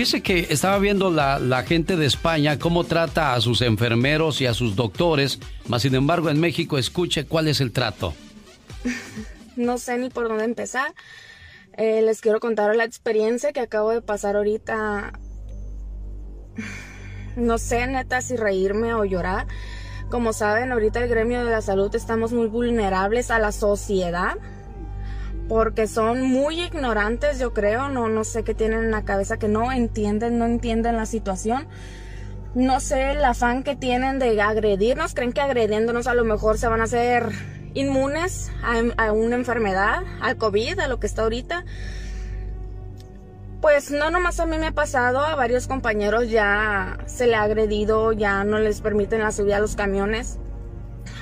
Fíjese 0.00 0.22
que 0.22 0.46
estaba 0.48 0.78
viendo 0.78 1.10
la, 1.10 1.38
la, 1.38 1.62
gente 1.62 1.94
de 1.94 2.06
España 2.06 2.58
cómo 2.58 2.84
trata 2.84 3.34
a 3.34 3.40
sus 3.42 3.60
enfermeros 3.60 4.40
y 4.40 4.46
a 4.46 4.54
sus 4.54 4.74
doctores, 4.74 5.38
mas 5.68 5.82
sin 5.82 5.94
embargo 5.94 6.30
en 6.30 6.40
México 6.40 6.78
escuche 6.78 7.26
cuál 7.26 7.48
es 7.48 7.60
el 7.60 7.70
trato. 7.70 8.14
No 9.56 9.76
sé 9.76 9.98
ni 9.98 10.08
por 10.08 10.26
dónde 10.26 10.44
empezar. 10.44 10.94
Eh, 11.76 12.00
les 12.00 12.22
quiero 12.22 12.40
contar 12.40 12.74
la 12.76 12.84
experiencia 12.84 13.52
que 13.52 13.60
acabo 13.60 13.90
de 13.90 14.00
pasar 14.00 14.36
ahorita. 14.36 15.12
No 17.36 17.58
sé, 17.58 17.86
neta, 17.86 18.22
si 18.22 18.36
reírme 18.36 18.94
o 18.94 19.04
llorar. 19.04 19.48
Como 20.08 20.32
saben, 20.32 20.72
ahorita 20.72 21.00
el 21.00 21.10
gremio 21.10 21.44
de 21.44 21.50
la 21.50 21.60
salud 21.60 21.94
estamos 21.94 22.32
muy 22.32 22.46
vulnerables 22.46 23.30
a 23.30 23.38
la 23.38 23.52
sociedad 23.52 24.38
porque 25.50 25.88
son 25.88 26.22
muy 26.22 26.60
ignorantes, 26.60 27.40
yo 27.40 27.52
creo, 27.52 27.88
no, 27.88 28.08
no 28.08 28.22
sé 28.22 28.44
qué 28.44 28.54
tienen 28.54 28.84
en 28.84 28.90
la 28.92 29.02
cabeza, 29.02 29.36
que 29.36 29.48
no 29.48 29.72
entienden, 29.72 30.38
no 30.38 30.44
entienden 30.44 30.96
la 30.96 31.06
situación. 31.06 31.66
No 32.54 32.78
sé 32.78 33.10
el 33.10 33.24
afán 33.24 33.64
que 33.64 33.74
tienen 33.74 34.20
de 34.20 34.40
agredirnos, 34.40 35.12
creen 35.12 35.32
que 35.32 35.40
agrediéndonos 35.40 36.06
a 36.06 36.14
lo 36.14 36.24
mejor 36.24 36.56
se 36.56 36.68
van 36.68 36.80
a 36.80 36.84
hacer 36.84 37.32
inmunes 37.74 38.52
a, 38.96 39.10
una 39.10 39.34
enfermedad, 39.34 40.04
al 40.20 40.36
COVID, 40.36 40.78
a 40.78 40.86
lo 40.86 41.00
que 41.00 41.08
está 41.08 41.22
ahorita. 41.22 41.64
Pues 43.60 43.90
no 43.90 44.12
nomás 44.12 44.38
a 44.38 44.46
mí 44.46 44.56
me 44.56 44.68
ha 44.68 44.72
pasado, 44.72 45.18
a 45.18 45.34
varios 45.34 45.66
compañeros 45.66 46.30
ya 46.30 46.96
se 47.06 47.26
le 47.26 47.34
ha 47.34 47.42
agredido, 47.42 48.12
ya 48.12 48.44
no 48.44 48.60
les 48.60 48.80
permiten 48.82 49.18
la 49.18 49.32
subida 49.32 49.56
a 49.56 49.60
los 49.60 49.74
camiones. 49.74 50.38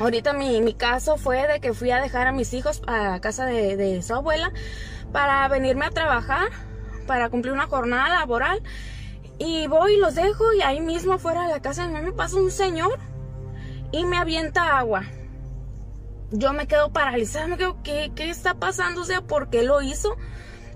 Ahorita 0.01 0.33
mi, 0.33 0.61
mi 0.61 0.75
caso 0.75 1.17
fue 1.17 1.47
de 1.47 1.61
que 1.61 1.73
fui 1.73 1.91
a 1.91 2.01
dejar 2.01 2.27
a 2.27 2.33
mis 2.33 2.55
hijos 2.55 2.83
a 2.87 3.21
casa 3.21 3.45
de, 3.47 3.77
de 3.77 4.03
su 4.03 4.15
abuela 4.15 4.53
para 5.13 5.47
venirme 5.49 5.87
a 5.87 5.91
trabajar, 5.91 6.49
para 7.07 7.31
cumplir 7.31 7.53
una 7.53 7.67
jornada 7.67 8.09
laboral. 8.09 8.63
Y 9.39 9.67
voy 9.67 9.97
los 9.97 10.15
dejo 10.15 10.53
y 10.53 10.63
ahí 10.63 10.81
mismo 10.81 11.19
fuera 11.19 11.47
de 11.47 11.53
la 11.53 11.63
casa 11.63 11.87
de 11.87 11.95
mí 11.95 12.01
me 12.01 12.13
pasa 12.13 12.37
un 12.37 12.51
señor 12.51 12.99
y 13.93 14.05
me 14.05 14.19
avienta 14.19 14.79
agua 14.79 15.05
yo 16.31 16.53
me 16.53 16.67
quedo 16.67 16.93
paralizada, 16.93 17.47
me 17.47 17.57
quedo, 17.57 17.83
¿qué, 17.83 18.13
¿qué 18.15 18.29
está 18.29 18.55
pasando? 18.55 19.03
O 19.03 19.05
sea, 19.05 19.23
¿por 19.23 19.49
qué 19.49 19.63
lo 19.63 19.81
hizo? 19.81 20.17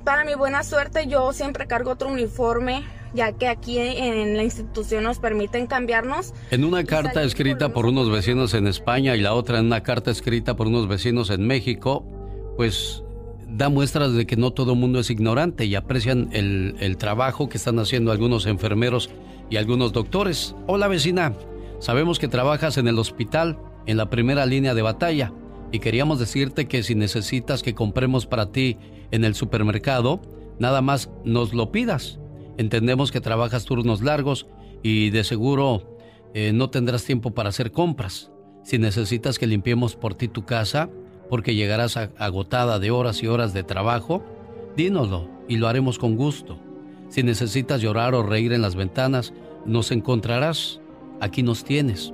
Para 0.05 0.25
mi 0.25 0.35
buena 0.35 0.63
suerte, 0.63 1.07
yo 1.07 1.33
siempre 1.33 1.67
cargo 1.67 1.93
otro 1.93 2.09
uniforme, 2.09 2.85
ya 3.15 3.33
que 3.33 3.49
aquí 3.49 3.79
en 3.79 4.37
la 4.37 4.43
institución 4.43 5.05
nos 5.05 5.19
permiten 5.19 5.67
cambiarnos. 5.67 6.33
En 6.51 6.65
una 6.65 6.85
carta 6.85 7.23
escrita 7.23 7.73
por 7.73 7.87
unos 7.87 8.11
vecinos 8.11 8.55
en 8.55 8.67
España 8.67 9.17
y 9.17 9.21
la 9.21 9.35
otra 9.35 9.59
en 9.59 9.67
una 9.67 9.83
carta 9.83 10.11
escrita 10.11 10.57
por 10.57 10.67
unos 10.67 10.89
vecinos 10.89 11.31
en 11.31 11.47
México, 11.47 12.05
pues 12.57 13.03
da 13.49 13.69
muestras 13.69 14.15
de 14.15 14.27
que 14.27 14.37
no 14.37 14.53
todo 14.53 14.73
el 14.73 14.79
mundo 14.79 14.99
es 14.99 15.11
ignorante 15.11 15.67
y 15.67 15.75
aprecian 15.75 16.31
el, 16.33 16.77
el 16.81 16.97
trabajo 16.97 17.49
que 17.49 17.59
están 17.59 17.79
haciendo 17.79 18.13
algunos 18.13 18.47
enfermeros 18.47 19.11
y 19.51 19.57
algunos 19.57 19.93
doctores. 19.93 20.55
Hola 20.67 20.89
vecina, 20.89 21.35
sabemos 21.79 22.19
que 22.19 22.29
trabajas 22.29 22.79
en 22.79 22.89
el 22.89 22.99
hospital, 22.99 23.59
en 23.87 23.99
la 23.99 24.09
primera 24.09 24.47
línea 24.47 24.75
de 24.75 24.83
batalla 24.83 25.33
y 25.71 25.81
queríamos 25.81 26.19
decirte 26.19 26.67
que 26.67 26.83
si 26.83 26.95
necesitas 26.95 27.63
que 27.63 27.75
compremos 27.75 28.27
para 28.27 28.53
ti 28.53 28.79
en 29.11 29.25
el 29.25 29.35
supermercado, 29.35 30.21
nada 30.59 30.81
más 30.81 31.11
nos 31.25 31.53
lo 31.55 31.73
pidas. 31.73 32.19
Entendemos 32.59 33.11
que 33.13 33.21
trabajas 33.21 33.65
turnos 33.65 34.03
largos 34.03 34.47
y 34.83 35.11
de 35.11 35.25
seguro 35.25 35.99
eh, 36.35 36.53
no 36.53 36.71
tendrás 36.71 37.05
tiempo 37.05 37.33
para 37.33 37.49
hacer 37.49 37.73
compras. 37.73 38.31
Si 38.65 38.79
necesitas 38.79 39.39
que 39.39 39.47
limpiemos 39.47 39.97
por 39.97 40.15
ti 40.15 40.29
tu 40.29 40.45
casa, 40.45 40.91
porque 41.29 41.55
llegarás 41.55 41.97
agotada 41.97 42.79
de 42.79 42.91
horas 42.91 43.23
y 43.23 43.27
horas 43.27 43.55
de 43.55 43.63
trabajo, 43.63 44.23
dínoslo 44.77 45.29
y 45.49 45.57
lo 45.57 45.69
haremos 45.69 45.99
con 45.99 46.17
gusto. 46.17 46.59
Si 47.09 47.23
necesitas 47.23 47.81
llorar 47.81 48.15
o 48.15 48.23
reír 48.23 48.53
en 48.53 48.63
las 48.63 48.75
ventanas, 48.75 49.33
nos 49.67 49.91
encontrarás. 49.93 50.81
Aquí 51.21 51.43
nos 51.43 51.63
tienes. 51.63 52.13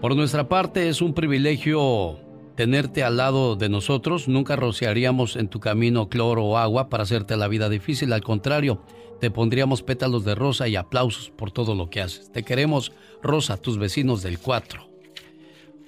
Por 0.00 0.16
nuestra 0.16 0.48
parte 0.48 0.88
es 0.88 1.02
un 1.02 1.14
privilegio 1.14 2.18
tenerte 2.56 3.02
al 3.02 3.16
lado 3.16 3.56
de 3.56 3.68
nosotros. 3.68 4.28
Nunca 4.28 4.56
rociaríamos 4.56 5.36
en 5.36 5.48
tu 5.48 5.60
camino 5.60 6.08
cloro 6.08 6.44
o 6.44 6.56
agua 6.56 6.88
para 6.88 7.02
hacerte 7.02 7.36
la 7.36 7.48
vida 7.48 7.68
difícil. 7.68 8.12
Al 8.12 8.22
contrario, 8.22 8.80
te 9.20 9.30
pondríamos 9.30 9.82
pétalos 9.82 10.24
de 10.24 10.34
rosa 10.34 10.68
y 10.68 10.76
aplausos 10.76 11.30
por 11.30 11.50
todo 11.50 11.74
lo 11.74 11.90
que 11.90 12.00
haces. 12.00 12.30
Te 12.32 12.42
queremos, 12.42 12.92
Rosa, 13.22 13.56
tus 13.56 13.78
vecinos 13.78 14.22
del 14.22 14.38
4. 14.38 14.88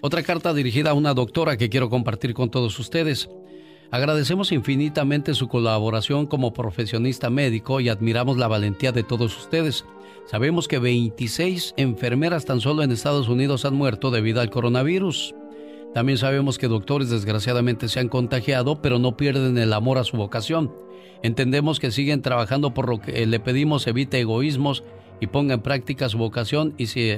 Otra 0.00 0.22
carta 0.22 0.54
dirigida 0.54 0.90
a 0.90 0.94
una 0.94 1.14
doctora 1.14 1.56
que 1.56 1.68
quiero 1.68 1.90
compartir 1.90 2.34
con 2.34 2.50
todos 2.50 2.78
ustedes. 2.78 3.28
Agradecemos 3.90 4.52
infinitamente 4.52 5.34
su 5.34 5.48
colaboración 5.48 6.26
como 6.26 6.52
profesionista 6.52 7.30
médico 7.30 7.80
y 7.80 7.88
admiramos 7.88 8.36
la 8.36 8.48
valentía 8.48 8.92
de 8.92 9.04
todos 9.04 9.36
ustedes. 9.36 9.84
Sabemos 10.26 10.66
que 10.66 10.78
26 10.78 11.74
enfermeras 11.76 12.44
tan 12.44 12.60
solo 12.60 12.82
en 12.82 12.90
Estados 12.90 13.28
Unidos 13.28 13.64
han 13.64 13.74
muerto 13.74 14.10
debido 14.10 14.40
al 14.40 14.50
coronavirus. 14.50 15.34
También 15.96 16.18
sabemos 16.18 16.58
que 16.58 16.68
doctores 16.68 17.08
desgraciadamente 17.08 17.88
se 17.88 18.00
han 18.00 18.10
contagiado, 18.10 18.82
pero 18.82 18.98
no 18.98 19.16
pierden 19.16 19.56
el 19.56 19.72
amor 19.72 19.96
a 19.96 20.04
su 20.04 20.18
vocación. 20.18 20.70
Entendemos 21.22 21.80
que 21.80 21.90
siguen 21.90 22.20
trabajando 22.20 22.74
por 22.74 22.90
lo 22.90 23.00
que 23.00 23.24
le 23.24 23.40
pedimos, 23.40 23.86
evite 23.86 24.20
egoísmos 24.20 24.84
y 25.20 25.28
ponga 25.28 25.54
en 25.54 25.62
práctica 25.62 26.10
su 26.10 26.18
vocación 26.18 26.74
y, 26.76 26.88
si, 26.88 27.14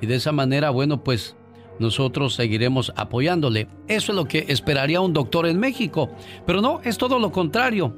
y 0.00 0.06
de 0.06 0.14
esa 0.16 0.32
manera, 0.32 0.70
bueno, 0.70 1.04
pues 1.04 1.36
nosotros 1.78 2.34
seguiremos 2.34 2.92
apoyándole. 2.96 3.68
Eso 3.86 4.10
es 4.10 4.16
lo 4.16 4.24
que 4.24 4.46
esperaría 4.48 5.00
un 5.00 5.12
doctor 5.12 5.46
en 5.46 5.60
México, 5.60 6.10
pero 6.44 6.60
no, 6.60 6.80
es 6.82 6.98
todo 6.98 7.20
lo 7.20 7.30
contrario. 7.30 7.94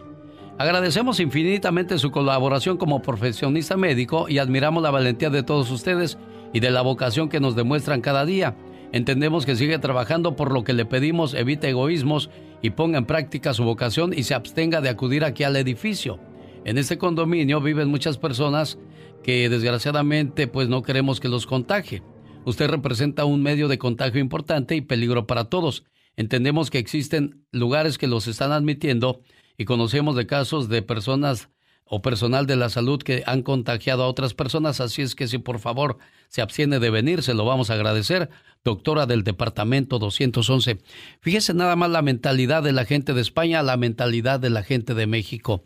Agradecemos 0.58 1.20
infinitamente 1.20 1.98
su 1.98 2.10
colaboración 2.10 2.76
como 2.76 3.00
profesionista 3.00 3.78
médico 3.78 4.28
y 4.28 4.36
admiramos 4.36 4.82
la 4.82 4.90
valentía 4.90 5.30
de 5.30 5.42
todos 5.42 5.70
ustedes 5.70 6.18
y 6.52 6.60
de 6.60 6.70
la 6.70 6.82
vocación 6.82 7.30
que 7.30 7.40
nos 7.40 7.56
demuestran 7.56 8.02
cada 8.02 8.26
día. 8.26 8.56
Entendemos 8.92 9.44
que 9.44 9.56
sigue 9.56 9.78
trabajando 9.78 10.34
por 10.34 10.52
lo 10.52 10.64
que 10.64 10.72
le 10.72 10.86
pedimos, 10.86 11.34
evite 11.34 11.68
egoísmos 11.68 12.30
y 12.62 12.70
ponga 12.70 12.98
en 12.98 13.06
práctica 13.06 13.52
su 13.52 13.64
vocación 13.64 14.12
y 14.16 14.22
se 14.22 14.34
abstenga 14.34 14.80
de 14.80 14.88
acudir 14.88 15.24
aquí 15.24 15.44
al 15.44 15.56
edificio. 15.56 16.18
En 16.64 16.78
este 16.78 16.98
condominio 16.98 17.60
viven 17.60 17.88
muchas 17.88 18.18
personas 18.18 18.78
que 19.22 19.48
desgraciadamente 19.48 20.48
pues 20.48 20.68
no 20.68 20.82
queremos 20.82 21.20
que 21.20 21.28
los 21.28 21.46
contagie. 21.46 22.02
Usted 22.44 22.68
representa 22.70 23.26
un 23.26 23.42
medio 23.42 23.68
de 23.68 23.78
contagio 23.78 24.20
importante 24.20 24.74
y 24.74 24.80
peligro 24.80 25.26
para 25.26 25.44
todos. 25.44 25.84
Entendemos 26.16 26.70
que 26.70 26.78
existen 26.78 27.44
lugares 27.52 27.98
que 27.98 28.06
los 28.06 28.26
están 28.26 28.52
admitiendo 28.52 29.20
y 29.58 29.66
conocemos 29.66 30.16
de 30.16 30.26
casos 30.26 30.68
de 30.68 30.80
personas 30.82 31.50
o 31.84 32.02
personal 32.02 32.46
de 32.46 32.56
la 32.56 32.68
salud 32.68 33.02
que 33.02 33.22
han 33.26 33.42
contagiado 33.42 34.02
a 34.02 34.08
otras 34.08 34.34
personas, 34.34 34.80
así 34.80 35.02
es 35.02 35.14
que 35.14 35.26
si 35.26 35.38
por 35.38 35.58
favor 35.58 35.98
se 36.28 36.42
abstiene 36.42 36.78
de 36.78 36.90
venir, 36.90 37.22
se 37.22 37.34
lo 37.34 37.44
vamos 37.44 37.70
a 37.70 37.74
agradecer, 37.74 38.28
doctora 38.64 39.06
del 39.06 39.24
Departamento 39.24 39.98
211. 39.98 40.78
Fíjese 41.20 41.54
nada 41.54 41.76
más 41.76 41.90
la 41.90 42.02
mentalidad 42.02 42.62
de 42.62 42.72
la 42.72 42.84
gente 42.84 43.14
de 43.14 43.20
España, 43.20 43.62
la 43.62 43.76
mentalidad 43.76 44.40
de 44.40 44.50
la 44.50 44.62
gente 44.62 44.94
de 44.94 45.06
México. 45.06 45.64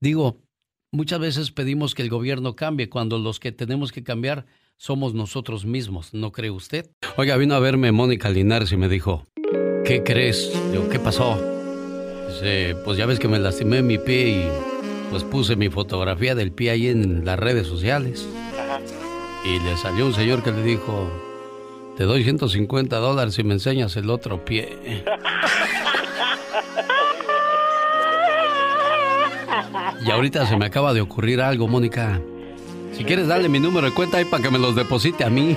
Digo, 0.00 0.42
muchas 0.92 1.20
veces 1.20 1.50
pedimos 1.50 1.94
que 1.94 2.02
el 2.02 2.10
gobierno 2.10 2.56
cambie 2.56 2.88
cuando 2.88 3.18
los 3.18 3.40
que 3.40 3.52
tenemos 3.52 3.92
que 3.92 4.02
cambiar 4.02 4.46
somos 4.76 5.14
nosotros 5.14 5.64
mismos, 5.64 6.12
¿no 6.12 6.32
cree 6.32 6.50
usted? 6.50 6.90
Oiga, 7.16 7.36
vino 7.36 7.54
a 7.54 7.60
verme 7.60 7.92
Mónica 7.92 8.30
Linares 8.30 8.72
y 8.72 8.76
me 8.76 8.88
dijo, 8.88 9.26
¿qué 9.84 10.02
crees? 10.04 10.50
Digo, 10.72 10.88
¿qué 10.88 10.98
pasó? 10.98 11.38
Dice, 12.28 12.74
pues 12.84 12.98
ya 12.98 13.06
ves 13.06 13.20
que 13.20 13.28
me 13.28 13.38
lastimé 13.38 13.82
mi 13.82 13.98
pie 13.98 14.28
y 14.28 14.48
pues 15.10 15.22
puse 15.24 15.54
mi 15.54 15.68
fotografía 15.68 16.34
del 16.34 16.52
pie 16.52 16.70
ahí 16.70 16.88
en 16.88 17.24
las 17.24 17.38
redes 17.38 17.66
sociales. 17.66 18.26
Y 19.44 19.58
le 19.62 19.76
salió 19.76 20.06
un 20.06 20.14
señor 20.14 20.42
que 20.42 20.50
le 20.50 20.62
dijo, 20.62 21.10
te 21.96 22.04
doy 22.04 22.24
150 22.24 22.96
dólares 22.96 23.34
si 23.34 23.44
me 23.44 23.54
enseñas 23.54 23.96
el 23.96 24.10
otro 24.10 24.44
pie. 24.44 25.04
y 30.04 30.10
ahorita 30.10 30.46
se 30.46 30.56
me 30.56 30.66
acaba 30.66 30.92
de 30.94 31.00
ocurrir 31.00 31.40
algo, 31.40 31.68
Mónica. 31.68 32.20
Si 32.92 33.04
quieres, 33.04 33.26
darle 33.28 33.48
mi 33.48 33.58
número 33.60 33.86
de 33.86 33.94
cuenta 33.94 34.18
ahí 34.18 34.24
para 34.24 34.42
que 34.42 34.50
me 34.50 34.58
los 34.58 34.74
deposite 34.74 35.24
a 35.24 35.30
mí. 35.30 35.56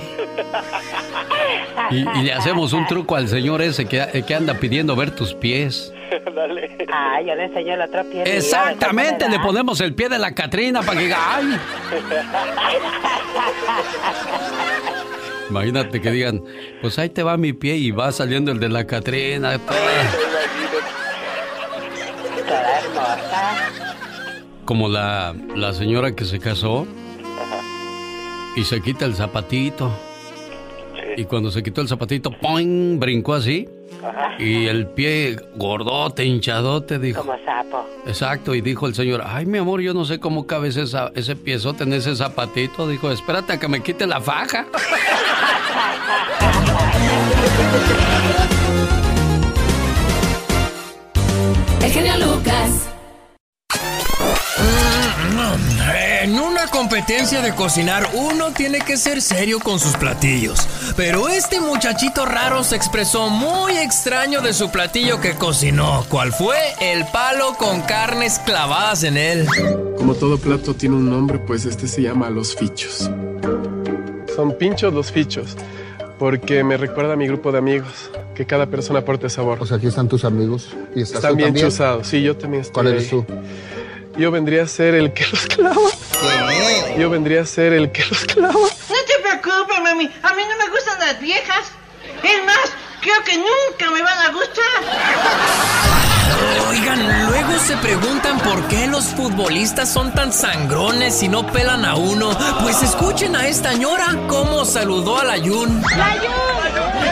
Y, 1.90 2.04
le 2.04 2.32
hacemos 2.32 2.72
un 2.72 2.86
truco 2.86 3.14
al 3.14 3.28
señor 3.28 3.62
ese 3.62 3.86
que, 3.86 4.24
que 4.26 4.34
anda 4.34 4.54
pidiendo 4.54 4.96
ver 4.96 5.12
tus 5.12 5.34
pies. 5.34 5.92
Dale. 6.34 6.76
Ah, 6.92 7.20
yo 7.20 7.34
le 7.34 7.44
enseño 7.44 7.74
el 7.74 7.80
otro 7.82 8.04
pie. 8.10 8.24
Exactamente, 8.24 9.28
le 9.28 9.38
ponemos 9.38 9.80
el 9.80 9.94
pie 9.94 10.08
de 10.08 10.18
la 10.18 10.32
Catrina 10.32 10.82
para 10.82 10.98
que 10.98 11.14
¡ay! 11.14 11.58
Imagínate 15.50 16.00
que 16.00 16.10
digan, 16.10 16.42
pues 16.80 16.98
ahí 16.98 17.08
te 17.08 17.22
va 17.22 17.36
mi 17.36 17.52
pie 17.52 17.76
y 17.76 17.90
va 17.90 18.12
saliendo 18.12 18.52
el 18.52 18.60
de 18.60 18.68
la 18.68 18.86
Catrina. 18.86 19.58
Como 24.64 24.88
la, 24.88 25.34
la 25.54 25.72
señora 25.72 26.12
que 26.12 26.24
se 26.24 26.38
casó 26.40 26.86
y 28.56 28.64
se 28.64 28.80
quita 28.80 29.04
el 29.04 29.14
zapatito. 29.14 29.90
Y 31.16 31.24
cuando 31.24 31.50
se 31.50 31.62
quitó 31.62 31.80
el 31.80 31.88
zapatito, 31.88 32.30
¡poing! 32.30 32.98
brincó 32.98 33.34
así 33.34 33.68
Y 34.38 34.66
el 34.66 34.86
pie 34.86 35.36
gordote, 35.54 36.24
hinchadote, 36.24 36.98
dijo. 36.98 37.20
Como 37.22 37.36
sapo. 37.44 37.86
Exacto, 38.06 38.54
y 38.54 38.60
dijo 38.60 38.86
el 38.86 38.94
señor, 38.94 39.22
ay 39.24 39.46
mi 39.46 39.58
amor, 39.58 39.80
yo 39.80 39.94
no 39.94 40.04
sé 40.04 40.18
cómo 40.18 40.46
cabe 40.46 40.68
ese, 40.68 40.84
ese 41.14 41.36
piezote 41.36 41.84
en 41.84 41.92
ese 41.92 42.14
zapatito. 42.14 42.88
Dijo, 42.88 43.10
espérate 43.10 43.54
a 43.54 43.60
que 43.60 43.68
me 43.68 43.82
quite 43.82 44.06
la 44.06 44.20
faja. 44.20 44.66
El 51.82 51.90
genio 51.92 52.16
Lucas. 52.18 52.95
Una 56.66 56.70
competencia 56.70 57.42
de 57.42 57.54
cocinar 57.54 58.08
uno 58.14 58.52
tiene 58.52 58.78
que 58.78 58.96
ser 58.96 59.20
serio 59.20 59.60
con 59.60 59.78
sus 59.78 59.96
platillos. 59.96 60.66
Pero 60.96 61.28
este 61.28 61.60
muchachito 61.60 62.24
raro 62.24 62.64
se 62.64 62.76
expresó 62.76 63.28
muy 63.28 63.76
extraño 63.76 64.40
de 64.40 64.52
su 64.52 64.70
platillo 64.70 65.20
que 65.20 65.34
cocinó. 65.34 66.04
¿Cuál 66.08 66.32
fue? 66.32 66.56
El 66.80 67.04
palo 67.12 67.54
con 67.58 67.82
carnes 67.82 68.40
clavadas 68.40 69.04
en 69.04 69.16
él. 69.16 69.46
Como 69.96 70.14
todo 70.14 70.38
plato 70.38 70.74
tiene 70.74 70.96
un 70.96 71.08
nombre, 71.08 71.38
pues 71.38 71.66
este 71.66 71.86
se 71.86 72.02
llama 72.02 72.30
los 72.30 72.56
fichos. 72.56 73.10
Son 74.34 74.56
pinchos 74.58 74.92
los 74.92 75.12
fichos, 75.12 75.56
porque 76.18 76.64
me 76.64 76.76
recuerda 76.76 77.12
a 77.12 77.16
mi 77.16 77.26
grupo 77.26 77.52
de 77.52 77.58
amigos, 77.58 78.10
que 78.34 78.44
cada 78.44 78.66
persona 78.66 79.00
aporte 79.00 79.28
sabor. 79.28 79.58
O 79.60 79.66
sea, 79.66 79.76
aquí 79.76 79.86
están 79.86 80.08
tus 80.08 80.24
amigos. 80.24 80.74
¿Y 80.94 81.02
estás 81.02 81.22
están 81.22 81.36
bien 81.36 81.54
chuzados, 81.54 82.08
sí, 82.08 82.22
yo 82.22 82.36
también 82.36 82.62
estoy 82.62 82.74
¿Cuál 82.74 82.86
eres 82.88 83.10
tú? 83.10 83.24
Yo 84.18 84.30
vendría 84.30 84.62
a 84.62 84.66
ser 84.66 84.94
el 84.94 85.12
que 85.12 85.26
los 85.30 85.46
clava. 85.46 85.76
¿Qué? 86.20 86.96
Yo 86.98 87.10
vendría 87.10 87.42
a 87.42 87.46
ser 87.46 87.72
el 87.72 87.92
que 87.92 88.04
los 88.06 88.24
clava. 88.24 88.52
No 88.54 88.68
te 89.06 89.18
preocupes, 89.22 89.80
mami. 89.82 90.10
A 90.22 90.34
mí 90.34 90.42
no 90.48 90.56
me 90.56 90.70
gustan 90.70 90.98
las 90.98 91.20
viejas. 91.20 91.72
Es 92.22 92.44
más, 92.44 92.72
creo 93.00 93.22
que 93.24 93.36
nunca 93.36 93.90
me 93.92 94.02
van 94.02 94.18
a 94.18 94.30
gustar. 94.30 94.64
Oigan, 96.68 97.28
luego 97.28 97.58
se 97.58 97.76
preguntan 97.78 98.38
por 98.40 98.66
qué 98.68 98.86
los 98.86 99.06
futbolistas 99.06 99.90
son 99.92 100.12
tan 100.12 100.32
sangrones 100.32 101.22
y 101.22 101.28
no 101.28 101.46
pelan 101.46 101.84
a 101.84 101.96
uno. 101.96 102.36
Pues 102.62 102.82
escuchen 102.82 103.36
a 103.36 103.46
esta 103.46 103.74
ñora 103.74 104.06
cómo 104.28 104.64
saludó 104.64 105.18
a 105.18 105.24
la 105.24 105.36
Yun. 105.36 105.82
¡Layun! 105.96 106.32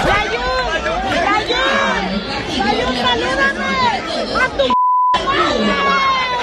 ¡Layun! 0.07 1.80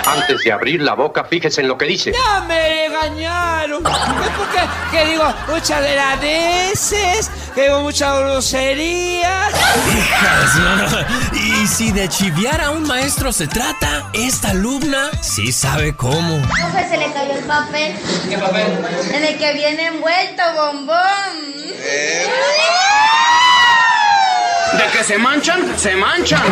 Antes 0.07 0.43
de 0.43 0.53
abrir 0.53 0.81
la 0.81 0.95
boca, 0.95 1.25
fíjese 1.25 1.61
en 1.61 1.69
lo 1.69 1.77
que 1.77 1.85
dice. 1.85 2.13
¡Ya 2.13 2.41
me 2.41 2.89
regañaron! 2.89 3.87
Es 3.87 4.31
porque 4.37 4.61
que 4.91 5.05
digo 5.05 5.35
muchas 5.49 5.83
deladeces, 5.83 7.31
que 7.55 7.63
digo 7.65 7.81
muchas 7.83 8.19
groserías. 8.19 9.53
Hijas, 9.97 10.57
no, 10.57 10.77
no. 10.77 10.89
Y 11.33 11.67
si 11.67 11.93
de 11.93 12.09
chiviar 12.09 12.61
a 12.61 12.71
un 12.71 12.85
maestro 12.85 13.33
se 13.33 13.47
trata, 13.47 14.11
esta 14.15 14.51
alumna 14.51 15.11
sí 15.21 15.53
sabe 15.53 15.95
cómo. 15.95 16.41
Profe, 16.43 16.89
se 16.89 16.97
le 16.97 17.13
cayó 17.13 17.35
el 17.35 17.45
papel. 17.45 17.97
¿Qué 18.29 18.39
papel? 18.39 18.67
En 19.13 19.25
el 19.25 19.39
que 19.39 19.53
viene 19.53 19.87
envuelto, 19.89 20.43
bombón. 20.55 20.97
De 24.79 24.85
que 24.97 25.03
se 25.03 25.19
manchan, 25.19 25.77
se 25.77 25.97
manchan. 25.97 26.43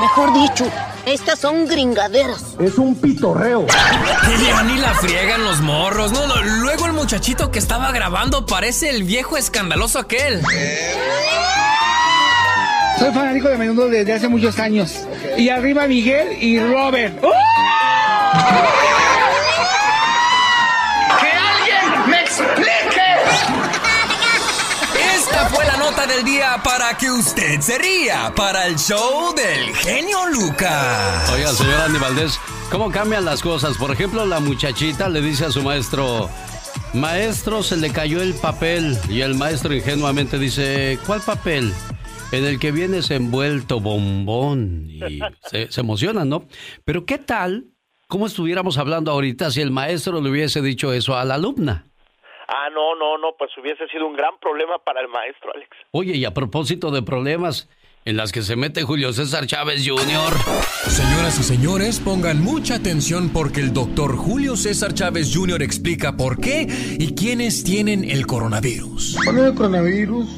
Mejor 0.00 0.32
dicho, 0.32 0.64
estas 1.04 1.38
son 1.38 1.68
gringaderas. 1.68 2.56
Es 2.58 2.78
un 2.78 2.94
pitorreo. 2.94 3.66
Ya 3.66 4.62
ni 4.62 4.78
la 4.78 4.94
friegan 4.94 5.44
los 5.44 5.60
morros. 5.60 6.12
No, 6.12 6.26
no. 6.26 6.36
Luego 6.62 6.86
el 6.86 6.94
muchachito 6.94 7.50
que 7.50 7.58
estaba 7.58 7.92
grabando 7.92 8.46
parece 8.46 8.88
el 8.88 9.04
viejo 9.04 9.36
escandaloso 9.36 9.98
aquel. 9.98 10.42
Soy 12.98 13.12
fanático 13.12 13.48
de 13.48 13.58
menudo 13.58 13.88
desde 13.88 14.14
hace 14.14 14.28
muchos 14.28 14.58
años. 14.58 15.06
Y 15.36 15.50
arriba 15.50 15.86
Miguel 15.86 16.42
y 16.42 16.58
Robert. 16.60 17.20
¡Que 17.20 17.28
del 26.16 26.24
día 26.24 26.60
para 26.62 26.96
que 26.98 27.10
usted 27.10 27.60
se 27.60 27.78
ría 27.78 28.32
para 28.36 28.66
el 28.66 28.76
show 28.76 29.34
del 29.34 29.74
genio 29.74 30.18
Lucas. 30.30 31.30
Oiga, 31.32 31.48
señor 31.52 31.80
Andy 31.80 31.98
Valdés, 31.98 32.38
¿cómo 32.70 32.90
cambian 32.90 33.24
las 33.24 33.40
cosas? 33.40 33.78
Por 33.78 33.90
ejemplo, 33.90 34.26
la 34.26 34.40
muchachita 34.40 35.08
le 35.08 35.22
dice 35.22 35.46
a 35.46 35.50
su 35.50 35.62
maestro, 35.62 36.28
maestro, 36.92 37.62
se 37.62 37.76
le 37.78 37.90
cayó 37.90 38.20
el 38.20 38.34
papel. 38.34 38.98
Y 39.08 39.22
el 39.22 39.36
maestro 39.36 39.74
ingenuamente 39.74 40.38
dice, 40.38 40.98
¿cuál 41.06 41.22
papel? 41.22 41.72
En 42.30 42.44
el 42.44 42.58
que 42.58 42.72
vienes 42.72 43.10
envuelto 43.10 43.80
bombón. 43.80 44.90
Y 44.90 45.20
se, 45.50 45.72
se 45.72 45.80
emocionan, 45.80 46.28
¿no? 46.28 46.46
Pero 46.84 47.06
¿qué 47.06 47.18
tal? 47.18 47.68
¿Cómo 48.08 48.26
estuviéramos 48.26 48.76
hablando 48.76 49.10
ahorita 49.12 49.50
si 49.50 49.62
el 49.62 49.70
maestro 49.70 50.20
le 50.20 50.28
hubiese 50.28 50.60
dicho 50.60 50.92
eso 50.92 51.16
a 51.16 51.24
la 51.24 51.34
alumna? 51.34 51.86
Ah, 52.54 52.68
no, 52.68 52.94
no, 52.94 53.16
no, 53.16 53.34
pues 53.38 53.50
hubiese 53.56 53.88
sido 53.88 54.06
un 54.06 54.14
gran 54.14 54.38
problema 54.38 54.78
para 54.78 55.00
el 55.00 55.08
maestro, 55.08 55.52
Alex. 55.54 55.70
Oye, 55.90 56.16
y 56.16 56.26
a 56.26 56.34
propósito 56.34 56.90
de 56.90 57.00
problemas 57.00 57.66
en 58.04 58.18
las 58.18 58.30
que 58.30 58.42
se 58.42 58.56
mete 58.56 58.82
Julio 58.82 59.10
César 59.14 59.46
Chávez 59.46 59.88
Jr. 59.88 60.34
Señoras 60.90 61.38
y 61.38 61.44
señores, 61.44 61.98
pongan 62.00 62.42
mucha 62.42 62.74
atención 62.74 63.30
porque 63.30 63.60
el 63.60 63.72
doctor 63.72 64.16
Julio 64.16 64.56
César 64.56 64.92
Chávez 64.92 65.34
Jr. 65.34 65.62
explica 65.62 66.16
por 66.18 66.40
qué 66.40 66.66
y 66.98 67.14
quiénes 67.14 67.64
tienen 67.64 68.04
el 68.04 68.26
coronavirus. 68.26 69.16
Bueno, 69.24 69.46
el 69.46 69.54
coronavirus 69.54 70.28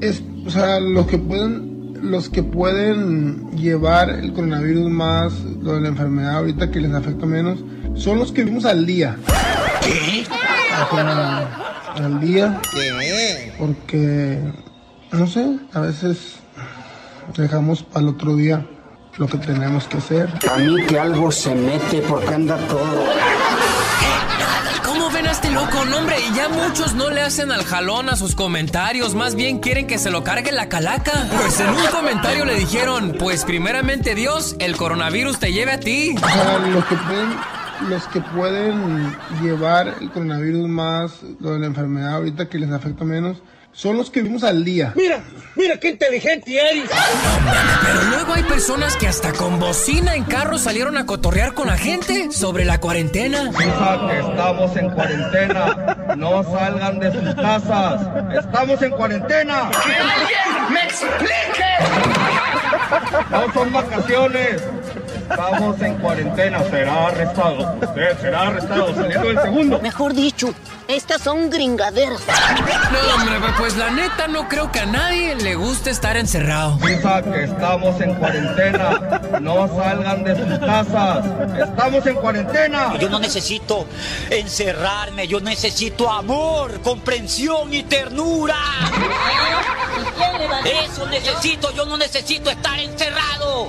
es, 0.00 0.22
o 0.46 0.50
sea, 0.50 0.80
los 0.80 1.06
que 1.06 1.18
pueden 1.18 1.76
los 2.00 2.30
que 2.30 2.44
pueden 2.44 3.50
llevar 3.56 4.08
el 4.08 4.32
coronavirus 4.32 4.88
más, 4.88 5.38
lo 5.42 5.74
de 5.74 5.80
la 5.82 5.88
enfermedad 5.88 6.36
ahorita 6.36 6.70
que 6.70 6.80
les 6.80 6.94
afecta 6.94 7.26
menos, 7.26 7.58
son 7.96 8.20
los 8.20 8.32
que 8.32 8.44
vivimos 8.44 8.64
al 8.64 8.86
día. 8.86 9.18
¿Qué? 9.82 10.24
Al 11.96 12.20
día. 12.20 12.60
¿Qué? 12.72 13.52
Porque, 13.58 14.40
no 15.12 15.26
sé, 15.26 15.58
a 15.74 15.80
veces 15.80 16.36
dejamos 17.36 17.82
para 17.82 18.00
el 18.00 18.08
otro 18.08 18.36
día 18.36 18.64
lo 19.16 19.26
que 19.26 19.38
tenemos 19.38 19.84
que 19.86 19.98
hacer. 19.98 20.32
A 20.50 20.58
mí 20.58 20.82
que 20.86 20.98
algo 20.98 21.30
se 21.32 21.54
mete 21.54 22.00
porque 22.02 22.34
anda 22.34 22.56
todo. 22.68 23.04
¿Cómo 24.84 25.10
ven 25.10 25.26
a 25.26 25.32
este 25.32 25.50
loco? 25.50 25.84
No, 25.84 25.98
hombre, 25.98 26.16
ya 26.34 26.48
muchos 26.48 26.94
no 26.94 27.10
le 27.10 27.22
hacen 27.22 27.50
al 27.50 27.64
jalón 27.64 28.08
a 28.08 28.16
sus 28.16 28.34
comentarios, 28.34 29.14
más 29.14 29.34
bien 29.34 29.58
quieren 29.58 29.86
que 29.86 29.98
se 29.98 30.10
lo 30.10 30.22
cargue 30.22 30.52
la 30.52 30.68
calaca. 30.68 31.28
Pues 31.36 31.58
en 31.60 31.68
un 31.68 31.86
comentario 31.86 32.44
le 32.44 32.54
dijeron, 32.54 33.16
pues 33.18 33.44
primeramente 33.44 34.14
Dios, 34.14 34.54
el 34.60 34.76
coronavirus 34.76 35.38
te 35.40 35.52
lleve 35.52 35.72
a 35.72 35.80
ti. 35.80 36.14
O 36.16 36.28
sea, 36.28 36.58
los 36.58 36.84
que 36.84 36.94
pueden, 36.94 37.30
los 37.88 38.06
que 38.08 38.20
pueden 38.20 39.14
llevar 39.42 39.94
el 40.00 40.10
coronavirus 40.10 40.68
más, 40.68 41.20
lo 41.40 41.52
de 41.52 41.60
la 41.60 41.66
enfermedad 41.66 42.14
ahorita 42.14 42.48
que 42.48 42.58
les 42.58 42.70
afecta 42.70 43.04
menos, 43.04 43.42
son 43.72 43.96
los 43.96 44.10
que 44.10 44.22
vivimos 44.22 44.42
al 44.42 44.64
día. 44.64 44.92
Mira, 44.96 45.20
mira 45.54 45.78
qué 45.78 45.90
inteligente 45.90 46.58
eres. 46.58 46.90
Pero 47.86 48.02
luego 48.10 48.32
hay 48.32 48.42
personas 48.42 48.96
que 48.96 49.06
hasta 49.06 49.32
con 49.32 49.60
bocina 49.60 50.16
en 50.16 50.24
carro 50.24 50.58
salieron 50.58 50.96
a 50.96 51.06
cotorrear 51.06 51.54
con 51.54 51.68
la 51.68 51.78
gente 51.78 52.32
sobre 52.32 52.64
la 52.64 52.80
cuarentena. 52.80 53.44
Hija, 53.50 54.08
que 54.08 54.18
estamos 54.18 54.76
en 54.76 54.90
cuarentena. 54.90 55.96
No 56.16 56.42
salgan 56.42 56.98
de 56.98 57.12
sus 57.12 57.34
casas. 57.36 58.00
Estamos 58.36 58.82
en 58.82 58.90
cuarentena. 58.90 59.70
¡Que 59.70 59.92
alguien 59.94 60.72
me 60.72 60.82
explique! 60.82 61.68
No 63.30 63.52
son 63.52 63.72
vacaciones. 63.72 64.62
Estamos 65.30 65.80
en 65.82 65.94
cuarentena. 65.96 66.62
Será 66.70 67.06
arrestado. 67.08 67.78
Usted 67.82 68.20
será 68.20 68.42
arrestado 68.48 68.94
saliendo 68.94 69.28
del 69.28 69.40
segundo. 69.42 69.80
Mejor 69.80 70.14
dicho, 70.14 70.54
estas 70.88 71.22
son 71.22 71.50
gringaderas. 71.50 72.20
No, 72.92 73.14
hombre, 73.14 73.36
pues 73.58 73.76
la 73.76 73.90
neta 73.90 74.26
no 74.26 74.48
creo 74.48 74.72
que 74.72 74.80
a 74.80 74.86
nadie 74.86 75.34
le 75.36 75.54
guste 75.54 75.90
estar 75.90 76.16
encerrado. 76.16 76.78
Hija, 76.88 77.22
que 77.22 77.44
estamos 77.44 78.00
en 78.00 78.14
cuarentena. 78.14 79.20
No 79.40 79.68
salgan 79.68 80.24
de 80.24 80.34
sus 80.34 80.58
casas. 80.58 81.26
Estamos 81.58 82.06
en 82.06 82.14
cuarentena. 82.16 82.98
Yo 82.98 83.08
no 83.08 83.18
necesito 83.18 83.86
encerrarme, 84.30 85.28
yo 85.28 85.40
necesito 85.40 86.10
amor, 86.10 86.80
comprensión 86.80 87.72
y 87.72 87.82
ternura. 87.82 88.56
Eso 90.64 91.06
necesito, 91.06 91.70
yo 91.72 91.84
no 91.84 91.96
necesito 91.96 92.50
estar 92.50 92.78
encerrado. 92.78 93.68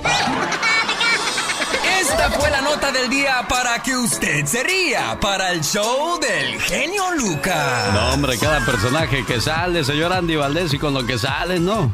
Esta 2.00 2.30
fue 2.30 2.50
la 2.50 2.60
nota 2.60 2.90
del 2.92 3.08
día 3.08 3.46
para 3.48 3.82
que 3.82 3.96
usted 3.96 4.44
se 4.46 4.62
ría 4.62 5.18
para 5.20 5.52
el 5.52 5.60
show 5.60 6.18
del 6.18 6.60
genio 6.60 7.12
Lucas. 7.12 7.92
No, 7.92 8.14
hombre, 8.14 8.38
cada 8.38 8.64
personaje 8.64 9.24
que 9.24 9.40
sale, 9.40 9.84
señor 9.84 10.12
Andy 10.12 10.36
Valdés, 10.36 10.72
y 10.74 10.78
con 10.78 10.94
lo 10.94 11.06
que 11.06 11.18
sale, 11.18 11.60
¿no? 11.60 11.92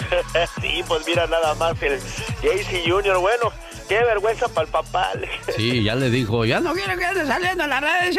sí, 0.60 0.82
pues 0.86 1.06
mira 1.06 1.26
nada 1.26 1.54
más 1.54 1.80
el 1.82 2.00
JC 2.42 2.88
Jr., 2.88 3.18
bueno, 3.18 3.52
Qué 3.88 3.94
vergüenza 4.04 4.48
para 4.48 4.66
el 4.66 4.70
papá. 4.70 5.12
Sí, 5.56 5.82
ya 5.82 5.94
le 5.94 6.10
dijo, 6.10 6.44
ya 6.44 6.60
no 6.60 6.74
quiero 6.74 6.98
que 6.98 7.06
ande 7.06 7.26
saliendo 7.26 7.64
en 7.64 7.70
las 7.70 7.80
redes. 7.80 8.18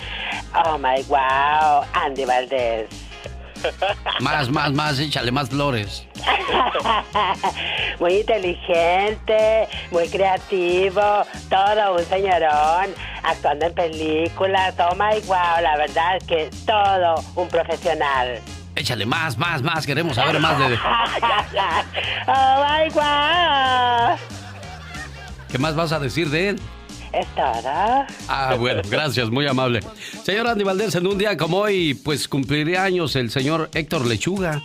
oh 0.65 0.79
my 0.79 1.03
wow, 1.09 1.85
Andy 1.93 2.25
Valdés. 2.25 2.89
Más, 4.21 4.49
más, 4.49 4.73
más, 4.73 4.99
échale 4.99 5.31
más 5.31 5.51
flores. 5.51 6.07
muy 8.01 8.21
inteligente, 8.21 9.69
muy 9.91 10.09
creativo, 10.09 11.25
todo 11.49 11.97
un 11.97 12.05
señorón, 12.05 12.95
actuando 13.23 13.67
en 13.67 13.75
películas, 13.75 14.75
oh 14.79 14.95
my 14.95 15.21
wow, 15.27 15.61
la 15.63 15.77
verdad 15.77 16.17
es 16.17 16.25
que 16.25 16.51
todo 16.67 17.23
un 17.37 17.49
profesional. 17.49 18.41
Échale 18.81 19.05
más, 19.05 19.37
más, 19.37 19.63
más. 19.63 19.85
Queremos 19.87 20.17
saber 20.17 20.41
más 20.41 20.59
de. 20.59 20.65
oh 22.27 22.65
my 22.65 22.89
wow. 22.95 24.17
¿Qué 25.51 25.59
más 25.59 25.77
vas 25.77 25.93
a 25.93 26.01
decir 26.01 26.31
de 26.31 26.49
él? 26.49 26.61
Es 27.13 27.27
todo. 27.35 28.07
Ah, 28.29 28.57
bueno, 28.59 28.81
gracias, 28.89 29.29
muy 29.29 29.47
amable. 29.47 29.81
Señor 30.23 30.47
Andy 30.47 30.65
Valdés, 30.65 30.95
en 30.95 31.07
un 31.07 31.19
día 31.19 31.37
como 31.37 31.59
hoy, 31.59 31.93
pues 31.93 32.27
cumpliría 32.27 32.83
años 32.83 33.17
el 33.17 33.31
señor 33.31 33.69
Héctor 33.75 34.07
Lechuga. 34.07 34.63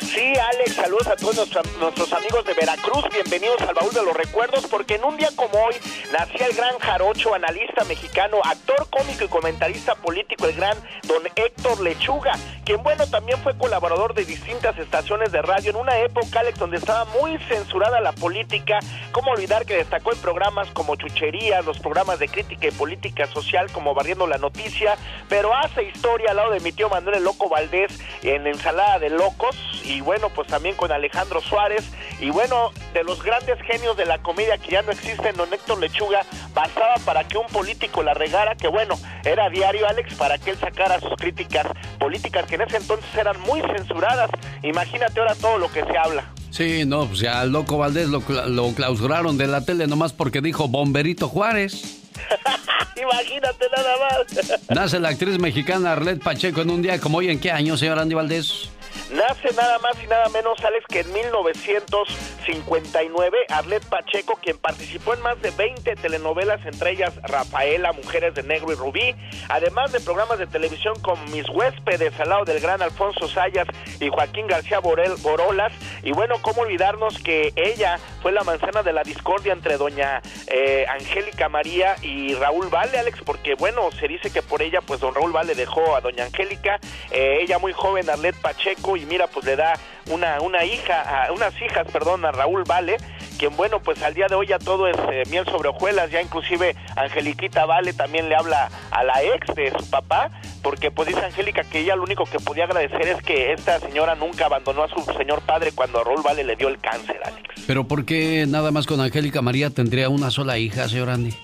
Sí, 0.00 0.32
Alex, 0.36 0.74
saludos 0.74 1.06
a 1.08 1.16
todos 1.16 1.36
nuestros, 1.80 2.12
amigos 2.12 2.44
de 2.44 2.54
Veracruz. 2.54 3.04
Bienvenidos 3.12 3.60
al 3.62 3.74
baúl 3.74 3.92
de 3.92 4.02
los 4.02 4.16
recuerdos, 4.16 4.66
porque 4.66 4.94
en 4.94 5.04
un 5.04 5.16
día 5.16 5.30
como 5.34 5.58
hoy 5.64 5.74
nacía 6.12 6.46
el 6.46 6.54
gran 6.54 6.78
jarocho, 6.78 7.34
analista 7.34 7.84
mexicano, 7.84 8.38
actor 8.44 8.86
cómico 8.90 9.24
y 9.24 9.28
comentarista 9.28 9.96
político, 9.96 10.46
el 10.46 10.54
gran 10.54 10.76
don 11.02 11.22
Héctor 11.34 11.80
Lechuga, 11.80 12.32
quien, 12.64 12.82
bueno, 12.82 13.08
también 13.08 13.38
fue 13.42 13.56
colaborador 13.58 14.14
de 14.14 14.24
distintas 14.24 14.78
estaciones 14.78 15.32
de 15.32 15.42
radio 15.42 15.70
en 15.70 15.76
una 15.76 15.98
época, 15.98 16.40
Alex, 16.40 16.58
donde 16.58 16.76
estaba 16.76 17.04
muy 17.06 17.36
censurada 17.48 18.00
la 18.00 18.12
política. 18.12 18.78
¿Cómo 19.12 19.32
olvidar 19.32 19.66
que 19.66 19.74
destacó 19.74 20.12
en 20.12 20.18
programas 20.18 20.70
como 20.70 20.96
Chucherías, 20.96 21.64
los 21.64 21.78
programas 21.80 22.18
de 22.18 22.28
crítica 22.28 22.68
y 22.68 22.70
política 22.70 23.26
social 23.26 23.70
como 23.72 23.94
Barriendo 23.94 24.26
la 24.26 24.38
Noticia, 24.38 24.96
pero 25.28 25.54
hace 25.54 25.84
historia 25.84 26.30
al 26.30 26.36
lado 26.36 26.52
de 26.52 26.60
mi 26.60 26.72
tío 26.72 26.88
Manuel 26.88 27.16
el 27.16 27.24
Loco 27.24 27.48
Valdés 27.48 27.98
en 28.22 28.46
Ensalada 28.46 28.98
de 28.98 29.10
Locos 29.10 29.56
y 29.88 30.02
bueno, 30.02 30.28
pues 30.28 30.46
también 30.48 30.76
con 30.76 30.92
Alejandro 30.92 31.40
Suárez 31.40 31.84
y 32.20 32.30
bueno, 32.30 32.70
de 32.92 33.02
los 33.04 33.22
grandes 33.22 33.58
genios 33.62 33.96
de 33.96 34.04
la 34.04 34.18
comedia 34.18 34.58
que 34.58 34.72
ya 34.72 34.82
no 34.82 34.92
existen, 34.92 35.34
don 35.36 35.52
Héctor 35.52 35.80
Lechuga, 35.80 36.24
bastaba 36.54 36.96
para 37.04 37.26
que 37.26 37.38
un 37.38 37.46
político 37.46 38.02
la 38.02 38.12
regara, 38.12 38.54
que 38.54 38.68
bueno, 38.68 38.98
era 39.24 39.48
diario 39.48 39.88
Alex 39.88 40.14
para 40.14 40.36
que 40.36 40.50
él 40.50 40.58
sacara 40.58 41.00
sus 41.00 41.14
críticas 41.16 41.66
políticas 41.98 42.46
que 42.46 42.56
en 42.56 42.62
ese 42.62 42.76
entonces 42.76 43.08
eran 43.16 43.40
muy 43.40 43.62
censuradas. 43.62 44.30
Imagínate 44.62 45.20
ahora 45.20 45.34
todo 45.34 45.58
lo 45.58 45.72
que 45.72 45.82
se 45.84 45.96
habla. 45.96 46.24
Sí, 46.50 46.84
no, 46.84 47.06
pues 47.06 47.20
ya 47.20 47.40
al 47.40 47.50
loco 47.50 47.78
Valdés 47.78 48.08
lo, 48.08 48.22
lo 48.46 48.74
clausuraron 48.74 49.38
de 49.38 49.46
la 49.46 49.64
tele 49.64 49.86
nomás 49.86 50.12
porque 50.12 50.40
dijo 50.40 50.68
Bomberito 50.68 51.28
Juárez. 51.28 52.02
Imagínate 53.00 53.66
nada 53.74 53.94
más. 53.96 54.60
Nace 54.68 54.98
la 54.98 55.10
actriz 55.10 55.38
mexicana 55.38 55.92
Arlette 55.92 56.22
Pacheco 56.22 56.60
en 56.60 56.70
un 56.70 56.82
día 56.82 57.00
como 57.00 57.18
hoy. 57.18 57.30
¿En 57.30 57.38
qué 57.38 57.50
año, 57.50 57.76
señor 57.76 57.98
Andy 57.98 58.14
Valdés? 58.14 58.70
Nace 59.10 59.52
nada 59.56 59.78
más 59.78 59.94
y 60.04 60.06
nada 60.06 60.28
menos, 60.28 60.62
Alex, 60.62 60.84
que 60.86 61.00
en 61.00 61.10
1959, 61.14 63.38
Arlet 63.48 63.82
Pacheco, 63.86 64.38
quien 64.42 64.58
participó 64.58 65.14
en 65.14 65.22
más 65.22 65.40
de 65.40 65.50
20 65.50 65.96
telenovelas, 65.96 66.60
entre 66.66 66.90
ellas 66.90 67.14
Rafaela, 67.22 67.92
Mujeres 67.92 68.34
de 68.34 68.42
Negro 68.42 68.70
y 68.70 68.74
Rubí, 68.74 69.14
además 69.48 69.92
de 69.92 70.00
programas 70.00 70.38
de 70.38 70.46
televisión 70.46 71.00
como 71.00 71.24
Mis 71.28 71.48
Huéspedes, 71.48 72.20
al 72.20 72.28
lado 72.28 72.44
del 72.44 72.60
gran 72.60 72.82
Alfonso 72.82 73.28
Sayas 73.28 73.66
y 73.98 74.10
Joaquín 74.10 74.46
García 74.46 74.80
Borel, 74.80 75.14
Borolas. 75.22 75.72
Y 76.02 76.12
bueno, 76.12 76.34
cómo 76.42 76.60
olvidarnos 76.62 77.18
que 77.18 77.54
ella 77.56 77.98
fue 78.20 78.32
la 78.32 78.44
manzana 78.44 78.82
de 78.82 78.92
la 78.92 79.04
discordia 79.04 79.54
entre 79.54 79.78
doña 79.78 80.20
eh, 80.48 80.84
Angélica 80.86 81.48
María 81.48 81.96
y 82.02 82.34
Raúl 82.34 82.68
Vale, 82.68 82.98
Alex, 82.98 83.22
porque 83.24 83.54
bueno, 83.54 83.90
se 83.90 84.06
dice 84.06 84.30
que 84.30 84.42
por 84.42 84.60
ella, 84.60 84.82
pues 84.82 85.00
don 85.00 85.14
Raúl 85.14 85.32
Vale 85.32 85.54
dejó 85.54 85.96
a 85.96 86.02
doña 86.02 86.24
Angélica, 86.24 86.78
eh, 87.10 87.38
ella 87.40 87.58
muy 87.58 87.72
joven, 87.72 88.10
Arlet 88.10 88.36
Pacheco, 88.36 88.97
y 88.98 89.06
mira, 89.06 89.26
pues 89.26 89.44
le 89.46 89.56
da 89.56 89.74
una, 90.10 90.40
una 90.40 90.64
hija, 90.64 91.24
a- 91.26 91.32
unas 91.32 91.54
hijas, 91.62 91.86
perdón, 91.92 92.24
a 92.24 92.32
Raúl 92.32 92.64
Vale, 92.64 92.96
quien 93.38 93.56
bueno, 93.56 93.80
pues 93.80 94.02
al 94.02 94.14
día 94.14 94.26
de 94.28 94.34
hoy 94.34 94.48
ya 94.48 94.58
todo 94.58 94.88
es 94.88 94.96
eh, 95.12 95.22
miel 95.30 95.44
sobre 95.46 95.68
hojuelas, 95.68 96.10
ya 96.10 96.20
inclusive 96.20 96.74
Angeliquita 96.96 97.66
Vale 97.66 97.92
también 97.92 98.28
le 98.28 98.34
habla 98.36 98.68
a 98.90 99.04
la 99.04 99.22
ex 99.22 99.54
de 99.54 99.70
su 99.78 99.88
papá, 99.88 100.30
porque 100.62 100.90
pues 100.90 101.08
dice 101.08 101.24
Angélica 101.24 101.62
que 101.64 101.80
ella 101.80 101.94
lo 101.96 102.02
único 102.02 102.24
que 102.24 102.40
podía 102.40 102.64
agradecer 102.64 103.02
es 103.06 103.22
que 103.22 103.52
esta 103.52 103.78
señora 103.80 104.14
nunca 104.16 104.46
abandonó 104.46 104.82
a 104.82 104.88
su 104.88 105.00
señor 105.16 105.40
padre 105.42 105.72
cuando 105.72 106.00
a 106.00 106.04
Raúl 106.04 106.22
Vale 106.22 106.42
le 106.44 106.56
dio 106.56 106.68
el 106.68 106.78
cáncer, 106.80 107.20
Alex. 107.24 107.42
Pero 107.66 107.86
¿por 107.86 108.04
qué 108.04 108.44
nada 108.48 108.70
más 108.72 108.86
con 108.86 109.00
Angélica 109.00 109.40
María 109.42 109.70
tendría 109.70 110.08
una 110.08 110.30
sola 110.30 110.58
hija, 110.58 110.88
señor 110.88 111.10
Andy? 111.10 111.34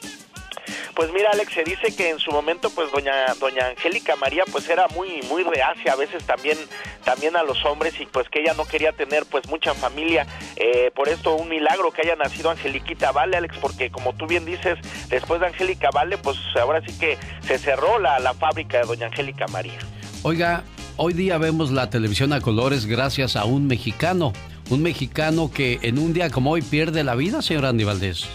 Pues 0.95 1.13
mira, 1.13 1.31
Alex, 1.33 1.53
se 1.53 1.65
dice 1.65 1.95
que 1.95 2.11
en 2.11 2.19
su 2.19 2.31
momento, 2.31 2.71
pues 2.71 2.91
doña 2.93 3.13
doña 3.41 3.67
Angélica 3.69 4.17
María, 4.17 4.45
pues 4.51 4.69
era 4.69 4.87
muy 4.89 5.23
muy 5.29 5.43
reacia, 5.43 5.93
a 5.93 5.97
veces 5.97 6.25
también 6.25 6.59
también 7.05 7.37
a 7.37 7.43
los 7.43 7.65
hombres 7.65 7.95
y 8.01 8.07
pues 8.07 8.29
que 8.29 8.41
ella 8.41 8.55
no 8.55 8.65
quería 8.65 8.93
tener 8.93 9.27
pues 9.27 9.49
mucha 9.49 9.75
familia. 9.75 10.27
Eh, 10.57 10.91
por 10.95 11.09
esto 11.09 11.35
un 11.35 11.49
milagro 11.49 11.91
que 11.91 12.03
haya 12.03 12.17
nacido 12.17 12.51
Angeliquita 12.51 13.13
Vale, 13.13 13.37
Alex, 13.37 13.57
porque 13.61 13.91
como 13.91 14.15
tú 14.15 14.27
bien 14.27 14.45
dices, 14.45 14.79
después 15.09 15.41
de 15.41 15.47
Angélica 15.49 15.91
Vale, 15.93 16.19
pues 16.19 16.39
ahora 16.61 16.81
sí 16.87 16.97
que 16.99 17.19
se 17.47 17.59
cerró 17.59 17.99
la, 17.99 18.19
la 18.19 18.35
fábrica 18.35 18.79
de 18.79 18.87
doña 18.87 19.07
Angélica 19.07 19.47
María. 19.49 19.79
Oiga, 20.23 20.65
hoy 20.97 21.13
día 21.13 21.39
vemos 21.39 21.71
la 21.71 21.91
televisión 21.91 22.33
a 22.33 22.41
colores 22.41 22.87
gracias 22.87 23.37
a 23.37 23.45
un 23.45 23.67
mexicano. 23.67 24.33
Un 24.71 24.83
mexicano 24.83 25.51
que 25.53 25.79
en 25.83 25.99
un 25.99 26.15
día 26.15 26.31
como 26.31 26.53
hoy 26.53 26.63
pierde 26.63 27.05
la 27.05 27.15
vida, 27.15 27.43
señor 27.43 27.67
Andy 27.67 27.85
Valdés. 27.85 28.27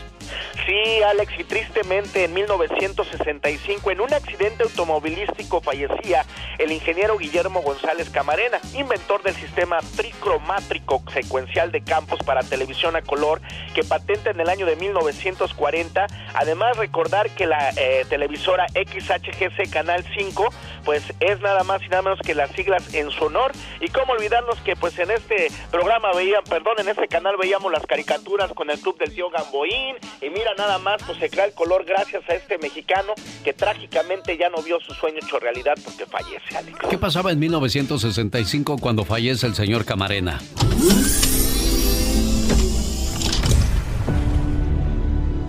Sí, 0.65 1.01
Alex, 1.03 1.33
y 1.39 1.43
tristemente 1.43 2.25
en 2.25 2.33
1965 2.33 3.91
en 3.91 4.01
un 4.01 4.13
accidente 4.13 4.63
automovilístico 4.63 5.62
fallecía 5.62 6.25
el 6.57 6.71
ingeniero 6.71 7.17
Guillermo 7.17 7.62
González 7.62 8.09
Camarena, 8.09 8.59
inventor 8.74 9.24
del 9.24 9.36
sistema 9.36 9.79
tricromátrico 9.95 11.01
secuencial 11.12 11.71
de 11.71 11.81
campos 11.81 12.19
para 12.25 12.43
televisión 12.43 12.95
a 12.95 13.01
color 13.01 13.41
que 13.74 13.83
patenta 13.83 14.29
en 14.31 14.39
el 14.39 14.50
año 14.50 14.65
de 14.65 14.75
1940. 14.75 16.07
Además, 16.33 16.77
recordar 16.77 17.29
que 17.31 17.45
la 17.45 17.69
eh, 17.77 18.05
televisora 18.09 18.67
XHGC 18.69 19.69
Canal 19.71 20.05
5 20.15 20.50
pues 20.86 21.03
es 21.19 21.39
nada 21.41 21.63
más 21.63 21.81
y 21.83 21.89
nada 21.89 22.01
menos 22.01 22.19
que 22.19 22.33
las 22.33 22.51
siglas 22.51 22.93
en 22.93 23.12
su 23.12 23.25
honor 23.25 23.51
y 23.79 23.89
cómo 23.89 24.13
olvidarnos 24.13 24.59
que 24.62 24.75
pues 24.75 24.98
en 25.00 25.12
este 25.12 25.48
programa 25.71 26.12
veían, 26.13 26.43
perdón, 26.43 26.75
en 26.79 26.89
este 26.89 27.07
canal 27.07 27.36
veíamos 27.38 27.71
las 27.71 27.86
caricaturas 27.86 28.51
con 28.53 28.69
el 28.69 28.79
club 28.79 28.98
del 28.98 29.13
tío 29.13 29.29
Gamboín 29.29 29.98
y 30.21 30.29
mira 30.29 30.53
nada 30.57 30.77
más 30.79 31.01
pues 31.05 31.17
se 31.17 31.29
crea 31.29 31.45
el 31.45 31.53
color 31.53 31.85
gracias 31.85 32.23
a 32.29 32.33
este 32.33 32.57
mexicano 32.57 33.13
que 33.43 33.53
trágicamente 33.53 34.38
ya 34.38 34.49
no 34.49 34.61
vio 34.61 34.79
su 34.79 34.93
sueño 34.93 35.17
hecho 35.21 35.39
realidad 35.39 35.75
porque 35.83 36.05
fallece, 36.05 36.57
Alex. 36.57 36.77
¿Qué 36.89 36.97
pasaba 36.97 37.31
en 37.31 37.39
1965 37.39 38.77
cuando 38.77 39.05
fallece 39.05 39.47
el 39.47 39.55
señor 39.55 39.85
Camarena? 39.85 40.39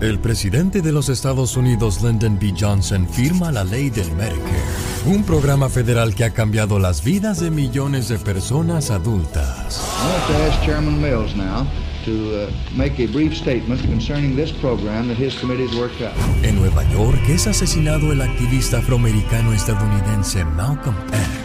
El 0.01 0.17
presidente 0.19 0.81
de 0.81 0.91
los 0.91 1.09
Estados 1.09 1.55
Unidos, 1.55 2.01
Lyndon 2.01 2.39
B. 2.39 2.55
Johnson, 2.59 3.07
firma 3.07 3.51
la 3.51 3.63
ley 3.63 3.91
del 3.91 4.11
Medicare, 4.13 4.63
un 5.05 5.23
programa 5.23 5.69
federal 5.69 6.15
que 6.15 6.23
ha 6.23 6.33
cambiado 6.33 6.79
las 6.79 7.03
vidas 7.03 7.39
de 7.39 7.51
millones 7.51 8.09
de 8.09 8.17
personas 8.17 8.89
adultas. 8.89 9.79
I 10.01 10.11
want 10.11 10.27
to 10.27 10.33
ask 10.51 10.65
Chairman 10.65 10.99
Mills 10.99 11.35
now 11.35 11.67
to 12.05 12.47
uh, 12.47 12.51
make 12.75 12.99
a 12.99 13.07
brief 13.07 13.35
statement 13.35 13.81
concerning 13.81 14.35
this 14.35 14.51
program 14.51 15.07
that 15.07 15.17
his 15.17 15.37
committee 15.39 15.67
has 15.67 15.77
worked 15.77 16.01
out. 16.01 16.15
En 16.43 16.55
Nueva 16.55 16.83
York 16.91 17.19
es 17.29 17.47
asesinado 17.47 18.11
el 18.11 18.21
activista 18.21 18.79
afroamericano 18.79 19.53
estadounidense 19.53 20.43
Malcolm 20.45 20.95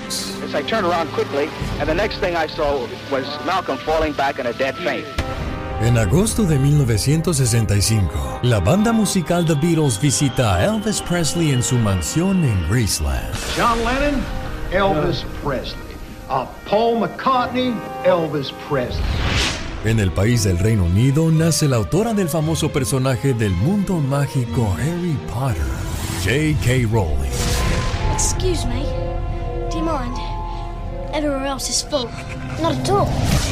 X. 0.05 0.41
As 0.43 0.55
I 0.55 0.63
turned 0.63 0.87
around 0.87 1.09
quickly, 1.13 1.49
and 1.81 1.89
the 1.89 1.95
next 1.95 2.19
thing 2.19 2.37
I 2.37 2.47
saw 2.47 2.87
was 3.11 3.27
Malcolm 3.45 3.79
falling 3.79 4.13
back 4.15 4.39
in 4.39 4.47
a 4.47 4.53
dead 4.53 4.77
faint. 4.77 5.07
En 5.81 5.99
agosto 5.99 6.45
de 6.45 6.59
1965, 6.59 8.41
la 8.43 8.61
banda 8.61 8.93
musical 8.93 9.45
The 9.45 9.55
Beatles 9.55 10.01
visita 10.01 10.55
a 10.55 10.65
Elvis 10.65 11.03
Presley 11.03 11.51
en 11.51 11.63
su 11.63 11.77
mansión 11.77 12.43
en 12.45 12.67
Graceland. 12.69 13.35
John 13.55 13.79
Lennon, 13.85 14.23
Elvis 14.73 15.25
Presley. 15.43 15.79
Uh, 16.31 16.47
Paul 16.65 16.99
McCartney, 16.99 17.75
Elvis 18.05 18.53
Presley. 18.67 19.05
En 19.87 20.00
el 20.00 20.11
país 20.11 20.43
del 20.43 20.59
Reino 20.59 20.87
Unido 20.87 21.31
nace 21.31 21.69
la 21.69 21.76
autora 21.76 22.12
del 22.12 22.28
famoso 22.28 22.73
personaje 22.73 23.35
del 23.35 23.52
mundo 23.52 24.00
mágico 24.00 24.75
Harry 24.81 25.16
Potter, 25.33 25.62
J.K. 26.25 26.88
Rowling. 26.93 27.31
Excuse 28.12 28.66
me. 28.66 28.83
Do 29.71 29.78
you 29.78 29.85
mind? 29.85 30.19
Everywhere 31.14 31.47
else 31.47 31.71
is 31.71 31.85
full. 31.88 32.09
Not 32.61 32.75
at 32.81 32.90
all. 32.90 33.09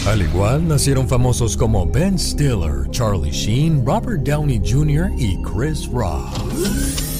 Al 0.09 0.23
igual 0.23 0.67
nacieron 0.67 1.07
famosos 1.07 1.57
como 1.57 1.87
Ben 1.87 2.19
Stiller, 2.19 2.91
Charlie 2.91 3.31
Sheen, 3.31 3.87
Robert 3.87 4.25
Downey 4.25 4.59
Jr. 4.59 5.13
y 5.17 5.41
Chris 5.41 5.87
Rock. 5.87 7.14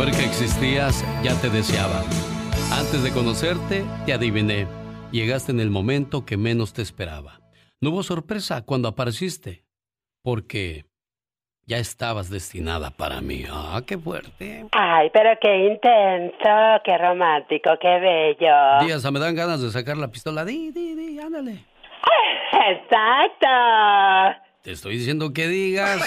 Saber 0.00 0.16
que 0.16 0.24
existías, 0.24 1.04
ya 1.22 1.34
te 1.42 1.50
deseaba. 1.50 2.00
Antes 2.72 3.02
de 3.02 3.10
conocerte, 3.10 3.84
te 4.06 4.14
adiviné. 4.14 4.66
Llegaste 5.12 5.52
en 5.52 5.60
el 5.60 5.68
momento 5.68 6.24
que 6.24 6.38
menos 6.38 6.72
te 6.72 6.80
esperaba. 6.80 7.40
No 7.82 7.90
hubo 7.90 8.02
sorpresa 8.02 8.62
cuando 8.64 8.88
apareciste, 8.88 9.64
porque 10.22 10.86
ya 11.66 11.76
estabas 11.76 12.30
destinada 12.30 12.90
para 12.90 13.20
mí. 13.20 13.44
Ah, 13.50 13.82
qué 13.86 13.98
fuerte. 13.98 14.64
Ay, 14.72 15.10
pero 15.12 15.30
qué 15.38 15.66
intenso, 15.66 16.80
qué 16.82 16.96
romántico, 16.96 17.70
qué 17.78 17.98
bello. 18.00 18.86
Díaz, 18.86 19.04
me 19.12 19.20
dan 19.20 19.34
ganas 19.34 19.60
de 19.60 19.70
sacar 19.70 19.98
la 19.98 20.08
pistola. 20.08 20.46
Di, 20.46 20.70
di, 20.70 20.94
di, 20.94 21.20
ándale. 21.20 21.66
Exacto. 22.52 24.40
Te 24.62 24.72
estoy 24.72 24.96
diciendo 24.96 25.34
que 25.34 25.46
digas. 25.48 26.00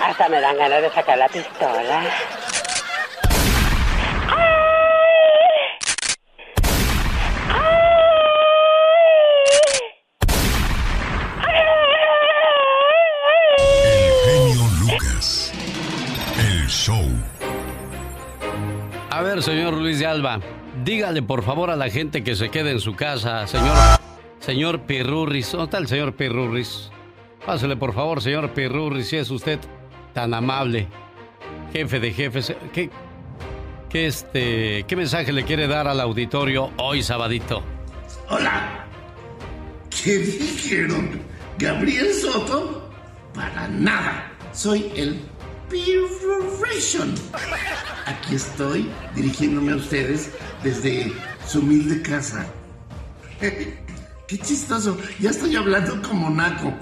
Hasta 0.00 0.28
me 0.28 0.40
dan 0.40 0.56
ganas 0.56 0.82
de 0.82 0.90
sacar 0.90 1.18
la 1.18 1.28
pistola. 1.28 2.02
A 19.12 19.20
ver, 19.20 19.42
señor 19.42 19.74
Luis 19.74 19.98
de 19.98 20.06
Alba, 20.06 20.40
dígale 20.86 21.20
por 21.20 21.42
favor 21.42 21.68
a 21.68 21.76
la 21.76 21.90
gente 21.90 22.24
que 22.24 22.34
se 22.34 22.48
quede 22.48 22.70
en 22.70 22.80
su 22.80 22.96
casa, 22.96 23.46
señor. 23.46 23.76
Señor 24.40 24.86
Pirurris. 24.86 25.52
¿Dónde 25.52 25.64
está 25.66 25.76
el 25.76 25.86
señor 25.86 26.14
Pirurris? 26.14 26.90
Pásele 27.44 27.76
por 27.76 27.92
favor, 27.92 28.22
señor 28.22 28.54
Pirurris, 28.54 29.08
si 29.08 29.18
es 29.18 29.28
usted 29.28 29.58
tan 30.14 30.32
amable. 30.32 30.88
Jefe 31.74 32.00
de 32.00 32.10
jefes. 32.10 32.54
¿Qué, 32.72 32.88
qué, 33.90 34.06
este, 34.06 34.86
¿Qué 34.88 34.96
mensaje 34.96 35.30
le 35.30 35.44
quiere 35.44 35.68
dar 35.68 35.88
al 35.88 36.00
auditorio 36.00 36.70
hoy, 36.78 37.02
sabadito? 37.02 37.62
Hola. 38.30 38.86
¿Qué 39.90 40.16
dijeron? 40.16 41.20
¿Gabriel 41.58 42.14
Soto? 42.14 42.90
Para 43.34 43.68
nada. 43.68 44.32
Soy 44.52 44.90
el 44.96 45.20
Pirration. 45.72 47.14
Aquí 48.04 48.34
estoy 48.34 48.90
dirigiéndome 49.14 49.72
a 49.72 49.76
ustedes 49.76 50.30
desde 50.62 51.10
su 51.46 51.60
humilde 51.60 52.02
casa. 52.02 52.46
Qué 53.40 54.38
chistoso. 54.38 54.98
Ya 55.18 55.30
estoy 55.30 55.56
hablando 55.56 56.00
como 56.02 56.28
naco. 56.28 56.74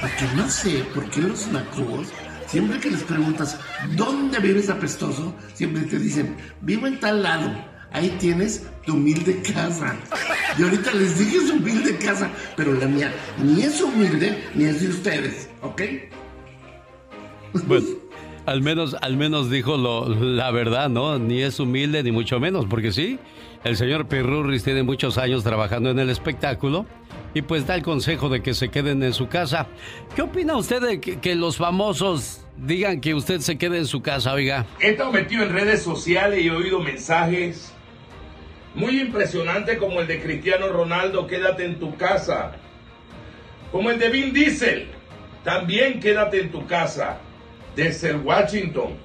Porque 0.00 0.24
no 0.36 0.48
sé 0.50 0.84
por 0.92 1.08
qué 1.10 1.20
los 1.20 1.46
nacos, 1.48 2.08
siempre 2.48 2.80
que 2.80 2.90
les 2.90 3.02
preguntas 3.04 3.58
dónde 3.96 4.38
vives 4.40 4.70
apestoso, 4.70 5.34
siempre 5.54 5.82
te 5.82 5.98
dicen, 5.98 6.36
vivo 6.60 6.88
en 6.88 6.98
tal 6.98 7.22
lado. 7.22 7.48
Ahí 7.92 8.10
tienes 8.18 8.64
tu 8.84 8.94
humilde 8.94 9.40
casa. 9.42 9.94
Y 10.58 10.62
ahorita 10.62 10.92
les 10.94 11.16
dije 11.16 11.46
su 11.46 11.54
humilde 11.54 11.96
casa, 11.98 12.28
pero 12.56 12.72
la 12.72 12.86
mía 12.86 13.12
ni 13.38 13.62
es 13.62 13.80
humilde 13.80 14.50
ni 14.54 14.64
es 14.64 14.80
de 14.80 14.88
ustedes, 14.88 15.48
¿ok? 15.60 15.82
Bueno, 17.66 17.86
al 18.46 18.62
menos, 18.62 18.96
al 19.00 19.16
menos 19.16 19.50
dijo 19.50 19.76
lo, 19.76 20.08
la 20.08 20.50
verdad, 20.50 20.88
¿no? 20.88 21.18
Ni 21.18 21.42
es 21.42 21.60
humilde 21.60 22.02
ni 22.02 22.12
mucho 22.12 22.40
menos, 22.40 22.66
porque 22.68 22.92
sí, 22.92 23.18
el 23.64 23.76
señor 23.76 24.08
Pirurris 24.08 24.64
tiene 24.64 24.82
muchos 24.82 25.18
años 25.18 25.44
trabajando 25.44 25.90
en 25.90 25.98
el 25.98 26.10
espectáculo 26.10 26.86
y 27.34 27.42
pues 27.42 27.66
da 27.66 27.74
el 27.74 27.82
consejo 27.82 28.28
de 28.28 28.42
que 28.42 28.54
se 28.54 28.68
queden 28.68 29.02
en 29.02 29.12
su 29.12 29.28
casa. 29.28 29.66
¿Qué 30.14 30.22
opina 30.22 30.56
usted 30.56 30.80
de 30.82 31.00
que, 31.00 31.18
que 31.18 31.34
los 31.34 31.56
famosos 31.56 32.44
digan 32.56 33.00
que 33.00 33.14
usted 33.14 33.40
se 33.40 33.56
quede 33.56 33.78
en 33.78 33.86
su 33.86 34.02
casa, 34.02 34.32
oiga? 34.32 34.66
He 34.80 34.90
estado 34.90 35.12
metido 35.12 35.44
en 35.44 35.52
redes 35.52 35.82
sociales 35.82 36.40
y 36.40 36.48
he 36.48 36.50
oído 36.50 36.80
mensajes 36.80 37.72
muy 38.74 39.00
impresionantes 39.00 39.78
como 39.78 40.00
el 40.00 40.06
de 40.06 40.20
Cristiano 40.20 40.68
Ronaldo, 40.68 41.26
quédate 41.26 41.64
en 41.64 41.78
tu 41.78 41.96
casa. 41.96 42.52
Como 43.70 43.90
el 43.90 43.98
de 43.98 44.08
Vin 44.08 44.32
Diesel, 44.32 44.88
también 45.44 46.00
quédate 46.00 46.40
en 46.40 46.50
tu 46.50 46.66
casa. 46.66 47.18
Desde 47.74 48.14
Washington, 48.14 48.98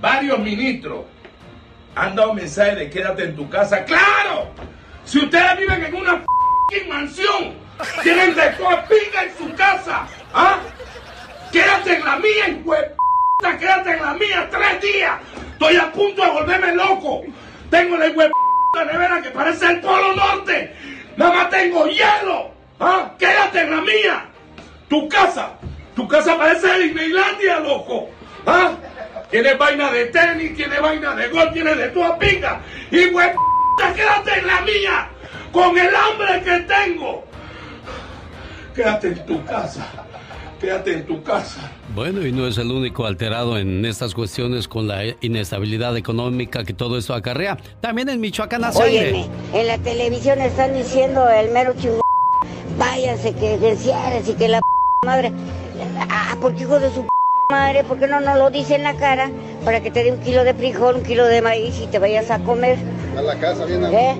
varios 0.00 0.38
ministros 0.40 1.04
han 1.94 2.16
dado 2.16 2.34
mensajes 2.34 2.76
de 2.76 2.90
quédate 2.90 3.24
en 3.24 3.36
tu 3.36 3.48
casa. 3.48 3.84
¡Claro! 3.84 4.50
Si 5.04 5.18
ustedes 5.18 5.58
viven 5.58 5.84
en 5.84 5.94
una 5.94 6.24
mansión, 6.88 7.54
tienen 8.02 8.34
de 8.34 8.50
toda 8.50 8.86
en 8.90 9.36
su 9.36 9.54
casa. 9.54 10.06
¿Ah? 10.34 10.58
Quédate 11.52 11.96
en 11.96 12.04
la 12.04 12.16
mía, 12.16 12.48
hijo 12.48 12.74
quédate 13.58 13.92
en 13.92 14.02
la 14.02 14.14
mía 14.14 14.48
tres 14.50 14.80
días. 14.80 15.20
Estoy 15.52 15.76
a 15.76 15.92
punto 15.92 16.24
de 16.24 16.30
volverme 16.30 16.74
loco. 16.74 17.22
Tengo 17.70 17.96
la 17.96 18.06
hijo 18.06 18.22
nevera 18.86 19.20
que 19.22 19.30
parece 19.30 19.66
el 19.66 19.80
Polo 19.80 20.14
Norte. 20.14 20.74
Nada 21.16 21.34
más 21.34 21.50
tengo 21.50 21.86
hielo. 21.86 22.52
¿Ah? 22.80 23.12
Quédate 23.18 23.60
en 23.60 23.70
la 23.70 23.80
mía. 23.82 24.26
Tu 24.88 25.08
casa. 25.08 25.52
Tu 25.94 26.08
casa 26.08 26.36
parece 26.36 26.78
Disneylandia, 26.78 27.60
loco. 27.60 28.08
¿Ah? 28.46 28.72
Tiene 29.30 29.54
vaina 29.54 29.90
de 29.90 30.06
tenis, 30.06 30.54
tiene 30.54 30.80
vaina 30.80 31.14
de 31.14 31.28
gol, 31.28 31.50
tiene 31.52 31.74
de 31.74 31.88
toda 31.88 32.18
pinga. 32.18 32.60
Y 32.90 33.06
güey, 33.10 33.30
quédate 33.94 34.38
en 34.38 34.46
la 34.46 34.60
mía. 34.60 35.08
Con 35.52 35.78
el 35.78 35.90
hambre 35.94 36.42
que 36.42 36.60
tengo. 36.60 37.24
Quédate 38.74 39.08
en 39.08 39.26
tu 39.26 39.44
casa. 39.44 39.86
Quédate 40.60 40.92
en 40.92 41.06
tu 41.06 41.22
casa. 41.22 41.70
Bueno, 41.94 42.26
y 42.26 42.32
no 42.32 42.46
es 42.46 42.56
el 42.56 42.70
único 42.70 43.04
alterado 43.04 43.58
en 43.58 43.84
estas 43.84 44.14
cuestiones 44.14 44.68
con 44.68 44.86
la 44.86 45.02
inestabilidad 45.20 45.96
económica 45.96 46.64
que 46.64 46.72
todo 46.72 46.96
esto 46.96 47.14
acarrea. 47.14 47.58
También 47.80 48.08
en 48.08 48.20
Michoacán 48.20 48.64
hace 48.64 48.82
Óyeme, 48.82 49.26
en 49.52 49.66
la 49.66 49.76
televisión 49.78 50.40
están 50.40 50.72
diciendo 50.72 51.28
el 51.28 51.50
mero 51.50 51.74
chingón, 51.76 52.00
váyanse 52.78 53.34
que 53.34 53.54
encierres 53.54 54.28
y 54.28 54.34
que 54.34 54.48
la 54.48 54.60
p 54.60 55.06
madre. 55.06 55.32
Ah, 56.08 56.36
porque 56.40 56.62
hijo 56.62 56.78
de 56.80 56.90
su 56.92 57.02
p 57.02 57.08
madre, 57.50 57.84
¿por 57.84 57.98
qué 57.98 58.06
no 58.06 58.20
nos 58.20 58.38
lo 58.38 58.50
dice 58.50 58.74
en 58.74 58.82
la 58.82 58.94
cara 58.94 59.30
para 59.64 59.80
que 59.80 59.90
te 59.90 60.04
dé 60.04 60.12
un 60.12 60.18
kilo 60.20 60.44
de 60.44 60.54
frijol, 60.54 60.96
un 60.96 61.02
kilo 61.02 61.26
de 61.26 61.42
maíz 61.42 61.78
y 61.80 61.86
te 61.86 61.98
vayas 61.98 62.30
a 62.30 62.38
comer? 62.38 62.78
A 63.16 63.22
la 63.22 63.38
casa, 63.38 63.64
bien 63.66 63.84
¿Eh? 63.84 64.16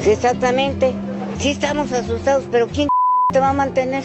Sí, 0.00 0.10
exactamente. 0.10 0.92
Sí 1.38 1.50
estamos 1.50 1.90
asustados, 1.92 2.44
pero 2.50 2.68
¿quién 2.68 2.88
te 3.32 3.40
va 3.40 3.50
a 3.50 3.52
mantener? 3.52 4.04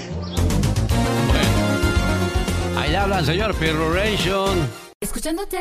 Ahí 2.78 2.96
hablan, 2.96 3.26
señor 3.26 3.54
Perroration. 3.56 4.70
Escuchándote. 5.02 5.58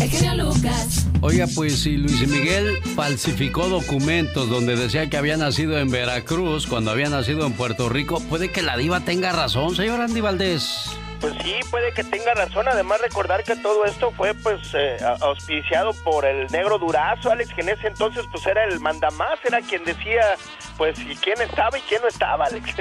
El 0.00 0.10
genio 0.10 0.34
Lucas. 0.34 1.06
Oiga, 1.22 1.46
pues 1.54 1.80
si 1.80 1.96
Luis 1.96 2.28
Miguel 2.28 2.78
falsificó 2.94 3.68
documentos 3.68 4.48
donde 4.50 4.76
decía 4.76 5.08
que 5.08 5.16
había 5.16 5.36
nacido 5.38 5.78
en 5.78 5.90
Veracruz 5.90 6.66
cuando 6.66 6.90
había 6.90 7.08
nacido 7.08 7.46
en 7.46 7.54
Puerto 7.54 7.88
Rico, 7.88 8.20
puede 8.28 8.50
que 8.50 8.62
la 8.62 8.76
diva 8.76 9.00
tenga 9.00 9.32
razón, 9.32 9.74
señor 9.74 10.00
Andy 10.00 10.20
Valdés. 10.20 10.90
Pues 11.20 11.32
sí, 11.42 11.54
puede 11.70 11.92
que 11.92 12.04
tenga 12.04 12.34
razón. 12.34 12.68
Además, 12.68 13.00
recordar 13.00 13.42
que 13.42 13.56
todo 13.56 13.86
esto 13.86 14.10
fue 14.12 14.34
pues 14.34 14.60
eh, 14.74 14.98
auspiciado 15.20 15.94
por 16.04 16.26
el 16.26 16.46
negro 16.48 16.78
Durazo, 16.78 17.30
Alex, 17.30 17.54
que 17.54 17.62
en 17.62 17.70
ese 17.70 17.86
entonces 17.86 18.24
pues 18.30 18.46
era 18.46 18.64
el 18.64 18.80
mandamás, 18.80 19.38
era 19.44 19.60
quien 19.62 19.82
decía 19.84 20.36
pues 20.76 20.98
quién 21.22 21.40
estaba 21.40 21.78
y 21.78 21.80
quién 21.82 22.02
no 22.02 22.08
estaba, 22.08 22.46
Alex. 22.46 22.74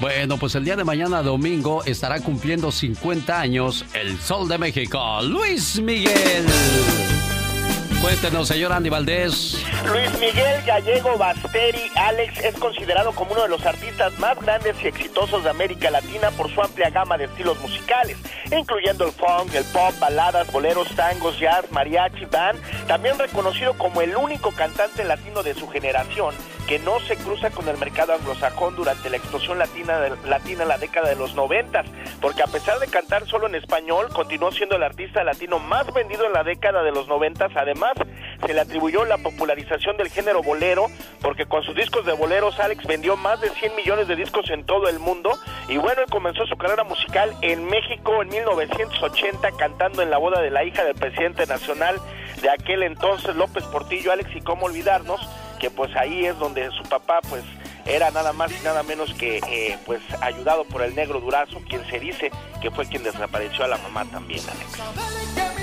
Bueno, 0.00 0.36
pues 0.36 0.54
el 0.54 0.64
día 0.64 0.76
de 0.76 0.84
mañana 0.84 1.22
domingo 1.22 1.84
estará 1.84 2.20
cumpliendo 2.20 2.72
50 2.72 3.38
años 3.38 3.84
el 3.94 4.18
Sol 4.18 4.48
de 4.48 4.58
México, 4.58 5.20
Luis 5.22 5.80
Miguel. 5.80 6.46
Cuéntenos, 8.02 8.48
señor 8.48 8.72
Andy 8.72 8.90
Valdés. 8.90 9.64
Luis 9.86 10.18
Miguel 10.18 10.60
Gallego 10.66 11.16
Basteri, 11.16 11.88
Alex, 11.94 12.36
es 12.40 12.56
considerado 12.56 13.12
como 13.12 13.30
uno 13.30 13.42
de 13.42 13.48
los 13.48 13.64
artistas 13.64 14.18
más 14.18 14.36
grandes 14.40 14.74
y 14.82 14.88
exitosos 14.88 15.44
de 15.44 15.50
América 15.50 15.88
Latina 15.88 16.32
por 16.32 16.52
su 16.52 16.60
amplia 16.60 16.90
gama 16.90 17.16
de 17.16 17.26
estilos 17.26 17.60
musicales, 17.60 18.16
incluyendo 18.50 19.04
el 19.04 19.12
funk, 19.12 19.54
el 19.54 19.64
pop, 19.66 19.92
baladas, 20.00 20.50
boleros, 20.50 20.88
tangos, 20.96 21.38
jazz, 21.38 21.70
mariachi, 21.70 22.24
band. 22.24 22.60
También 22.88 23.16
reconocido 23.20 23.74
como 23.74 24.00
el 24.00 24.16
único 24.16 24.50
cantante 24.50 25.04
latino 25.04 25.44
de 25.44 25.54
su 25.54 25.68
generación 25.68 26.34
que 26.66 26.78
no 26.78 27.00
se 27.00 27.16
cruza 27.16 27.50
con 27.50 27.68
el 27.68 27.76
mercado 27.78 28.14
anglosajón 28.14 28.76
durante 28.76 29.10
la 29.10 29.16
explosión 29.16 29.58
latina, 29.58 29.98
de, 30.00 30.10
latina 30.28 30.62
en 30.62 30.68
la 30.68 30.78
década 30.78 31.08
de 31.08 31.16
los 31.16 31.34
noventas, 31.34 31.86
porque 32.20 32.42
a 32.42 32.46
pesar 32.46 32.78
de 32.78 32.86
cantar 32.86 33.26
solo 33.26 33.46
en 33.46 33.54
español, 33.54 34.08
continuó 34.12 34.52
siendo 34.52 34.76
el 34.76 34.82
artista 34.82 35.24
latino 35.24 35.58
más 35.58 35.92
vendido 35.92 36.26
en 36.26 36.32
la 36.32 36.44
década 36.44 36.82
de 36.82 36.92
los 36.92 37.08
noventas, 37.08 37.50
además 37.54 37.92
se 38.44 38.54
le 38.54 38.60
atribuyó 38.60 39.04
la 39.04 39.18
popularización 39.18 39.96
del 39.96 40.08
género 40.08 40.42
bolero, 40.42 40.86
porque 41.20 41.46
con 41.46 41.62
sus 41.62 41.74
discos 41.74 42.04
de 42.06 42.12
boleros 42.12 42.58
Alex 42.60 42.86
vendió 42.86 43.16
más 43.16 43.40
de 43.40 43.50
100 43.50 43.76
millones 43.76 44.08
de 44.08 44.16
discos 44.16 44.50
en 44.50 44.64
todo 44.64 44.88
el 44.88 44.98
mundo, 44.98 45.38
y 45.68 45.76
bueno, 45.76 46.02
él 46.02 46.10
comenzó 46.10 46.46
su 46.46 46.56
carrera 46.56 46.84
musical 46.84 47.34
en 47.42 47.64
México 47.64 48.22
en 48.22 48.28
1980 48.28 49.50
cantando 49.58 50.02
en 50.02 50.10
la 50.10 50.18
boda 50.18 50.40
de 50.40 50.50
la 50.50 50.64
hija 50.64 50.84
del 50.84 50.94
presidente 50.94 51.46
nacional 51.46 51.96
de 52.40 52.50
aquel 52.50 52.82
entonces, 52.82 53.34
López 53.36 53.64
Portillo, 53.64 54.12
Alex, 54.12 54.34
y 54.34 54.40
cómo 54.40 54.66
olvidarnos, 54.66 55.20
que 55.62 55.70
pues 55.70 55.94
ahí 55.94 56.26
es 56.26 56.36
donde 56.40 56.68
su 56.72 56.82
papá 56.82 57.20
pues 57.30 57.44
era 57.86 58.10
nada 58.10 58.32
más 58.32 58.50
y 58.50 58.64
nada 58.64 58.82
menos 58.82 59.14
que 59.14 59.38
eh, 59.48 59.78
pues 59.86 60.00
ayudado 60.20 60.64
por 60.64 60.82
el 60.82 60.92
negro 60.96 61.20
Durazo, 61.20 61.60
quien 61.68 61.86
se 61.88 62.00
dice 62.00 62.32
que 62.60 62.72
fue 62.72 62.84
quien 62.86 63.04
desapareció 63.04 63.64
a 63.64 63.68
la 63.68 63.78
mamá 63.78 64.04
también, 64.06 64.40
Alex. 64.40 65.62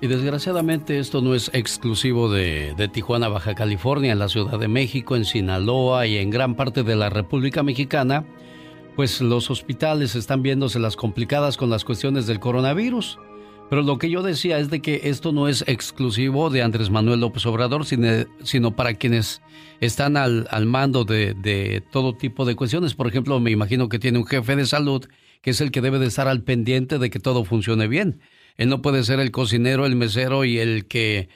Y 0.00 0.08
desgraciadamente 0.08 0.98
esto 0.98 1.22
no 1.22 1.36
es 1.36 1.52
exclusivo 1.54 2.28
de, 2.28 2.74
de, 2.76 2.88
Tijuana, 2.88 3.28
Baja 3.28 3.54
California, 3.54 4.10
en 4.10 4.18
la 4.18 4.28
Ciudad 4.28 4.58
de 4.58 4.68
México, 4.68 5.14
en 5.14 5.24
Sinaloa 5.24 6.08
y 6.08 6.18
en 6.18 6.30
gran 6.30 6.56
parte 6.56 6.82
de 6.82 6.96
la 6.96 7.08
República 7.08 7.62
Mexicana, 7.62 8.24
pues 8.96 9.20
los 9.20 9.50
hospitales 9.52 10.16
están 10.16 10.42
viéndose 10.42 10.80
las 10.80 10.96
complicadas 10.96 11.56
con 11.56 11.70
las 11.70 11.84
cuestiones 11.84 12.26
del 12.26 12.40
coronavirus. 12.40 13.20
Pero 13.70 13.82
lo 13.82 13.98
que 13.98 14.08
yo 14.08 14.22
decía 14.22 14.58
es 14.58 14.70
de 14.70 14.80
que 14.80 15.02
esto 15.04 15.32
no 15.32 15.46
es 15.48 15.62
exclusivo 15.66 16.48
de 16.48 16.62
Andrés 16.62 16.90
Manuel 16.90 17.20
López 17.20 17.44
Obrador, 17.46 17.84
sino, 17.84 18.08
sino 18.42 18.74
para 18.74 18.94
quienes 18.94 19.42
están 19.80 20.16
al, 20.16 20.48
al 20.50 20.66
mando 20.66 21.04
de, 21.04 21.34
de 21.34 21.82
todo 21.92 22.14
tipo 22.14 22.44
de 22.44 22.56
cuestiones. 22.56 22.94
Por 22.94 23.06
ejemplo, 23.06 23.38
me 23.40 23.50
imagino 23.50 23.88
que 23.88 23.98
tiene 23.98 24.18
un 24.18 24.26
jefe 24.26 24.56
de 24.56 24.66
salud 24.66 25.06
que 25.42 25.50
es 25.50 25.60
el 25.60 25.70
que 25.70 25.80
debe 25.80 25.98
de 25.98 26.06
estar 26.06 26.28
al 26.28 26.42
pendiente 26.42 26.98
de 26.98 27.10
que 27.10 27.20
todo 27.20 27.44
funcione 27.44 27.88
bien. 27.88 28.20
Él 28.56 28.68
no 28.68 28.82
puede 28.82 29.04
ser 29.04 29.20
el 29.20 29.30
cocinero, 29.30 29.86
el 29.86 29.96
mesero 29.96 30.44
y 30.44 30.58
el 30.58 30.86
que 30.86 31.28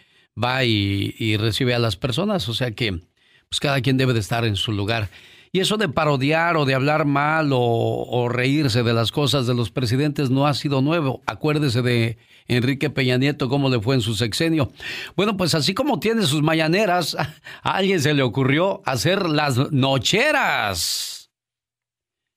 va 0.42 0.64
y, 0.64 1.36
recibe 1.36 1.74
a 1.74 1.78
las 1.78 1.96
personas. 1.96 2.48
O 2.48 2.54
sea 2.54 2.72
que, 2.72 3.00
pues 3.48 3.60
cada 3.60 3.80
quien 3.80 3.96
debe 3.96 4.12
de 4.12 4.20
estar 4.20 4.44
en 4.44 4.56
su 4.56 4.72
lugar. 4.72 5.08
Y 5.54 5.60
eso 5.60 5.76
de 5.76 5.88
parodiar 5.88 6.56
o 6.56 6.64
de 6.64 6.74
hablar 6.74 7.04
mal 7.04 7.50
o, 7.52 8.28
reírse 8.30 8.82
de 8.82 8.94
las 8.94 9.12
cosas 9.12 9.46
de 9.46 9.54
los 9.54 9.70
presidentes 9.70 10.30
no 10.30 10.46
ha 10.46 10.54
sido 10.54 10.80
nuevo. 10.80 11.20
Acuérdese 11.26 11.82
de 11.82 12.16
Enrique 12.48 12.88
Peña 12.88 13.18
Nieto, 13.18 13.50
cómo 13.50 13.68
le 13.68 13.78
fue 13.78 13.94
en 13.94 14.00
su 14.00 14.14
sexenio. 14.14 14.72
Bueno, 15.14 15.36
pues 15.36 15.54
así 15.54 15.74
como 15.74 16.00
tiene 16.00 16.22
sus 16.22 16.42
mañaneras, 16.42 17.14
a 17.62 17.76
alguien 17.76 18.00
se 18.00 18.14
le 18.14 18.22
ocurrió 18.22 18.80
hacer 18.86 19.28
las 19.28 19.72
nocheras. 19.72 21.30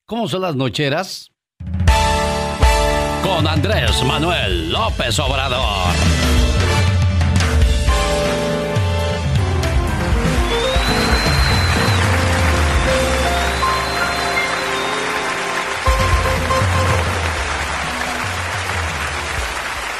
¿Cómo 0.05 0.27
son 0.27 0.41
las 0.41 0.55
nocheras? 0.55 1.31
con 3.25 3.47
Andrés 3.47 4.03
Manuel 4.03 4.71
López 4.71 5.17
Obrador. 5.19 6.14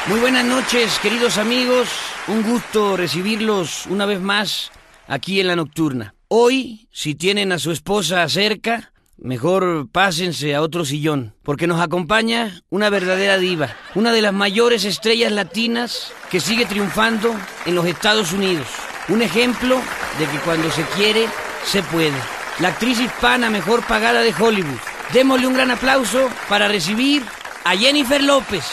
Muy 0.08 0.20
buenas 0.20 0.44
noches, 0.44 0.98
queridos 1.00 1.36
amigos. 1.36 1.88
Un 2.28 2.42
gusto 2.42 2.96
recibirlos 2.96 3.86
una 3.86 4.06
vez 4.06 4.20
más 4.20 4.70
aquí 5.08 5.40
en 5.40 5.48
la 5.48 5.56
nocturna. 5.56 6.14
Hoy, 6.28 6.88
si 6.92 7.14
tienen 7.14 7.50
a 7.52 7.58
su 7.58 7.72
esposa 7.72 8.28
cerca, 8.28 8.92
Mejor 9.18 9.88
pásense 9.90 10.54
a 10.54 10.60
otro 10.60 10.84
sillón, 10.84 11.34
porque 11.42 11.66
nos 11.66 11.80
acompaña 11.80 12.60
una 12.68 12.90
verdadera 12.90 13.38
diva, 13.38 13.74
una 13.94 14.12
de 14.12 14.20
las 14.20 14.34
mayores 14.34 14.84
estrellas 14.84 15.32
latinas 15.32 16.12
que 16.30 16.38
sigue 16.38 16.66
triunfando 16.66 17.34
en 17.64 17.74
los 17.74 17.86
Estados 17.86 18.32
Unidos. 18.32 18.66
Un 19.08 19.22
ejemplo 19.22 19.80
de 20.18 20.26
que 20.26 20.38
cuando 20.40 20.70
se 20.70 20.82
quiere, 20.96 21.28
se 21.64 21.82
puede. 21.82 22.12
La 22.58 22.68
actriz 22.68 23.00
hispana 23.00 23.48
mejor 23.48 23.86
pagada 23.86 24.20
de 24.20 24.34
Hollywood. 24.38 24.78
Démosle 25.14 25.46
un 25.46 25.54
gran 25.54 25.70
aplauso 25.70 26.28
para 26.50 26.68
recibir 26.68 27.22
a 27.64 27.74
Jennifer 27.74 28.22
López. 28.22 28.64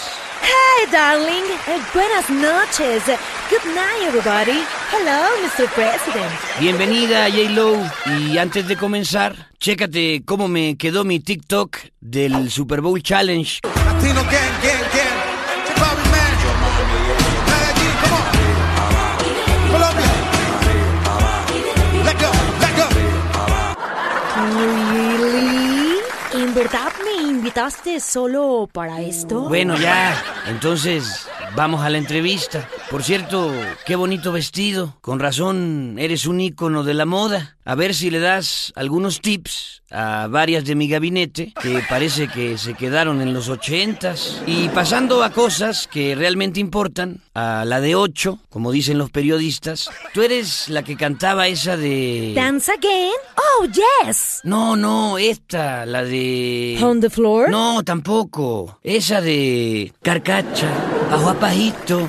Hey, 0.44 0.92
darling. 0.92 1.46
Eh, 1.68 1.80
buenas 1.94 2.30
noches. 2.30 3.04
Good 3.50 3.66
night, 3.74 4.04
everybody. 4.08 4.60
Hello, 4.92 5.30
Mr. 5.42 5.68
President. 5.74 6.32
Bienvenida, 6.60 7.30
J-Lo. 7.30 7.78
Y 8.20 8.38
antes 8.38 8.68
de 8.68 8.76
comenzar, 8.76 9.50
chécate 9.60 10.24
cómo 10.26 10.48
me 10.48 10.76
quedó 10.78 11.06
mi 11.06 11.20
TikTok 11.20 11.78
del 12.02 12.52
Super 12.52 12.82
Bowl 12.82 13.02
Challenge. 13.02 13.60
Latino, 13.64 14.22
gang, 14.24 14.62
gang, 14.62 14.83
invitaste 27.54 28.00
solo 28.00 28.68
para 28.72 29.00
esto? 29.02 29.42
Bueno, 29.42 29.78
ya. 29.78 30.16
Entonces, 30.48 31.28
vamos 31.56 31.82
a 31.82 31.90
la 31.90 31.98
entrevista. 31.98 32.68
Por 32.90 33.04
cierto, 33.04 33.52
qué 33.86 33.96
bonito 33.96 34.32
vestido. 34.32 34.98
Con 35.02 35.20
razón, 35.20 35.96
eres 36.00 36.26
un 36.26 36.42
ícono 36.42 36.84
de 36.84 36.94
la 36.94 37.06
moda. 37.06 37.58
A 37.66 37.76
ver 37.76 37.96
si 37.96 38.10
le 38.10 38.20
das 38.20 38.74
algunos 38.76 39.22
tips 39.22 39.84
a 39.90 40.28
varias 40.28 40.66
de 40.66 40.76
mi 40.76 40.90
gabinete 40.90 41.54
que 41.62 41.82
parece 41.88 42.28
que 42.28 42.58
se 42.58 42.74
quedaron 42.74 43.22
en 43.22 43.34
los 43.34 43.48
ochentas. 43.48 44.42
Y 44.46 44.68
pasando 44.70 45.24
a 45.24 45.30
cosas 45.32 45.88
que 45.88 46.14
realmente 46.16 46.60
importan, 46.60 47.22
a 47.34 47.64
la 47.66 47.80
de 47.80 47.96
ocho, 47.96 48.40
como 48.50 48.72
dicen 48.72 48.98
los 48.98 49.12
periodistas, 49.12 49.90
tú 50.14 50.22
eres 50.22 50.68
la 50.70 50.84
que 50.84 50.98
cantaba 50.98 51.48
esa 51.48 51.78
de... 51.78 52.34
¿Dance 52.36 52.72
again? 52.72 53.14
Oh, 53.38 53.66
yes. 53.66 54.42
No, 54.44 54.76
no, 54.76 55.18
esta, 55.18 55.86
la 55.86 56.04
de... 56.04 56.78
¿On 56.82 57.00
the 57.00 57.10
floor? 57.10 57.50
No, 57.50 57.84
tampoco. 57.84 58.80
Esa 58.84 59.22
de... 59.22 59.94
Carcacha, 60.02 60.68
bajo 61.14 61.30
apajito. 61.30 62.08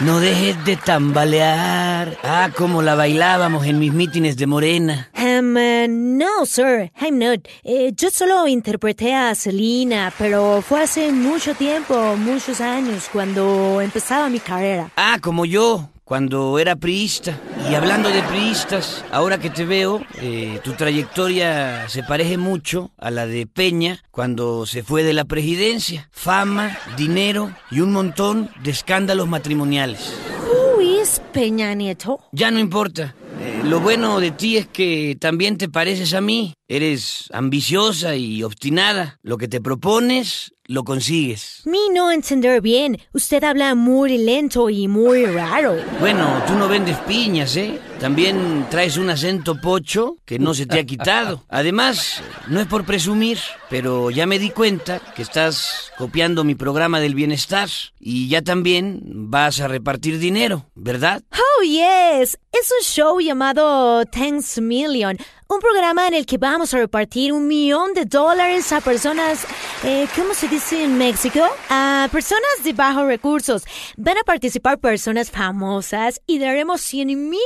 No 0.00 0.18
dejes 0.18 0.64
de 0.64 0.76
tambalear. 0.76 2.18
Ah, 2.24 2.48
como 2.56 2.82
la 2.82 2.94
bailábamos 2.94 3.66
en 3.66 3.78
mis 3.78 3.92
mítines 3.92 4.36
de 4.36 4.46
Morena. 4.46 5.08
Um, 5.14 5.56
eh, 5.56 5.86
no, 5.88 6.46
sir, 6.46 6.90
I'm 7.00 7.18
not. 7.18 7.46
Eh, 7.62 7.92
yo 7.94 8.10
solo 8.10 8.48
interpreté 8.48 9.14
a 9.14 9.34
Selena, 9.34 10.12
pero 10.18 10.62
fue 10.62 10.82
hace 10.82 11.12
mucho 11.12 11.54
tiempo, 11.54 12.16
muchos 12.16 12.60
años, 12.60 13.08
cuando 13.12 13.80
empezaba 13.80 14.28
mi 14.28 14.40
carrera. 14.40 14.90
Ah, 14.96 15.18
como 15.20 15.44
yo, 15.44 15.88
cuando 16.10 16.58
era 16.58 16.74
priista. 16.74 17.38
Y 17.70 17.76
hablando 17.76 18.08
de 18.08 18.20
priistas, 18.24 19.04
ahora 19.12 19.38
que 19.38 19.48
te 19.48 19.64
veo, 19.64 20.04
eh, 20.20 20.58
tu 20.64 20.72
trayectoria 20.72 21.88
se 21.88 22.02
parece 22.02 22.36
mucho 22.36 22.90
a 22.98 23.12
la 23.12 23.28
de 23.28 23.46
Peña 23.46 24.02
cuando 24.10 24.66
se 24.66 24.82
fue 24.82 25.04
de 25.04 25.12
la 25.12 25.24
presidencia. 25.24 26.08
Fama, 26.10 26.76
dinero 26.96 27.54
y 27.70 27.78
un 27.78 27.92
montón 27.92 28.50
de 28.60 28.72
escándalos 28.72 29.28
matrimoniales. 29.28 30.12
Who 30.48 30.80
is 30.80 31.22
Peña 31.32 31.74
Nieto? 31.74 32.18
Ya 32.32 32.50
no 32.50 32.58
importa. 32.58 33.14
Eh, 33.40 33.62
lo 33.62 33.78
bueno 33.78 34.18
de 34.18 34.32
ti 34.32 34.56
es 34.56 34.66
que 34.66 35.16
también 35.20 35.58
te 35.58 35.68
pareces 35.68 36.12
a 36.14 36.20
mí. 36.20 36.54
Eres 36.66 37.28
ambiciosa 37.32 38.16
y 38.16 38.42
obstinada. 38.42 39.20
Lo 39.22 39.38
que 39.38 39.46
te 39.46 39.60
propones, 39.60 40.54
lo 40.70 40.84
consigues. 40.84 41.62
Mi 41.64 41.88
no 41.92 42.12
entender 42.12 42.60
bien. 42.60 42.96
Usted 43.12 43.42
habla 43.42 43.74
muy 43.74 44.18
lento 44.18 44.70
y 44.70 44.86
muy 44.86 45.26
raro. 45.26 45.76
Bueno, 45.98 46.44
tú 46.46 46.54
no 46.54 46.68
vendes 46.68 46.96
piñas, 47.08 47.56
¿eh? 47.56 47.80
También 47.98 48.66
traes 48.70 48.96
un 48.96 49.10
acento 49.10 49.60
pocho 49.60 50.18
que 50.24 50.38
no 50.38 50.54
se 50.54 50.66
te 50.66 50.78
ha 50.78 50.86
quitado. 50.86 51.42
Además, 51.48 52.22
no 52.46 52.60
es 52.60 52.68
por 52.68 52.84
presumir, 52.84 53.38
pero 53.68 54.10
ya 54.10 54.26
me 54.26 54.38
di 54.38 54.50
cuenta 54.50 55.00
que 55.16 55.22
estás 55.22 55.90
copiando 55.98 56.44
mi 56.44 56.54
programa 56.54 57.00
del 57.00 57.16
bienestar 57.16 57.68
y 57.98 58.28
ya 58.28 58.40
también 58.42 59.02
vas 59.04 59.60
a 59.60 59.66
repartir 59.66 60.20
dinero, 60.20 60.66
¿verdad? 60.76 61.20
Oh, 61.32 61.64
yes. 61.64 62.38
Es 62.52 62.70
un 62.70 62.84
show 62.84 63.18
llamado 63.18 64.04
Thanks 64.06 64.60
Million. 64.60 65.18
Un 65.52 65.58
programa 65.58 66.06
en 66.06 66.14
el 66.14 66.26
que 66.26 66.38
vamos 66.38 66.72
a 66.72 66.78
repartir 66.78 67.32
un 67.32 67.48
millón 67.48 67.92
de 67.92 68.04
dólares 68.04 68.70
a 68.70 68.80
personas, 68.80 69.44
eh, 69.82 70.06
¿cómo 70.14 70.32
se 70.32 70.46
dice 70.46 70.84
en 70.84 70.96
México? 70.96 71.40
A 71.68 72.08
personas 72.12 72.62
de 72.62 72.72
bajos 72.72 73.04
recursos. 73.04 73.64
Van 73.96 74.16
a 74.16 74.22
participar 74.22 74.78
personas 74.78 75.32
famosas 75.32 76.20
y 76.24 76.38
daremos 76.38 76.82
100 76.82 77.28
mil 77.28 77.40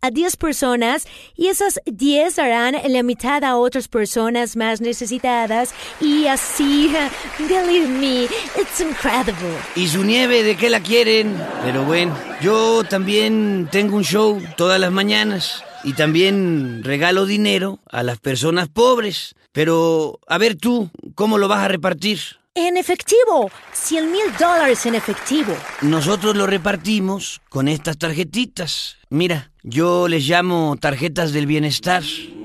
a 0.00 0.10
10 0.10 0.36
personas 0.38 1.06
y 1.36 1.48
esas 1.48 1.80
10 1.84 2.36
darán 2.36 2.76
la 2.82 3.02
mitad 3.02 3.44
a 3.44 3.56
otras 3.56 3.88
personas 3.88 4.56
más 4.56 4.80
necesitadas 4.80 5.74
y 6.00 6.28
así, 6.28 6.90
believe 7.40 7.88
me, 7.88 8.22
it's 8.58 8.80
incredible. 8.80 9.54
¿Y 9.76 9.86
su 9.86 10.02
nieve 10.02 10.42
de 10.44 10.56
qué 10.56 10.70
la 10.70 10.80
quieren? 10.80 11.36
Pero 11.62 11.84
bueno, 11.84 12.16
yo 12.40 12.84
también 12.84 13.68
tengo 13.70 13.98
un 13.98 14.04
show 14.04 14.40
todas 14.56 14.80
las 14.80 14.90
mañanas 14.90 15.62
y 15.84 15.94
también 15.94 16.82
regalo 16.84 17.26
dinero 17.26 17.78
a 17.90 18.02
las 18.02 18.18
personas 18.18 18.68
pobres. 18.68 19.34
Pero, 19.52 20.20
a 20.28 20.38
ver 20.38 20.56
tú, 20.56 20.90
¿cómo 21.14 21.38
lo 21.38 21.48
vas 21.48 21.60
a 21.60 21.68
repartir? 21.68 22.20
En 22.54 22.76
efectivo, 22.76 23.50
100 23.72 24.10
mil 24.10 24.22
dólares 24.38 24.84
en 24.86 24.96
efectivo. 24.96 25.56
Nosotros 25.82 26.36
lo 26.36 26.46
repartimos 26.46 27.40
con 27.48 27.68
estas 27.68 27.96
tarjetitas. 27.96 28.96
Mira, 29.08 29.52
yo 29.62 30.08
les 30.08 30.26
llamo 30.26 30.76
tarjetas 30.80 31.32
del 31.32 31.46
bienestar. 31.46 32.02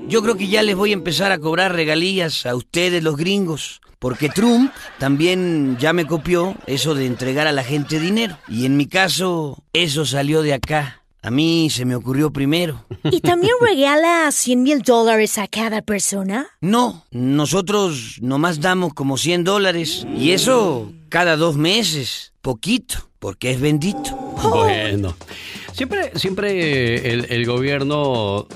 Yo 0.08 0.22
creo 0.22 0.36
que 0.36 0.46
ya 0.46 0.62
les 0.62 0.76
voy 0.76 0.90
a 0.90 0.94
empezar 0.94 1.32
a 1.32 1.38
cobrar 1.38 1.74
regalías 1.74 2.46
a 2.46 2.54
ustedes 2.54 3.02
los 3.02 3.16
gringos. 3.16 3.80
Porque 3.98 4.28
Trump 4.28 4.72
también 4.98 5.76
ya 5.80 5.92
me 5.92 6.06
copió 6.06 6.54
eso 6.66 6.94
de 6.94 7.06
entregar 7.06 7.46
a 7.46 7.52
la 7.52 7.64
gente 7.64 7.98
dinero. 7.98 8.38
Y 8.46 8.66
en 8.66 8.76
mi 8.76 8.86
caso, 8.86 9.64
eso 9.72 10.04
salió 10.04 10.42
de 10.42 10.54
acá. 10.54 11.02
A 11.22 11.30
mí 11.30 11.68
se 11.70 11.84
me 11.84 11.96
ocurrió 11.96 12.32
primero. 12.32 12.84
¿Y 13.04 13.20
también 13.20 13.54
regala 13.60 14.30
100 14.30 14.62
mil 14.62 14.82
dólares 14.82 15.38
a 15.38 15.48
cada 15.48 15.82
persona? 15.82 16.46
No, 16.60 17.04
nosotros 17.10 18.18
nomás 18.20 18.60
damos 18.60 18.94
como 18.94 19.18
100 19.18 19.44
dólares. 19.44 20.06
Y 20.16 20.30
eso 20.30 20.92
cada 21.08 21.36
dos 21.36 21.56
meses. 21.56 22.32
Poquito, 22.42 23.08
porque 23.18 23.50
es 23.50 23.60
bendito. 23.60 24.14
Bueno, 24.50 25.16
siempre, 25.72 26.12
siempre 26.16 27.12
el, 27.12 27.26
el 27.30 27.44
gobierno 27.44 28.46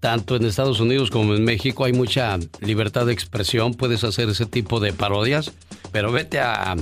tanto 0.00 0.36
en 0.36 0.44
Estados 0.44 0.80
Unidos 0.80 1.10
como 1.10 1.34
en 1.34 1.44
México 1.44 1.84
hay 1.84 1.92
mucha 1.92 2.38
libertad 2.60 3.06
de 3.06 3.12
expresión, 3.12 3.74
puedes 3.74 4.04
hacer 4.04 4.28
ese 4.28 4.46
tipo 4.46 4.80
de 4.80 4.92
parodias, 4.92 5.52
pero 5.90 6.12
vete 6.12 6.38
a, 6.38 6.76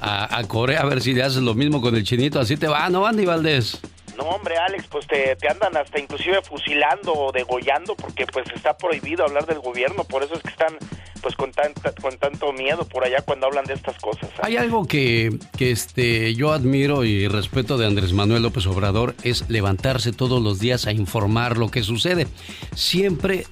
a, 0.00 0.38
a 0.38 0.44
Corea 0.44 0.82
a 0.82 0.84
ver 0.84 1.00
si 1.00 1.14
le 1.14 1.22
haces 1.22 1.42
lo 1.42 1.54
mismo 1.54 1.80
con 1.80 1.96
el 1.96 2.04
chinito, 2.04 2.38
así 2.40 2.56
te 2.56 2.68
va, 2.68 2.88
¿no, 2.90 3.06
Andy 3.06 3.24
Valdés? 3.24 3.78
No, 4.18 4.24
hombre, 4.24 4.56
Alex, 4.56 4.84
pues 4.90 5.06
te, 5.06 5.36
te 5.36 5.48
andan 5.48 5.76
hasta 5.76 6.00
inclusive 6.00 6.42
fusilando 6.42 7.12
o 7.12 7.30
degollando 7.30 7.94
porque 7.94 8.26
pues 8.26 8.46
está 8.52 8.76
prohibido 8.76 9.24
hablar 9.24 9.46
del 9.46 9.60
gobierno, 9.60 10.02
por 10.02 10.24
eso 10.24 10.34
es 10.34 10.42
que 10.42 10.48
están 10.48 10.76
pues 11.22 11.36
con, 11.36 11.52
tanta, 11.52 11.92
con 11.92 12.16
tanto 12.18 12.52
miedo 12.52 12.84
por 12.84 13.04
allá 13.04 13.22
cuando 13.24 13.46
hablan 13.46 13.64
de 13.64 13.74
estas 13.74 13.96
cosas. 13.98 14.28
Hay 14.42 14.56
algo 14.56 14.88
que, 14.88 15.38
que 15.56 15.70
este, 15.70 16.34
yo 16.34 16.52
admiro 16.52 17.04
y 17.04 17.28
respeto 17.28 17.78
de 17.78 17.86
Andrés 17.86 18.12
Manuel 18.12 18.42
López 18.42 18.66
Obrador, 18.66 19.14
es 19.22 19.48
levantarse 19.48 20.12
todos 20.12 20.42
los 20.42 20.58
días 20.58 20.86
a 20.88 20.92
informar 20.92 21.56
lo 21.56 21.70
que 21.70 21.84
sucede. 21.84 22.26
Siempre 22.74 23.46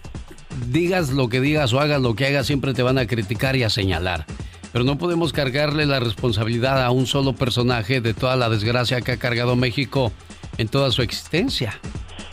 digas 0.68 1.10
lo 1.10 1.28
que 1.28 1.40
digas 1.40 1.72
o 1.74 1.80
hagas 1.80 2.02
lo 2.02 2.16
que 2.16 2.26
hagas, 2.26 2.44
siempre 2.48 2.74
te 2.74 2.82
van 2.82 2.98
a 2.98 3.06
criticar 3.06 3.54
y 3.54 3.62
a 3.62 3.70
señalar. 3.70 4.26
Pero 4.72 4.84
no 4.84 4.98
podemos 4.98 5.32
cargarle 5.32 5.86
la 5.86 6.00
responsabilidad 6.00 6.84
a 6.84 6.90
un 6.90 7.06
solo 7.06 7.34
personaje 7.34 8.00
de 8.00 8.14
toda 8.14 8.34
la 8.34 8.48
desgracia 8.48 9.00
que 9.00 9.12
ha 9.12 9.16
cargado 9.16 9.54
México 9.54 10.12
en 10.58 10.68
toda 10.68 10.90
su 10.90 11.02
existencia. 11.02 11.78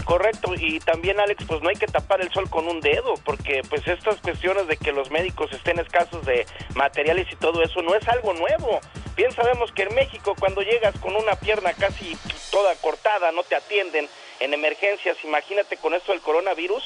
Correcto, 0.05 0.53
y 0.57 0.79
también 0.81 1.19
Alex, 1.19 1.45
pues 1.47 1.61
no 1.61 1.69
hay 1.69 1.75
que 1.75 1.87
tapar 1.87 2.19
el 2.19 2.31
sol 2.33 2.49
con 2.49 2.67
un 2.67 2.81
dedo, 2.81 3.13
porque 3.23 3.61
pues 3.69 3.87
estas 3.87 4.19
cuestiones 4.19 4.67
de 4.67 4.75
que 4.75 4.91
los 4.91 5.09
médicos 5.11 5.51
estén 5.53 5.79
escasos 5.79 6.25
de 6.25 6.45
materiales 6.75 7.27
y 7.31 7.35
todo 7.37 7.63
eso 7.63 7.81
no 7.81 7.95
es 7.95 8.05
algo 8.09 8.33
nuevo. 8.33 8.81
Bien 9.15 9.31
sabemos 9.31 9.71
que 9.71 9.83
en 9.83 9.95
México 9.95 10.35
cuando 10.37 10.61
llegas 10.61 10.97
con 10.99 11.15
una 11.15 11.35
pierna 11.35 11.71
casi 11.73 12.17
toda 12.51 12.75
cortada, 12.75 13.31
no 13.31 13.43
te 13.43 13.55
atienden 13.55 14.09
en 14.41 14.53
emergencias, 14.53 15.15
imagínate 15.23 15.77
con 15.77 15.93
esto 15.93 16.11
del 16.11 16.21
coronavirus, 16.21 16.83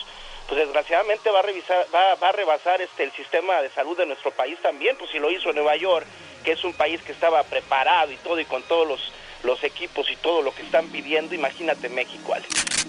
pues 0.47 0.59
desgraciadamente 0.59 1.31
va 1.31 1.39
a 1.39 1.43
revisar, 1.43 1.87
va, 1.93 2.15
va 2.15 2.29
a 2.29 2.33
rebasar 2.33 2.81
este 2.81 3.03
el 3.03 3.11
sistema 3.13 3.61
de 3.61 3.69
salud 3.71 3.97
de 3.97 4.05
nuestro 4.05 4.29
país 4.31 4.59
también, 4.61 4.95
pues 4.97 5.09
si 5.09 5.17
lo 5.17 5.31
hizo 5.31 5.51
Nueva 5.53 5.75
York, 5.75 6.05
que 6.43 6.51
es 6.51 6.63
un 6.63 6.73
país 6.73 7.01
que 7.01 7.13
estaba 7.13 7.41
preparado 7.43 8.11
y 8.11 8.17
todo 8.17 8.39
y 8.39 8.45
con 8.45 8.61
todos 8.63 8.87
los 8.87 9.11
los 9.43 9.63
equipos 9.63 10.09
y 10.11 10.15
todo 10.17 10.41
lo 10.41 10.53
que 10.53 10.63
están 10.63 10.91
viviendo, 10.91 11.35
imagínate 11.35 11.89
México, 11.89 12.33
Alex. 12.33 12.85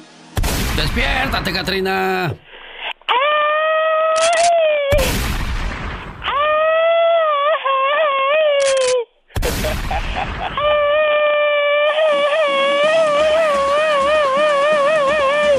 Despiértate, 0.76 1.52
Katrina. 1.52 2.34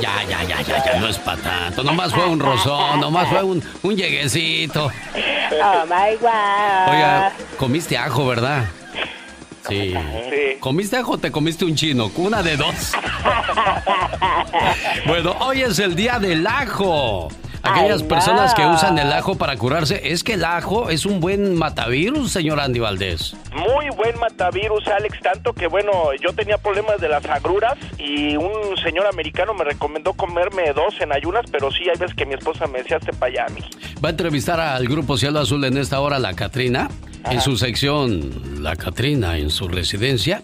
Ya, 0.01 0.23
ya, 0.23 0.43
ya, 0.43 0.61
ya, 0.61 0.85
ya, 0.85 0.99
no 0.99 1.07
es 1.09 1.17
para 1.17 1.41
tanto. 1.41 1.83
Nomás 1.83 2.13
fue 2.13 2.25
un 2.25 2.39
rozón, 2.39 3.01
nomás 3.01 3.27
fue 3.27 3.43
un, 3.43 3.63
un 3.83 3.95
lleguecito. 3.95 4.85
Oh 4.85 5.85
my 5.85 6.15
God. 6.21 6.93
Oiga, 6.93 7.33
comiste 7.57 7.97
ajo, 7.97 8.25
¿verdad? 8.25 8.65
Sí. 9.69 9.93
¿Comiste 10.59 10.97
ajo 10.97 11.13
o 11.13 11.17
te 11.17 11.31
comiste 11.31 11.65
un 11.65 11.75
chino? 11.75 12.11
Una 12.15 12.43
de 12.43 12.57
dos. 12.57 12.75
Bueno, 15.05 15.35
hoy 15.39 15.61
es 15.61 15.79
el 15.79 15.95
día 15.95 16.19
del 16.19 16.45
ajo. 16.45 17.29
Aquellas 17.61 18.01
Ay, 18.01 18.07
personas 18.07 18.53
que 18.53 18.65
usan 18.65 18.97
el 18.97 19.11
ajo 19.11 19.35
para 19.35 19.57
curarse, 19.57 20.11
es 20.11 20.23
que 20.23 20.33
el 20.33 20.45
ajo 20.45 20.89
es 20.89 21.05
un 21.05 21.19
buen 21.19 21.55
matavirus, 21.55 22.31
señor 22.31 22.59
Andy 22.59 22.79
Valdés. 22.79 23.35
Muy 23.53 23.89
buen 23.89 24.17
matavirus, 24.17 24.87
Alex, 24.87 25.19
tanto 25.21 25.53
que 25.53 25.67
bueno, 25.67 25.91
yo 26.21 26.31
tenía 26.33 26.57
problemas 26.57 27.01
de 27.01 27.09
las 27.09 27.25
agruras 27.25 27.75
y 27.97 28.37
un 28.37 28.77
señor 28.81 29.07
americano 29.07 29.53
me 29.53 29.65
recomendó 29.65 30.13
comerme 30.13 30.71
dos 30.73 30.95
en 31.01 31.11
ayunas, 31.11 31.45
pero 31.51 31.69
sí 31.71 31.83
hay 31.89 31.97
veces 31.99 32.15
que 32.15 32.25
mi 32.25 32.35
esposa 32.35 32.65
me 32.67 32.79
decía, 32.79 32.97
allá, 33.21 33.47
mijo". 33.53 33.67
Va 34.03 34.09
a 34.09 34.11
entrevistar 34.11 34.59
al 34.59 34.87
grupo 34.87 35.17
Cielo 35.17 35.39
Azul 35.39 35.63
en 35.65 35.77
esta 35.77 35.99
hora, 35.99 36.17
la 36.17 36.33
Catrina, 36.35 36.89
en 37.29 37.41
su 37.41 37.57
sección 37.57 38.63
La 38.63 38.75
Catrina 38.75 39.37
en 39.37 39.49
su 39.49 39.67
residencia, 39.67 40.41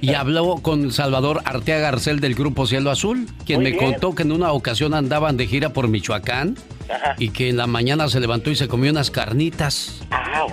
y 0.00 0.14
habló 0.14 0.56
con 0.56 0.92
Salvador 0.92 1.40
Arteaga 1.44 1.90
Garcel 1.90 2.20
del 2.20 2.34
grupo 2.34 2.66
Cielo 2.66 2.90
Azul, 2.90 3.26
quien 3.44 3.60
Muy 3.62 3.72
me 3.72 3.78
bien. 3.78 3.92
contó 3.92 4.14
que 4.14 4.22
en 4.22 4.32
una 4.32 4.52
ocasión 4.52 4.94
andaban 4.94 5.36
de 5.36 5.46
gira 5.46 5.72
por 5.72 5.88
Michoacán 5.88 6.56
Ajá. 6.88 7.14
y 7.18 7.30
que 7.30 7.48
en 7.48 7.56
la 7.56 7.66
mañana 7.66 8.08
se 8.08 8.20
levantó 8.20 8.50
y 8.50 8.56
se 8.56 8.68
comió 8.68 8.90
unas 8.90 9.10
carnitas. 9.10 10.00
Ah, 10.10 10.44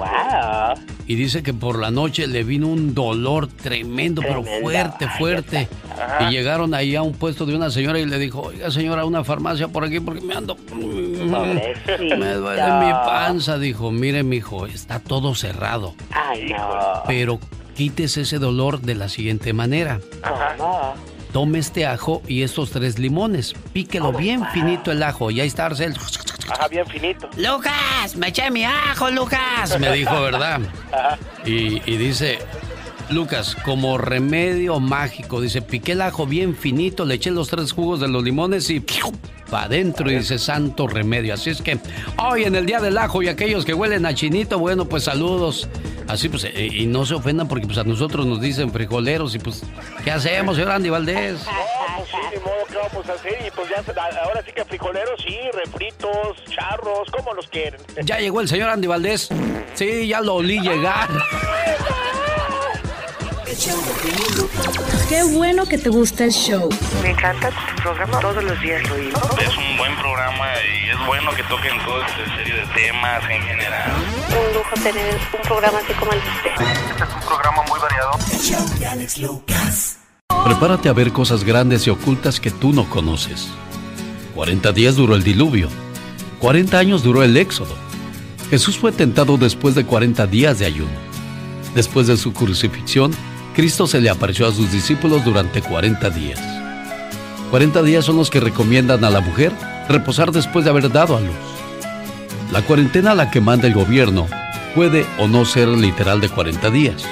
wow. 0.76 0.86
Y 1.08 1.15
dice 1.15 1.44
que 1.44 1.54
por 1.54 1.80
la 1.80 1.91
noche 1.91 2.28
le 2.28 2.44
vino 2.44 2.67
un 2.67 2.94
dolor 2.94 3.48
tremendo, 3.48 4.22
pero 4.22 4.44
fuerte, 4.44 5.06
Ay, 5.06 5.17
fuerte. 5.17 5.67
Y 6.22 6.32
llegaron 6.32 6.74
ahí 6.74 6.96
a 6.96 7.02
un 7.02 7.13
puesto 7.13 7.46
de 7.46 7.56
una 7.56 7.70
señora 7.70 8.00
y 8.00 8.06
le 8.06 8.17
dijo, 8.17 8.41
oiga 8.41 8.72
señora, 8.72 9.06
una 9.06 9.24
farmacia 9.24 9.67
por 9.67 9.84
aquí 9.84 10.00
porque 10.00 10.22
me 10.22 10.34
ando... 10.34 10.56
Pobrecito. 10.56 12.17
Me 12.17 12.34
duele 12.34 12.63
mi 12.86 12.91
panza, 12.91 13.58
dijo. 13.58 13.91
Mire, 13.91 14.24
mijo, 14.24 14.65
está 14.65 15.00
todo 15.00 15.36
cerrado. 15.36 15.96
Ay, 16.12 16.50
no. 16.50 17.04
Pero 17.08 17.39
quítese 17.76 18.22
ese 18.22 18.39
dolor 18.39 18.82
de 18.82 18.96
la 18.96 19.10
siguiente 19.10 19.54
manera. 19.54 20.00
Ajá. 20.24 20.94
Tome 21.32 21.60
este 21.60 21.86
ajo 21.86 22.22
y 22.28 22.44
estos 22.44 22.72
tres 22.72 23.00
limones. 23.00 23.54
Píquelo 23.74 24.12
bien 24.12 24.46
finito 24.54 24.91
el 24.91 25.02
ajo. 25.02 25.32
Y 25.32 25.39
ahí 25.39 25.48
está 25.48 25.67
Arcel. 25.67 25.96
Ajá, 26.50 26.67
bien 26.67 26.86
finito. 26.86 27.30
Lucas, 27.38 28.15
me 28.17 28.28
eché 28.28 28.52
mi 28.52 28.65
ajo, 28.65 29.10
Lucas. 29.10 29.80
Me 29.80 29.91
dijo, 29.94 30.22
¿verdad? 30.22 30.60
Ajá. 30.91 31.17
Y, 31.46 31.82
y 31.89 31.98
dice, 31.98 32.39
Lucas, 33.12 33.56
como 33.65 33.97
remedio 33.97 34.80
mágico, 34.80 35.41
dice, 35.41 35.62
piqué 35.62 35.91
el 35.93 36.02
ajo 36.02 36.26
bien 36.26 36.56
finito, 36.56 37.04
le 37.06 37.15
eché 37.15 37.30
los 37.32 37.50
tres 37.50 37.74
jugos 37.74 38.00
de 38.00 38.08
los 38.08 38.24
limones 38.24 38.69
y 38.69 38.80
para 39.50 39.65
adentro 39.65 40.10
y 40.10 40.15
dice, 40.15 40.39
santo 40.39 40.88
remedio. 40.88 41.34
Así 41.34 41.50
es 41.50 41.62
que 41.62 41.78
hoy 42.17 42.45
en 42.45 42.56
el 42.56 42.65
Día 42.65 42.80
del 42.80 42.97
Ajo 42.97 43.21
y 43.21 43.28
aquellos 43.28 43.65
que 43.65 43.74
huelen 43.74 44.06
a 44.06 44.13
chinito, 44.15 44.58
bueno, 44.60 44.86
pues 44.86 45.04
saludos. 45.04 45.67
Así 46.08 46.30
pues, 46.30 46.45
eh, 46.45 46.67
y 46.71 46.86
no 46.86 47.06
se 47.06 47.13
ofendan 47.15 47.47
porque 47.50 47.65
pues 47.65 47.78
a 47.78 47.84
nosotros 47.84 48.26
nos 48.26 48.39
dicen 48.39 48.71
frijoleros 48.71 49.36
y 49.36 49.39
pues, 49.39 49.62
¿qué 50.06 50.12
hacemos, 50.12 50.56
señor 50.56 50.71
Andy 50.71 50.89
Valdés? 50.89 51.45
No, 51.45 51.97
pues 51.97 52.10
sí, 52.10 52.17
ni 52.34 52.39
modo, 52.41 52.54
¿qué 52.69 52.76
vamos 52.78 53.10
a 53.10 53.13
hacer? 53.13 53.38
Y 53.45 53.52
pues 53.52 53.69
ya, 53.69 53.84
se- 53.84 54.00
ahora 54.00 54.43
sí 54.45 54.52
que 54.56 54.63
frijoleros, 54.65 55.21
sí, 55.26 55.38
refritos, 55.54 56.43
charros, 56.50 57.10
¿cómo 57.12 57.34
los 57.34 57.47
quieren? 57.47 57.80
¿Ya 58.04 58.19
llegó 58.19 58.39
el 58.41 58.47
señor 58.47 58.69
Andy 58.69 58.88
Valdés? 58.88 59.30
Sí, 59.74 60.08
ya 60.08 60.21
lo 60.21 60.36
olí 60.36 60.60
llegar. 60.62 61.10
Qué 65.10 65.24
bueno 65.24 65.66
que 65.66 65.78
te 65.78 65.90
gusta 65.90 66.24
el 66.24 66.32
show. 66.32 66.70
Me 67.04 67.10
encanta 67.10 67.50
tu 67.50 67.82
programa, 67.82 68.20
todos 68.22 68.42
los 68.42 68.62
días 68.62 68.82
lo 68.88 68.96
oigo. 68.96 69.20
Es 69.42 69.58
un 69.58 69.78
buen 69.78 69.94
programa 69.98 70.46
y 70.64 70.90
es 70.90 71.06
bueno 71.06 71.32
que 71.36 71.44
toquen 71.44 71.78
toda 71.84 72.08
esta 72.08 72.38
serie 72.38 72.54
de 72.54 72.66
temas 72.68 73.24
en 73.30 73.42
general. 73.42 73.92
Un 74.30 74.54
lujo 74.54 74.74
tener 74.82 75.20
un 75.34 75.42
programa 75.42 75.80
así 75.80 75.94
como 75.94 76.14
el 76.14 76.20
de 76.22 76.30
usted. 76.30 76.52
Este 76.92 77.04
es 77.04 77.14
un 77.14 77.28
programa 77.28 77.64
muy 77.68 77.80
variado. 77.82 78.12
Prepárate 80.46 80.88
a 80.88 80.94
ver 80.94 81.12
cosas 81.12 81.44
grandes 81.44 81.86
y 81.88 81.90
ocultas 81.90 82.40
que 82.40 82.52
tú 82.52 82.72
no 82.72 82.90
conoces. 82.90 83.50
40 84.34 84.72
días 84.72 84.96
duró 84.96 85.14
el 85.16 85.24
diluvio. 85.24 85.68
40 86.40 86.78
años 86.78 87.04
duró 87.04 87.22
el 87.22 87.36
éxodo. 87.36 87.76
Jesús 88.50 88.78
fue 88.78 88.94
tentado 88.94 89.38
después 89.38 89.76
de 89.76 89.86
40 89.86 90.26
días 90.28 90.58
de 90.60 90.68
ayuno. 90.68 91.12
Después 91.76 92.08
de 92.08 92.16
su 92.18 92.34
crucifixión, 92.34 93.14
Cristo 93.56 93.86
se 93.86 94.00
le 94.00 94.10
apareció 94.10 94.48
a 94.48 94.54
sus 94.54 94.72
discípulos 94.72 95.26
durante 95.26 95.62
40 95.62 96.10
días. 96.10 96.40
40 97.50 97.84
días 97.84 98.06
son 98.06 98.16
los 98.16 98.30
que 98.30 98.40
recomiendan 98.40 99.04
a 99.04 99.10
la 99.10 99.20
mujer 99.20 99.52
reposar 99.90 100.32
después 100.32 100.64
de 100.64 100.72
haber 100.72 100.90
dado 100.90 101.18
a 101.18 101.20
luz. 101.20 101.36
La 102.52 102.62
cuarentena 102.62 103.12
a 103.12 103.16
la 103.16 103.30
que 103.30 103.42
manda 103.42 103.68
el 103.68 103.74
gobierno 103.74 104.28
puede 104.74 105.06
o 105.20 105.28
no 105.28 105.44
ser 105.44 105.68
literal 105.68 106.22
de 106.22 106.30
40 106.30 106.70
días, 106.72 107.04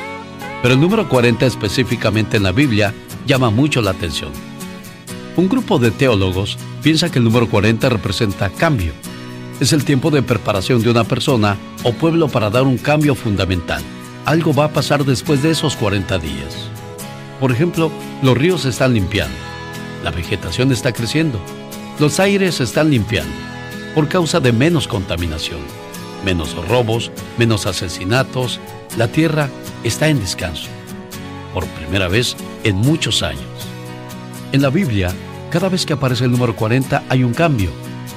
pero 0.61 0.75
el 0.75 0.79
número 0.79 1.09
40 1.09 1.45
específicamente 1.45 2.37
en 2.37 2.43
la 2.43 2.53
Biblia 2.53 2.93
llama 3.27 3.49
mucho 3.49 3.81
la 3.81 3.91
atención. 3.91 4.31
Un 5.35 5.49
grupo 5.49 5.77
de 5.77 5.91
teólogos 5.91 6.57
piensa 6.81 7.11
que 7.11 7.19
el 7.19 7.25
número 7.25 7.49
40 7.49 7.89
representa 7.89 8.49
cambio. 8.49 8.93
Es 9.59 9.73
el 9.73 9.83
tiempo 9.83 10.09
de 10.09 10.21
preparación 10.21 10.81
de 10.81 10.89
una 10.89 11.03
persona 11.03 11.57
o 11.83 11.91
pueblo 11.91 12.29
para 12.29 12.49
dar 12.49 12.63
un 12.63 12.77
cambio 12.77 13.13
fundamental. 13.13 13.83
Algo 14.29 14.53
va 14.53 14.65
a 14.65 14.73
pasar 14.73 15.05
después 15.05 15.41
de 15.41 15.49
esos 15.49 15.75
40 15.75 16.19
días. 16.19 16.69
Por 17.39 17.51
ejemplo, 17.51 17.89
los 18.21 18.37
ríos 18.37 18.61
se 18.61 18.69
están 18.69 18.93
limpiando, 18.93 19.35
la 20.03 20.11
vegetación 20.11 20.71
está 20.71 20.93
creciendo, 20.93 21.39
los 21.97 22.19
aires 22.19 22.53
se 22.53 22.63
están 22.63 22.91
limpiando 22.91 23.33
por 23.95 24.07
causa 24.07 24.39
de 24.39 24.51
menos 24.51 24.87
contaminación, 24.87 25.57
menos 26.23 26.53
robos, 26.67 27.09
menos 27.39 27.65
asesinatos, 27.65 28.59
la 28.97 29.07
tierra 29.07 29.49
está 29.83 30.09
en 30.09 30.19
descanso, 30.19 30.67
por 31.51 31.65
primera 31.65 32.07
vez 32.07 32.37
en 32.63 32.75
muchos 32.75 33.23
años. 33.23 33.41
En 34.51 34.61
la 34.61 34.69
Biblia, 34.69 35.11
cada 35.49 35.69
vez 35.69 35.87
que 35.87 35.93
aparece 35.93 36.25
el 36.25 36.31
número 36.31 36.55
40 36.55 37.01
hay 37.09 37.23
un 37.23 37.33
cambio, 37.33 37.71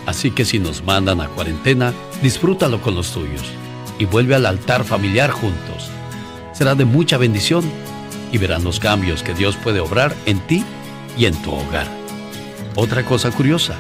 así 0.04 0.30
que 0.30 0.44
si 0.44 0.58
nos 0.58 0.84
mandan 0.84 1.22
a 1.22 1.28
cuarentena, 1.28 1.94
disfrútalo 2.22 2.82
con 2.82 2.96
los 2.96 3.12
tuyos 3.12 3.44
y 3.98 4.04
vuelve 4.04 4.34
al 4.34 4.44
altar 4.44 4.84
familiar 4.84 5.30
juntos. 5.30 5.88
Será 6.52 6.74
de 6.74 6.84
mucha 6.84 7.16
bendición 7.16 7.64
y 8.30 8.38
verán 8.38 8.64
los 8.64 8.80
cambios 8.80 9.22
que 9.22 9.34
Dios 9.34 9.56
puede 9.56 9.80
obrar 9.80 10.14
en 10.26 10.40
ti 10.40 10.64
y 11.16 11.26
en 11.26 11.34
tu 11.42 11.52
hogar. 11.52 11.86
Otra 12.74 13.04
cosa 13.04 13.30
curiosa, 13.30 13.74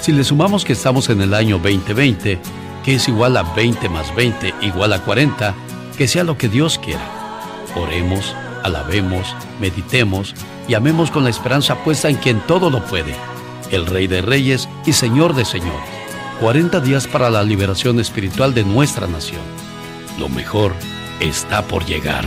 si 0.00 0.12
le 0.12 0.24
sumamos 0.24 0.64
que 0.64 0.72
estamos 0.72 1.10
en 1.10 1.20
el 1.20 1.34
año 1.34 1.58
2020, 1.58 2.38
que 2.84 2.94
es 2.94 3.08
igual 3.08 3.36
a 3.36 3.42
20 3.42 3.88
más 3.88 4.14
20 4.14 4.54
igual 4.62 4.92
a 4.92 5.00
40, 5.00 5.54
que 5.96 6.08
sea 6.08 6.24
lo 6.24 6.38
que 6.38 6.48
Dios 6.48 6.78
quiera. 6.78 7.06
Oremos, 7.76 8.34
alabemos, 8.62 9.34
meditemos 9.60 10.34
y 10.68 10.74
amemos 10.74 11.10
con 11.10 11.24
la 11.24 11.30
esperanza 11.30 11.84
puesta 11.84 12.08
en 12.08 12.16
quien 12.16 12.40
todo 12.46 12.70
lo 12.70 12.84
puede, 12.86 13.14
el 13.70 13.86
Rey 13.86 14.06
de 14.06 14.22
Reyes 14.22 14.68
y 14.86 14.92
Señor 14.92 15.34
de 15.34 15.44
Señores. 15.44 16.00
40 16.40 16.80
días 16.80 17.06
para 17.06 17.28
la 17.28 17.42
liberación 17.42 18.00
espiritual 18.00 18.54
de 18.54 18.64
nuestra 18.64 19.06
nación. 19.06 19.42
Lo 20.18 20.30
mejor 20.30 20.72
está 21.20 21.62
por 21.62 21.84
llegar. 21.84 22.24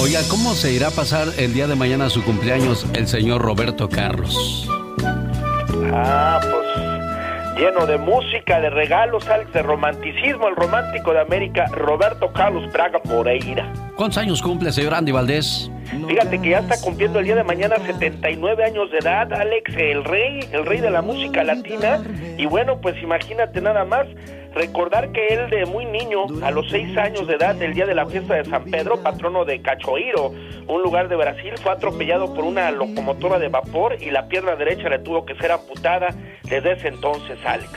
Oiga, 0.00 0.20
¿cómo 0.28 0.54
se 0.54 0.72
irá 0.72 0.88
a 0.88 0.90
pasar 0.90 1.28
el 1.38 1.54
día 1.54 1.66
de 1.66 1.74
mañana 1.74 2.10
su 2.10 2.22
cumpleaños 2.22 2.86
el 2.94 3.06
señor 3.06 3.40
Roberto 3.42 3.88
Carlos? 3.88 4.68
Ah, 5.92 6.40
pues 6.42 6.66
lleno 7.58 7.86
de 7.86 7.96
música, 7.96 8.60
de 8.60 8.70
regalos, 8.70 9.26
Alex, 9.28 9.52
de 9.52 9.62
romanticismo, 9.62 10.48
el 10.48 10.56
romántico 10.56 11.12
de 11.12 11.20
América, 11.20 11.66
Roberto 11.72 12.32
Carlos 12.32 12.70
Braga 12.72 13.00
Moreira. 13.04 13.72
¿Cuántos 13.96 14.18
años 14.18 14.42
cumple, 14.42 14.72
señor 14.72 14.94
Andy 14.94 15.12
Valdés? 15.12 15.70
Fíjate 16.08 16.40
que 16.40 16.50
ya 16.50 16.58
está 16.58 16.80
cumpliendo 16.80 17.18
el 17.18 17.26
día 17.26 17.36
de 17.36 17.44
mañana 17.44 17.76
79 17.76 18.64
años 18.64 18.90
de 18.90 18.98
edad, 18.98 19.32
Alex, 19.32 19.74
el 19.76 20.04
rey, 20.04 20.40
el 20.52 20.66
rey 20.66 20.80
de 20.80 20.90
la 20.90 21.02
música 21.02 21.44
latina. 21.44 22.02
Y 22.36 22.46
bueno, 22.46 22.80
pues 22.80 23.00
imagínate 23.02 23.60
nada 23.60 23.84
más, 23.84 24.06
recordar 24.54 25.12
que 25.12 25.26
él 25.28 25.50
de 25.50 25.66
muy 25.66 25.84
niño, 25.84 26.26
a 26.42 26.50
los 26.50 26.68
6 26.70 26.96
años 26.96 27.26
de 27.26 27.34
edad, 27.34 27.60
el 27.62 27.74
día 27.74 27.86
de 27.86 27.94
la 27.94 28.06
fiesta 28.06 28.34
de 28.34 28.44
San 28.46 28.64
Pedro, 28.64 29.02
patrono 29.02 29.44
de 29.44 29.60
Cachoeiro, 29.60 30.32
un 30.66 30.82
lugar 30.82 31.08
de 31.08 31.16
Brasil, 31.16 31.52
fue 31.62 31.72
atropellado 31.72 32.34
por 32.34 32.44
una 32.44 32.70
locomotora 32.70 33.38
de 33.38 33.48
vapor 33.48 33.96
y 34.00 34.10
la 34.10 34.28
pierna 34.28 34.56
derecha 34.56 34.88
le 34.88 34.98
tuvo 34.98 35.24
que 35.26 35.34
ser 35.36 35.52
amputada 35.52 36.08
desde 36.44 36.72
ese 36.72 36.88
entonces, 36.88 37.38
Alex. 37.44 37.70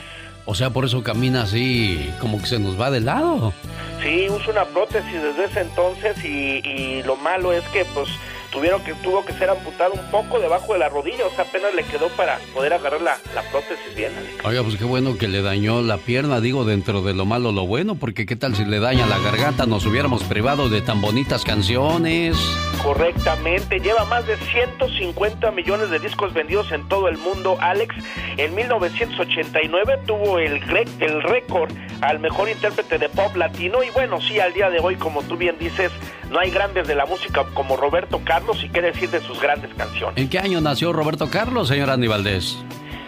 O 0.51 0.55
sea, 0.55 0.71
por 0.71 0.83
eso 0.83 1.03
camina 1.03 1.43
así, 1.43 2.11
como 2.19 2.39
que 2.39 2.47
se 2.47 2.57
nos 2.57 2.79
va 2.81 2.89
de 2.89 3.01
lado. 3.01 3.53
Sí, 4.01 4.25
usa 4.31 4.51
una 4.51 4.65
prótesis 4.65 5.21
desde 5.21 5.45
ese 5.45 5.59
entonces 5.59 6.25
y 6.25 7.03
lo 7.03 7.15
malo 7.17 7.53
es 7.53 7.63
que 7.65 7.85
pues 7.93 8.09
tuvieron 8.51 8.83
que 8.83 8.93
tuvo 8.95 9.23
que 9.25 9.33
ser 9.33 9.49
amputado 9.49 9.93
un 9.93 10.11
poco 10.11 10.39
debajo 10.39 10.73
de 10.73 10.79
la 10.79 10.89
rodilla, 10.89 11.25
o 11.25 11.31
sea, 11.31 11.45
apenas 11.45 11.73
le 11.73 11.83
quedó 11.83 12.09
para 12.09 12.39
poder 12.53 12.73
agarrar 12.73 13.01
la, 13.01 13.17
la 13.35 13.43
prótesis 13.51 13.95
bien. 13.95 14.11
Alex. 14.15 14.45
Oiga, 14.45 14.63
pues 14.63 14.75
qué 14.77 14.85
bueno 14.85 15.17
que 15.17 15.27
le 15.27 15.41
dañó 15.41 15.81
la 15.81 15.97
pierna, 15.97 16.41
digo, 16.41 16.65
dentro 16.65 17.01
de 17.01 17.13
lo 17.13 17.25
malo 17.25 17.51
lo 17.51 17.65
bueno, 17.65 17.95
porque 17.95 18.25
qué 18.25 18.35
tal 18.35 18.55
si 18.55 18.65
le 18.65 18.79
daña 18.79 19.05
la 19.05 19.19
garganta, 19.19 19.65
nos 19.65 19.85
hubiéramos 19.85 20.23
privado 20.23 20.69
de 20.69 20.81
tan 20.81 21.01
bonitas 21.01 21.43
canciones. 21.43 22.37
Correctamente, 22.83 23.79
lleva 23.79 24.05
más 24.05 24.25
de 24.25 24.37
150 24.37 25.51
millones 25.51 25.89
de 25.89 25.99
discos 25.99 26.33
vendidos 26.33 26.71
en 26.71 26.87
todo 26.87 27.09
el 27.09 27.17
mundo. 27.17 27.57
Alex, 27.59 27.93
en 28.37 28.55
1989 28.55 29.99
tuvo 30.05 30.39
el, 30.39 30.61
el 30.99 31.23
récord 31.23 31.71
al 32.01 32.19
mejor 32.19 32.49
intérprete 32.49 32.97
de 32.97 33.09
pop 33.09 33.35
latino 33.35 33.83
y 33.83 33.89
bueno, 33.89 34.21
sí, 34.21 34.39
al 34.39 34.53
día 34.53 34.69
de 34.69 34.79
hoy, 34.79 34.95
como 34.95 35.23
tú 35.23 35.35
bien 35.35 35.57
dices, 35.59 35.91
no 36.29 36.39
hay 36.39 36.51
grandes 36.51 36.87
de 36.87 36.95
la 36.95 37.05
música 37.05 37.43
como 37.53 37.75
Roberto 37.75 38.21
Carlos 38.23 38.38
y 38.63 38.69
qué 38.69 38.81
decir 38.81 39.09
de 39.09 39.21
sus 39.21 39.39
grandes 39.41 39.73
canciones. 39.75 40.17
¿En 40.17 40.29
qué 40.29 40.39
año 40.39 40.61
nació 40.61 40.93
Roberto 40.93 41.29
Carlos, 41.29 41.67
señor 41.67 41.89
Andy 41.89 42.07
Valdés? 42.07 42.57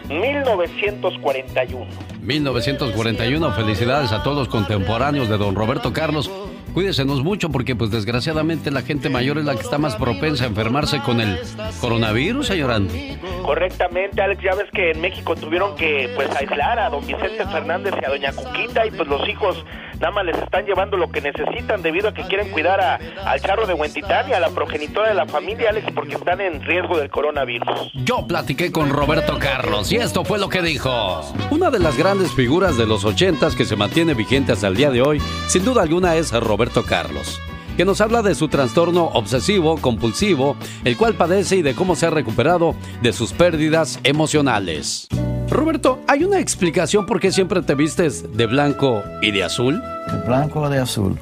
1941. 0.10 1.86
1941, 2.22 3.52
felicidades 3.54 4.12
a 4.12 4.24
todos 4.24 4.38
los 4.38 4.48
contemporáneos 4.50 5.30
de 5.30 5.38
don 5.38 5.56
Roberto 5.56 5.94
Carlos. 5.94 6.30
Cuídesenos 6.74 7.24
mucho 7.24 7.50
porque 7.50 7.76
pues 7.76 7.91
desgraciadamente 7.91 8.72
la 8.72 8.82
gente 8.82 9.10
mayor 9.10 9.38
es 9.38 9.46
la 9.46 9.56
que 9.56 9.62
está 9.62 9.78
más 9.78 9.96
propensa 9.96 10.46
a 10.46 10.48
enfermarse 10.48 11.00
con 11.02 11.20
el 11.20 11.38
coronavirus, 11.82 12.48
señor 12.48 12.72
Andy. 12.72 13.17
Correctamente, 13.44 14.22
Alex, 14.22 14.41
ya 14.41 14.56
ves 14.56 14.70
que 14.72 14.91
en 14.91 15.02
México 15.02 15.36
tuvieron 15.36 15.76
que 15.76 16.10
pues 16.15 16.30
aislar 16.36 16.80
a 16.80 16.89
don 16.89 17.06
Vicente 17.06 17.46
Fernández 17.48 17.94
y 18.02 18.06
a 18.06 18.10
doña 18.10 18.32
Cuquita 18.32 18.86
y 18.86 18.91
pues 18.91 19.08
los 19.08 19.28
hijos 19.28 19.65
nada 20.02 20.12
más 20.12 20.26
les 20.26 20.38
están 20.38 20.66
llevando 20.66 20.98
lo 20.98 21.12
que 21.12 21.22
necesitan 21.22 21.82
debido 21.82 22.10
a 22.10 22.14
que 22.14 22.24
quieren 22.24 22.50
cuidar 22.50 22.82
a, 22.82 23.00
al 23.24 23.40
charro 23.40 23.68
de 23.68 23.74
Huentitán 23.76 24.28
y 24.30 24.34
a 24.34 24.40
la 24.40 24.50
progenitora 24.50 25.10
de 25.10 25.16
la 25.16 25.28
familia, 25.28 25.70
Alex, 25.70 25.92
porque 25.94 26.16
están 26.16 26.42
en 26.42 26.62
riesgo 26.64 26.98
del 26.98 27.10
coronavirus. 27.10 27.92
Yo 27.94 28.26
platiqué 28.28 28.72
con 28.72 28.90
Roberto 28.90 29.38
Carlos 29.40 29.92
y 29.92 29.98
esto 29.98 30.26
fue 30.26 30.40
lo 30.40 30.50
que 30.50 30.62
dijo. 30.62 31.22
Una 31.52 31.70
de 31.70 31.80
las 31.80 31.98
grandes 31.98 32.34
figuras 32.34 32.78
de 32.78 32.88
los 32.88 33.06
ochentas 33.06 33.56
que 33.56 33.66
se 33.66 33.76
mantiene 33.76 34.16
vigente 34.16 34.52
hasta 34.52 34.68
el 34.68 34.76
día 34.76 34.90
de 34.90 35.02
hoy, 35.02 35.22
sin 35.48 35.64
duda 35.64 35.84
alguna 35.84 36.16
es 36.16 36.32
Roberto 36.32 36.84
Carlos, 36.84 37.40
que 37.78 37.86
nos 37.86 38.02
habla 38.02 38.24
de 38.24 38.34
su 38.34 38.48
trastorno 38.48 39.06
obsesivo 39.14 39.78
compulsivo, 39.78 40.56
el 40.84 40.98
cual 40.98 41.14
padece 41.14 41.58
y 41.58 41.62
de 41.62 41.76
cómo 41.76 41.96
se 41.96 42.08
ha 42.08 42.10
recuperado 42.10 42.76
de 43.04 43.14
sus 43.14 43.34
pérdidas 43.34 44.00
emocionales. 44.04 45.08
Roberto, 45.52 46.00
¿hay 46.08 46.24
una 46.24 46.40
explicación 46.40 47.06
por 47.06 47.20
qué 47.20 47.30
siempre 47.30 47.62
te 47.62 47.76
vistes 47.76 48.26
de 48.38 48.46
blanco 48.46 49.04
y 49.22 49.32
de 49.32 49.44
azul? 49.44 49.82
De 50.10 50.26
blanco 50.26 50.62
o 50.62 50.70
de 50.70 50.80
azul. 50.80 51.20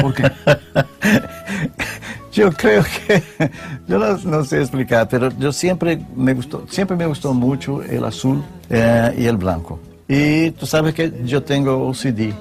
¿Por 0.00 0.14
qué? 0.14 0.30
Yo 2.32 2.50
creo 2.52 2.82
que, 2.82 3.22
yo 3.86 3.98
no, 3.98 4.16
no, 4.16 4.42
sé 4.42 4.62
explicar, 4.62 5.06
pero 5.06 5.28
yo 5.38 5.52
siempre 5.52 6.00
me 6.16 6.32
gustó, 6.32 6.64
siempre 6.66 6.96
me 6.96 7.04
gustó 7.04 7.34
mucho 7.34 7.82
el 7.82 8.02
azul 8.06 8.42
eh, 8.70 9.14
y 9.18 9.26
el 9.26 9.36
blanco. 9.36 9.78
Y 10.08 10.50
tú 10.52 10.64
sabes 10.64 10.94
que 10.94 11.12
yo 11.26 11.42
tengo 11.42 11.86
OCD, 11.88 12.32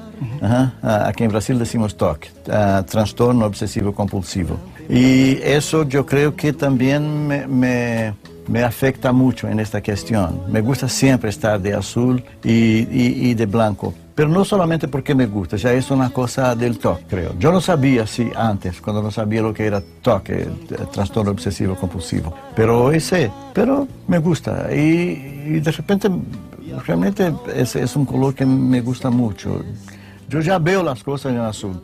Ajá, 0.42 1.08
aquí 1.08 1.26
en 1.26 1.32
Brasil 1.32 1.60
decimos 1.60 1.98
TOC, 1.98 2.28
uh, 2.48 2.84
trastorno 2.84 3.46
obsesivo 3.46 3.94
compulsivo. 3.94 4.58
Y 4.88 5.34
eso 5.42 5.84
yo 5.84 6.06
creo 6.06 6.38
que 6.38 6.54
también 6.54 7.28
me, 7.28 7.46
me, 7.48 8.14
me, 8.52 8.64
afecta 8.64 9.12
mucho 9.12 9.48
en 9.48 9.60
esta 9.60 9.82
cuestión. 9.82 10.42
Me 10.50 10.62
gusta 10.62 10.88
siempre 10.90 11.30
estar 11.30 11.60
de 11.60 11.74
azul 11.74 12.24
y, 12.44 13.30
y, 13.30 13.34
de 13.34 13.46
blanco. 13.46 13.94
Pero 14.14 14.30
no 14.30 14.44
solamente 14.44 14.88
porque 14.88 15.16
me 15.16 15.26
gusta, 15.26 15.58
ya 15.58 15.74
es 15.74 15.90
una 15.90 16.10
cosa 16.10 16.56
del 16.56 16.78
TOC, 16.78 17.02
creo. 17.08 17.36
Yo 17.40 17.52
no 17.52 17.62
sabía 17.62 18.04
así 18.04 18.30
antes, 18.36 18.82
cuando 18.82 19.02
no 19.02 19.10
sabía 19.10 19.42
lo 19.42 19.54
que 19.54 19.66
era 19.66 19.82
TOC, 20.02 20.30
el, 20.30 20.38
el 20.78 20.88
trastorno 20.92 21.32
obsesivo 21.32 21.76
compulsivo. 21.76 22.34
Pero 22.56 22.84
hoy 22.84 23.00
sé, 23.00 23.32
pero 23.54 23.88
me 24.08 24.20
gusta. 24.20 24.68
Y, 24.74 25.60
de 25.60 25.72
repente, 25.72 26.10
realmente 26.86 27.34
es 27.56 27.96
un 27.96 28.06
color 28.06 28.36
que 28.36 28.46
me 28.46 28.82
gusta 28.82 29.10
mucho. 29.10 29.64
Yo 30.32 30.40
ya 30.40 30.60
veo 30.60 30.82
las 30.82 31.04
cosas 31.04 31.34
en 31.34 31.40
azul. 31.40 31.82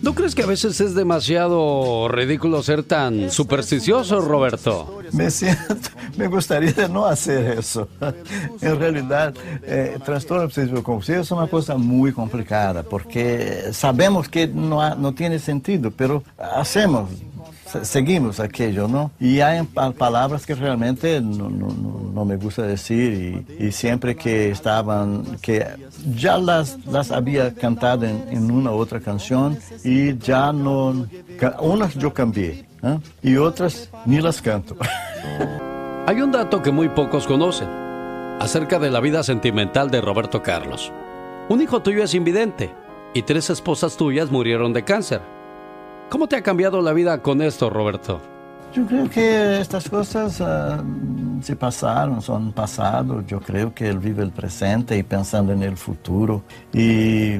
¿No 0.00 0.14
crees 0.14 0.36
que 0.36 0.44
a 0.44 0.46
veces 0.46 0.80
es 0.80 0.94
demasiado 0.94 2.06
ridículo 2.06 2.62
ser 2.62 2.84
tan 2.84 3.28
supersticioso, 3.28 4.20
Roberto? 4.20 5.00
Me 5.10 5.32
siento, 5.32 5.74
me 6.16 6.28
gustaría 6.28 6.86
no 6.86 7.06
hacer 7.06 7.58
eso. 7.58 7.88
En 8.60 8.78
realidad, 8.78 9.34
eh, 9.64 9.98
trastorno 10.04 10.44
obsesivo 10.44 10.80
compulsivo 10.84 11.20
es 11.22 11.30
una 11.32 11.48
cosa 11.48 11.76
muy 11.76 12.12
complicada 12.12 12.84
porque 12.84 13.70
sabemos 13.72 14.28
que 14.28 14.46
no, 14.46 14.94
no 14.94 15.12
tiene 15.12 15.40
sentido, 15.40 15.90
pero 15.90 16.22
hacemos 16.38 17.10
seguimos 17.82 18.40
aquello, 18.40 18.88
¿no? 18.88 19.10
Y 19.20 19.40
hay 19.40 19.62
palabras 19.98 20.46
que 20.46 20.54
realmente 20.54 21.20
no, 21.20 22.24
me 22.24 22.36
gusta 22.36 22.62
decir 22.62 23.44
y, 23.58 23.66
y, 23.66 23.72
siempre 23.72 24.16
que 24.16 24.50
estaban, 24.50 25.38
que 25.40 25.66
ya 26.14 26.38
las, 26.38 26.84
las 26.86 27.10
había 27.10 27.54
cantado 27.54 28.04
en, 28.06 28.24
en 28.30 28.50
una 28.50 28.70
otra 28.72 29.00
canción 29.00 29.58
y 29.84 30.16
ya 30.18 30.52
no, 30.52 31.06
unas 31.60 31.94
yo 31.94 32.12
cambié 32.12 32.66
¿eh? 32.82 32.98
y 33.22 33.36
otras 33.36 33.90
ni 34.04 34.20
las 34.20 34.40
canto. 34.40 34.76
Hay 36.06 36.20
un 36.20 36.30
dato 36.30 36.62
que 36.62 36.70
muy 36.70 36.88
pocos 36.88 37.26
conocen 37.26 37.68
acerca 38.40 38.78
de 38.78 38.90
la 38.90 39.00
vida 39.00 39.22
sentimental 39.22 39.90
de 39.90 40.00
Roberto 40.00 40.42
Carlos. 40.42 40.92
Un 41.48 41.60
hijo 41.60 41.82
tuyo 41.82 42.02
es 42.02 42.14
invidente 42.14 42.72
y 43.14 43.22
tres 43.22 43.50
esposas 43.50 43.96
tuyas 43.96 44.30
murieron 44.30 44.72
de 44.72 44.84
cáncer. 44.84 45.35
¿Cómo 46.08 46.28
te 46.28 46.36
ha 46.36 46.42
cambiado 46.42 46.80
la 46.82 46.92
vida 46.92 47.20
con 47.20 47.42
esto, 47.42 47.68
Roberto? 47.68 48.20
Yo 48.72 48.86
creo 48.86 49.10
que 49.10 49.60
estas 49.60 49.88
cosas 49.88 50.40
uh, 50.40 51.42
se 51.42 51.56
pasaron, 51.56 52.22
son 52.22 52.52
pasados. 52.52 53.26
Yo 53.26 53.40
creo 53.40 53.74
que 53.74 53.88
él 53.88 53.98
vive 53.98 54.22
el 54.22 54.30
presente 54.30 54.96
y 54.96 55.02
pensando 55.02 55.52
en 55.52 55.62
el 55.62 55.76
futuro. 55.76 56.42
Y 56.72 57.38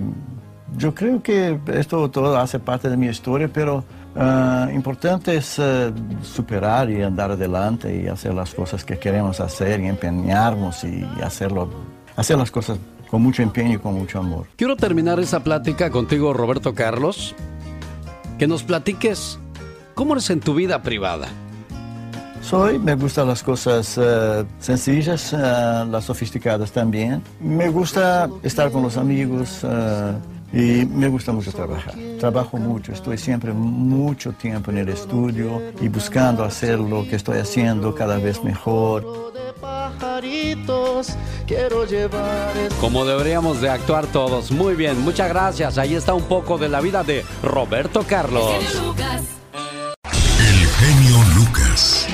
yo 0.77 0.95
creo 0.95 1.23
que 1.23 1.61
esto 1.75 2.11
todo 2.11 2.37
hace 2.39 2.59
parte 2.59 2.89
de 2.89 2.97
mi 2.97 3.07
historia, 3.07 3.49
pero 3.53 3.85
uh, 4.17 4.69
importante 4.75 5.37
es 5.37 5.59
uh, 5.61 5.93
superar 6.23 6.91
y 6.91 7.03
andar 7.03 7.31
adelante 7.31 8.03
y 8.03 8.09
hacer 8.09 8.35
las 8.35 8.53
cosas 8.53 8.85
que 8.85 8.99
queremos 8.99 9.39
hacer 9.41 9.81
y 9.81 9.87
empeñarnos 9.87 10.83
y 10.83 11.07
hacerlo, 11.23 11.69
hacer 12.17 12.37
las 12.37 12.51
cosas 12.51 12.79
con 13.09 13.23
mucho 13.23 13.43
empeño 13.43 13.75
y 13.75 13.79
con 13.79 13.95
mucho 13.95 14.19
amor. 14.19 14.47
Quiero 14.57 14.75
terminar 14.75 15.21
esa 15.21 15.45
plática 15.45 15.91
contigo, 15.91 16.33
Roberto 16.33 16.75
Carlos, 16.75 17.37
que 18.39 18.47
nos 18.47 18.63
platiques 18.63 19.39
cómo 19.95 20.15
eres 20.15 20.31
en 20.31 20.41
tu 20.41 20.55
vida 20.55 20.83
privada. 20.83 21.29
Soy, 22.43 22.79
me 22.79 22.95
gustan 22.95 23.27
las 23.27 23.43
cosas 23.43 23.99
uh, 23.99 24.45
sencillas, 24.61 25.33
uh, 25.33 25.91
las 25.91 26.05
sofisticadas 26.05 26.71
también. 26.71 27.23
Me 27.41 27.69
gusta 27.69 28.31
estar 28.43 28.71
con 28.71 28.83
los 28.83 28.97
amigos 28.97 29.65
uh, 29.65 30.57
y 30.57 30.85
me 30.85 31.09
gusta 31.09 31.33
mucho 31.33 31.51
trabajar. 31.51 31.95
Trabajo 32.21 32.57
mucho, 32.57 32.93
estoy 32.93 33.19
siempre 33.19 33.53
mucho 33.53 34.33
tiempo 34.33 34.71
en 34.71 34.79
el 34.79 34.91
estudio 34.91 35.61
y 35.81 35.89
buscando 35.89 36.45
hacer 36.45 36.79
lo 36.79 37.09
que 37.09 37.17
estoy 37.17 37.39
haciendo 37.39 37.95
cada 37.95 38.19
vez 38.19 38.45
mejor. 38.45 39.33
Quiero 41.47 41.85
llevar 41.85 42.53
Como 42.81 43.05
deberíamos 43.05 43.61
de 43.61 43.71
actuar 43.71 44.07
todos. 44.07 44.51
Muy 44.51 44.75
bien, 44.75 45.01
muchas 45.03 45.29
gracias. 45.29 45.79
Ahí 45.79 45.95
está 45.95 46.13
un 46.15 46.25
poco 46.25 46.59
de 46.59 46.69
la 46.69 46.81
vida 46.81 47.05
de 47.05 47.25
Roberto 47.43 48.05
Carlos. 48.07 48.51
El 50.39 50.67
genio 50.67 51.19
Lucas. 51.37 52.07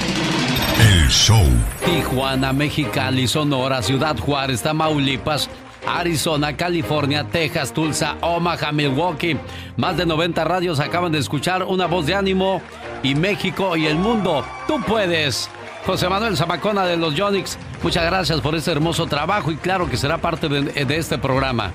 El 0.79 1.09
show. 1.09 1.43
Tijuana, 1.85 2.53
Mexicali, 2.53 3.27
Sonora, 3.27 3.83
Ciudad 3.83 4.19
Juárez, 4.19 4.63
Tamaulipas. 4.63 5.49
Arizona, 5.87 6.57
California, 6.57 7.25
Texas, 7.25 7.73
Tulsa, 7.73 8.17
Omaha, 8.21 8.71
Milwaukee. 8.71 9.37
Más 9.77 9.97
de 9.97 10.07
90 10.07 10.45
radios 10.45 10.79
acaban 10.79 11.11
de 11.11 11.19
escuchar 11.19 11.65
una 11.65 11.87
voz 11.87 12.07
de 12.07 12.15
ánimo. 12.15 12.61
Y 13.03 13.15
México 13.15 13.77
y 13.77 13.87
el 13.87 13.97
mundo. 13.97 14.45
Tú 14.69 14.81
puedes. 14.87 15.49
José 15.85 16.09
Manuel 16.09 16.37
Zamacona 16.37 16.87
de 16.87 16.97
los 16.97 17.17
Yonix, 17.17 17.59
muchas 17.83 18.05
gracias 18.05 18.41
por 18.41 18.55
este 18.55 18.71
hermoso 18.71 19.07
trabajo 19.07 19.51
y 19.51 19.57
claro 19.57 19.91
que 19.91 19.97
será 19.97 20.19
parte 20.19 20.49
de, 20.49 20.97
este 20.97 21.19
programa. 21.19 21.73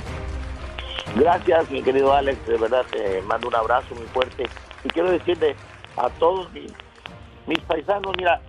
Gracias, 1.15 1.69
mi 1.69 1.81
querido 1.83 2.13
Alex, 2.13 2.45
de 2.47 2.57
verdad 2.57 2.85
te 2.89 3.21
mando 3.23 3.49
un 3.49 3.55
abrazo 3.55 3.93
muy 3.95 4.05
fuerte 4.07 4.45
y 4.85 4.87
quiero 4.89 5.11
decirle 5.11 5.57
a 5.97 6.09
todos 6.11 6.47
mis, 6.53 7.59
paisanos, 7.67 8.13
mira, 8.17 8.39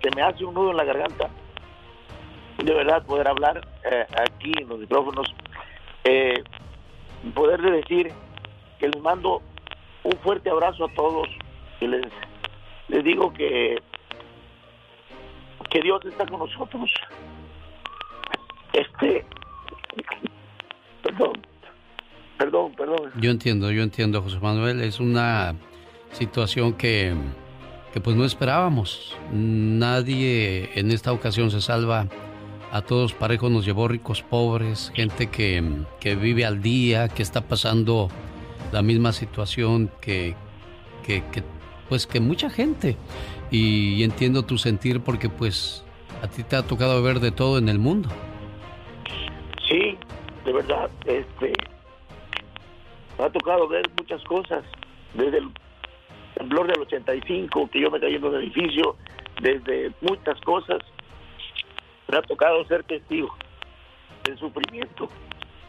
se 0.00 0.14
me 0.14 0.22
hace 0.22 0.44
un 0.44 0.54
nudo 0.54 0.70
en 0.70 0.76
la 0.76 0.84
garganta, 0.84 1.28
de 2.58 2.72
verdad 2.72 3.02
poder 3.04 3.26
hablar 3.26 3.66
eh, 3.90 4.06
aquí 4.12 4.52
en 4.60 4.68
los 4.68 4.78
micrófonos, 4.78 5.34
eh, 6.04 6.40
poder 7.34 7.60
decir 7.60 8.12
que 8.78 8.88
les 8.88 9.02
mando 9.02 9.42
un 10.04 10.12
fuerte 10.18 10.50
abrazo 10.50 10.84
a 10.84 10.94
todos 10.94 11.26
y 11.80 11.88
les 11.88 13.04
digo 13.04 13.32
que 13.32 13.82
que 15.70 15.80
Dios 15.80 16.04
está 16.04 16.26
con 16.26 16.40
nosotros. 16.40 16.90
Este, 18.72 19.24
perdón, 21.02 21.32
perdón, 22.38 22.72
perdón. 22.76 23.12
Yo 23.20 23.30
entiendo, 23.30 23.70
yo 23.70 23.82
entiendo, 23.82 24.22
José 24.22 24.38
Manuel, 24.40 24.80
es 24.80 25.00
una 25.00 25.54
situación 26.12 26.74
que, 26.74 27.14
que 27.92 28.00
pues 28.00 28.16
no 28.16 28.24
esperábamos. 28.24 29.16
Nadie 29.32 30.70
en 30.78 30.90
esta 30.90 31.12
ocasión 31.12 31.50
se 31.50 31.60
salva. 31.60 32.06
A 32.72 32.82
todos 32.82 33.14
parejos 33.14 33.50
nos 33.50 33.64
llevó 33.64 33.88
ricos, 33.88 34.22
pobres, 34.22 34.92
gente 34.94 35.28
que, 35.28 35.82
que 35.98 36.14
vive 36.14 36.44
al 36.44 36.62
día, 36.62 37.08
que 37.08 37.22
está 37.22 37.40
pasando 37.40 38.08
la 38.70 38.82
misma 38.82 39.12
situación 39.12 39.90
que, 40.00 40.36
que, 41.04 41.24
que 41.32 41.42
pues 41.88 42.06
que 42.06 42.20
mucha 42.20 42.48
gente 42.48 42.96
y 43.50 44.02
entiendo 44.04 44.44
tu 44.44 44.58
sentir 44.58 45.00
porque 45.00 45.28
pues 45.28 45.84
a 46.22 46.28
ti 46.28 46.42
te 46.44 46.56
ha 46.56 46.62
tocado 46.62 47.02
ver 47.02 47.20
de 47.20 47.30
todo 47.30 47.58
en 47.58 47.68
el 47.68 47.78
mundo. 47.78 48.08
Sí, 49.68 49.96
de 50.44 50.52
verdad, 50.52 50.90
este 51.06 51.52
me 53.18 53.24
ha 53.24 53.30
tocado 53.30 53.68
ver 53.68 53.88
muchas 53.98 54.22
cosas, 54.24 54.64
desde 55.14 55.38
el 55.38 55.50
temblor 56.34 56.66
del 56.66 56.80
85 56.80 57.68
que 57.70 57.80
yo 57.80 57.90
me 57.90 58.00
caí 58.00 58.14
en 58.14 58.24
un 58.24 58.34
edificio, 58.36 58.96
desde 59.42 59.92
muchas 60.00 60.40
cosas. 60.40 60.78
Me 62.08 62.18
ha 62.18 62.22
tocado 62.22 62.64
ser 62.64 62.82
testigo 62.84 63.36
del 64.24 64.38
sufrimiento, 64.38 65.08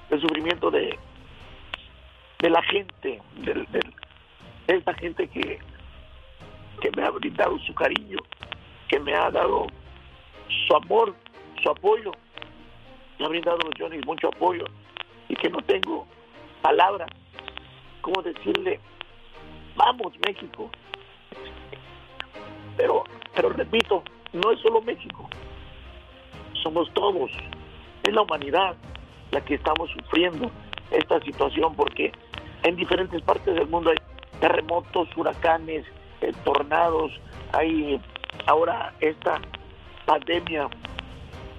del 0.10 0.22
sufrimiento 0.22 0.72
de 0.72 0.98
de 2.40 2.50
la 2.50 2.64
gente, 2.64 3.22
de 3.36 3.68
esta 4.68 4.94
gente 4.96 5.28
que 5.28 5.60
que 6.82 6.92
me 6.98 7.04
ha 7.04 7.12
brindado 7.12 7.58
su 7.60 7.74
cariño, 7.74 8.18
que 8.90 9.00
me 9.00 9.14
ha 9.14 9.30
dado 9.32 9.68
su 10.68 10.76
amor, 10.76 11.16
su 11.62 11.70
apoyo. 11.70 12.12
Me 13.20 13.26
ha 13.26 13.30
brindado 13.30 13.60
Johnny 13.78 14.00
mucho 14.06 14.28
apoyo 14.28 14.66
y 15.30 15.36
que 15.36 15.50
no 15.50 15.62
tengo 15.62 16.06
palabras 16.62 17.10
cómo 18.02 18.22
decirle, 18.22 18.80
vamos 19.76 20.14
México. 20.26 20.70
Pero, 22.76 23.04
pero 23.36 23.50
repito, 23.50 24.04
no 24.34 24.52
es 24.52 24.60
solo 24.60 24.82
México, 24.82 25.30
somos 26.64 26.92
todos, 26.94 27.32
es 28.04 28.14
la 28.14 28.22
humanidad 28.22 28.76
la 29.32 29.42
que 29.42 29.56
estamos 29.56 29.90
sufriendo 29.92 30.50
esta 30.90 31.20
situación 31.22 31.76
porque 31.76 32.12
en 32.64 32.76
diferentes 32.76 33.22
partes 33.22 33.54
del 33.56 33.68
mundo 33.68 33.92
hay 33.92 33.98
terremotos, 34.40 35.08
huracanes, 35.16 35.86
eh, 36.22 36.34
tornados, 36.44 37.12
hay 37.54 38.00
ahora 38.46 38.94
esta 39.00 39.42
pandemia 40.06 40.70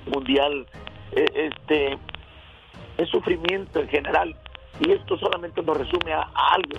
mundial, 0.06 0.66
eh, 1.12 1.26
este 1.34 1.98
es 2.98 3.08
sufrimiento 3.08 3.80
en 3.80 3.88
general 3.88 4.36
y 4.80 4.92
esto 4.92 5.18
solamente 5.18 5.62
nos 5.62 5.76
resume 5.76 6.12
a, 6.12 6.28
algo, 6.52 6.78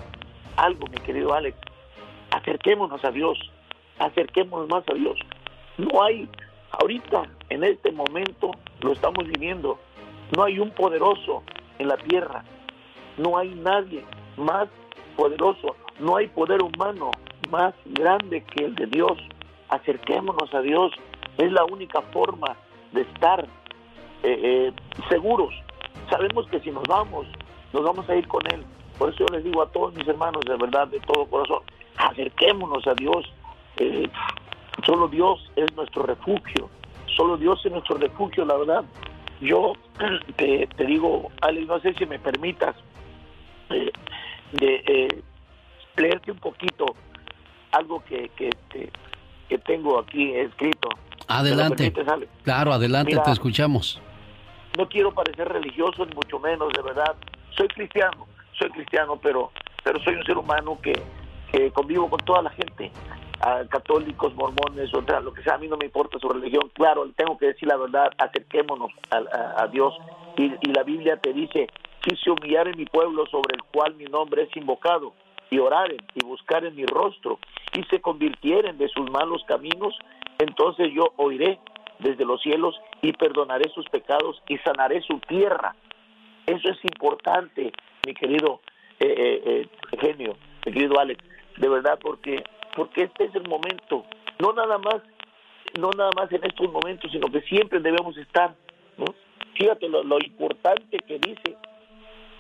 algo 0.58 0.88
mi 0.88 0.98
querido 0.98 1.34
Alex, 1.34 1.58
acerquémonos 2.32 3.04
a 3.04 3.12
Dios, 3.12 3.38
acerquémonos 4.00 4.70
más 4.70 4.84
a 4.90 4.94
Dios. 4.94 5.20
No 5.78 6.04
hay, 6.04 6.30
ahorita, 6.72 7.24
en 7.50 7.64
este 7.64 7.92
momento, 7.92 8.52
lo 8.82 8.94
estamos 8.94 9.26
viviendo, 9.28 9.80
no 10.36 10.44
hay 10.44 10.60
un 10.60 10.72
poderoso 10.72 11.44
en 11.80 11.88
la 11.88 11.98
tierra, 11.98 12.44
no 13.18 13.38
hay 13.38 13.50
nadie 13.56 14.04
más 14.38 14.68
poderoso, 15.16 15.76
no 16.00 16.16
hay 16.18 16.28
poder 16.28 16.62
humano 16.62 17.12
más 17.50 17.74
grande 17.86 18.44
que 18.44 18.66
el 18.66 18.76
de 18.76 18.88
Dios. 18.88 19.18
Acerquémonos 19.70 20.54
a 20.54 20.62
Dios, 20.62 20.92
es 21.38 21.52
la 21.52 21.66
única 21.66 22.02
forma 22.02 22.56
de 22.92 23.02
estar 23.02 23.46
eh, 24.24 24.40
eh, 24.44 24.74
seguros. 25.10 25.54
Sabemos 26.10 26.48
que 26.48 26.60
si 26.60 26.72
nos 26.72 26.84
vamos, 26.84 27.28
nos 27.72 27.84
vamos 27.84 28.08
a 28.10 28.16
ir 28.16 28.28
con 28.28 28.42
Él. 28.54 28.64
Por 28.98 29.10
eso 29.10 29.26
yo 29.28 29.36
les 29.36 29.44
digo 29.44 29.62
a 29.62 29.70
todos 29.70 29.94
mis 29.96 30.08
hermanos, 30.08 30.44
de 30.46 30.56
verdad, 30.56 30.88
de 30.88 31.00
todo 31.00 31.26
corazón, 31.26 31.64
acerquémonos 31.98 32.86
a 32.88 32.94
Dios. 32.94 33.32
Eh, 33.78 34.08
solo 34.86 35.08
Dios 35.08 35.52
es 35.56 35.74
nuestro 35.76 36.04
refugio. 36.04 36.70
Solo 37.08 37.38
Dios 37.38 37.60
es 37.66 37.72
nuestro 37.72 37.98
refugio, 37.98 38.46
la 38.46 38.58
verdad. 38.58 38.86
Yo 39.42 39.74
te, 40.38 40.68
digo, 40.86 41.32
Ale, 41.42 41.66
no 41.66 41.80
sé 41.80 41.94
si 41.96 42.06
me 42.06 42.20
permitas 42.20 42.76
de 44.52 45.24
leerte 45.96 46.32
un 46.32 46.38
poquito 46.38 46.86
algo 47.74 48.04
que, 48.06 48.30
que, 48.36 48.50
que, 48.70 48.90
que 49.50 49.58
tengo 49.60 50.00
aquí 50.00 50.34
escrito. 50.36 50.90
Adelante. 51.28 51.94
Claro, 52.44 52.74
adelante, 52.74 53.12
Mira, 53.12 53.24
te 53.24 53.32
escuchamos. 53.32 54.02
no 54.78 54.88
quiero 54.90 55.12
parecer 55.14 55.48
religioso 55.50 56.06
ni 56.06 56.14
mucho 56.16 56.40
menos, 56.40 56.72
de 56.74 56.82
verdad. 56.82 57.16
Soy 57.56 57.68
cristiano, 57.70 58.28
soy 58.58 58.70
cristiano, 58.72 59.18
pero 59.22 59.52
pero 59.84 60.00
soy 60.04 60.16
un 60.16 60.24
ser 60.24 60.38
humano 60.38 60.80
que, 60.82 60.94
que 61.52 61.70
convivo 61.72 62.10
con 62.10 62.20
toda 62.22 62.42
la 62.42 62.50
gente, 62.52 62.90
a 63.42 63.66
católicos, 63.68 64.34
mormones, 64.34 64.94
otra, 64.94 65.20
lo 65.20 65.34
que 65.34 65.44
sea, 65.44 65.56
a 65.56 65.58
mí 65.58 65.68
no 65.68 65.76
me 65.76 65.86
importa 65.86 66.18
su 66.20 66.30
religión. 66.30 66.72
Claro, 66.74 67.06
tengo 67.18 67.38
que 67.38 67.48
decir 67.48 67.68
la 67.68 67.76
verdad, 67.76 68.10
acerquémonos 68.18 68.92
a, 69.12 69.18
a- 69.18 69.64
a 69.64 69.68
Dios. 69.68 69.94
Y, 70.38 70.46
y 70.62 70.74
la 70.74 70.84
Biblia 70.84 71.18
te 71.18 71.34
dice, 71.34 71.68
si 72.08 72.16
se 72.16 72.32
humillare 72.32 72.74
mi 72.76 72.86
pueblo 72.86 73.26
sobre 73.28 73.56
el 73.56 73.64
cual 73.74 73.94
mi 73.96 74.06
nombre 74.06 74.44
es 74.44 74.56
invocado, 74.58 75.14
y 75.54 75.60
oraren 75.60 75.98
y 76.16 76.26
buscaren 76.26 76.76
mi 76.76 76.86
rostro, 76.86 77.38
y 77.78 77.84
se 77.84 78.02
convirtieren 78.02 78.80
de 78.80 78.88
sus 78.90 79.10
malos 79.12 79.44
caminos, 79.48 79.96
entonces 80.40 80.92
yo 80.92 81.14
oiré 81.18 81.60
desde 82.00 82.26
los 82.26 82.42
cielos 82.42 82.76
y 83.04 83.14
perdonaré 83.14 83.70
sus 83.70 83.88
pecados 83.90 84.42
y 84.48 84.58
sanaré 84.58 85.02
su 85.04 85.20
tierra. 85.20 85.76
Eso 86.48 86.70
es 86.70 86.84
importante, 86.84 87.72
mi 88.06 88.16
querido 88.16 88.62
eh, 89.00 89.14
eh, 89.16 89.42
eh, 89.46 89.98
genio, 90.00 90.36
mi 90.66 90.74
querido 90.74 91.00
Alex, 91.00 91.24
de 91.58 91.70
verdad, 91.70 92.00
porque 92.02 92.44
porque 92.76 93.04
este 93.04 93.26
es 93.26 93.36
el 93.36 93.48
momento, 93.48 94.04
no 94.40 94.54
nada 94.54 94.80
más, 94.80 95.04
no 95.80 95.92
nada 95.96 96.10
más 96.18 96.32
en 96.32 96.44
estos 96.44 96.72
momentos, 96.72 97.12
sino 97.12 97.28
que 97.28 97.42
siempre 97.42 97.80
debemos 97.80 98.18
estar. 98.18 98.56
Fíjate 99.56 99.88
lo, 99.88 100.04
lo 100.04 100.18
importante 100.18 100.98
que 100.98 101.20
dice, 101.20 101.56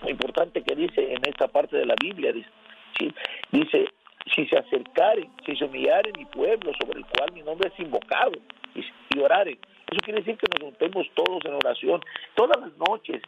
lo 0.02 0.10
importante 0.10 0.64
que 0.64 0.76
dice 0.76 1.14
en 1.14 1.22
esta 1.28 1.48
parte 1.48 1.78
de 1.78 1.86
la 1.86 1.94
Biblia, 2.02 2.34
dice, 2.34 2.50
¿sí? 2.98 3.14
dice 3.52 3.88
si 4.34 4.46
se 4.48 4.58
acercaren, 4.58 5.30
si 5.46 5.56
se 5.56 5.66
humillaren 5.66 6.14
mi 6.18 6.26
pueblo 6.26 6.72
sobre 6.80 7.00
el 7.00 7.06
cual 7.06 7.32
mi 7.34 7.42
nombre 7.42 7.70
es 7.74 7.80
invocado 7.80 8.32
y, 8.76 9.20
oraren. 9.20 9.60
Eso 9.92 10.00
quiere 10.04 10.22
decir 10.22 10.38
que 10.38 10.48
nos 10.56 10.70
juntemos 10.72 11.08
todos 11.14 11.44
en 11.46 11.54
oración, 11.54 12.02
todas 12.36 12.60
las 12.60 12.72
noches, 12.90 13.22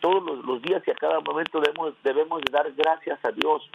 todos 0.00 0.22
los, 0.24 0.44
los 0.44 0.62
días 0.62 0.82
y 0.86 0.90
a 0.90 0.94
cada 0.94 1.20
momento 1.20 1.60
debemos, 1.60 1.94
debemos 2.02 2.40
de 2.42 2.52
dar 2.52 2.72
gracias 2.72 3.18
a 3.24 3.32
Dios 3.32 3.68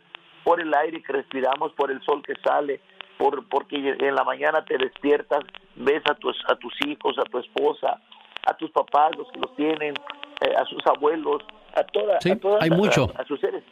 por 0.44 0.60
el 0.60 0.74
aire 0.74 1.04
que 1.04 1.14
respiramos, 1.14 1.72
por 1.74 1.92
el 1.92 2.02
sol 2.04 2.24
que 2.24 2.34
sale, 2.44 2.80
por 3.18 3.48
porque 3.48 3.76
en 3.78 4.16
la 4.16 4.24
mañana 4.24 4.66
te 4.66 4.78
despiertas, 4.78 5.44
ves 5.76 6.02
a 6.10 6.16
tus, 6.16 6.36
a 6.48 6.56
tus 6.56 6.74
hijos, 6.88 7.18
a 7.20 7.24
tu 7.24 7.38
esposa, 7.38 8.02
a 8.48 8.54
tus 8.56 8.72
papás, 8.72 9.16
los 9.18 9.32
que 9.32 9.40
los 9.40 9.56
tienen, 9.56 9.94
eh, 10.42 10.54
a 10.58 10.66
sus 10.66 10.86
abuelos, 10.88 11.44
a 11.76 11.84
toda, 11.84 12.20
Sí, 12.22 12.32
a 12.32 12.40
todas- 12.40 12.64
hay 12.64 12.72
mucho. 12.72 13.04
a 13.04 13.04
sus 13.04 13.06
seres, 13.06 13.14
sí, 13.14 13.20
a 13.20 13.26
sus 13.26 13.40
seres. 13.40 13.64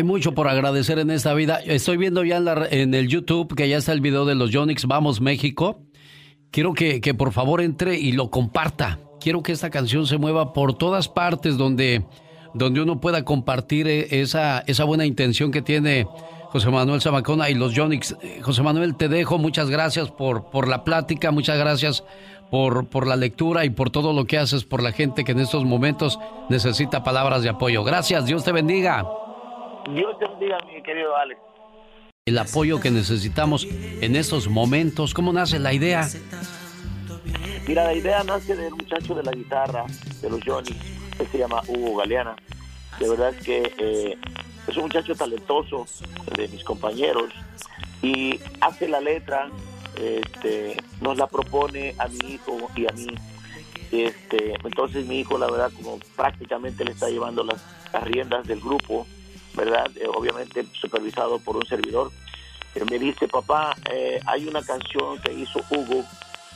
Hay 0.00 0.04
mucho 0.04 0.32
por 0.32 0.48
agradecer 0.48 0.98
en 0.98 1.10
esta 1.10 1.34
vida. 1.34 1.60
Estoy 1.62 1.98
viendo 1.98 2.24
ya 2.24 2.38
en, 2.38 2.46
la- 2.46 2.66
en 2.70 2.94
el 2.94 3.06
YouTube 3.06 3.54
que 3.54 3.68
ya 3.68 3.76
está 3.76 3.92
el 3.92 4.00
video 4.00 4.24
de 4.24 4.34
los 4.34 4.48
Yonix 4.48 4.86
Vamos 4.86 5.20
México. 5.20 5.82
Quiero 6.50 6.72
que, 6.72 7.02
que 7.02 7.12
por 7.12 7.32
favor 7.32 7.60
entre 7.60 7.98
y 8.00 8.12
lo 8.12 8.30
comparta. 8.30 8.98
Quiero 9.20 9.42
que 9.42 9.52
esta 9.52 9.68
canción 9.68 10.06
se 10.06 10.16
mueva 10.16 10.54
por 10.54 10.72
todas 10.72 11.10
partes 11.10 11.58
donde, 11.58 12.06
donde 12.54 12.80
uno 12.80 12.98
pueda 12.98 13.26
compartir 13.26 13.88
eh, 13.88 14.08
esa, 14.22 14.60
esa 14.66 14.84
buena 14.84 15.04
intención 15.04 15.50
que 15.50 15.60
tiene 15.60 16.06
José 16.44 16.70
Manuel 16.70 17.02
Zamacona 17.02 17.50
y 17.50 17.54
los 17.54 17.74
Yonix. 17.74 18.16
Eh, 18.22 18.40
José 18.40 18.62
Manuel, 18.62 18.96
te 18.96 19.10
dejo. 19.10 19.36
Muchas 19.36 19.68
gracias 19.68 20.10
por, 20.10 20.48
por 20.48 20.66
la 20.66 20.82
plática. 20.82 21.30
Muchas 21.30 21.58
gracias 21.58 22.04
por, 22.50 22.86
por 22.88 23.06
la 23.06 23.16
lectura 23.16 23.66
y 23.66 23.70
por 23.70 23.90
todo 23.90 24.14
lo 24.14 24.24
que 24.24 24.38
haces 24.38 24.64
por 24.64 24.82
la 24.82 24.92
gente 24.92 25.24
que 25.24 25.32
en 25.32 25.40
estos 25.40 25.66
momentos 25.66 26.18
necesita 26.48 27.02
palabras 27.04 27.42
de 27.42 27.50
apoyo. 27.50 27.84
Gracias. 27.84 28.24
Dios 28.24 28.44
te 28.44 28.52
bendiga. 28.52 29.04
Dios 29.88 30.18
te 30.18 30.26
bendiga, 30.26 30.58
mi 30.66 30.82
querido 30.82 31.16
Alex. 31.16 31.40
el 32.26 32.38
apoyo 32.38 32.80
que 32.80 32.90
necesitamos 32.90 33.66
en 34.00 34.14
estos 34.14 34.48
momentos. 34.48 35.14
¿Cómo 35.14 35.32
nace 35.32 35.58
la 35.58 35.72
idea? 35.72 36.08
Mira, 37.66 37.84
la 37.84 37.94
idea 37.94 38.22
nace 38.24 38.54
del 38.56 38.72
muchacho 38.72 39.14
de 39.14 39.22
la 39.22 39.32
guitarra, 39.32 39.84
de 40.20 40.30
los 40.30 40.40
Johnny, 40.44 40.72
que 41.16 41.26
se 41.26 41.38
llama 41.38 41.62
Hugo 41.68 41.96
Galeana. 41.96 42.36
De 42.98 43.08
verdad 43.08 43.30
es 43.30 43.44
que 43.44 43.72
eh, 43.78 44.18
es 44.66 44.76
un 44.76 44.84
muchacho 44.84 45.14
talentoso 45.14 45.86
de 46.36 46.48
mis 46.48 46.62
compañeros 46.64 47.30
y 48.02 48.38
hace 48.60 48.88
la 48.88 49.00
letra, 49.00 49.48
este, 49.96 50.76
nos 51.00 51.16
la 51.16 51.26
propone 51.26 51.94
a 51.98 52.08
mi 52.08 52.34
hijo 52.34 52.56
y 52.76 52.86
a 52.86 52.92
mí. 52.92 53.08
Este, 53.90 54.54
entonces 54.64 55.06
mi 55.06 55.20
hijo, 55.20 55.36
la 55.38 55.50
verdad, 55.50 55.72
como 55.74 55.98
prácticamente 56.14 56.84
le 56.84 56.92
está 56.92 57.08
llevando 57.08 57.42
las, 57.42 57.60
las 57.92 58.04
riendas 58.04 58.46
del 58.46 58.60
grupo, 58.60 59.06
¿verdad? 59.54 59.90
Eh, 59.96 60.06
obviamente 60.08 60.64
supervisado 60.72 61.38
por 61.38 61.56
un 61.56 61.66
servidor. 61.66 62.10
Eh, 62.74 62.84
me 62.88 62.98
dice, 62.98 63.28
papá, 63.28 63.74
eh, 63.90 64.20
hay 64.26 64.46
una 64.46 64.62
canción 64.62 65.20
que 65.20 65.32
hizo 65.32 65.60
Hugo, 65.70 66.04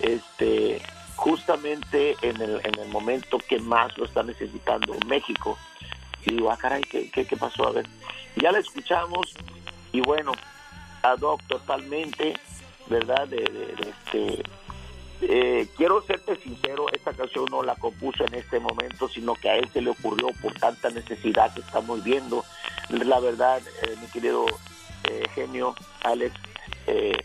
este, 0.00 0.80
justamente 1.16 2.16
en 2.22 2.40
el, 2.40 2.60
en 2.64 2.78
el 2.78 2.88
momento 2.88 3.38
que 3.38 3.58
más 3.58 3.96
lo 3.98 4.04
está 4.04 4.22
necesitando 4.22 4.94
México. 5.06 5.58
Y 6.24 6.34
digo, 6.36 6.50
ah, 6.50 6.56
caray, 6.56 6.82
¿qué, 6.82 7.10
qué, 7.10 7.26
qué 7.26 7.36
pasó? 7.36 7.66
A 7.66 7.72
ver, 7.72 7.86
ya 8.36 8.52
la 8.52 8.58
escuchamos 8.58 9.34
y 9.92 10.00
bueno, 10.00 10.32
ad 11.02 11.20
hoc 11.20 11.42
totalmente, 11.46 12.34
¿verdad? 12.88 13.28
De, 13.28 13.74
este, 13.78 14.42
eh, 15.22 15.66
quiero 15.76 16.02
serte 16.02 16.36
sincero, 16.36 16.86
esta 16.92 17.12
canción 17.12 17.46
no 17.50 17.62
la 17.62 17.74
compuso 17.76 18.24
en 18.24 18.34
este 18.34 18.60
momento, 18.60 19.08
sino 19.08 19.34
que 19.34 19.48
a 19.50 19.56
él 19.56 19.68
se 19.72 19.80
le 19.80 19.90
ocurrió 19.90 20.28
por 20.42 20.52
tanta 20.54 20.90
necesidad 20.90 21.52
que 21.54 21.60
estamos 21.60 22.02
viendo. 22.04 22.44
La 22.88 23.20
verdad, 23.20 23.62
eh, 23.82 23.96
mi 24.00 24.06
querido 24.08 24.46
eh, 25.10 25.22
genio 25.34 25.74
Alex, 26.02 26.34
eh, 26.86 27.16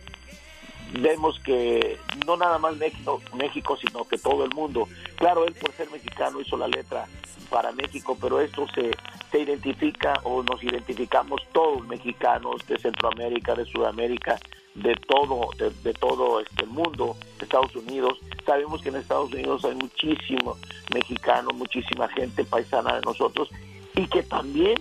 vemos 0.93 1.39
que 1.39 1.97
no 2.25 2.37
nada 2.37 2.57
más 2.57 2.75
México, 2.77 3.21
México, 3.35 3.77
sino 3.77 4.05
que 4.05 4.17
todo 4.17 4.43
el 4.45 4.53
mundo. 4.53 4.87
Claro, 5.15 5.45
él 5.45 5.53
por 5.53 5.71
ser 5.73 5.89
mexicano 5.91 6.41
hizo 6.41 6.57
la 6.57 6.67
letra 6.67 7.07
para 7.49 7.71
México, 7.71 8.17
pero 8.19 8.39
esto 8.39 8.65
se, 8.73 8.91
se 9.31 9.39
identifica 9.39 10.13
o 10.23 10.43
nos 10.43 10.63
identificamos 10.63 11.41
todos 11.51 11.85
mexicanos 11.87 12.65
de 12.67 12.77
Centroamérica, 12.77 13.55
de 13.55 13.65
Sudamérica, 13.65 14.39
de 14.75 14.95
todo, 15.07 15.49
de, 15.57 15.71
de 15.83 15.93
todo 15.93 16.39
este 16.39 16.65
mundo, 16.65 17.15
Estados 17.41 17.75
Unidos. 17.75 18.19
Sabemos 18.45 18.81
que 18.81 18.89
en 18.89 18.97
Estados 18.97 19.31
Unidos 19.31 19.65
hay 19.65 19.75
muchísimo 19.75 20.57
mexicano, 20.93 21.51
muchísima 21.51 22.07
gente 22.09 22.43
paisana 22.43 22.95
de 22.95 23.01
nosotros 23.01 23.49
y 23.95 24.07
que 24.07 24.23
también 24.23 24.79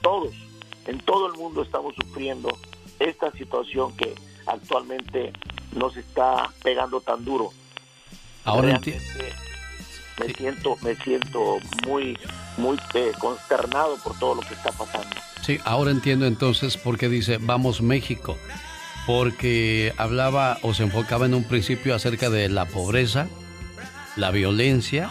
todos, 0.00 0.34
en 0.86 0.98
todo 1.00 1.26
el 1.26 1.34
mundo 1.34 1.62
estamos 1.62 1.94
sufriendo 1.96 2.56
esta 2.98 3.30
situación 3.32 3.94
que 3.96 4.14
actualmente 4.46 5.32
nos 5.74 5.96
está 5.96 6.50
pegando 6.62 7.00
tan 7.00 7.24
duro. 7.24 7.50
Ahora 8.44 8.78
enti- 8.78 8.92
Realmente 9.14 9.34
me 10.18 10.32
siento, 10.32 10.76
me 10.82 10.94
siento 10.96 11.58
muy, 11.86 12.18
muy 12.56 12.78
eh, 12.94 13.12
consternado 13.18 13.96
por 14.02 14.18
todo 14.18 14.36
lo 14.36 14.40
que 14.42 14.54
está 14.54 14.70
pasando. 14.72 15.14
Sí, 15.44 15.58
ahora 15.64 15.90
entiendo 15.90 16.26
entonces 16.26 16.76
por 16.76 16.96
qué 16.98 17.08
dice 17.08 17.38
vamos 17.38 17.82
México. 17.82 18.36
Porque 19.06 19.92
hablaba 19.98 20.58
o 20.62 20.74
se 20.74 20.82
enfocaba 20.82 21.26
en 21.26 21.34
un 21.34 21.44
principio 21.44 21.94
acerca 21.94 22.28
de 22.28 22.48
la 22.48 22.64
pobreza, 22.64 23.28
la 24.16 24.32
violencia 24.32 25.10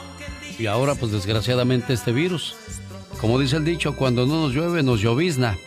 y 0.59 0.65
ahora 0.65 0.95
pues 0.95 1.11
desgraciadamente 1.13 1.93
este 1.93 2.11
virus. 2.11 2.55
Como 3.21 3.39
dice 3.39 3.55
el 3.55 3.63
dicho, 3.63 3.95
cuando 3.95 4.25
no 4.25 4.41
nos 4.41 4.53
llueve 4.53 4.83
nos 4.83 4.99
llovizna. 4.99 5.57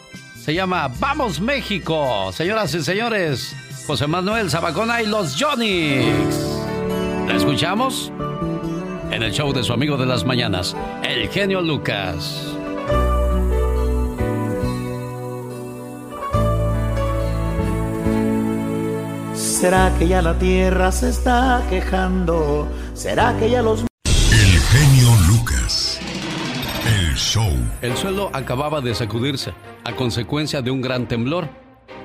Se 0.45 0.55
llama 0.55 0.91
Vamos 0.99 1.41
México. 1.41 2.30
Señoras 2.32 2.74
y 2.74 2.82
señores, 2.82 3.55
José 3.86 4.07
Manuel 4.07 4.51
Zabacona 4.51 5.03
y 5.03 5.07
los 5.07 5.36
Jonix. 5.39 6.36
¿La 7.26 7.36
escuchamos? 7.36 8.11
En 9.11 9.22
el 9.22 9.32
show 9.32 9.53
de 9.53 9.62
su 9.62 9.72
amigo 9.72 9.97
de 9.97 10.07
las 10.07 10.24
mañanas, 10.24 10.76
el 11.03 11.28
genio 11.28 11.61
Lucas. 11.61 12.55
¿Será 19.34 19.93
que 19.99 20.07
ya 20.07 20.22
la 20.22 20.39
tierra 20.39 20.93
se 20.93 21.09
está 21.11 21.62
quejando? 21.68 22.68
¿Será 22.95 23.36
que 23.39 23.51
ya 23.51 23.61
los 23.61 23.88
El 27.83 27.95
suelo 27.95 28.31
acababa 28.33 28.81
de 28.81 28.95
sacudirse 28.95 29.53
a 29.85 29.93
consecuencia 29.93 30.62
de 30.62 30.70
un 30.70 30.81
gran 30.81 31.07
temblor. 31.07 31.47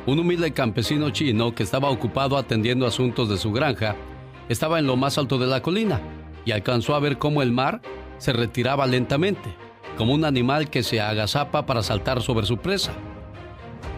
Un 0.05 0.19
humilde 0.19 0.51
campesino 0.51 1.11
chino 1.11 1.55
que 1.55 1.63
estaba 1.63 1.89
ocupado 1.89 2.37
atendiendo 2.37 2.85
asuntos 2.85 3.29
de 3.29 3.37
su 3.37 3.53
granja 3.53 3.95
estaba 4.49 4.79
en 4.79 4.87
lo 4.87 4.97
más 4.97 5.17
alto 5.17 5.37
de 5.37 5.47
la 5.47 5.61
colina 5.61 6.01
y 6.43 6.51
alcanzó 6.51 6.93
a 6.93 6.99
ver 6.99 7.19
cómo 7.19 7.41
el 7.41 7.53
mar 7.53 7.81
se 8.17 8.33
retiraba 8.33 8.85
lentamente, 8.85 9.55
como 9.97 10.13
un 10.13 10.25
animal 10.25 10.69
que 10.69 10.83
se 10.83 10.99
agazapa 10.99 11.65
para 11.65 11.83
saltar 11.83 12.21
sobre 12.21 12.45
su 12.45 12.57
presa. 12.57 12.91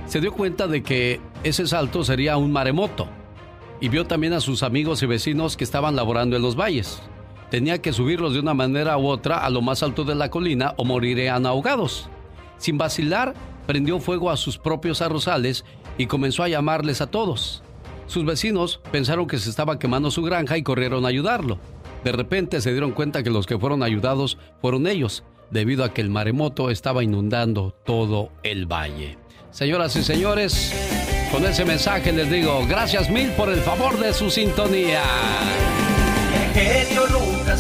Se 0.06 0.22
dio 0.22 0.32
cuenta 0.32 0.68
de 0.68 0.84
que 0.84 1.22
ese 1.44 1.66
salto 1.66 2.04
sería 2.04 2.38
un 2.38 2.52
maremoto 2.52 3.08
y 3.82 3.90
vio 3.90 4.06
también 4.06 4.34
a 4.34 4.42
sus 4.42 4.62
amigos 4.62 5.02
y 5.02 5.08
vecinos 5.08 5.58
que 5.58 5.64
estaban 5.64 5.96
laborando 5.96 6.36
en 6.36 6.44
los 6.44 6.56
valles. 6.56 7.02
Tenía 7.50 7.82
que 7.82 7.94
subirlos 7.94 8.34
de 8.34 8.40
una 8.40 8.54
manera 8.54 8.98
u 8.98 9.08
otra 9.08 9.38
a 9.38 9.50
lo 9.50 9.62
más 9.62 9.84
alto 9.84 10.04
de 10.04 10.16
la 10.16 10.30
colina 10.30 10.74
o 10.78 10.86
morirían 10.86 11.46
ahogados. 11.46 12.10
Sin 12.58 12.78
vacilar, 12.78 13.34
prendió 13.68 14.00
fuego 14.00 14.30
a 14.30 14.38
sus 14.38 14.58
propios 14.58 15.02
arrozales 15.02 15.66
y 15.98 16.08
comenzó 16.08 16.44
a 16.44 16.50
llamarles 16.50 17.02
a 17.02 17.08
todos. 17.08 17.64
Sus 18.08 18.26
vecinos 18.26 18.82
pensaron 18.92 19.28
que 19.28 19.38
se 19.38 19.50
estaba 19.50 19.80
quemando 19.80 20.12
su 20.12 20.22
granja 20.22 20.58
y 20.58 20.64
corrieron 20.64 21.06
a 21.06 21.10
ayudarlo. 21.10 21.60
De 22.04 22.12
repente 22.12 22.62
se 22.62 22.72
dieron 22.72 22.92
cuenta 22.92 23.24
que 23.24 23.32
los 23.32 23.48
que 23.48 23.58
fueron 23.58 23.82
ayudados 23.82 24.38
fueron 24.62 24.86
ellos, 24.86 25.24
debido 25.50 25.84
a 25.84 25.94
que 25.94 26.02
el 26.02 26.10
maremoto 26.10 26.70
estaba 26.70 27.04
inundando 27.04 27.76
todo 27.86 28.30
el 28.44 28.68
valle. 28.72 29.18
Señoras 29.50 29.96
y 29.96 30.04
señores, 30.04 30.74
con 31.32 31.46
ese 31.46 31.66
mensaje 31.66 32.12
les 32.12 32.30
digo, 32.30 32.66
gracias 32.68 33.10
mil 33.10 33.30
por 33.32 33.50
el 33.50 33.60
favor 33.62 33.98
de 33.98 34.14
su 34.14 34.30
sintonía. 34.30 35.02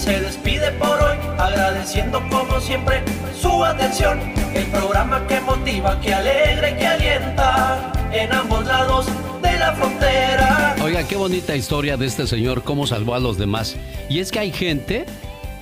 Se 0.05 0.19
despide 0.19 0.71
por 0.73 1.01
hoy, 1.01 1.17
agradeciendo 1.39 2.21
como 2.29 2.61
siempre 2.61 3.01
su 3.41 3.65
atención. 3.65 4.19
El 4.53 4.67
programa 4.67 5.25
que 5.25 5.41
motiva, 5.41 5.99
que 5.99 6.13
alegra 6.13 6.69
y 6.69 6.75
que 6.75 6.85
alienta 6.85 7.91
en 8.13 8.31
ambos 8.31 8.67
lados 8.67 9.07
de 9.41 9.57
la 9.57 9.73
frontera. 9.73 10.75
Oiga, 10.83 11.07
qué 11.07 11.15
bonita 11.15 11.55
historia 11.55 11.97
de 11.97 12.05
este 12.05 12.27
señor, 12.27 12.61
cómo 12.61 12.85
salvó 12.85 13.15
a 13.15 13.19
los 13.19 13.39
demás. 13.39 13.77
Y 14.07 14.19
es 14.19 14.31
que 14.31 14.37
hay 14.37 14.51
gente 14.51 15.07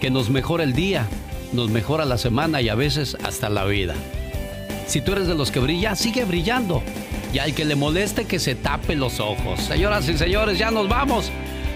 que 0.02 0.10
nos 0.10 0.30
mejora 0.30 0.66
el 0.66 0.74
día, 0.74 1.08
nos 1.54 1.70
mejora 1.70 2.04
la 2.04 2.18
semana 2.18 2.62
y 2.62 2.68
a 2.68 2.76
veces 2.76 3.16
hasta 3.24 3.48
la 3.48 3.64
vida. 3.64 3.96
Si 4.88 5.00
tú 5.00 5.14
eres 5.14 5.28
de 5.28 5.36
los 5.36 5.52
que 5.52 5.62
brilla, 5.62 5.96
sigue 5.96 6.26
brillando. 6.26 6.84
Y 7.32 7.40
al 7.40 7.56
que 7.56 7.64
le 7.64 7.78
moleste, 7.78 8.26
que 8.26 8.40
se 8.40 8.56
tape 8.56 8.98
los 8.98 9.22
ojos. 9.22 9.62
Señoras 9.62 10.10
y 10.10 10.18
señores, 10.18 10.60
ya 10.60 10.70
nos 10.70 10.90
vamos. 10.90 11.32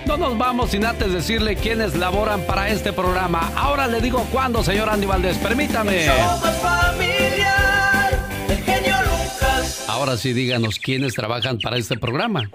No 0.08 0.16
nos 0.16 0.38
vamos 0.38 0.72
sin 0.72 0.86
antes 0.86 1.12
decirle 1.12 1.58
quiénes 1.58 1.96
laboran 1.96 2.42
para 2.48 2.70
este 2.70 2.94
programa. 2.94 3.52
Ahora 3.58 3.88
le 3.88 4.00
digo 4.00 4.26
cuándo, 4.32 4.64
señor 4.64 4.90
Andy 4.90 5.06
Valdés. 5.06 5.38
Permítame. 5.38 6.06
Somos 6.06 6.56
familiar, 6.62 8.26
el 8.48 8.58
genio 8.64 8.96
Lucas. 9.02 9.84
Ahora 9.90 10.16
sí, 10.16 10.32
díganos 10.32 10.80
quiénes 10.80 11.14
trabajan 11.14 11.60
para 11.60 11.76
este 11.76 11.98
programa. 11.98 12.50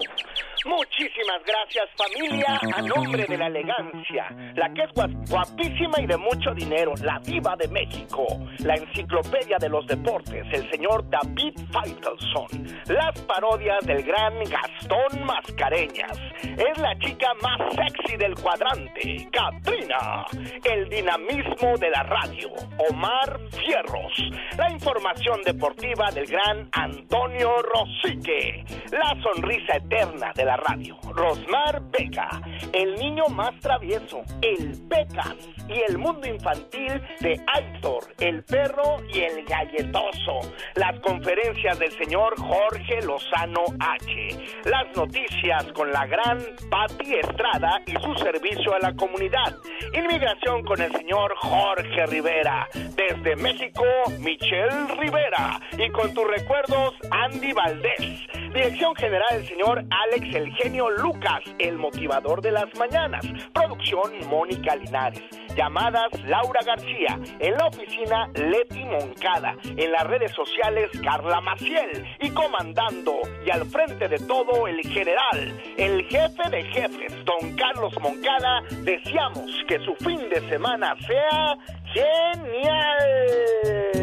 Muchísimas 0.65 1.41
gracias 1.45 1.89
familia, 1.97 2.59
a 2.73 2.81
nombre 2.81 3.25
de 3.25 3.37
la 3.37 3.47
elegancia, 3.47 4.27
la 4.55 4.69
que 4.73 4.83
es 4.83 4.89
guap- 4.91 5.29
guapísima 5.29 5.99
y 5.99 6.07
de 6.07 6.15
mucho 6.17 6.53
dinero, 6.55 6.93
la 7.03 7.19
diva 7.19 7.55
de 7.57 7.67
México, 7.67 8.25
la 8.59 8.75
enciclopedia 8.75 9.57
de 9.59 9.67
los 9.67 9.85
deportes, 9.87 10.45
el 10.53 10.69
señor 10.71 11.03
David 11.09 11.53
Faitelson, 11.71 12.47
las 12.87 13.19
parodias 13.23 13.85
del 13.85 14.03
gran 14.03 14.39
Gastón 14.39 15.25
Mascareñas, 15.25 16.17
es 16.43 16.77
la 16.77 16.97
chica 16.99 17.33
más 17.41 17.59
sexy 17.75 18.15
del 18.15 18.33
cuadrante, 18.35 19.27
Katrina, 19.33 20.25
el 20.63 20.87
dinamismo 20.89 21.77
de 21.77 21.89
la 21.89 22.03
radio, 22.03 22.49
Omar 22.89 23.37
Fierros, 23.51 24.13
la 24.57 24.71
información 24.71 25.41
deportiva 25.43 26.09
del 26.11 26.25
gran 26.25 26.69
Antonio 26.71 27.51
Rosique, 27.63 28.63
la 28.91 29.13
sonrisa 29.21 29.75
eterna 29.75 30.31
de 30.35 30.45
la 30.45 30.52
radio, 30.57 30.97
Rosmar 31.13 31.81
Vega, 31.91 32.29
el 32.73 32.95
niño 32.95 33.25
más 33.29 33.57
travieso, 33.59 34.21
el 34.41 34.77
Pecas 34.89 35.35
y 35.67 35.79
el 35.89 35.97
mundo 35.97 36.27
infantil 36.27 37.01
de 37.19 37.39
Aitor, 37.53 38.03
el 38.19 38.43
perro 38.43 38.97
y 39.13 39.21
el 39.21 39.45
galletoso, 39.45 40.41
las 40.75 40.99
conferencias 40.99 41.79
del 41.79 41.91
señor 41.97 42.35
Jorge 42.37 43.01
Lozano 43.01 43.63
H, 43.79 44.39
las 44.65 44.95
noticias 44.95 45.71
con 45.73 45.91
la 45.91 46.05
gran 46.05 46.39
Patti 46.69 47.15
Estrada 47.15 47.81
y 47.85 47.93
su 47.93 48.13
servicio 48.15 48.73
a 48.73 48.79
la 48.79 48.93
comunidad, 48.93 49.55
inmigración 49.93 50.63
con 50.63 50.81
el 50.81 50.91
señor 50.91 51.33
Jorge 51.37 52.05
Rivera, 52.07 52.67
desde 52.95 53.35
México, 53.35 53.83
Michelle 54.19 54.87
Rivera, 54.99 55.59
y 55.77 55.89
con 55.89 56.13
tus 56.13 56.27
recuerdos, 56.27 56.93
Andy 57.11 57.53
Valdés, 57.53 58.27
dirección 58.53 58.95
general 58.95 59.29
el 59.31 59.47
señor 59.47 59.83
Alex 59.89 60.35
El 60.43 60.51
Genio 60.55 60.89
Lucas, 60.89 61.39
el 61.57 61.77
motivador 61.77 62.41
de 62.41 62.51
las 62.51 62.65
mañanas, 62.77 63.25
producción 63.53 64.11
Mónica 64.27 64.75
Linares, 64.75 65.23
llamadas 65.55 66.11
Laura 66.25 66.59
García, 66.65 67.19
en 67.39 67.53
la 67.53 67.67
oficina 67.67 68.29
Leti 68.35 68.83
Moncada, 68.85 69.55
en 69.63 69.91
las 69.91 70.03
redes 70.07 70.31
sociales 70.31 70.89
Carla 71.03 71.41
Maciel, 71.41 72.05
y 72.21 72.29
comandando 72.29 73.19
y 73.45 73.49
al 73.49 73.65
frente 73.65 74.07
de 74.07 74.19
todo 74.19 74.67
el 74.67 74.81
general, 74.81 75.61
el 75.77 76.03
jefe 76.05 76.49
de 76.49 76.63
jefes, 76.63 77.13
don 77.25 77.55
Carlos 77.55 77.93
Moncada, 78.01 78.61
deseamos 78.83 79.51
que 79.67 79.79
su 79.79 79.95
fin 79.95 80.19
de 80.29 80.47
semana 80.49 80.95
sea 81.07 81.57
genial. 81.93 83.03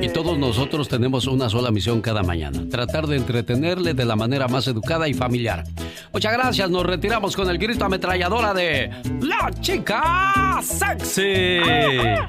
Y 0.02 0.08
todos 0.08 0.38
nosotros 0.38 0.88
tenemos 0.88 1.26
una 1.26 1.48
sola 1.48 1.70
misión 1.70 2.00
cada 2.00 2.22
mañana, 2.22 2.66
tratar 2.70 3.06
de 3.06 3.16
entretenerle 3.16 3.94
de 3.94 4.04
la 4.04 4.16
manera 4.16 4.48
más 4.48 4.66
educada 4.66 5.08
y 5.08 5.14
familiar. 5.14 5.64
Muchas 6.12 6.32
gracias, 6.32 6.70
nos 6.70 6.84
retiramos 6.84 7.36
con 7.36 7.48
el 7.50 7.58
grito 7.58 7.84
ametralladora 7.84 8.54
de 8.54 8.90
La 9.20 9.50
Chica 9.60 10.60
Sexy. 10.62 11.39
Aê! 11.40 12.20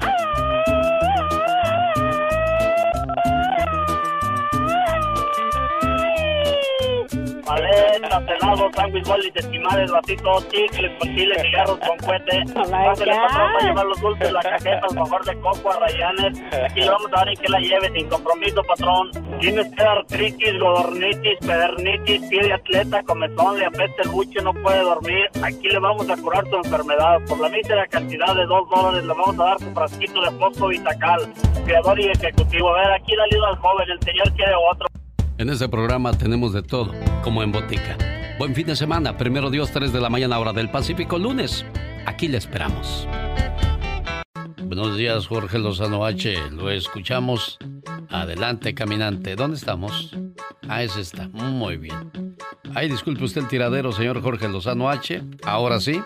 Paletas, 7.52 8.22
helados, 8.28 8.72
sándwich, 8.74 9.06
bolis, 9.06 9.36
estimales, 9.36 9.90
vasitos, 9.90 10.48
chicles, 10.48 10.90
chiles, 11.02 11.42
cigarros 11.42 11.78
con 11.86 11.98
cohete. 11.98 12.44
Pásale, 12.54 13.12
patrón, 13.12 13.50
va 13.54 13.58
a 13.58 13.66
llevar 13.66 13.86
los 13.86 14.00
dulces, 14.00 14.32
la 14.32 14.40
cajeta, 14.40 14.86
el 14.88 14.94
favor 14.96 15.24
de 15.26 15.40
coco 15.40 15.70
a 15.70 15.80
rayanes. 15.80 16.40
Aquí 16.64 16.80
le 16.80 16.88
vamos 16.88 17.08
a 17.12 17.16
dar 17.16 17.28
en 17.28 17.36
que 17.36 17.48
la 17.50 17.58
lleve 17.58 17.92
sin 17.92 18.08
compromiso, 18.08 18.62
patrón. 18.62 19.10
Tienes 19.38 19.68
que 19.74 19.82
artritis, 19.82 20.58
godornitis, 20.58 21.38
pedernitis, 21.46 22.22
pie 22.30 22.42
de 22.42 22.52
atleta, 22.54 23.02
comezón, 23.02 23.58
le 23.58 23.66
apesta 23.66 24.02
el 24.02 24.08
buche, 24.08 24.42
no 24.42 24.54
puede 24.54 24.80
dormir. 24.80 25.28
Aquí 25.42 25.68
le 25.68 25.78
vamos 25.78 26.08
a 26.08 26.16
curar 26.16 26.44
tu 26.44 26.56
enfermedad. 26.56 27.18
Por 27.28 27.38
la 27.38 27.50
mísera 27.50 27.86
cantidad 27.86 28.34
de 28.34 28.46
dos 28.46 28.66
dólares 28.70 29.04
le 29.04 29.12
vamos 29.12 29.38
a 29.38 29.44
dar 29.44 29.58
su 29.58 29.70
frasquito 29.74 30.22
de 30.22 30.30
fosfo 30.38 30.68
Vitacal. 30.68 31.30
Creador 31.66 32.00
y 32.00 32.08
ejecutivo. 32.08 32.74
A 32.74 32.80
ver, 32.80 32.92
aquí 32.92 33.12
le 33.14 33.24
ayuda 33.24 33.48
al 33.48 33.56
joven, 33.56 33.90
el 33.90 34.00
señor 34.00 34.32
quiere 34.32 34.54
otro. 34.54 34.86
En 35.42 35.50
este 35.50 35.68
programa 35.68 36.12
tenemos 36.12 36.52
de 36.52 36.62
todo, 36.62 36.92
como 37.24 37.42
en 37.42 37.50
botica. 37.50 37.98
Buen 38.38 38.54
fin 38.54 38.68
de 38.68 38.76
semana, 38.76 39.16
primero 39.18 39.50
Dios, 39.50 39.72
3 39.72 39.92
de 39.92 40.00
la 40.00 40.08
mañana, 40.08 40.38
hora 40.38 40.52
del 40.52 40.70
Pacífico, 40.70 41.18
lunes. 41.18 41.66
Aquí 42.06 42.28
le 42.28 42.38
esperamos. 42.38 43.08
Buenos 44.64 44.96
días, 44.96 45.26
Jorge 45.26 45.58
Lozano 45.58 46.04
H. 46.04 46.50
Lo 46.50 46.70
escuchamos. 46.70 47.58
Adelante, 48.08 48.74
caminante. 48.74 49.36
¿Dónde 49.36 49.56
estamos? 49.56 50.16
Ah, 50.68 50.82
ese 50.82 51.00
está. 51.00 51.28
Muy 51.28 51.76
bien. 51.76 52.36
Ay, 52.74 52.88
disculpe 52.88 53.24
usted 53.24 53.42
el 53.42 53.48
tiradero, 53.48 53.92
señor 53.92 54.22
Jorge 54.22 54.48
Lozano 54.48 54.88
H. 54.88 55.22
Ahora 55.44 55.78
sí, 55.78 56.00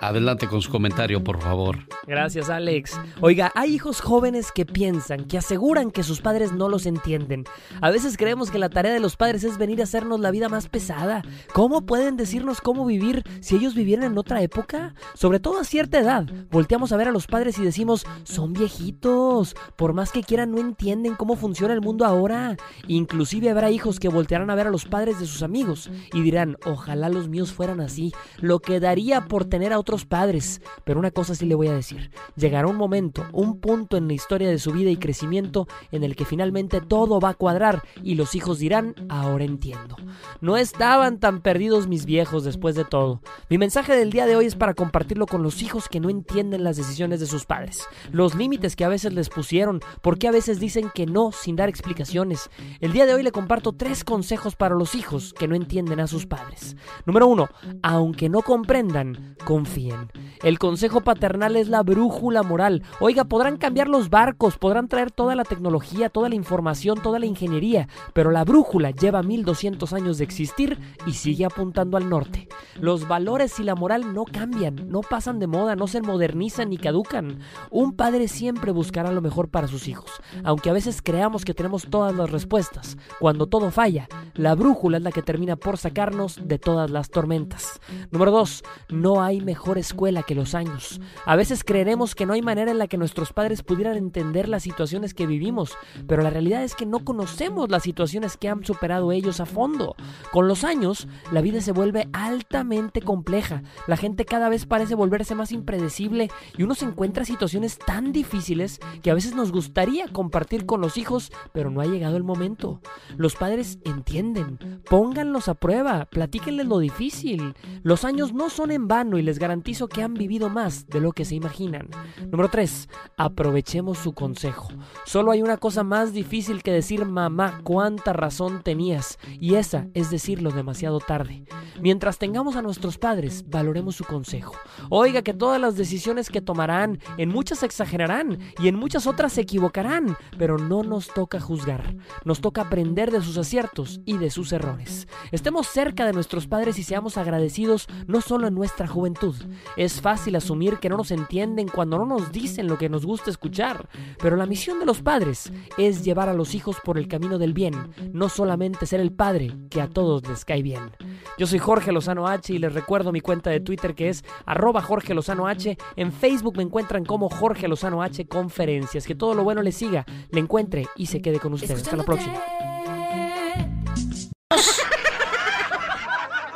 adelante 0.00 0.48
con 0.48 0.60
su 0.62 0.70
comentario, 0.70 1.22
por 1.22 1.40
favor. 1.40 1.78
Gracias, 2.08 2.50
Alex. 2.50 2.98
Oiga, 3.20 3.52
hay 3.54 3.74
hijos 3.74 4.00
jóvenes 4.00 4.50
que 4.50 4.66
piensan, 4.66 5.26
que 5.26 5.38
aseguran 5.38 5.90
que 5.90 6.02
sus 6.02 6.20
padres 6.20 6.52
no 6.52 6.68
los 6.68 6.86
entienden. 6.86 7.44
A 7.80 7.90
veces 7.90 8.16
creemos 8.16 8.50
que 8.50 8.58
la 8.58 8.68
tarea 8.68 8.92
de 8.92 8.98
los 8.98 9.16
padres 9.16 9.44
es 9.44 9.58
venir 9.58 9.80
a 9.80 9.84
hacernos 9.84 10.18
la 10.18 10.30
vida 10.30 10.48
más 10.48 10.68
pesada. 10.68 11.22
¿Cómo 11.52 11.86
pueden 11.86 12.16
decirnos 12.16 12.60
cómo 12.60 12.84
vivir 12.86 13.22
si 13.40 13.56
ellos 13.56 13.74
vivieran 13.74 14.12
en 14.12 14.18
otra 14.18 14.42
época? 14.42 14.94
Sobre 15.14 15.38
todo 15.38 15.60
a 15.60 15.64
cierta 15.64 16.00
edad, 16.00 16.24
volteamos 16.50 16.90
a 16.92 16.96
ver 16.96 17.08
a 17.08 17.12
los 17.12 17.26
padres 17.26 17.58
y 17.58 17.62
decimos, 17.62 17.97
son 18.24 18.52
viejitos. 18.52 19.54
Por 19.76 19.92
más 19.92 20.12
que 20.12 20.22
quieran, 20.22 20.52
no 20.52 20.58
entienden 20.58 21.14
cómo 21.14 21.36
funciona 21.36 21.74
el 21.74 21.80
mundo 21.80 22.04
ahora. 22.04 22.56
Inclusive 22.86 23.50
habrá 23.50 23.70
hijos 23.70 24.00
que 24.00 24.08
voltearán 24.08 24.50
a 24.50 24.54
ver 24.54 24.66
a 24.66 24.70
los 24.70 24.84
padres 24.84 25.18
de 25.20 25.26
sus 25.26 25.42
amigos 25.42 25.90
y 26.12 26.22
dirán, 26.22 26.56
ojalá 26.64 27.08
los 27.08 27.28
míos 27.28 27.52
fueran 27.52 27.80
así, 27.80 28.12
lo 28.38 28.60
que 28.60 28.80
daría 28.80 29.26
por 29.26 29.44
tener 29.44 29.72
a 29.72 29.78
otros 29.78 30.04
padres. 30.04 30.60
Pero 30.84 30.98
una 30.98 31.10
cosa 31.10 31.34
sí 31.34 31.46
le 31.46 31.54
voy 31.54 31.68
a 31.68 31.74
decir, 31.74 32.10
llegará 32.36 32.68
un 32.68 32.76
momento, 32.76 33.24
un 33.32 33.60
punto 33.60 33.96
en 33.96 34.08
la 34.08 34.14
historia 34.14 34.48
de 34.48 34.58
su 34.58 34.72
vida 34.72 34.90
y 34.90 34.96
crecimiento 34.96 35.66
en 35.92 36.04
el 36.04 36.16
que 36.16 36.24
finalmente 36.24 36.80
todo 36.80 37.20
va 37.20 37.30
a 37.30 37.34
cuadrar 37.34 37.82
y 38.02 38.14
los 38.14 38.34
hijos 38.34 38.58
dirán, 38.58 38.94
ahora 39.08 39.44
entiendo. 39.44 39.96
No 40.40 40.56
estaban 40.56 41.18
tan 41.18 41.40
perdidos 41.40 41.88
mis 41.88 42.04
viejos 42.04 42.44
después 42.44 42.74
de 42.74 42.84
todo. 42.84 43.20
Mi 43.48 43.58
mensaje 43.58 43.96
del 43.96 44.10
día 44.10 44.26
de 44.26 44.36
hoy 44.36 44.46
es 44.46 44.54
para 44.54 44.74
compartirlo 44.74 45.26
con 45.26 45.42
los 45.42 45.62
hijos 45.62 45.88
que 45.88 46.00
no 46.00 46.10
entienden 46.10 46.64
las 46.64 46.76
decisiones 46.76 47.20
de 47.20 47.26
sus 47.26 47.44
padres, 47.44 47.86
los 48.12 48.34
límites 48.34 48.76
que 48.76 48.84
a 48.84 48.88
veces 48.88 49.12
les 49.12 49.28
pusieron, 49.28 49.80
por 50.02 50.18
qué 50.18 50.28
a 50.28 50.32
veces 50.32 50.60
dicen 50.60 50.90
que 50.94 51.06
no 51.06 51.32
sin 51.32 51.56
dar 51.56 51.68
explicaciones. 51.68 52.50
El 52.80 52.92
día 52.92 53.06
de 53.06 53.14
hoy 53.14 53.22
le 53.22 53.32
comparto 53.32 53.72
tres 53.72 54.04
consejos 54.04 54.56
para 54.56 54.74
los 54.74 54.94
hijos 54.94 55.32
que 55.32 55.48
no 55.48 55.54
entienden 55.54 56.00
a 56.00 56.06
sus 56.06 56.26
padres. 56.26 56.76
Número 57.06 57.26
uno, 57.26 57.48
aunque 57.82 58.28
no 58.28 58.42
comprendan, 58.42 59.36
confíen. 59.44 60.10
El 60.42 60.58
consejo 60.58 61.00
paternal 61.00 61.56
es 61.56 61.68
la 61.68 61.82
brújula 61.82 62.42
moral. 62.42 62.82
Oiga, 63.00 63.24
podrán 63.24 63.56
cambiar 63.56 63.88
los 63.88 64.10
barcos, 64.10 64.58
podrán 64.58 64.88
traer 64.88 65.10
toda 65.10 65.34
la 65.34 65.44
tecnología, 65.44 66.08
toda 66.08 66.28
la 66.28 66.34
información, 66.34 67.00
toda 67.02 67.18
la 67.18 67.26
ingeniería, 67.26 67.88
pero 68.12 68.30
la 68.30 68.44
brújula 68.44 68.90
lleva 68.90 69.22
1200 69.22 69.92
años 69.92 70.18
de 70.18 70.24
existir 70.24 70.78
y 71.06 71.12
sigue 71.12 71.44
apuntando 71.44 71.96
al 71.96 72.08
norte. 72.08 72.48
Los 72.80 73.08
valores 73.08 73.58
y 73.58 73.64
la 73.64 73.74
moral 73.74 74.14
no 74.14 74.24
cambian, 74.24 74.88
no 74.88 75.00
pasan 75.00 75.38
de 75.38 75.46
moda, 75.46 75.76
no 75.76 75.86
se 75.86 76.02
modernizan 76.02 76.70
ni 76.70 76.78
caducan. 76.78 77.40
Un 77.78 77.92
padre 77.92 78.26
siempre 78.26 78.72
buscará 78.72 79.12
lo 79.12 79.22
mejor 79.22 79.50
para 79.50 79.68
sus 79.68 79.86
hijos, 79.86 80.10
aunque 80.42 80.68
a 80.68 80.72
veces 80.72 81.00
creamos 81.00 81.44
que 81.44 81.54
tenemos 81.54 81.86
todas 81.88 82.12
las 82.12 82.28
respuestas. 82.28 82.98
Cuando 83.20 83.46
todo 83.46 83.70
falla, 83.70 84.08
la 84.34 84.56
brújula 84.56 84.96
es 84.96 85.04
la 85.04 85.12
que 85.12 85.22
termina 85.22 85.54
por 85.54 85.78
sacarnos 85.78 86.40
de 86.42 86.58
todas 86.58 86.90
las 86.90 87.08
tormentas. 87.08 87.80
Número 88.10 88.32
2. 88.32 88.64
No 88.88 89.22
hay 89.22 89.40
mejor 89.40 89.78
escuela 89.78 90.24
que 90.24 90.34
los 90.34 90.56
años. 90.56 91.00
A 91.24 91.36
veces 91.36 91.62
creeremos 91.62 92.16
que 92.16 92.26
no 92.26 92.32
hay 92.32 92.42
manera 92.42 92.72
en 92.72 92.78
la 92.78 92.88
que 92.88 92.98
nuestros 92.98 93.32
padres 93.32 93.62
pudieran 93.62 93.96
entender 93.96 94.48
las 94.48 94.64
situaciones 94.64 95.14
que 95.14 95.28
vivimos, 95.28 95.76
pero 96.08 96.22
la 96.22 96.30
realidad 96.30 96.64
es 96.64 96.74
que 96.74 96.84
no 96.84 97.04
conocemos 97.04 97.70
las 97.70 97.84
situaciones 97.84 98.36
que 98.36 98.48
han 98.48 98.64
superado 98.64 99.12
ellos 99.12 99.38
a 99.38 99.46
fondo. 99.46 99.94
Con 100.32 100.48
los 100.48 100.64
años, 100.64 101.06
la 101.30 101.42
vida 101.42 101.60
se 101.60 101.70
vuelve 101.70 102.08
altamente 102.12 103.02
compleja. 103.02 103.62
La 103.86 103.96
gente 103.96 104.24
cada 104.24 104.48
vez 104.48 104.66
parece 104.66 104.96
volverse 104.96 105.36
más 105.36 105.52
impredecible 105.52 106.28
y 106.56 106.64
uno 106.64 106.74
se 106.74 106.84
encuentra 106.84 107.24
situaciones 107.24 107.57
tan 107.84 108.12
difíciles 108.12 108.80
que 109.02 109.10
a 109.10 109.14
veces 109.14 109.34
nos 109.34 109.50
gustaría 109.50 110.08
compartir 110.08 110.66
con 110.66 110.80
los 110.80 110.96
hijos, 110.96 111.32
pero 111.52 111.70
no 111.70 111.80
ha 111.80 111.86
llegado 111.86 112.16
el 112.16 112.24
momento. 112.24 112.80
Los 113.16 113.34
padres 113.34 113.78
entienden, 113.84 114.82
pónganlos 114.88 115.48
a 115.48 115.54
prueba, 115.54 116.06
platíquenles 116.06 116.66
lo 116.66 116.78
difícil. 116.78 117.54
Los 117.82 118.04
años 118.04 118.32
no 118.32 118.50
son 118.50 118.70
en 118.70 118.86
vano 118.86 119.18
y 119.18 119.22
les 119.22 119.38
garantizo 119.38 119.88
que 119.88 120.02
han 120.02 120.14
vivido 120.14 120.48
más 120.48 120.86
de 120.86 121.00
lo 121.00 121.12
que 121.12 121.24
se 121.24 121.34
imaginan. 121.34 121.88
Número 122.30 122.48
3. 122.48 122.88
Aprovechemos 123.16 123.98
su 123.98 124.12
consejo. 124.12 124.68
Solo 125.04 125.32
hay 125.32 125.42
una 125.42 125.56
cosa 125.56 125.82
más 125.82 126.12
difícil 126.12 126.62
que 126.62 126.72
decir 126.72 127.04
mamá, 127.04 127.60
cuánta 127.64 128.12
razón 128.12 128.62
tenías, 128.62 129.18
y 129.40 129.54
esa 129.54 129.88
es 129.94 130.10
decirlo 130.10 130.50
demasiado 130.50 131.00
tarde. 131.00 131.44
Mientras 131.80 132.18
tengamos 132.18 132.56
a 132.56 132.62
nuestros 132.62 132.98
padres, 132.98 133.44
valoremos 133.48 133.96
su 133.96 134.04
consejo. 134.04 134.54
Oiga 134.90 135.22
que 135.22 135.34
todas 135.34 135.60
las 135.60 135.76
decisiones 135.76 136.28
que 136.28 136.42
tomarán, 136.42 136.98
en 137.16 137.28
muchas 137.28 137.47
exagerarán 137.52 138.38
y 138.58 138.68
en 138.68 138.76
muchas 138.76 139.06
otras 139.06 139.32
se 139.32 139.40
equivocarán, 139.40 140.16
pero 140.38 140.58
no 140.58 140.82
nos 140.82 141.08
toca 141.08 141.40
juzgar. 141.40 141.94
Nos 142.24 142.40
toca 142.40 142.62
aprender 142.62 143.10
de 143.10 143.22
sus 143.22 143.38
aciertos 143.38 144.00
y 144.04 144.18
de 144.18 144.30
sus 144.30 144.52
errores. 144.52 145.08
Estemos 145.32 145.66
cerca 145.66 146.06
de 146.06 146.12
nuestros 146.12 146.46
padres 146.46 146.78
y 146.78 146.82
seamos 146.82 147.16
agradecidos 147.16 147.86
no 148.06 148.20
solo 148.20 148.48
en 148.48 148.54
nuestra 148.54 148.86
juventud. 148.86 149.34
Es 149.76 150.00
fácil 150.00 150.36
asumir 150.36 150.78
que 150.78 150.88
no 150.88 150.96
nos 150.96 151.10
entienden 151.10 151.68
cuando 151.68 151.98
no 151.98 152.06
nos 152.06 152.32
dicen 152.32 152.66
lo 152.66 152.78
que 152.78 152.88
nos 152.88 153.06
gusta 153.06 153.30
escuchar, 153.30 153.88
pero 154.20 154.36
la 154.36 154.46
misión 154.46 154.78
de 154.78 154.86
los 154.86 155.02
padres 155.02 155.52
es 155.76 156.04
llevar 156.04 156.28
a 156.28 156.34
los 156.34 156.54
hijos 156.54 156.76
por 156.84 156.98
el 156.98 157.08
camino 157.08 157.38
del 157.38 157.54
bien, 157.54 157.74
no 158.12 158.28
solamente 158.28 158.86
ser 158.86 159.00
el 159.00 159.12
padre 159.12 159.54
que 159.70 159.80
a 159.80 159.88
todos 159.88 160.26
les 160.28 160.44
cae 160.44 160.62
bien. 160.62 160.90
Yo 161.38 161.46
soy 161.46 161.58
Jorge 161.58 161.92
Lozano 161.92 162.26
H 162.26 162.52
y 162.52 162.58
les 162.58 162.72
recuerdo 162.72 163.12
mi 163.12 163.20
cuenta 163.20 163.50
de 163.50 163.60
Twitter 163.60 163.94
que 163.94 164.08
es 164.08 164.24
arroba 164.44 164.82
Jorge 164.82 165.14
Lozano 165.14 165.46
H. 165.46 165.76
En 165.96 166.12
Facebook 166.12 166.56
me 166.56 166.62
encuentran 166.62 167.04
como 167.04 167.30
Jorge 167.38 167.68
Lozano 167.68 168.02
H 168.02 168.26
Conferencias. 168.26 169.06
Que 169.06 169.14
todo 169.14 169.34
lo 169.34 169.44
bueno 169.44 169.62
le 169.62 169.72
siga, 169.72 170.04
le 170.30 170.40
encuentre 170.40 170.86
y 170.96 171.06
se 171.06 171.22
quede 171.22 171.38
con 171.38 171.52
ustedes. 171.54 171.82
Hasta 171.82 171.96
la 171.96 172.04
próxima. 172.04 172.42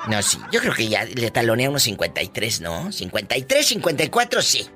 No, 0.08 0.20
sí, 0.20 0.38
yo 0.50 0.60
creo 0.60 0.74
que 0.74 0.88
ya 0.88 1.04
le 1.04 1.30
talonea 1.30 1.70
unos 1.70 1.84
53, 1.84 2.60
¿no? 2.60 2.90
53, 2.90 3.64
54, 3.64 4.42
sí. 4.42 4.66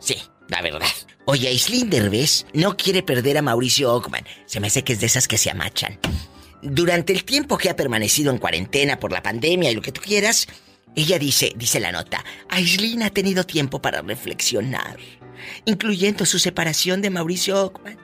Sí, 0.00 0.16
la 0.48 0.60
verdad. 0.60 0.86
Oye, 1.24 1.48
Aislinn 1.48 1.88
Derbez 1.88 2.46
no 2.52 2.76
quiere 2.76 3.02
perder 3.02 3.38
a 3.38 3.42
Mauricio 3.42 3.92
Ockman. 3.94 4.24
Se 4.44 4.58
me 4.60 4.66
hace 4.66 4.82
que 4.82 4.94
es 4.94 5.00
de 5.00 5.06
esas 5.06 5.28
que 5.28 5.38
se 5.38 5.50
amachan. 5.50 5.98
Durante 6.62 7.12
el 7.12 7.24
tiempo 7.24 7.58
que 7.58 7.70
ha 7.70 7.76
permanecido 7.76 8.32
en 8.32 8.38
cuarentena 8.38 8.98
por 8.98 9.12
la 9.12 9.22
pandemia 9.22 9.70
y 9.70 9.74
lo 9.74 9.82
que 9.82 9.92
tú 9.92 10.00
quieras, 10.00 10.48
ella 10.96 11.18
dice, 11.18 11.52
dice 11.56 11.78
la 11.78 11.92
nota, 11.92 12.24
Aislinn 12.48 13.02
ha 13.02 13.10
tenido 13.10 13.44
tiempo 13.44 13.80
para 13.80 14.02
reflexionar, 14.02 14.96
incluyendo 15.64 16.26
su 16.26 16.38
separación 16.38 17.02
de 17.02 17.10
Mauricio 17.10 17.64
Ockman. 17.64 17.98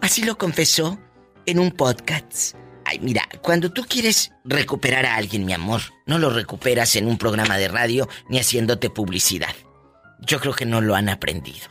Así 0.00 0.22
lo 0.22 0.36
confesó 0.38 0.98
en 1.46 1.58
un 1.58 1.70
podcast. 1.70 2.54
Ay, 2.84 3.00
mira, 3.00 3.28
cuando 3.42 3.72
tú 3.72 3.84
quieres 3.88 4.32
recuperar 4.44 5.06
a 5.06 5.16
alguien, 5.16 5.44
mi 5.44 5.52
amor, 5.52 5.82
no 6.06 6.18
lo 6.18 6.30
recuperas 6.30 6.94
en 6.96 7.08
un 7.08 7.18
programa 7.18 7.58
de 7.58 7.68
radio 7.68 8.08
ni 8.28 8.38
haciéndote 8.38 8.90
publicidad. 8.90 9.54
Yo 10.20 10.38
creo 10.40 10.54
que 10.54 10.66
no 10.66 10.80
lo 10.80 10.94
han 10.94 11.08
aprendido. 11.08 11.66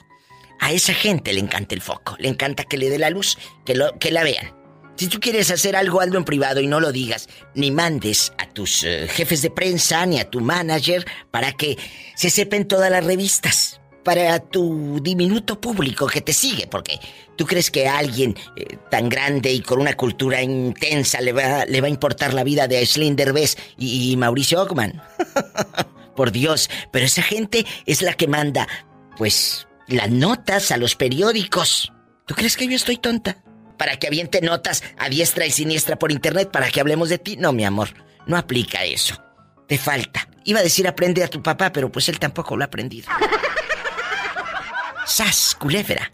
A 0.59 0.71
esa 0.71 0.93
gente 0.93 1.33
le 1.33 1.39
encanta 1.39 1.75
el 1.75 1.81
foco, 1.81 2.15
le 2.19 2.27
encanta 2.27 2.63
que 2.63 2.77
le 2.77 2.89
dé 2.89 2.97
la 2.97 3.09
luz, 3.09 3.37
que, 3.65 3.75
lo, 3.75 3.97
que 3.97 4.11
la 4.11 4.23
vean. 4.23 4.53
Si 4.97 5.07
tú 5.07 5.19
quieres 5.19 5.51
hacer 5.51 5.75
algo, 5.75 5.99
hazlo 5.99 6.17
en 6.17 6.25
privado 6.25 6.61
y 6.61 6.67
no 6.67 6.79
lo 6.79 6.91
digas, 6.91 7.27
ni 7.53 7.69
mandes 7.69 8.31
a 8.37 8.47
tus 8.47 8.83
eh, 8.83 9.07
jefes 9.09 9.41
de 9.41 9.51
prensa 9.51 10.05
ni 10.05 10.19
a 10.19 10.29
tu 10.29 10.39
manager 10.39 11.05
para 11.31 11.51
que 11.51 11.77
se 12.15 12.29
sepan 12.29 12.65
todas 12.65 12.89
las 12.89 13.03
revistas 13.03 13.81
para 14.05 14.39
tu 14.39 14.99
diminuto 15.01 15.59
público 15.59 16.05
que 16.05 16.21
te 16.21 16.31
sigue, 16.31 16.67
porque 16.67 16.99
tú 17.35 17.45
crees 17.47 17.71
que 17.71 17.87
a 17.87 17.97
alguien 17.97 18.37
eh, 18.55 18.77
tan 18.91 19.09
grande 19.09 19.51
y 19.51 19.61
con 19.61 19.81
una 19.81 19.95
cultura 19.95 20.43
intensa 20.43 21.19
le 21.21 21.33
va, 21.33 21.65
le 21.65 21.81
va 21.81 21.87
a 21.87 21.89
importar 21.89 22.35
la 22.35 22.43
vida 22.43 22.67
de 22.67 22.77
Aislinn 22.77 23.15
Derbez 23.15 23.57
y, 23.79 24.11
y 24.11 24.15
Mauricio 24.15 24.61
Ockman. 24.61 25.01
Por 26.15 26.31
Dios, 26.31 26.69
pero 26.91 27.05
esa 27.07 27.23
gente 27.23 27.65
es 27.87 28.03
la 28.03 28.13
que 28.13 28.27
manda, 28.27 28.67
pues, 29.17 29.67
las 29.87 30.11
notas 30.11 30.71
a 30.71 30.77
los 30.77 30.95
periódicos. 30.95 31.91
¿Tú 32.27 32.35
crees 32.35 32.55
que 32.55 32.67
yo 32.67 32.75
estoy 32.75 32.97
tonta? 32.97 33.43
Para 33.75 33.97
que 33.97 34.05
aviente 34.05 34.39
notas 34.39 34.83
a 34.99 35.09
diestra 35.09 35.47
y 35.47 35.51
siniestra 35.51 35.97
por 35.97 36.11
internet 36.11 36.51
para 36.51 36.69
que 36.69 36.79
hablemos 36.79 37.09
de 37.09 37.17
ti. 37.17 37.37
No, 37.37 37.51
mi 37.51 37.65
amor, 37.65 37.89
no 38.27 38.37
aplica 38.37 38.85
eso. 38.85 39.21
Te 39.67 39.77
falta. 39.77 40.29
Iba 40.45 40.59
a 40.59 40.63
decir 40.63 40.87
aprende 40.87 41.23
a 41.23 41.27
tu 41.27 41.41
papá, 41.41 41.73
pero 41.73 41.91
pues 41.91 42.07
él 42.07 42.19
tampoco 42.19 42.55
lo 42.55 42.63
ha 42.63 42.67
aprendido. 42.67 43.09
¡Sas, 45.05 45.55
culebra! 45.55 46.11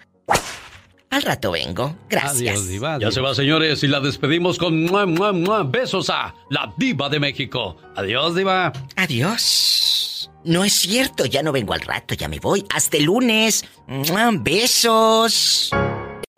Al 1.09 1.23
rato 1.23 1.51
vengo. 1.51 1.97
Gracias. 2.09 2.55
Adiós, 2.55 2.67
diva. 2.69 2.97
Ya 2.99 3.11
se 3.11 3.19
va, 3.19 3.35
señores, 3.35 3.83
y 3.83 3.87
la 3.87 3.99
despedimos 3.99 4.57
con 4.57 4.85
mua, 4.85 5.05
mua, 5.05 5.33
mua. 5.33 5.63
besos 5.63 6.09
a 6.09 6.33
la 6.49 6.73
diva 6.77 7.09
de 7.09 7.19
México. 7.19 7.75
Adiós, 7.95 8.33
diva. 8.35 8.71
Adiós. 8.95 10.31
No 10.45 10.63
es 10.63 10.73
cierto, 10.73 11.25
ya 11.25 11.43
no 11.43 11.51
vengo 11.51 11.73
al 11.73 11.81
rato, 11.81 12.15
ya 12.15 12.29
me 12.29 12.39
voy. 12.39 12.65
Hasta 12.73 12.97
el 12.97 13.03
lunes. 13.03 13.65
Mua, 13.87 14.29
Besos. 14.33 15.69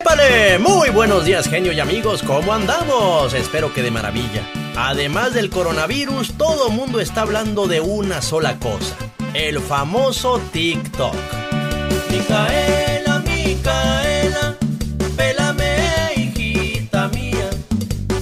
¡Vale! 0.04 0.58
Muy 0.58 0.90
buenos 0.90 1.24
días, 1.24 1.48
genio 1.48 1.72
y 1.72 1.80
amigos. 1.80 2.22
¿Cómo 2.22 2.52
andamos? 2.52 3.32
Espero 3.32 3.72
que 3.72 3.82
de 3.82 3.90
maravilla. 3.90 4.42
Además 4.76 5.34
del 5.34 5.50
coronavirus, 5.50 6.36
todo 6.36 6.68
mundo 6.68 7.00
está 7.00 7.22
hablando 7.22 7.66
de 7.68 7.80
una 7.80 8.20
sola 8.20 8.58
cosa: 8.58 8.96
el 9.34 9.60
famoso 9.60 10.40
TikTok. 10.52 11.43
Micaela, 12.14 13.18
Micaela, 13.26 14.56
pélame, 15.16 16.12
hijita 16.14 17.08
mía. 17.08 17.50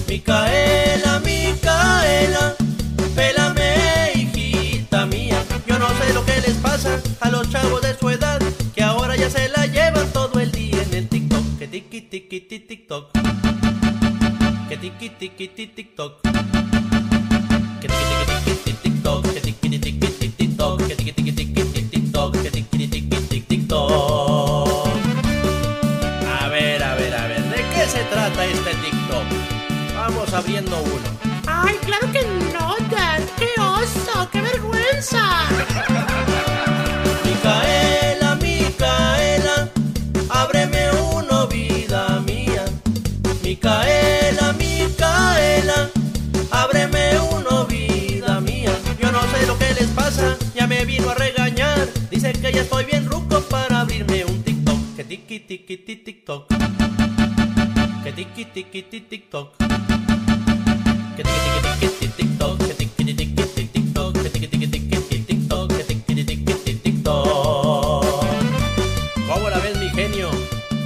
Micaela, 0.07 1.19
Micaela, 1.19 2.55
pélame, 3.15 4.13
hijita 4.15 5.05
mía. 5.05 5.43
Yo 5.67 5.77
no 5.77 5.87
sé 5.89 6.11
lo 6.11 6.25
que 6.25 6.41
les 6.41 6.55
pasa 6.55 6.99
a 7.19 7.29
los 7.29 7.47
chavos 7.51 7.83
de 7.83 7.95
su 7.95 8.09
edad, 8.09 8.41
que 8.73 8.81
ahora 8.81 9.15
ya 9.15 9.29
se 9.29 9.47
la 9.49 9.67
llevan 9.67 10.11
todo 10.11 10.39
el 10.39 10.51
día 10.51 10.81
en 10.81 10.93
el 10.95 11.07
TikTok. 11.07 11.59
Que 11.59 11.67
tiki 11.67 12.01
tiki 12.01 12.41
ti 12.41 12.59
TikTok. 12.61 13.11
Que 14.69 14.77
tiki 14.77 15.09
tiki 15.09 15.47
ti 15.49 15.67
TikTok. 15.67 17.12
TikTok. 23.73 24.87
A 26.41 26.47
ver, 26.49 26.83
a 26.83 26.95
ver, 26.95 27.13
a 27.15 27.27
ver. 27.27 27.43
¿De 27.43 27.57
qué 27.73 27.87
se 27.87 28.03
trata 28.05 28.45
este 28.45 28.71
TikTok? 28.75 29.23
Vamos 29.95 30.33
abriendo 30.33 30.77
uno. 30.81 31.09
Ay, 31.47 31.75
claro 31.85 32.11
que 32.11 32.23
no, 32.53 32.75
Dad. 32.89 33.21
¡Qué 33.37 33.49
oso! 33.59 34.29
¡Qué 34.31 34.41
vergüenza! 34.41 35.45
Micaela, 37.25 38.35
Micaela, 38.35 39.69
ábreme 40.29 40.91
uno, 41.13 41.47
vida 41.47 42.19
mía. 42.25 42.65
Micaela, 43.43 44.02
tiki 55.47 55.77
tiki 55.77 55.77
ti 55.85 55.95
TikTok. 56.03 56.47
Que 58.03 58.11
tiki 58.11 58.45
tiki 58.45 58.81
ti 58.83 58.99
TikTok. 59.01 59.57
Que 61.17 61.23
tiki 61.23 61.49
tiki 61.63 61.71
tiki 61.79 61.87
ti 61.99 62.07
TikTok. 62.17 62.57
Que 62.59 62.73
tiki 62.73 63.03
tiki 63.03 63.13
tiki 63.15 63.43
ti 63.55 63.67
TikTok. 63.67 64.13
Que 64.13 64.29
tiki 64.29 64.47
tiki 64.47 64.67
tiki 64.67 64.97
ti 65.09 65.17
TikTok. 65.27 65.67
Que 65.69 65.83
tiki 65.83 66.15
tiki 66.15 66.25
tiki 66.25 66.53
ti 66.63 66.73
TikTok. 66.75 67.25
¿Cómo 69.27 69.49
la 69.49 69.59
ves, 69.59 69.77
mi 69.79 69.89
genio? 69.89 70.29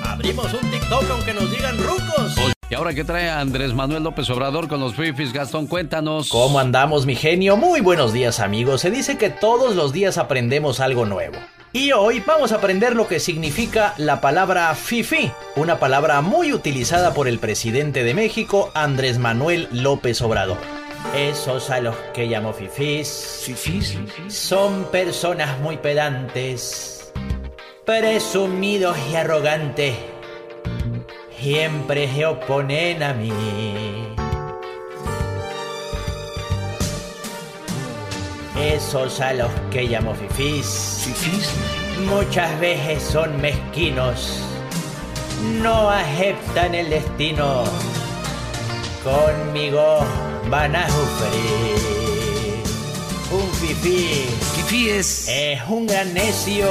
Abrimos 0.04 0.54
un 0.54 0.72
TikTok 0.72 1.04
aunque 1.12 1.34
nos 1.34 1.52
digan 1.52 1.78
rucos. 1.78 2.36
¿Y 2.70 2.76
ahora 2.76 2.94
qué 2.94 3.04
trae 3.04 3.30
Andrés 3.30 3.74
Manuel 3.74 4.04
López 4.04 4.30
Obrador 4.30 4.68
con 4.68 4.80
los 4.80 4.96
fifis? 4.96 5.34
Gastón, 5.34 5.68
cuéntanos. 5.68 6.30
¿Cómo 6.30 6.60
andamos, 6.60 7.06
mi 7.06 7.16
genio? 7.16 7.58
Muy 7.58 7.82
buenos 7.82 8.12
días, 8.12 8.40
amigos. 8.40 8.82
Se 8.82 8.92
dice 8.92 9.18
que 9.18 9.30
todos 9.30 9.76
los 9.76 9.94
días 9.94 10.18
aprendemos 10.18 10.80
algo 10.80 11.06
nuevo. 11.06 11.38
Y 11.74 11.92
hoy 11.92 12.24
vamos 12.26 12.54
a 12.54 12.56
aprender 12.56 12.96
lo 12.96 13.08
que 13.08 13.20
significa 13.20 13.94
la 13.98 14.22
palabra 14.22 14.74
fifi, 14.74 15.32
una 15.58 15.80
palabra 15.80 16.22
muy 16.22 16.54
utilizada 16.54 17.14
por 17.14 17.28
el 17.28 17.40
presidente 17.40 18.04
de 18.04 18.14
México, 18.14 18.72
Andrés 18.74 19.18
Manuel 19.18 19.68
López 19.72 20.22
Obrador. 20.22 20.58
Esos 21.16 21.70
a 21.70 21.82
los 21.82 21.96
que 22.14 22.26
llamo 22.26 22.54
fifís, 22.54 23.44
fifís 23.44 23.98
son 24.30 24.86
personas 24.92 25.60
muy 25.60 25.78
pedantes, 25.78 27.12
presumidos 27.86 28.98
y 29.12 29.16
arrogantes, 29.16 29.96
siempre 31.38 32.12
se 32.14 32.26
oponen 32.26 33.04
a 33.04 33.14
mí. 33.14 33.87
Esos 38.62 39.20
a 39.22 39.34
los 39.34 39.52
que 39.72 39.84
llamo 39.84 40.14
fifís, 40.16 41.08
muchas 42.10 42.60
veces 42.60 43.04
son 43.04 43.40
mezquinos, 43.40 44.42
no 45.62 45.90
aceptan 45.90 46.74
el 46.74 46.90
destino, 46.90 47.64
conmigo 49.04 50.00
van 50.50 50.76
a 50.76 50.88
sufrir. 50.90 52.07
Un 53.30 53.50
fifí, 53.56 54.26
fifí 54.56 54.90
es... 54.90 55.28
es 55.28 55.60
un 55.68 55.86
gran 55.86 56.14
necio, 56.14 56.68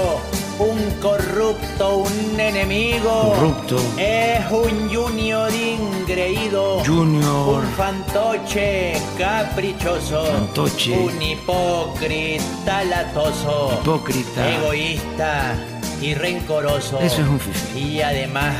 un 0.58 0.90
corrupto, 1.02 1.98
un 1.98 2.40
enemigo. 2.40 3.34
Corrupto. 3.34 3.76
Es 3.98 4.40
un 4.50 4.88
junior 4.88 5.50
ingreído. 5.52 6.82
Junior. 6.84 7.58
Un 7.58 7.70
fantoche 7.72 8.94
caprichoso. 9.18 10.24
Fantoche. 10.24 10.92
Un 10.92 11.20
hipócrita 11.20 12.84
latoso. 12.84 13.78
Hipócrita. 13.82 14.50
Egoísta 14.54 15.54
y 16.00 16.14
rencoroso. 16.14 16.98
Eso 17.00 17.20
es 17.20 17.28
un 17.28 17.38
fifí. 17.38 17.78
Y 17.78 18.00
además, 18.00 18.54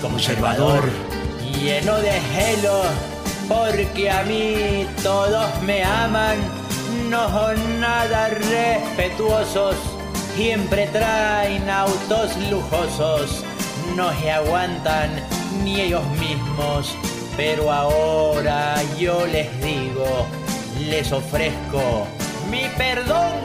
Conservador. 0.00 0.84
Lleno 1.60 1.96
de 1.98 2.12
celos, 2.32 2.86
porque 3.48 4.10
a 4.10 4.22
mí 4.22 4.86
todos 5.02 5.62
me 5.62 5.84
aman. 5.84 6.59
No 7.10 7.28
son 7.28 7.80
nada 7.80 8.28
respetuosos. 8.28 9.74
Siempre 10.36 10.86
traen 10.86 11.68
autos 11.68 12.36
lujosos. 12.48 13.44
No 13.96 14.12
se 14.20 14.30
aguantan 14.30 15.10
ni 15.64 15.80
ellos 15.80 16.04
mismos. 16.20 16.94
Pero 17.36 17.72
ahora 17.72 18.76
yo 18.96 19.26
les 19.26 19.48
digo, 19.60 20.24
les 20.78 21.10
ofrezco 21.10 22.06
mi 22.48 22.68
perdón. 22.78 23.40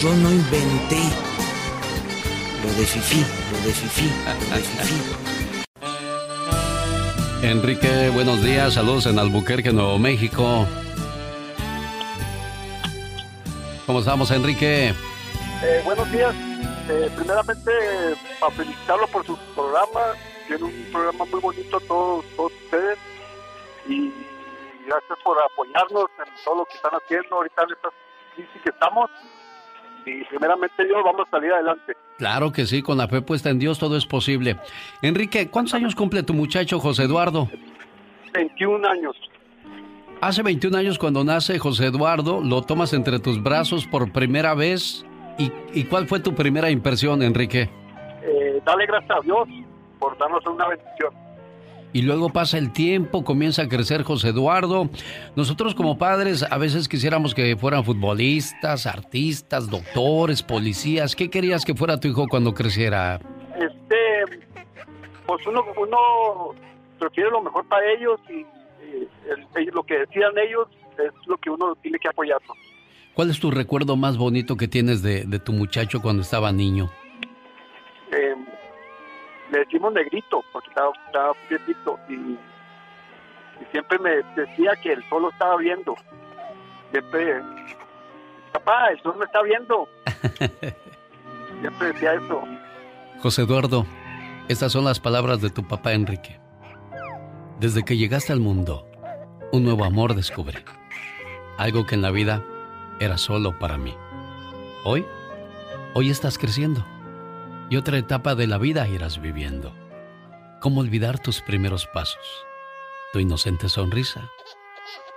Yo 0.00 0.14
no 0.14 0.30
inventé 0.30 1.02
lo 2.64 2.72
de 2.72 2.86
fifí, 2.86 3.22
lo 3.52 3.58
de 3.66 3.72
fifí, 3.74 4.10
lo 4.48 4.56
de 4.56 4.62
fifí. 4.62 4.94
Enrique, 7.42 8.08
buenos 8.08 8.42
días. 8.42 8.72
Saludos 8.72 9.04
en 9.04 9.18
Albuquerque, 9.18 9.72
Nuevo 9.72 9.98
México. 9.98 10.66
¿Cómo 13.92 14.00
estamos, 14.00 14.30
Enrique? 14.30 14.88
Eh, 14.88 15.82
buenos 15.84 16.10
días. 16.10 16.34
Eh, 16.88 17.10
primeramente, 17.14 17.70
para 18.40 18.50
felicitarlo 18.54 19.06
por 19.08 19.26
su 19.26 19.36
programa. 19.54 20.00
Tiene 20.46 20.64
un 20.64 20.86
programa 20.90 21.26
muy 21.26 21.40
bonito 21.40 21.78
todos, 21.80 22.24
todos 22.34 22.52
ustedes. 22.64 22.98
Y 23.86 24.10
gracias 24.86 25.18
por 25.22 25.36
apoyarnos 25.42 26.06
en 26.26 26.42
todo 26.42 26.54
lo 26.54 26.64
que 26.64 26.76
están 26.76 26.92
haciendo 26.94 27.36
ahorita 27.36 27.64
en 27.64 27.68
esta 27.70 27.88
crisis 28.34 28.62
que 28.64 28.70
estamos. 28.70 29.10
Y 30.06 30.24
primeramente 30.24 30.86
Dios, 30.86 31.02
vamos 31.04 31.28
a 31.28 31.30
salir 31.30 31.52
adelante. 31.52 31.94
Claro 32.16 32.50
que 32.50 32.64
sí, 32.64 32.80
con 32.80 32.96
la 32.96 33.08
fe 33.08 33.20
puesta 33.20 33.50
en 33.50 33.58
Dios 33.58 33.78
todo 33.78 33.98
es 33.98 34.06
posible. 34.06 34.56
Enrique, 35.02 35.50
¿cuántos 35.50 35.74
años 35.74 35.94
cumple 35.94 36.22
tu 36.22 36.32
muchacho 36.32 36.80
José 36.80 37.02
Eduardo? 37.02 37.46
21 38.32 38.88
años. 38.88 39.16
Hace 40.22 40.44
21 40.44 40.78
años 40.78 41.00
cuando 41.00 41.24
nace 41.24 41.58
José 41.58 41.86
Eduardo, 41.86 42.40
lo 42.42 42.62
tomas 42.62 42.92
entre 42.92 43.18
tus 43.18 43.42
brazos 43.42 43.88
por 43.88 44.12
primera 44.12 44.54
vez. 44.54 45.04
¿Y, 45.36 45.50
y 45.74 45.82
cuál 45.82 46.06
fue 46.06 46.20
tu 46.20 46.32
primera 46.32 46.70
impresión, 46.70 47.24
Enrique? 47.24 47.68
Eh, 48.22 48.62
dale 48.64 48.86
gracias 48.86 49.18
a 49.18 49.20
Dios 49.20 49.48
por 49.98 50.16
darnos 50.18 50.46
una 50.46 50.68
bendición. 50.68 51.12
Y 51.92 52.02
luego 52.02 52.28
pasa 52.28 52.56
el 52.56 52.72
tiempo, 52.72 53.24
comienza 53.24 53.62
a 53.62 53.68
crecer 53.68 54.04
José 54.04 54.28
Eduardo. 54.28 54.88
Nosotros 55.34 55.74
como 55.74 55.98
padres 55.98 56.46
a 56.48 56.56
veces 56.56 56.88
quisiéramos 56.88 57.34
que 57.34 57.56
fueran 57.56 57.82
futbolistas, 57.82 58.86
artistas, 58.86 59.68
doctores, 59.68 60.40
policías. 60.40 61.16
¿Qué 61.16 61.30
querías 61.30 61.64
que 61.64 61.74
fuera 61.74 61.98
tu 61.98 62.06
hijo 62.06 62.28
cuando 62.28 62.54
creciera? 62.54 63.18
Este, 63.56 64.38
pues 65.26 65.44
uno, 65.48 65.64
uno 65.76 66.54
prefiere 67.00 67.28
lo 67.28 67.42
mejor 67.42 67.66
para 67.66 67.84
ellos 67.90 68.20
y, 68.30 68.46
y 68.92 69.30
el- 69.30 69.46
ellos- 69.56 69.74
lo 69.74 69.82
que 69.82 69.98
decidan 69.98 70.32
ellos 70.38 70.68
es 70.98 71.12
lo 71.26 71.36
que 71.38 71.50
uno 71.50 71.74
tiene 71.76 71.98
que 71.98 72.08
apoyarlos. 72.08 72.56
¿Cuál 73.14 73.30
es 73.30 73.38
tu 73.40 73.50
recuerdo 73.50 73.96
más 73.96 74.16
bonito 74.16 74.56
que 74.56 74.68
tienes 74.68 75.02
de, 75.02 75.24
de 75.24 75.38
tu 75.38 75.52
muchacho 75.52 76.00
cuando 76.00 76.22
estaba 76.22 76.50
niño? 76.52 76.90
Eh, 78.10 78.34
le 79.50 79.58
decimos 79.58 79.92
negrito 79.92 80.42
porque 80.52 80.68
estaba, 80.68 80.92
estaba 81.06 81.32
y, 82.08 82.12
y 82.14 82.38
siempre 83.70 83.98
me 83.98 84.10
decía 84.34 84.72
que 84.82 84.92
el 84.92 85.08
sol 85.08 85.22
lo 85.22 85.30
estaba 85.30 85.56
viendo. 85.58 85.94
Siempre, 86.90 87.42
papá, 88.52 88.88
el 88.92 89.00
sol 89.02 89.16
me 89.18 89.24
está 89.26 89.42
viendo. 89.42 89.88
siempre 91.60 91.88
decía 91.92 92.14
eso. 92.14 92.42
José 93.20 93.42
Eduardo, 93.42 93.86
estas 94.48 94.72
son 94.72 94.84
las 94.84 95.00
palabras 95.00 95.40
de 95.40 95.50
tu 95.50 95.66
papá 95.66 95.92
Enrique. 95.92 96.38
Desde 97.62 97.84
que 97.84 97.96
llegaste 97.96 98.32
al 98.32 98.40
mundo, 98.40 98.88
un 99.52 99.62
nuevo 99.62 99.84
amor 99.84 100.16
descubrí. 100.16 100.58
Algo 101.58 101.86
que 101.86 101.94
en 101.94 102.02
la 102.02 102.10
vida 102.10 102.44
era 102.98 103.16
solo 103.16 103.58
para 103.60 103.78
mí. 103.78 103.94
Hoy, 104.84 105.06
hoy 105.94 106.10
estás 106.10 106.38
creciendo. 106.38 106.84
Y 107.70 107.76
otra 107.76 107.98
etapa 107.98 108.34
de 108.34 108.48
la 108.48 108.58
vida 108.58 108.88
irás 108.88 109.20
viviendo. 109.22 109.72
¿Cómo 110.60 110.80
olvidar 110.80 111.20
tus 111.20 111.40
primeros 111.40 111.86
pasos? 111.86 112.44
Tu 113.12 113.20
inocente 113.20 113.68
sonrisa. 113.68 114.28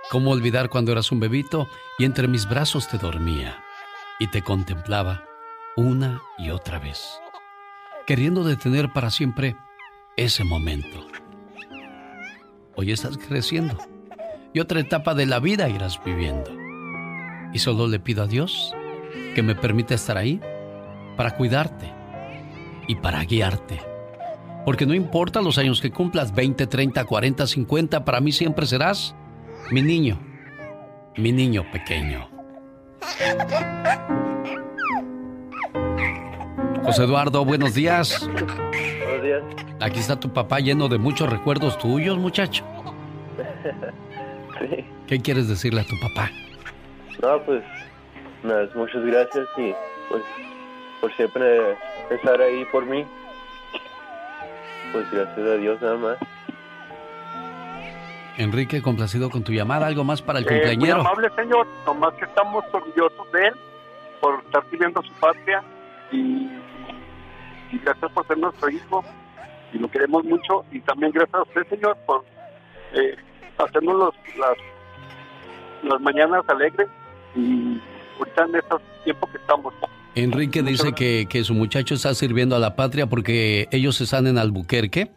¿Cómo 0.08 0.30
olvidar 0.30 0.70
cuando 0.70 0.92
eras 0.92 1.10
un 1.10 1.18
bebito 1.18 1.68
y 1.98 2.04
entre 2.04 2.28
mis 2.28 2.48
brazos 2.48 2.86
te 2.86 2.96
dormía 2.96 3.60
y 4.20 4.28
te 4.28 4.42
contemplaba 4.42 5.24
una 5.76 6.22
y 6.38 6.50
otra 6.50 6.78
vez? 6.78 7.20
queriendo 8.06 8.44
detener 8.44 8.92
para 8.92 9.10
siempre 9.10 9.56
ese 10.16 10.44
momento. 10.44 11.04
Hoy 12.78 12.92
estás 12.92 13.16
creciendo 13.16 13.78
y 14.52 14.60
otra 14.60 14.80
etapa 14.80 15.14
de 15.14 15.24
la 15.24 15.40
vida 15.40 15.66
irás 15.70 15.98
viviendo. 16.04 16.50
Y 17.54 17.58
solo 17.58 17.88
le 17.88 17.98
pido 17.98 18.22
a 18.22 18.26
Dios 18.26 18.74
que 19.34 19.42
me 19.42 19.54
permita 19.54 19.94
estar 19.94 20.18
ahí 20.18 20.40
para 21.16 21.36
cuidarte 21.36 21.90
y 22.86 22.96
para 22.96 23.24
guiarte. 23.24 23.80
Porque 24.66 24.84
no 24.84 24.92
importa 24.92 25.40
los 25.40 25.56
años 25.56 25.80
que 25.80 25.90
cumplas, 25.90 26.34
20, 26.34 26.66
30, 26.66 27.04
40, 27.04 27.46
50, 27.46 28.04
para 28.04 28.20
mí 28.20 28.30
siempre 28.30 28.66
serás 28.66 29.14
mi 29.70 29.80
niño, 29.80 30.18
mi 31.16 31.32
niño 31.32 31.64
pequeño. 31.72 32.28
José 36.84 37.04
Eduardo, 37.04 37.42
buenos 37.46 37.72
días. 37.72 38.28
Días. 39.26 39.42
Aquí 39.80 39.98
está 39.98 40.18
tu 40.18 40.32
papá 40.32 40.60
lleno 40.60 40.88
de 40.88 40.98
muchos 40.98 41.28
recuerdos 41.28 41.78
tuyos, 41.78 42.16
muchacho. 42.18 42.64
sí. 44.60 44.84
¿Qué 45.06 45.20
quieres 45.20 45.48
decirle 45.48 45.80
a 45.82 45.84
tu 45.84 45.98
papá? 46.00 46.30
No, 47.22 47.40
pues, 47.44 47.62
nada, 48.42 48.68
muchas 48.74 49.04
gracias 49.04 49.46
y 49.56 49.74
pues 50.08 50.22
por 51.00 51.12
siempre 51.16 51.76
estar 52.10 52.40
ahí 52.40 52.64
por 52.72 52.84
mí. 52.86 53.04
Pues 54.92 55.10
gracias 55.10 55.38
a 55.38 55.54
Dios 55.56 55.80
nada 55.82 55.96
más. 55.96 56.18
Enrique, 58.38 58.82
complacido 58.82 59.30
con 59.30 59.42
tu 59.44 59.52
llamada. 59.52 59.86
¿Algo 59.86 60.04
más 60.04 60.20
para 60.22 60.38
el 60.38 60.44
Eh, 60.44 60.48
muy 60.50 60.58
cumpleañero? 60.60 61.00
amable 61.00 61.30
señor, 61.34 61.66
nomás 61.86 62.12
que 62.14 62.26
estamos 62.26 62.64
orgullosos 62.72 63.32
de 63.32 63.46
él 63.48 63.54
por 64.20 64.42
estar 64.44 64.62
sirviendo 64.70 65.00
a 65.00 65.02
su 65.02 65.12
patria 65.14 65.62
y, 66.12 66.48
y 67.76 67.84
gracias 67.84 68.10
por 68.12 68.26
ser 68.26 68.38
nuestro 68.38 68.70
hijo 68.70 69.04
y 69.72 69.78
lo 69.78 69.88
queremos 69.88 70.24
mucho 70.24 70.64
y 70.72 70.80
también 70.80 71.12
gracias 71.12 71.34
a 71.34 71.42
usted 71.42 71.66
señor 71.68 71.96
por 72.06 72.24
eh, 72.94 73.16
hacernos 73.58 73.96
los, 73.96 74.14
las, 74.38 74.56
las 75.82 76.00
mañanas 76.00 76.42
alegres 76.48 76.88
y 77.34 77.80
ahorita 78.18 78.44
en 78.44 78.54
estos 78.56 78.82
tiempos 79.04 79.30
que 79.30 79.38
estamos. 79.38 79.74
Enrique 80.14 80.62
dice 80.62 80.92
que, 80.92 81.26
que 81.28 81.44
su 81.44 81.52
muchacho 81.52 81.94
está 81.94 82.14
sirviendo 82.14 82.56
a 82.56 82.58
la 82.58 82.74
patria 82.74 83.06
porque 83.06 83.68
ellos 83.70 84.00
están 84.00 84.26
en 84.26 84.38
Albuquerque 84.38 85.10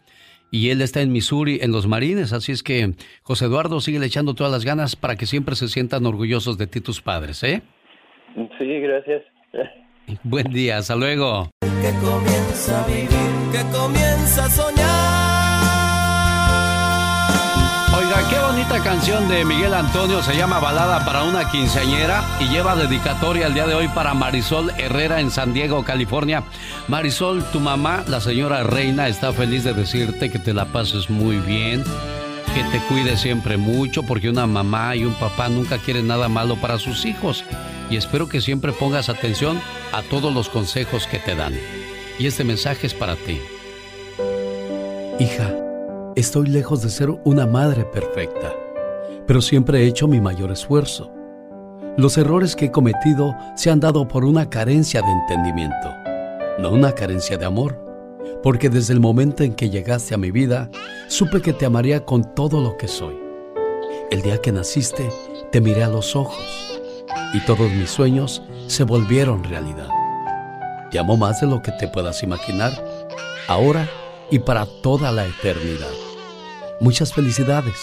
y 0.52 0.72
él 0.72 0.82
está 0.82 1.02
en 1.02 1.12
Missouri, 1.12 1.60
en 1.62 1.72
los 1.72 1.88
Marines. 1.88 2.34
Así 2.34 2.52
es 2.52 2.64
que, 2.64 2.96
José 3.24 3.46
Eduardo, 3.46 3.80
sigue 3.80 4.04
echando 4.06 4.34
todas 4.34 4.52
las 4.52 4.66
ganas 4.66 4.96
para 4.96 5.16
que 5.16 5.26
siempre 5.26 5.56
se 5.56 5.70
sientan 5.70 6.06
orgullosos 6.06 6.58
de 6.58 6.68
ti 6.68 6.82
tus 6.82 7.02
padres, 7.02 7.44
¿eh? 7.44 7.62
Sí, 8.58 8.80
gracias. 8.82 9.24
Buen 10.24 10.52
día, 10.52 10.78
hasta 10.78 10.96
luego. 10.96 11.52
Que 11.62 11.92
comienza 12.02 12.84
a 12.84 12.88
vivir, 12.88 13.10
que 13.52 13.62
comienza 13.72 14.46
a 14.46 14.50
soñar. 14.50 14.90
Oiga, 17.98 18.30
qué 18.30 18.40
bonita 18.40 18.84
canción 18.84 19.28
de 19.28 19.46
Miguel 19.46 19.74
Antonio 19.74 20.22
se 20.24 20.36
llama 20.36 20.60
Balada 20.60 21.06
para 21.06 21.24
una 21.24 21.50
quinceañera 21.50 22.24
y 22.40 22.48
lleva 22.48 22.76
dedicatoria 22.76 23.48
el 23.48 23.54
día 23.54 23.68
de 23.68 23.76
hoy 23.76 23.88
para 23.90 24.14
Marisol 24.14 24.72
Herrera 24.78 25.20
en 25.20 25.32
San 25.32 25.54
Diego, 25.54 25.84
California. 25.84 26.44
Marisol, 26.88 27.44
tu 27.52 27.60
mamá, 27.60 28.04
la 28.08 28.22
señora 28.22 28.64
Reina, 28.64 29.08
está 29.08 29.34
feliz 29.34 29.64
de 29.64 29.74
decirte 29.74 30.30
que 30.32 30.40
te 30.40 30.54
la 30.54 30.66
pases 30.66 31.10
muy 31.10 31.38
bien, 31.38 31.84
que 32.54 32.64
te 32.72 32.80
cuides 32.88 33.20
siempre 33.20 33.58
mucho, 33.58 34.04
porque 34.04 34.30
una 34.30 34.48
mamá 34.48 34.96
y 34.96 35.06
un 35.06 35.14
papá 35.16 35.50
nunca 35.50 35.78
quieren 35.78 36.08
nada 36.08 36.30
malo 36.30 36.56
para 36.56 36.78
sus 36.78 37.06
hijos. 37.06 37.44
Y 37.90 37.98
espero 37.98 38.30
que 38.30 38.40
siempre 38.40 38.72
pongas 38.72 39.10
atención 39.10 39.60
a 39.92 40.04
todos 40.04 40.34
los 40.34 40.50
consejos 40.50 41.08
que 41.08 41.18
te 41.18 41.36
dan. 41.36 41.54
Y 42.20 42.28
este 42.28 42.44
mensaje 42.44 42.86
es 42.86 42.94
para 42.94 43.16
ti. 43.16 43.42
Hija, 45.20 45.56
estoy 46.16 46.48
lejos 46.48 46.84
de 46.84 46.90
ser 46.90 47.10
una 47.24 47.48
madre 47.48 47.86
perfecta, 47.86 48.54
pero 49.26 49.42
siempre 49.42 49.80
he 49.80 49.88
hecho 49.88 50.08
mi 50.08 50.22
mayor 50.22 50.52
esfuerzo. 50.52 51.12
Los 51.98 52.18
errores 52.18 52.56
que 52.56 52.66
he 52.66 52.72
cometido 52.72 53.36
se 53.56 53.72
han 53.72 53.80
dado 53.80 54.08
por 54.08 54.24
una 54.24 54.50
carencia 54.50 55.02
de 55.02 55.12
entendimiento, 55.12 55.94
no 56.60 56.72
una 56.72 56.94
carencia 56.94 57.38
de 57.38 57.46
amor, 57.46 57.84
porque 58.44 58.70
desde 58.70 58.94
el 58.94 59.00
momento 59.00 59.44
en 59.44 59.54
que 59.54 59.70
llegaste 59.70 60.14
a 60.14 60.18
mi 60.18 60.32
vida, 60.32 60.70
supe 61.08 61.42
que 61.42 61.54
te 61.54 61.66
amaría 61.66 62.06
con 62.06 62.36
todo 62.36 62.62
lo 62.62 62.78
que 62.78 62.88
soy. 62.88 63.16
El 64.12 64.22
día 64.22 64.38
que 64.38 64.52
naciste, 64.52 65.10
te 65.52 65.60
miré 65.60 65.84
a 65.84 65.90
los 65.90 66.16
ojos 66.16 66.79
y 67.34 67.40
todos 67.42 67.72
mis 67.72 67.90
sueños 67.90 68.42
se 68.68 68.84
volvieron 68.84 69.44
realidad. 69.44 69.88
Te 70.92 71.00
amo 71.00 71.18
más 71.18 71.42
de 71.42 71.48
lo 71.48 71.62
que 71.62 71.72
te 71.74 71.88
puedas 71.88 72.24
imaginar, 72.24 72.72
ahora 73.48 73.88
y 74.32 74.40
para 74.40 74.66
toda 74.82 75.12
la 75.12 75.26
eternidad. 75.26 75.92
Muchas 76.80 77.14
felicidades, 77.14 77.76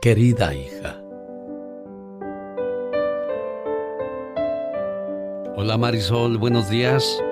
querida 0.00 0.54
hija. 0.54 1.00
Hola 5.56 5.78
Marisol, 5.78 6.36
buenos 6.36 6.68
días. 6.68 7.22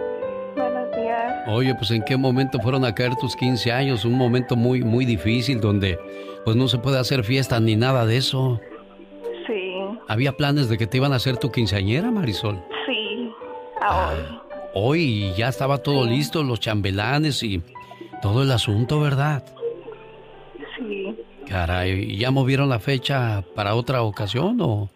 Buenos 0.57 0.91
días. 0.97 1.49
Oye, 1.49 1.75
pues 1.75 1.91
en 1.91 2.03
qué 2.03 2.17
momento 2.17 2.59
fueron 2.61 2.85
a 2.85 2.95
caer 2.95 3.15
tus 3.17 3.37
15 3.37 3.71
años, 3.71 4.05
un 4.05 4.15
momento 4.15 4.57
muy 4.57 4.83
muy 4.83 5.05
difícil 5.05 5.61
donde 5.61 5.99
pues 6.45 6.57
no 6.57 6.69
se 6.69 6.79
puede 6.79 6.99
hacer 6.99 7.25
fiesta 7.25 7.61
ni 7.61 7.77
nada 7.77 8.07
de 8.07 8.17
eso. 8.17 8.61
¿Había 10.09 10.37
planes 10.37 10.69
de 10.69 10.79
que 10.79 10.87
te 10.87 10.99
iban 10.99 11.13
a 11.13 11.17
hacer 11.17 11.37
tu 11.37 11.51
quinceañera, 11.51 12.11
Marisol? 12.11 12.63
sí. 12.87 13.33
Ahora. 13.81 14.43
Hoy 14.77 15.33
ya 15.37 15.49
estaba 15.49 15.79
todo 15.79 16.05
listo, 16.05 16.43
los 16.43 16.59
chambelanes 16.59 17.43
y 17.45 17.63
todo 18.23 18.43
el 18.43 18.51
asunto, 18.51 18.99
¿verdad? 18.99 19.45
Sí. 20.77 21.15
Caray, 21.49 22.13
¿y 22.13 22.17
¿ya 22.17 22.33
movieron 22.33 22.69
la 22.69 22.81
fecha 22.81 23.45
para 23.55 23.75
otra 23.77 24.03
ocasión 24.03 24.59
o 24.61 24.91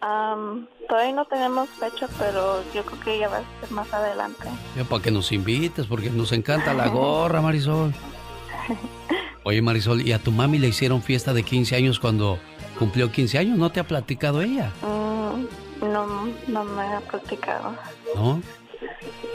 todavía 0.89 1.13
no 1.13 1.25
tenemos 1.25 1.69
fecha, 1.69 2.07
pero 2.17 2.63
yo 2.73 2.83
creo 2.83 2.99
que 3.01 3.19
ya 3.19 3.29
va 3.29 3.37
a 3.37 3.61
ser 3.61 3.71
más 3.71 3.93
adelante. 3.93 4.49
ya 4.75 4.83
para 4.83 5.01
que 5.01 5.11
nos 5.11 5.31
invites? 5.31 5.85
Porque 5.85 6.09
nos 6.09 6.31
encanta 6.31 6.73
la 6.73 6.87
gorra, 6.87 7.41
Marisol. 7.41 7.93
Oye, 9.43 9.61
Marisol, 9.61 10.01
¿y 10.01 10.11
a 10.11 10.19
tu 10.19 10.31
mami 10.31 10.57
le 10.57 10.67
hicieron 10.67 11.01
fiesta 11.01 11.33
de 11.33 11.43
15 11.43 11.75
años 11.75 11.99
cuando 11.99 12.39
cumplió 12.79 13.11
15 13.11 13.37
años? 13.37 13.57
¿No 13.57 13.69
te 13.69 13.81
ha 13.81 13.83
platicado 13.83 14.41
ella? 14.41 14.71
Mm, 14.81 15.85
no, 15.91 16.25
no 16.47 16.63
me 16.63 16.81
ha 16.81 17.01
platicado. 17.01 17.75
¿No? 18.15 18.41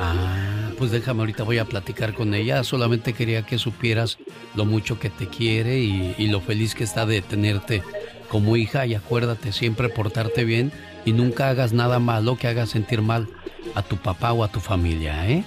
Ah, 0.01 0.71
pues 0.79 0.91
déjame, 0.91 1.21
ahorita 1.21 1.45
voy 1.45 1.59
a 1.59 1.67
platicar 1.67 2.15
con 2.15 2.35
ella. 2.35 2.65
Solamente 2.65 3.13
quería 3.13 3.45
que 3.45 3.59
supieras 3.59 4.19
lo 4.55 4.65
mucho 4.65 4.99
que 4.99 5.11
te 5.11 5.29
quiere 5.29 5.79
y, 5.79 6.15
y 6.17 6.27
lo 6.29 6.41
feliz 6.41 6.75
que 6.75 6.85
está 6.85 7.05
de 7.05 7.21
tenerte 7.21 7.83
como 8.29 8.57
hija. 8.57 8.87
Y 8.87 8.95
acuérdate 8.95 9.53
siempre 9.53 9.91
portarte 9.91 10.45
bien 10.45 10.73
y 11.05 11.13
nunca 11.13 11.51
hagas 11.51 11.75
nada 11.75 11.99
malo 11.99 12.37
que 12.37 12.49
haga 12.49 12.67
sentir 12.67 13.03
mal 13.03 13.29
a 13.75 13.83
tu 13.83 13.99
papá 13.99 14.33
o 14.33 14.43
a 14.43 14.49
tu 14.49 14.61
familia, 14.61 15.29
¿eh? 15.29 15.45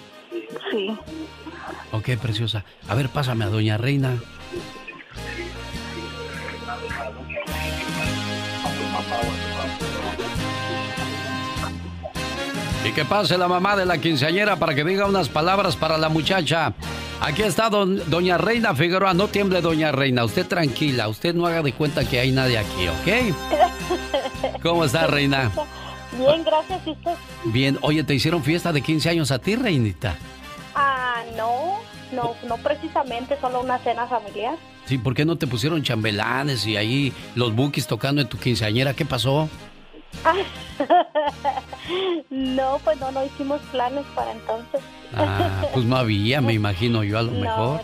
Sí. 0.72 0.96
Ok, 1.92 2.10
preciosa. 2.22 2.64
A 2.88 2.96
ver, 2.96 3.10
pásame 3.10 3.46
a 3.46 3.50
Doña 3.50 3.78
Reina. 3.78 4.18
Y 12.88 12.92
que 12.94 13.04
pase 13.06 13.38
la 13.38 13.48
mamá 13.48 13.76
de 13.76 13.86
la 13.86 13.98
quinceañera 13.98 14.56
para 14.56 14.74
que 14.74 14.84
diga 14.84 15.06
unas 15.06 15.28
palabras 15.28 15.76
para 15.76 15.98
la 15.98 16.08
muchacha. 16.10 16.74
Aquí 17.20 17.42
está 17.44 17.70
don- 17.70 18.02
Doña 18.10 18.38
Reina 18.38 18.74
Figueroa. 18.74 19.14
No 19.14 19.28
tiemble, 19.28 19.62
Doña 19.62 19.92
Reina. 19.92 20.24
Usted 20.24 20.46
tranquila. 20.48 21.10
Usted 21.10 21.36
no 21.36 21.46
haga 21.48 21.62
de 21.62 21.74
cuenta 21.74 22.08
que 22.08 22.20
hay 22.20 22.32
nadie 22.32 22.58
aquí, 22.58 22.88
¿ok? 22.88 23.36
¿Cómo 24.64 24.86
está, 24.86 25.08
Reina? 25.08 25.52
Bien, 26.18 26.44
gracias. 26.46 26.80
¿Y 26.88 26.92
usted? 26.92 27.12
Bien. 27.46 27.78
Oye, 27.82 28.04
¿te 28.04 28.16
hicieron 28.16 28.42
fiesta 28.44 28.72
de 28.72 28.82
15 28.82 29.10
años 29.10 29.32
a 29.32 29.40
ti, 29.40 29.56
Reinita? 29.56 30.16
Ah, 30.74 31.24
no, 31.36 31.80
no, 32.14 32.36
no 32.48 32.58
precisamente, 32.58 33.38
solo 33.42 33.62
una 33.62 33.80
cena 33.80 34.08
familiar. 34.08 34.56
Sí, 34.86 34.98
¿por 34.98 35.14
qué 35.14 35.26
no 35.26 35.36
te 35.36 35.48
pusieron 35.48 35.84
chambelanes 35.84 36.66
y 36.66 36.78
ahí 36.78 37.12
los 37.36 37.54
bookies 37.54 37.88
tocando 37.88 38.22
en 38.22 38.30
tu 38.30 38.38
quinceañera? 38.38 38.94
¿Qué 38.94 39.04
pasó? 39.04 39.50
No, 42.30 42.80
pues 42.84 43.00
no, 43.00 43.12
no 43.12 43.26
hicimos 43.26 43.62
planes 43.72 44.06
para 44.16 44.32
entonces. 44.32 44.82
Ah, 45.16 45.64
pues 45.74 45.86
no 45.86 45.96
había, 45.96 46.42
me 46.42 46.54
imagino 46.54 47.04
yo 47.04 47.18
a 47.18 47.24
lo 47.24 47.32
mejor. 47.32 47.82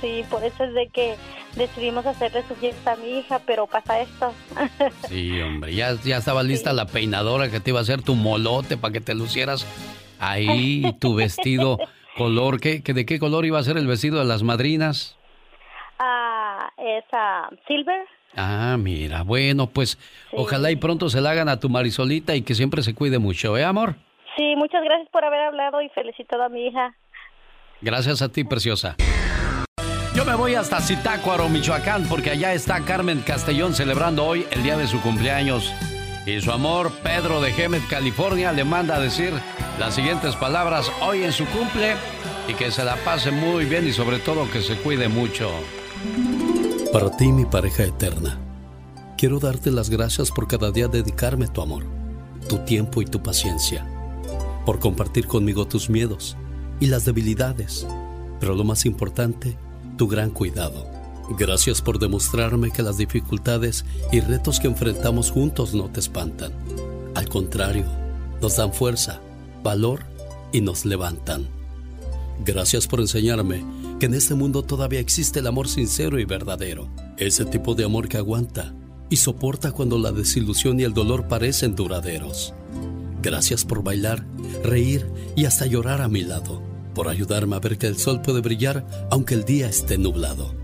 Sí, 0.00 0.24
por 0.28 0.42
eso 0.44 0.64
es 0.64 0.74
de 0.74 0.88
que 0.88 1.16
decidimos 1.56 2.04
hacerle 2.06 2.42
su 2.48 2.54
fiesta 2.56 2.92
a 2.92 2.96
mi 2.96 3.18
hija, 3.18 3.40
pero 3.46 3.66
pasa 3.66 4.00
esto. 4.00 4.32
Sí, 5.08 5.40
hombre, 5.40 5.74
ya, 5.74 5.94
ya 6.02 6.16
estaba 6.18 6.42
lista 6.42 6.72
la 6.72 6.86
peinadora 6.86 7.50
que 7.50 7.60
te 7.60 7.70
iba 7.70 7.78
a 7.78 7.82
hacer 7.82 8.02
tu 8.02 8.14
molote 8.14 8.76
para 8.76 8.92
que 8.92 9.00
te 9.00 9.14
lucieras 9.14 9.66
ahí, 10.18 10.94
tu 10.98 11.14
vestido 11.16 11.78
color, 12.16 12.58
¿qué, 12.60 12.82
qué- 12.82 12.94
¿de 12.94 13.04
qué 13.04 13.18
color 13.18 13.44
iba 13.44 13.58
a 13.58 13.62
ser 13.62 13.76
el 13.76 13.86
vestido 13.86 14.18
de 14.18 14.24
las 14.24 14.42
madrinas? 14.42 15.16
Ah, 15.98 16.70
esa 16.78 17.50
Silver. 17.68 18.06
Ah, 18.36 18.76
mira, 18.78 19.22
bueno, 19.22 19.68
pues 19.68 19.98
ojalá 20.32 20.70
y 20.70 20.76
pronto 20.76 21.08
se 21.08 21.20
la 21.20 21.30
hagan 21.30 21.48
a 21.48 21.60
tu 21.60 21.68
Marisolita 21.68 22.34
y 22.34 22.42
que 22.42 22.54
siempre 22.54 22.82
se 22.82 22.94
cuide 22.94 23.18
mucho, 23.18 23.56
¿eh, 23.56 23.64
amor? 23.64 23.94
Sí, 24.36 24.54
muchas 24.56 24.82
gracias 24.82 25.08
por 25.10 25.24
haber 25.24 25.40
hablado 25.40 25.80
y 25.80 25.88
felicitado 25.90 26.42
a 26.44 26.48
mi 26.48 26.66
hija. 26.66 26.94
Gracias 27.80 28.22
a 28.22 28.28
ti, 28.28 28.44
preciosa. 28.44 28.96
Yo 30.14 30.24
me 30.24 30.34
voy 30.34 30.54
hasta 30.54 30.80
Zitácuaro, 30.80 31.48
Michoacán, 31.48 32.08
porque 32.08 32.30
allá 32.30 32.54
está 32.54 32.80
Carmen 32.84 33.20
Castellón 33.20 33.74
celebrando 33.74 34.24
hoy 34.24 34.46
el 34.52 34.62
día 34.62 34.76
de 34.76 34.86
su 34.86 35.00
cumpleaños. 35.00 35.72
Y 36.26 36.40
su 36.40 36.50
amor, 36.52 36.90
Pedro 37.02 37.40
de 37.40 37.52
Gemet, 37.52 37.86
California, 37.88 38.52
le 38.52 38.64
manda 38.64 38.96
a 38.96 39.00
decir 39.00 39.32
las 39.78 39.94
siguientes 39.94 40.34
palabras 40.36 40.90
hoy 41.02 41.24
en 41.24 41.32
su 41.32 41.44
cumple 41.46 41.96
y 42.48 42.54
que 42.54 42.70
se 42.70 42.84
la 42.84 42.96
pase 42.96 43.30
muy 43.30 43.66
bien 43.66 43.86
y 43.86 43.92
sobre 43.92 44.18
todo 44.18 44.50
que 44.50 44.60
se 44.60 44.76
cuide 44.76 45.08
mucho. 45.08 45.50
Para 46.94 47.10
ti, 47.10 47.32
mi 47.32 47.44
pareja 47.44 47.82
eterna, 47.82 48.38
quiero 49.18 49.40
darte 49.40 49.72
las 49.72 49.90
gracias 49.90 50.30
por 50.30 50.46
cada 50.46 50.70
día 50.70 50.86
dedicarme 50.86 51.48
tu 51.48 51.60
amor, 51.60 51.84
tu 52.48 52.58
tiempo 52.58 53.02
y 53.02 53.04
tu 53.04 53.20
paciencia, 53.20 53.84
por 54.64 54.78
compartir 54.78 55.26
conmigo 55.26 55.66
tus 55.66 55.90
miedos 55.90 56.36
y 56.78 56.86
las 56.86 57.04
debilidades, 57.04 57.84
pero 58.38 58.54
lo 58.54 58.62
más 58.62 58.86
importante, 58.86 59.58
tu 59.98 60.06
gran 60.06 60.30
cuidado. 60.30 60.86
Gracias 61.36 61.82
por 61.82 61.98
demostrarme 61.98 62.70
que 62.70 62.84
las 62.84 62.96
dificultades 62.96 63.84
y 64.12 64.20
retos 64.20 64.60
que 64.60 64.68
enfrentamos 64.68 65.32
juntos 65.32 65.74
no 65.74 65.90
te 65.90 65.98
espantan. 65.98 66.52
Al 67.16 67.28
contrario, 67.28 67.86
nos 68.40 68.54
dan 68.54 68.72
fuerza, 68.72 69.20
valor 69.64 70.04
y 70.52 70.60
nos 70.60 70.84
levantan. 70.84 71.48
Gracias 72.44 72.86
por 72.86 73.00
enseñarme 73.00 73.64
que 74.04 74.08
en 74.08 74.14
este 74.16 74.34
mundo 74.34 74.62
todavía 74.62 75.00
existe 75.00 75.38
el 75.38 75.46
amor 75.46 75.66
sincero 75.66 76.18
y 76.18 76.26
verdadero. 76.26 76.90
Ese 77.16 77.46
tipo 77.46 77.74
de 77.74 77.84
amor 77.84 78.06
que 78.06 78.18
aguanta 78.18 78.74
y 79.08 79.16
soporta 79.16 79.72
cuando 79.72 79.96
la 79.96 80.12
desilusión 80.12 80.78
y 80.78 80.82
el 80.82 80.92
dolor 80.92 81.26
parecen 81.26 81.74
duraderos. 81.74 82.52
Gracias 83.22 83.64
por 83.64 83.82
bailar, 83.82 84.26
reír 84.62 85.06
y 85.36 85.46
hasta 85.46 85.64
llorar 85.64 86.02
a 86.02 86.08
mi 86.08 86.20
lado. 86.20 86.60
Por 86.94 87.08
ayudarme 87.08 87.56
a 87.56 87.60
ver 87.60 87.78
que 87.78 87.86
el 87.86 87.96
sol 87.96 88.20
puede 88.20 88.42
brillar 88.42 88.86
aunque 89.10 89.32
el 89.32 89.46
día 89.46 89.70
esté 89.70 89.96
nublado. 89.96 90.54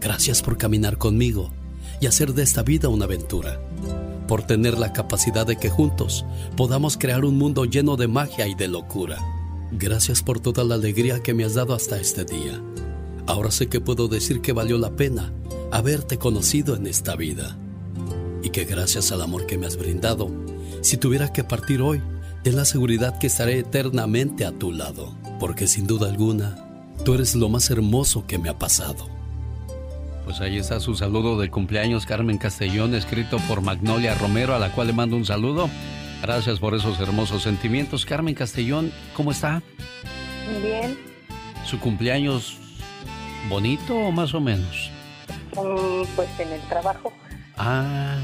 Gracias 0.00 0.40
por 0.40 0.56
caminar 0.56 0.96
conmigo 0.96 1.50
y 2.00 2.06
hacer 2.06 2.32
de 2.32 2.42
esta 2.42 2.62
vida 2.62 2.88
una 2.88 3.04
aventura. 3.04 3.60
Por 4.26 4.44
tener 4.44 4.78
la 4.78 4.94
capacidad 4.94 5.46
de 5.46 5.56
que 5.56 5.68
juntos 5.68 6.24
podamos 6.56 6.96
crear 6.96 7.26
un 7.26 7.36
mundo 7.36 7.66
lleno 7.66 7.98
de 7.98 8.08
magia 8.08 8.46
y 8.46 8.54
de 8.54 8.68
locura. 8.68 9.18
Gracias 9.74 10.22
por 10.22 10.38
toda 10.38 10.64
la 10.64 10.74
alegría 10.74 11.22
que 11.22 11.32
me 11.32 11.44
has 11.44 11.54
dado 11.54 11.74
hasta 11.74 11.98
este 11.98 12.26
día. 12.26 12.60
Ahora 13.26 13.50
sé 13.50 13.68
que 13.68 13.80
puedo 13.80 14.06
decir 14.06 14.42
que 14.42 14.52
valió 14.52 14.76
la 14.76 14.96
pena 14.96 15.32
haberte 15.70 16.18
conocido 16.18 16.76
en 16.76 16.86
esta 16.86 17.16
vida. 17.16 17.56
Y 18.42 18.50
que 18.50 18.64
gracias 18.64 19.12
al 19.12 19.22
amor 19.22 19.46
que 19.46 19.56
me 19.56 19.66
has 19.66 19.78
brindado, 19.78 20.30
si 20.82 20.98
tuviera 20.98 21.32
que 21.32 21.42
partir 21.42 21.80
hoy, 21.80 22.02
ten 22.42 22.56
la 22.56 22.66
seguridad 22.66 23.18
que 23.18 23.28
estaré 23.28 23.60
eternamente 23.60 24.44
a 24.44 24.52
tu 24.52 24.72
lado. 24.72 25.16
Porque 25.40 25.66
sin 25.66 25.86
duda 25.86 26.10
alguna, 26.10 26.84
tú 27.04 27.14
eres 27.14 27.34
lo 27.34 27.48
más 27.48 27.70
hermoso 27.70 28.26
que 28.26 28.38
me 28.38 28.50
ha 28.50 28.58
pasado. 28.58 29.08
Pues 30.26 30.40
ahí 30.40 30.58
está 30.58 30.80
su 30.80 30.94
saludo 30.94 31.40
de 31.40 31.50
cumpleaños, 31.50 32.04
Carmen 32.04 32.36
Castellón, 32.36 32.94
escrito 32.94 33.38
por 33.48 33.62
Magnolia 33.62 34.14
Romero, 34.16 34.54
a 34.54 34.58
la 34.58 34.72
cual 34.72 34.88
le 34.88 34.92
mando 34.92 35.16
un 35.16 35.24
saludo. 35.24 35.70
Gracias 36.22 36.60
por 36.60 36.74
esos 36.74 37.00
hermosos 37.00 37.42
sentimientos. 37.42 38.06
Carmen 38.06 38.36
Castellón, 38.36 38.92
¿cómo 39.12 39.32
está? 39.32 39.60
Bien. 40.62 40.96
¿Su 41.64 41.80
cumpleaños 41.80 42.58
bonito 43.48 43.96
o 43.96 44.12
más 44.12 44.32
o 44.32 44.40
menos? 44.40 44.92
Mm, 45.56 46.04
pues 46.14 46.28
en 46.38 46.52
el 46.52 46.60
trabajo. 46.62 47.12
Ah, 47.56 48.18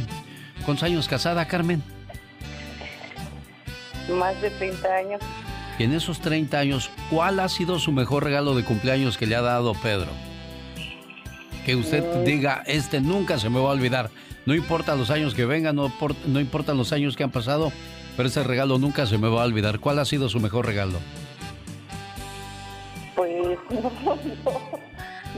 ¿cuántos 0.64 0.84
años 0.84 1.09
casada, 1.09 1.46
Carmen? 1.49 1.82
Más 4.09 4.40
de 4.40 4.51
30 4.51 4.94
años. 4.94 5.20
Y 5.76 5.82
en 5.82 5.92
esos 5.92 6.20
30 6.20 6.57
años, 6.57 6.90
¿cuál 7.11 7.40
ha 7.40 7.49
sido 7.49 7.80
su 7.80 7.90
mejor 7.90 8.22
regalo 8.22 8.55
de 8.55 8.64
cumpleaños 8.64 9.18
que 9.18 9.26
le 9.26 9.34
ha 9.34 9.42
dado 9.42 9.74
Pedro? 9.74 10.11
Que 11.69 11.77
usted 11.77 12.03
diga, 12.25 12.62
este 12.64 12.99
nunca 12.99 13.39
se 13.39 13.51
me 13.51 13.61
va 13.61 13.69
a 13.69 13.73
olvidar. 13.75 14.09
No 14.47 14.55
importa 14.55 14.97
los 14.97 15.11
años 15.11 15.35
que 15.35 15.45
vengan, 15.45 15.77
no, 15.77 15.91
por- 15.99 16.16
no 16.27 16.41
importan 16.41 16.79
los 16.79 16.95
años 16.95 17.14
que 17.14 17.25
han 17.25 17.31
pasado, 17.31 17.71
pero 18.16 18.31
ese 18.31 18.43
regalo 18.43 18.79
nunca 18.79 19.05
se 19.05 19.19
me 19.19 19.29
va 19.29 19.43
a 19.43 19.45
olvidar. 19.45 19.79
¿Cuál 19.79 19.99
ha 19.99 20.07
sido 20.07 20.31
su 20.31 20.41
mejor 20.41 20.64
regalo? 20.64 20.99
Pues 23.14 23.59
no, 23.71 23.83
no, 24.03 24.16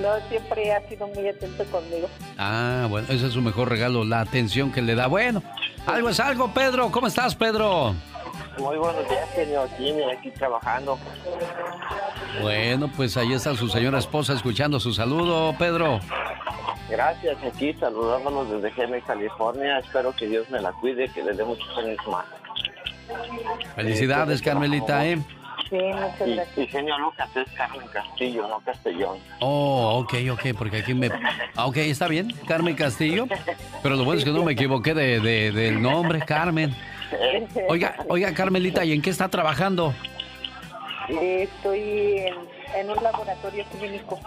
no, 0.01 0.29
siempre 0.29 0.73
ha 0.73 0.89
sido 0.89 1.09
muy 1.09 1.27
atento 1.27 1.65
conmigo. 1.65 2.09
Ah, 2.39 2.87
bueno, 2.89 3.09
ese 3.11 3.27
es 3.27 3.33
su 3.33 3.43
mejor 3.43 3.69
regalo, 3.69 4.05
la 4.05 4.21
atención 4.21 4.71
que 4.71 4.83
le 4.83 4.95
da. 4.95 5.09
Bueno, 5.09 5.43
algo 5.85 6.11
es 6.11 6.21
algo, 6.21 6.55
Pedro. 6.55 6.93
¿Cómo 6.93 7.09
estás, 7.09 7.35
Pedro? 7.35 7.97
Muy 8.59 8.77
buenos 8.77 9.09
días, 9.09 9.29
señor 9.35 9.69
Jimmy, 9.79 10.03
aquí 10.05 10.31
trabajando. 10.33 10.99
Bueno, 12.43 12.91
pues 12.97 13.17
ahí 13.17 13.33
está 13.33 13.55
su 13.55 13.69
señora 13.69 13.99
esposa 13.99 14.35
escuchando 14.35 14.79
su 14.81 14.93
saludo, 14.93 15.55
Pedro. 15.59 16.01
Gracias, 16.91 17.37
aquí 17.45 17.73
saludándonos 17.75 18.51
desde 18.51 18.71
Geme, 18.73 19.01
California. 19.03 19.79
Espero 19.79 20.15
que 20.15 20.27
Dios 20.27 20.49
me 20.51 20.61
la 20.61 20.73
cuide, 20.73 21.09
que 21.09 21.23
le 21.23 21.33
dé 21.33 21.45
muchos 21.45 21.69
años 21.79 21.97
más. 22.11 22.27
Felicidades, 23.77 24.43
Carmelita, 24.43 25.07
¿eh? 25.07 25.19
Sí, 25.69 25.77
muchas 25.77 26.27
Y, 26.29 26.35
gracias. 26.35 26.59
y 26.59 26.67
señor 26.69 27.01
Lucas 27.01 27.29
es 27.37 27.49
Carmen 27.53 27.87
Castillo, 27.93 28.49
no 28.49 28.61
Castellón. 28.61 29.19
Oh, 29.41 30.01
ok, 30.01 30.15
ok, 30.33 30.41
porque 30.59 30.79
aquí 30.79 30.95
me... 30.95 31.11
Ah, 31.55 31.67
ok, 31.67 31.77
está 31.79 32.09
bien, 32.09 32.33
Carmen 32.49 32.75
Castillo. 32.75 33.27
Pero 33.83 33.95
lo 33.97 34.05
bueno 34.05 34.19
es 34.19 34.25
que 34.25 34.33
no 34.33 34.43
me 34.43 34.53
equivoqué 34.53 34.95
de, 34.95 35.21
de- 35.21 35.53
del 35.53 35.81
nombre, 35.81 36.21
Carmen. 36.27 36.75
Oiga, 37.69 37.97
oiga, 38.09 38.33
Carmelita, 38.35 38.85
¿y 38.85 38.93
en 38.93 39.03
qué 39.03 39.11
está 39.11 39.29
trabajando? 39.29 39.95
Eh, 41.09 41.49
Estoy 41.57 42.19
en, 42.19 42.35
en 42.79 42.91
un 42.91 43.03
laboratorio 43.03 43.65
clínico. 43.79 44.21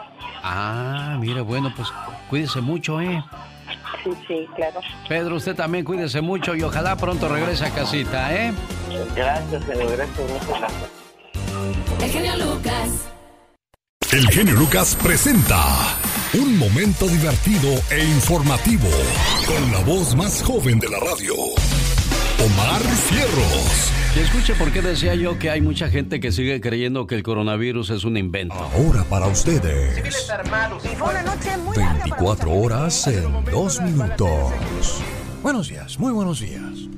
Ah, 0.43 1.17
mire, 1.19 1.41
bueno, 1.41 1.71
pues 1.75 1.87
cuídese 2.29 2.59
mucho, 2.61 2.99
¿eh? 2.99 3.23
Sí, 4.03 4.09
sí, 4.27 4.47
claro. 4.55 4.81
Pedro, 5.07 5.35
usted 5.37 5.55
también 5.55 5.85
cuídese 5.85 6.19
mucho 6.21 6.53
y 6.55 6.63
ojalá 6.63 6.95
pronto 6.97 7.29
regrese 7.29 7.65
a 7.65 7.69
casita, 7.69 8.33
¿eh? 8.35 8.51
Gracias, 9.15 9.63
señor. 9.63 9.95
Gracias, 9.95 10.29
muchas 10.29 10.59
gracias. 10.59 10.91
El 12.01 12.09
genio 12.11 12.35
Lucas. 12.37 13.09
El 14.11 14.27
genio 14.29 14.53
Lucas 14.55 14.97
presenta 15.01 15.63
un 16.33 16.57
momento 16.57 17.07
divertido 17.07 17.69
e 17.89 18.03
informativo 18.03 18.89
con 19.47 19.71
la 19.71 19.79
voz 19.79 20.15
más 20.15 20.43
joven 20.43 20.79
de 20.79 20.89
la 20.89 20.99
radio, 20.99 21.33
Omar 22.43 22.81
Fierros. 22.81 23.91
Y 24.17 24.19
escuche 24.19 24.53
por 24.55 24.69
qué 24.73 24.81
decía 24.81 25.15
yo 25.15 25.39
que 25.39 25.49
hay 25.49 25.61
mucha 25.61 25.87
gente 25.87 26.19
que 26.19 26.33
sigue 26.33 26.59
creyendo 26.59 27.07
que 27.07 27.15
el 27.15 27.23
coronavirus 27.23 27.91
es 27.91 28.03
un 28.03 28.17
invento. 28.17 28.55
Ahora 28.55 29.05
para 29.05 29.27
ustedes, 29.27 30.29
Fue 30.97 31.09
una 31.09 31.23
noche 31.23 31.57
muy 31.63 31.77
24 31.77 32.51
horas 32.51 33.07
en 33.07 33.45
2 33.45 33.81
minutos. 33.83 34.51
Buenos 35.41 35.69
días, 35.69 35.97
muy 35.97 36.11
buenos 36.11 36.41
días. 36.41 36.89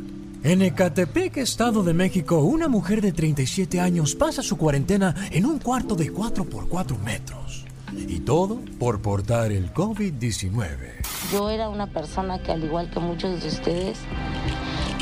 En 0.43 0.63
Ecatepec, 0.63 1.37
Estado 1.37 1.83
de 1.83 1.93
México, 1.93 2.39
una 2.39 2.67
mujer 2.67 3.01
de 3.01 3.11
37 3.11 3.79
años 3.79 4.15
pasa 4.15 4.41
su 4.41 4.57
cuarentena 4.57 5.13
en 5.29 5.45
un 5.45 5.59
cuarto 5.59 5.93
de 5.93 6.11
4 6.11 6.45
por 6.45 6.67
4 6.67 6.97
metros. 7.05 7.65
Y 7.95 8.21
todo 8.21 8.61
por 8.79 8.99
portar 8.99 9.51
el 9.51 9.71
COVID-19. 9.71 11.05
Yo 11.31 11.51
era 11.51 11.69
una 11.69 11.85
persona 11.85 12.41
que 12.41 12.51
al 12.51 12.63
igual 12.63 12.89
que 12.89 12.99
muchos 12.99 13.43
de 13.43 13.47
ustedes 13.47 13.99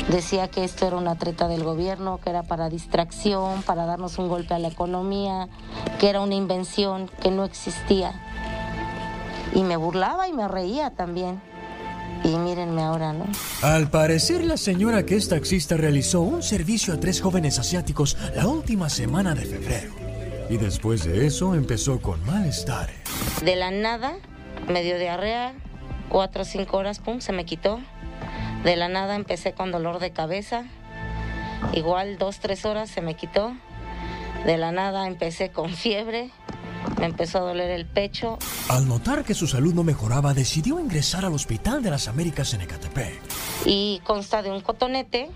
decía 0.08 0.48
que 0.48 0.64
esto 0.64 0.86
era 0.86 0.96
una 0.96 1.16
treta 1.16 1.48
del 1.48 1.64
gobierno, 1.64 2.18
que 2.22 2.30
era 2.30 2.42
para 2.42 2.68
distracción, 2.68 3.62
para 3.62 3.86
darnos 3.86 4.18
un 4.18 4.28
golpe 4.28 4.54
a 4.54 4.58
la 4.58 4.68
economía, 4.68 5.48
que 5.98 6.08
era 6.08 6.20
una 6.20 6.34
invención 6.34 7.10
que 7.22 7.30
no 7.30 7.44
existía. 7.44 8.12
Y 9.54 9.62
me 9.62 9.76
burlaba 9.76 10.28
y 10.28 10.32
me 10.32 10.48
reía 10.48 10.90
también. 10.90 11.40
Y 12.24 12.36
mírenme 12.36 12.82
ahora, 12.82 13.12
¿no? 13.12 13.26
Al 13.62 13.90
parecer, 13.90 14.44
la 14.44 14.56
señora 14.56 15.04
que 15.04 15.16
es 15.16 15.28
taxista 15.28 15.76
realizó 15.76 16.22
un 16.22 16.42
servicio 16.42 16.94
a 16.94 17.00
tres 17.00 17.20
jóvenes 17.20 17.58
asiáticos 17.58 18.16
la 18.34 18.46
última 18.46 18.88
semana 18.88 19.34
de 19.34 19.44
febrero. 19.44 19.92
Y 20.48 20.56
después 20.56 21.04
de 21.04 21.26
eso 21.26 21.54
empezó 21.54 22.00
con 22.00 22.24
malestar. 22.24 22.90
De 23.44 23.56
la 23.56 23.70
nada 23.70 24.14
me 24.68 24.82
dio 24.82 24.98
diarrea, 24.98 25.54
cuatro 26.08 26.42
o 26.42 26.44
cinco 26.44 26.78
horas, 26.78 26.98
pum, 26.98 27.20
se 27.20 27.32
me 27.32 27.44
quitó. 27.44 27.80
De 28.64 28.76
la 28.76 28.88
nada 28.88 29.14
empecé 29.14 29.52
con 29.52 29.70
dolor 29.72 29.98
de 29.98 30.10
cabeza, 30.12 30.64
igual 31.72 32.18
dos, 32.18 32.38
tres 32.40 32.64
horas 32.64 32.90
se 32.90 33.00
me 33.02 33.14
quitó. 33.14 33.52
De 34.46 34.56
la 34.58 34.72
nada 34.72 35.06
empecé 35.06 35.50
con 35.50 35.70
fiebre, 35.70 36.30
me 36.98 37.06
empezó 37.06 37.38
a 37.38 37.40
doler 37.42 37.70
el 37.70 37.86
pecho. 37.86 38.38
Al 38.68 38.88
notar 38.88 39.24
que 39.24 39.34
su 39.34 39.46
salud 39.46 39.74
no 39.74 39.84
mejoraba, 39.84 40.34
decidió 40.34 40.80
ingresar 40.80 41.24
al 41.24 41.32
Hospital 41.34 41.82
de 41.82 41.90
las 41.90 42.08
Américas 42.08 42.52
en 42.54 42.62
Ecatepec. 42.62 43.20
y 43.66 44.00
consta 44.04 44.42
de 44.42 44.50
un 44.50 44.60
cotonete 44.60 45.30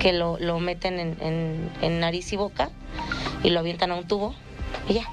que 0.00 0.12
lo, 0.12 0.38
lo 0.38 0.58
meten 0.58 0.98
en, 0.98 1.16
en- 1.20 1.70
en 1.80 2.00
nariz 2.00 2.32
y 2.32 2.36
boca 2.36 2.70
y 3.44 3.50
lo 3.50 3.60
avientan 3.60 3.92
a 3.92 3.94
un 3.96 4.06
tubo 4.08 4.34
y 4.88 4.94
ya. 4.94 5.04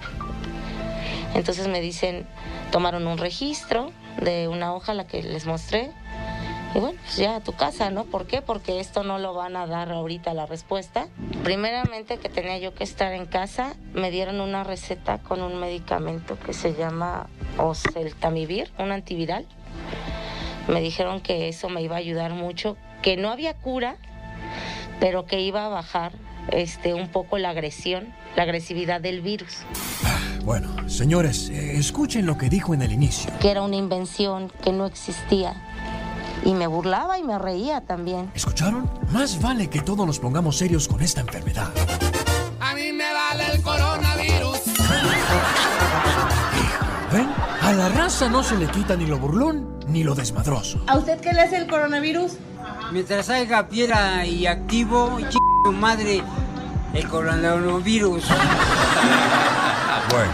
Entonces 1.35 1.67
me 1.67 1.81
dicen, 1.81 2.25
tomaron 2.71 3.05
un 3.07 3.17
registro 3.19 3.91
de 4.21 4.47
una 4.47 4.73
hoja, 4.73 4.93
la 4.95 5.05
que 5.05 5.21
les 5.21 5.45
mostré, 5.45 5.91
y 6.75 6.79
bueno, 6.79 6.99
pues 7.03 7.17
ya 7.17 7.37
a 7.37 7.39
tu 7.41 7.53
casa, 7.53 7.89
¿no? 7.89 8.05
¿Por 8.05 8.27
qué? 8.27 8.41
Porque 8.41 8.79
esto 8.79 9.03
no 9.03 9.17
lo 9.17 9.33
van 9.33 9.55
a 9.55 9.65
dar 9.65 9.91
ahorita 9.91 10.33
la 10.33 10.45
respuesta. 10.45 11.07
Primeramente 11.43 12.17
que 12.17 12.29
tenía 12.29 12.57
yo 12.59 12.73
que 12.75 12.83
estar 12.83 13.11
en 13.13 13.25
casa, 13.25 13.75
me 13.93 14.11
dieron 14.11 14.39
una 14.39 14.63
receta 14.63 15.17
con 15.17 15.41
un 15.41 15.59
medicamento 15.59 16.37
que 16.39 16.53
se 16.53 16.75
llama 16.75 17.27
oseltamivir, 17.57 18.71
un 18.77 18.91
antiviral. 18.91 19.45
Me 20.67 20.81
dijeron 20.81 21.21
que 21.21 21.49
eso 21.49 21.69
me 21.69 21.81
iba 21.81 21.95
a 21.95 21.99
ayudar 21.99 22.33
mucho, 22.33 22.77
que 23.01 23.17
no 23.17 23.31
había 23.31 23.55
cura, 23.55 23.95
pero 24.99 25.25
que 25.25 25.41
iba 25.41 25.65
a 25.65 25.69
bajar 25.69 26.11
este 26.51 26.93
un 26.93 27.07
poco 27.09 27.37
la 27.39 27.49
agresión, 27.49 28.13
la 28.35 28.43
agresividad 28.43 29.01
del 29.01 29.21
virus, 29.21 29.59
Bueno, 30.43 30.89
señores, 30.89 31.49
eh, 31.49 31.77
escuchen 31.77 32.25
lo 32.25 32.37
que 32.37 32.49
dijo 32.49 32.73
en 32.73 32.81
el 32.81 32.91
inicio. 32.91 33.31
que 33.39 33.51
era 33.51 33.61
una 33.61 33.75
invención 33.75 34.51
que 34.63 34.71
no 34.71 34.85
existía. 34.85 35.53
Y 36.45 36.53
me 36.53 36.67
burlaba 36.67 37.19
y 37.19 37.23
me 37.23 37.37
reía 37.37 37.81
también. 37.81 38.31
¿Escucharon? 38.33 38.89
Más 39.11 39.41
vale 39.41 39.69
que 39.69 39.81
todos 39.81 40.05
nos 40.05 40.19
pongamos 40.19 40.57
serios 40.57 40.87
con 40.87 41.01
esta 41.01 41.21
enfermedad. 41.21 41.69
A 42.59 42.73
mí 42.75 42.91
me 42.91 43.11
vale 43.13 43.53
el 43.53 43.61
coronavirus. 43.61 44.59
¿Ven? 47.11 47.27
A 47.61 47.73
la 47.73 47.89
raza 47.89 48.29
no 48.29 48.43
se 48.43 48.57
le 48.57 48.67
quita 48.67 48.95
ni 48.95 49.05
lo 49.05 49.17
burlón 49.17 49.79
ni 49.87 50.03
lo 50.03 50.15
desmadroso. 50.15 50.81
¿A 50.87 50.97
usted 50.97 51.19
qué 51.19 51.33
le 51.33 51.41
hace 51.41 51.57
el 51.57 51.67
coronavirus? 51.67 52.33
Mientras 52.91 53.29
haya 53.29 53.67
piedra 53.67 54.25
y 54.25 54.47
activo, 54.47 55.17
ch 55.19 55.35
madre, 55.71 56.23
el 56.93 57.07
coronavirus. 57.07 58.23
Bueno, 60.09 60.31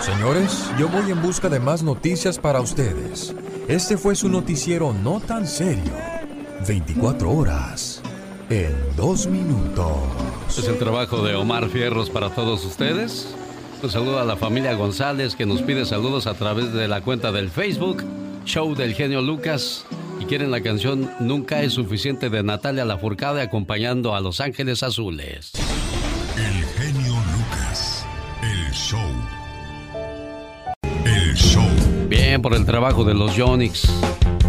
señores, 0.00 0.70
yo 0.78 0.88
voy 0.88 1.10
en 1.10 1.20
busca 1.20 1.48
de 1.48 1.58
más 1.58 1.82
noticias 1.82 2.38
para 2.38 2.60
ustedes. 2.60 3.34
Este 3.68 3.96
fue 3.96 4.14
su 4.14 4.28
noticiero 4.28 4.92
no 4.92 5.18
tan 5.18 5.44
serio. 5.44 5.92
24 6.68 7.28
horas 7.28 8.00
en 8.48 8.72
dos 8.96 9.26
minutos. 9.26 9.98
Es 10.56 10.68
el 10.68 10.78
trabajo 10.78 11.24
de 11.24 11.34
Omar 11.34 11.68
Fierros 11.68 12.08
para 12.08 12.30
todos 12.30 12.64
ustedes. 12.64 13.34
Un 13.82 13.90
saludo 13.90 14.20
a 14.20 14.24
la 14.24 14.36
familia 14.36 14.74
González 14.74 15.34
que 15.34 15.46
nos 15.46 15.62
pide 15.62 15.84
saludos 15.84 16.28
a 16.28 16.34
través 16.34 16.72
de 16.72 16.86
la 16.86 17.00
cuenta 17.00 17.32
del 17.32 17.50
Facebook, 17.50 18.04
Show 18.44 18.76
del 18.76 18.94
Genio 18.94 19.20
Lucas. 19.20 19.84
Y 20.20 20.26
quieren 20.26 20.52
la 20.52 20.60
canción 20.60 21.10
Nunca 21.18 21.62
es 21.62 21.72
suficiente 21.72 22.30
de 22.30 22.44
Natalia 22.44 22.84
Lafourcade 22.84 23.42
acompañando 23.42 24.14
a 24.14 24.20
Los 24.20 24.40
Ángeles 24.40 24.84
Azules. 24.84 25.50
Por 32.42 32.54
el 32.54 32.66
trabajo 32.66 33.02
de 33.04 33.14
los 33.14 33.34
Yonix. 33.34 33.90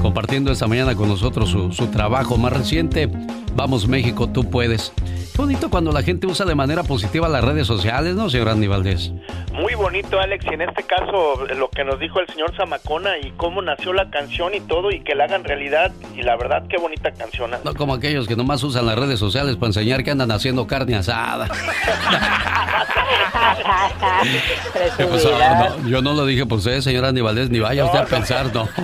Compartiendo 0.01 0.51
esta 0.51 0.67
mañana 0.67 0.93
con 0.93 1.07
nosotros 1.07 1.49
su, 1.49 1.71
su 1.71 1.87
trabajo 1.87 2.37
más 2.37 2.51
reciente. 2.51 3.09
Vamos 3.55 3.87
México, 3.87 4.27
tú 4.27 4.43
puedes. 4.43 4.91
Bonito 5.37 5.69
cuando 5.69 5.91
la 5.91 6.01
gente 6.01 6.25
usa 6.25 6.47
de 6.47 6.55
manera 6.55 6.81
positiva 6.81 7.29
las 7.29 7.43
redes 7.43 7.67
sociales, 7.67 8.15
¿no, 8.15 8.27
señor 8.27 8.49
Andy 8.49 8.65
Valdés? 8.65 9.11
Muy 9.53 9.75
bonito, 9.75 10.19
Alex, 10.19 10.43
y 10.49 10.55
en 10.55 10.63
este 10.63 10.81
caso 10.81 11.45
lo 11.55 11.69
que 11.69 11.83
nos 11.83 11.99
dijo 11.99 12.19
el 12.19 12.27
señor 12.27 12.55
Zamacona 12.57 13.19
y 13.19 13.29
cómo 13.37 13.61
nació 13.61 13.93
la 13.93 14.09
canción 14.09 14.55
y 14.55 14.61
todo, 14.61 14.89
y 14.89 15.01
que 15.01 15.13
la 15.13 15.25
hagan 15.25 15.43
realidad, 15.43 15.91
y 16.15 16.23
la 16.23 16.35
verdad, 16.37 16.63
qué 16.67 16.77
bonita 16.77 17.11
canción. 17.11 17.51
No 17.63 17.73
como 17.75 17.93
aquellos 17.93 18.27
que 18.27 18.35
nomás 18.35 18.63
usan 18.63 18.87
las 18.87 18.97
redes 18.97 19.19
sociales 19.19 19.57
para 19.57 19.67
enseñar 19.67 20.03
que 20.03 20.09
andan 20.09 20.31
haciendo 20.31 20.65
carne 20.65 20.95
asada. 20.95 21.47
¿Qué 24.97 25.05
pasó? 25.05 25.37
No, 25.37 25.87
yo 25.87 26.01
no 26.01 26.13
lo 26.13 26.25
dije 26.25 26.47
por 26.47 26.57
usted, 26.57 26.81
señor 26.81 27.05
Andy 27.05 27.21
Valdés, 27.21 27.51
ni 27.51 27.59
vaya 27.59 27.85
usted 27.85 27.99
a 27.99 28.05
pensar, 28.05 28.51
no. 28.51 28.67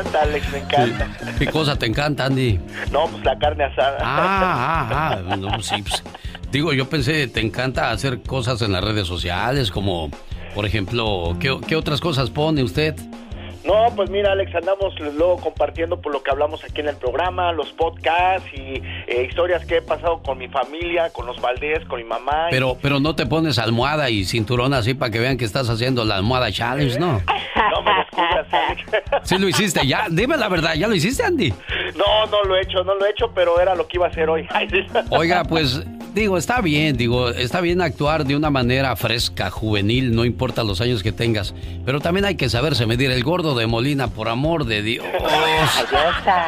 Encanta, 0.00 0.22
Alex, 0.22 0.52
me 0.52 0.58
encanta. 0.58 1.08
¿Qué 1.38 1.46
cosa 1.46 1.76
te 1.76 1.86
encanta, 1.86 2.24
Andy? 2.24 2.58
No, 2.90 3.06
pues 3.06 3.22
la 3.24 3.38
carne 3.38 3.64
asada. 3.64 3.98
Ah, 4.00 4.88
ah, 4.90 5.18
ah. 5.30 5.36
No, 5.36 5.60
sí, 5.60 5.82
pues, 5.82 6.02
digo, 6.50 6.72
yo 6.72 6.88
pensé, 6.88 7.26
te 7.28 7.40
encanta 7.40 7.90
hacer 7.90 8.22
cosas 8.22 8.62
en 8.62 8.72
las 8.72 8.82
redes 8.82 9.06
sociales, 9.06 9.70
como, 9.70 10.10
por 10.54 10.64
ejemplo, 10.64 11.36
¿qué, 11.38 11.58
qué 11.66 11.76
otras 11.76 12.00
cosas 12.00 12.30
pone 12.30 12.62
usted? 12.62 12.94
No, 13.64 13.88
pues 13.94 14.08
mira, 14.08 14.32
Alex, 14.32 14.54
andamos 14.54 14.98
luego 14.98 15.36
compartiendo 15.38 16.00
por 16.00 16.12
lo 16.12 16.22
que 16.22 16.30
hablamos 16.30 16.64
aquí 16.64 16.80
en 16.80 16.88
el 16.88 16.96
programa, 16.96 17.52
los 17.52 17.70
podcasts 17.72 18.48
y 18.54 18.82
eh, 19.06 19.26
historias 19.28 19.66
que 19.66 19.76
he 19.78 19.82
pasado 19.82 20.22
con 20.22 20.38
mi 20.38 20.48
familia, 20.48 21.10
con 21.10 21.26
los 21.26 21.38
Valdés, 21.40 21.84
con 21.86 21.98
mi 21.98 22.04
mamá. 22.04 22.46
y- 22.48 22.52
Pero, 22.52 22.76
pero 22.80 23.00
no 23.00 23.14
te 23.14 23.26
pones 23.26 23.58
almohada 23.58 24.08
y 24.08 24.24
cinturón 24.24 24.72
así 24.72 24.94
para 24.94 25.10
que 25.10 25.18
vean 25.18 25.36
que 25.36 25.44
estás 25.44 25.68
haciendo 25.68 26.04
la 26.06 26.16
almohada 26.16 26.50
challenge, 26.50 26.98
¿no? 26.98 27.20
No 27.70 27.82
me 27.82 27.92
descubras, 27.94 28.46
Alex. 28.52 28.82
Sí 29.28 29.38
lo 29.38 29.48
hiciste, 29.48 29.86
ya, 29.86 30.06
dime 30.10 30.36
la 30.38 30.48
verdad, 30.48 30.74
¿ya 30.74 30.88
lo 30.88 30.94
hiciste, 30.94 31.22
Andy? 31.22 31.52
No, 31.94 32.26
no 32.30 32.42
lo 32.44 32.56
he 32.56 32.62
hecho, 32.62 32.82
no 32.84 32.94
lo 32.94 33.04
he 33.04 33.10
hecho, 33.10 33.30
pero 33.34 33.60
era 33.60 33.74
lo 33.74 33.86
que 33.86 33.98
iba 33.98 34.06
a 34.06 34.08
hacer 34.08 34.28
hoy. 34.30 34.48
Oiga, 35.10 35.44
pues 35.44 35.82
digo, 36.14 36.36
está 36.36 36.60
bien, 36.60 36.96
digo, 36.96 37.28
está 37.30 37.60
bien 37.60 37.80
actuar 37.80 38.24
de 38.24 38.36
una 38.36 38.50
manera 38.50 38.94
fresca, 38.96 39.50
juvenil, 39.50 40.14
no 40.14 40.24
importa 40.24 40.64
los 40.64 40.80
años 40.80 41.02
que 41.02 41.12
tengas, 41.12 41.54
pero 41.84 42.00
también 42.00 42.24
hay 42.24 42.34
que 42.36 42.48
saberse 42.48 42.86
medir 42.86 43.10
el 43.10 43.22
gordo 43.24 43.54
de 43.54 43.66
Molina, 43.66 44.08
por 44.08 44.28
amor 44.28 44.64
de 44.64 44.82
Dios. 44.82 45.06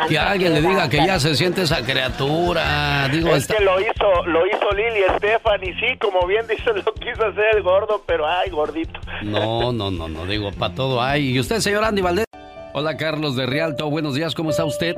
Que 0.08 0.18
alguien 0.18 0.52
le 0.54 0.60
diga 0.60 0.88
que 0.88 0.98
ya 0.98 1.18
se 1.18 1.34
siente 1.34 1.62
esa 1.62 1.82
criatura. 1.84 3.08
Digo, 3.12 3.28
es 3.30 3.42
está- 3.44 3.56
que 3.56 3.64
lo 3.64 3.80
hizo, 3.80 4.26
lo 4.26 4.46
hizo 4.46 4.70
Lili 4.74 5.00
Estefan 5.14 5.62
y 5.62 5.72
sí, 5.74 5.96
como 6.00 6.26
bien 6.26 6.46
dice, 6.46 6.70
lo 6.74 6.92
quiso 6.94 7.24
hacer 7.26 7.56
el 7.56 7.62
gordo, 7.62 8.02
pero 8.06 8.26
ay, 8.26 8.50
gordito. 8.50 8.98
No, 9.22 9.72
no, 9.72 9.90
no, 9.90 10.08
no, 10.08 10.26
digo, 10.26 10.50
para 10.52 10.74
todo 10.74 11.00
hay. 11.02 11.30
¿Y 11.30 11.40
usted, 11.40 11.58
señor 11.60 11.84
Andy 11.84 12.02
Valdés? 12.02 12.26
Hola, 12.74 12.96
Carlos 12.96 13.36
de 13.36 13.46
Rialto, 13.46 13.88
buenos 13.90 14.14
días, 14.14 14.34
¿cómo 14.34 14.50
está 14.50 14.64
usted? 14.64 14.96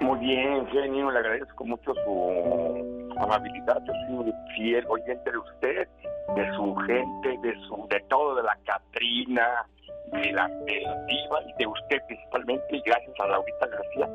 Muy 0.00 0.18
bien, 0.20 0.66
genio, 0.70 1.10
le 1.10 1.18
agradezco 1.18 1.64
mucho 1.64 1.92
su 2.04 2.95
amabilidad. 3.18 3.82
Yo 3.84 3.92
soy 3.92 4.16
un 4.16 4.34
fiel 4.56 4.84
oyente 4.88 5.30
de 5.30 5.38
usted, 5.38 5.88
de 6.34 6.56
su 6.56 6.74
gente, 6.76 7.38
de 7.42 7.54
su, 7.66 7.86
de 7.88 8.00
todo, 8.08 8.36
de 8.36 8.42
la 8.42 8.58
Catrina, 8.64 9.66
de 10.12 10.32
la, 10.32 10.48
de 10.48 10.86
diva 11.08 11.40
y 11.46 11.52
de 11.58 11.66
usted 11.66 11.98
principalmente. 12.06 12.76
Y 12.76 12.80
gracias 12.82 13.20
a 13.20 13.26
Laurita 13.26 13.66
García, 13.66 14.08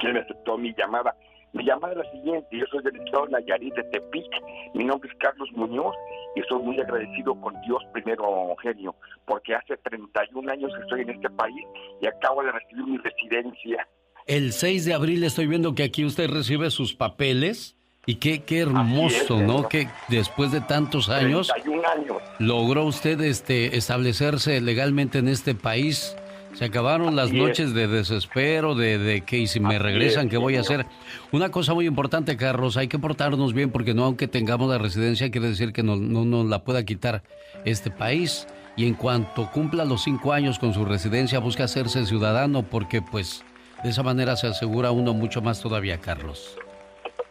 que 0.00 0.12
me 0.12 0.20
aceptó 0.20 0.58
mi 0.58 0.74
llamada. 0.74 1.14
Mi 1.54 1.64
llamada 1.64 1.92
es 1.92 1.98
la 1.98 2.10
siguiente, 2.10 2.48
yo 2.50 2.66
soy 2.66 2.82
del 2.82 2.96
estado 2.96 3.28
Nayarit 3.28 3.72
de 3.74 3.84
Tepic, 3.84 4.42
mi 4.74 4.82
nombre 4.82 5.08
es 5.08 5.16
Carlos 5.18 5.48
Muñoz 5.52 5.94
y 6.34 6.40
estoy 6.40 6.60
muy 6.60 6.80
agradecido 6.80 7.40
con 7.40 7.54
Dios 7.60 7.80
primero, 7.92 8.56
genio, 8.60 8.96
porque 9.24 9.54
hace 9.54 9.76
31 9.76 10.50
años 10.50 10.72
que 10.74 10.82
estoy 10.82 11.02
en 11.02 11.10
este 11.10 11.30
país 11.30 11.64
y 12.02 12.08
acabo 12.08 12.42
de 12.42 12.50
recibir 12.50 12.84
mi 12.86 12.98
residencia. 12.98 13.86
El 14.26 14.52
6 14.52 14.84
de 14.84 14.94
abril 14.94 15.22
estoy 15.22 15.46
viendo 15.46 15.76
que 15.76 15.84
aquí 15.84 16.04
usted 16.04 16.28
recibe 16.28 16.70
sus 16.70 16.92
papeles 16.92 17.73
y 18.06 18.16
qué, 18.16 18.42
qué 18.42 18.60
hermoso, 18.60 19.40
¿no? 19.40 19.68
Que 19.68 19.88
después 20.08 20.52
de 20.52 20.60
tantos 20.60 21.08
años 21.08 21.48
31 21.48 21.88
años. 21.88 22.16
logró 22.38 22.84
usted 22.84 23.20
este, 23.20 23.76
establecerse 23.76 24.60
legalmente 24.60 25.18
en 25.18 25.28
este 25.28 25.54
país. 25.54 26.16
Se 26.54 26.66
acabaron 26.66 27.16
las 27.16 27.30
es. 27.30 27.34
noches 27.34 27.74
de 27.74 27.88
desespero, 27.88 28.76
de, 28.76 28.98
de 28.98 29.22
que 29.22 29.38
y 29.38 29.46
si 29.48 29.58
me 29.58 29.74
Así 29.74 29.78
regresan, 29.78 30.26
es, 30.26 30.30
¿qué 30.30 30.36
voy 30.36 30.56
a 30.56 30.60
hacer? 30.60 30.86
Una 31.32 31.50
cosa 31.50 31.74
muy 31.74 31.86
importante, 31.86 32.36
Carlos, 32.36 32.76
hay 32.76 32.86
que 32.86 32.98
portarnos 32.98 33.52
bien 33.54 33.70
porque 33.70 33.92
no 33.92 34.04
aunque 34.04 34.28
tengamos 34.28 34.70
la 34.70 34.78
residencia 34.78 35.30
quiere 35.32 35.48
decir 35.48 35.72
que 35.72 35.82
no, 35.82 35.96
no 35.96 36.24
nos 36.24 36.46
la 36.46 36.62
pueda 36.62 36.84
quitar 36.84 37.22
este 37.64 37.90
país. 37.90 38.46
Y 38.76 38.86
en 38.86 38.94
cuanto 38.94 39.50
cumpla 39.50 39.84
los 39.84 40.02
cinco 40.02 40.32
años 40.32 40.58
con 40.58 40.74
su 40.74 40.84
residencia, 40.84 41.38
busca 41.38 41.64
hacerse 41.64 42.06
ciudadano 42.06 42.62
porque 42.62 43.02
pues 43.02 43.44
de 43.82 43.90
esa 43.90 44.02
manera 44.02 44.36
se 44.36 44.46
asegura 44.46 44.90
uno 44.90 45.12
mucho 45.12 45.42
más 45.42 45.60
todavía, 45.60 45.98
Carlos. 45.98 46.56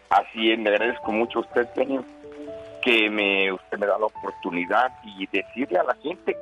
Así 0.10 0.52
es, 0.52 0.60
me 0.60 0.70
agradezco 0.70 1.12
mucho 1.12 1.40
a 1.40 1.42
usted, 1.42 1.68
genio, 1.76 2.04
que 2.82 3.10
me, 3.10 3.52
usted 3.52 3.78
me 3.80 3.88
da 3.88 3.98
la 3.98 4.06
oportunidad 4.06 4.92
y 5.04 5.26
decirle 5.28 5.80
a 5.80 5.84
la 5.84 5.96
gente 5.96 6.38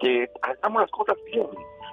que, 0.00 0.28
hagamos 0.42 0.82
las 0.82 0.90
cosas 0.90 1.16
bien. 1.26 1.46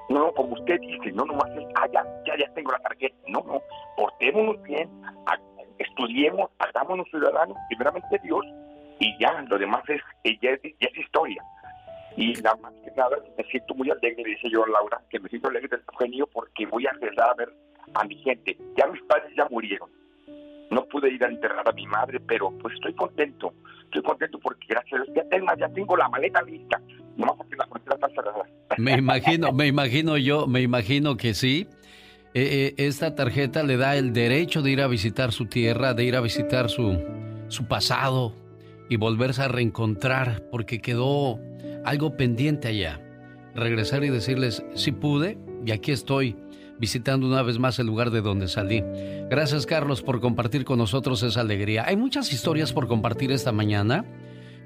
No, 0.10 0.32
como 0.34 0.54
usted 0.54 0.80
dice, 0.80 1.12
no 1.12 1.26
nomás 1.26 1.52
es, 1.52 1.66
ah, 1.76 1.88
ya, 1.94 2.04
ya, 2.26 2.52
tengo 2.56 2.72
la 2.72 2.80
tarjeta. 2.80 3.16
No, 3.28 3.44
no, 3.46 3.62
portémonos 3.96 4.60
bien, 4.64 4.90
ha- 5.28 5.38
estudiemos, 5.78 6.50
hagámonos 6.58 7.08
ciudadanos, 7.12 7.56
primeramente 7.68 8.20
Dios, 8.24 8.44
y 9.00 9.16
ya, 9.20 9.40
lo 9.48 9.60
demás 9.60 9.84
es, 9.88 10.02
eh, 10.24 10.38
ya, 10.42 10.52
es, 10.52 10.98
historia. 10.98 11.44
Y 12.18 12.34
nada 12.42 12.56
más 12.56 12.74
que 12.84 12.92
nada, 12.98 13.18
me 13.38 13.44
siento 13.46 13.76
muy 13.76 13.90
alegre, 13.92 14.24
dice 14.26 14.50
yo 14.50 14.66
Laura, 14.66 15.00
que 15.10 15.20
me 15.20 15.30
siento 15.30 15.48
alegre 15.48 15.70
del 15.70 15.84
genio 16.00 16.28
porque 16.34 16.66
voy 16.66 16.88
a 16.88 16.92
regresar 16.94 17.30
a 17.30 17.34
ver 17.36 17.50
a 17.94 18.04
mi 18.04 18.16
gente. 18.24 18.58
Ya 18.76 18.88
mis 18.88 19.02
padres 19.04 19.32
ya 19.38 19.48
murieron. 19.50 19.90
No 20.70 20.86
pude 20.86 21.12
ir 21.12 21.24
a 21.24 21.28
enterrar 21.28 21.68
a 21.68 21.72
mi 21.72 21.88
madre, 21.88 22.20
pero 22.20 22.52
pues 22.60 22.76
estoy 22.76 22.94
contento. 22.94 23.54
Estoy 23.86 24.04
contento 24.04 24.40
porque 24.40 24.68
gracias 24.70 25.02
a 25.02 25.04
Dios 25.12 25.26
ya 25.60 25.70
tengo, 25.70 25.98
la 25.98 26.10
maleta 26.10 26.42
lista. 26.44 26.80
La 27.18 27.34
frontera 27.34 27.96
está. 27.96 28.76
Me 28.78 28.94
imagino, 28.94 29.52
me 29.52 29.68
imagino 29.68 30.18
yo, 30.18 30.48
me 30.48 30.62
imagino 30.62 31.18
que 31.18 31.34
sí. 31.34 31.68
Eh, 32.36 32.74
eh, 32.78 32.86
esta 32.86 33.16
tarjeta 33.16 33.64
le 33.64 33.78
da 33.78 33.96
el 33.96 34.14
derecho 34.14 34.62
de 34.62 34.72
ir 34.72 34.82
a 34.82 34.88
visitar 34.88 35.32
su 35.32 35.48
tierra, 35.48 35.96
de 35.96 36.04
ir 36.06 36.16
a 36.16 36.22
visitar 36.22 36.70
su, 36.70 37.04
su 37.48 37.68
pasado 37.68 38.36
y 38.88 38.98
volverse 38.98 39.42
a 39.42 39.48
reencontrar 39.48 40.44
porque 40.52 40.80
quedó 40.80 41.40
algo 41.84 42.16
pendiente 42.16 42.68
allá. 42.68 43.02
Regresar 43.56 44.04
y 44.04 44.10
decirles, 44.10 44.64
sí 44.76 44.92
pude 44.92 45.38
y 45.66 45.72
aquí 45.72 45.92
estoy 45.92 46.36
visitando 46.80 47.28
una 47.28 47.44
vez 47.44 47.60
más 47.60 47.78
el 47.80 47.88
lugar 47.88 48.10
de 48.12 48.22
donde 48.22 48.48
salí. 48.48 48.84
Gracias 49.30 49.66
Carlos 49.66 50.02
por 50.02 50.22
compartir 50.22 50.66
con 50.66 50.80
nosotros 50.80 51.22
esa 51.24 51.42
alegría. 51.42 51.86
Hay 51.88 51.98
muchas 51.98 52.32
historias 52.32 52.74
por 52.74 52.88
compartir 52.88 53.32
esta 53.32 53.52
mañana, 53.52 54.06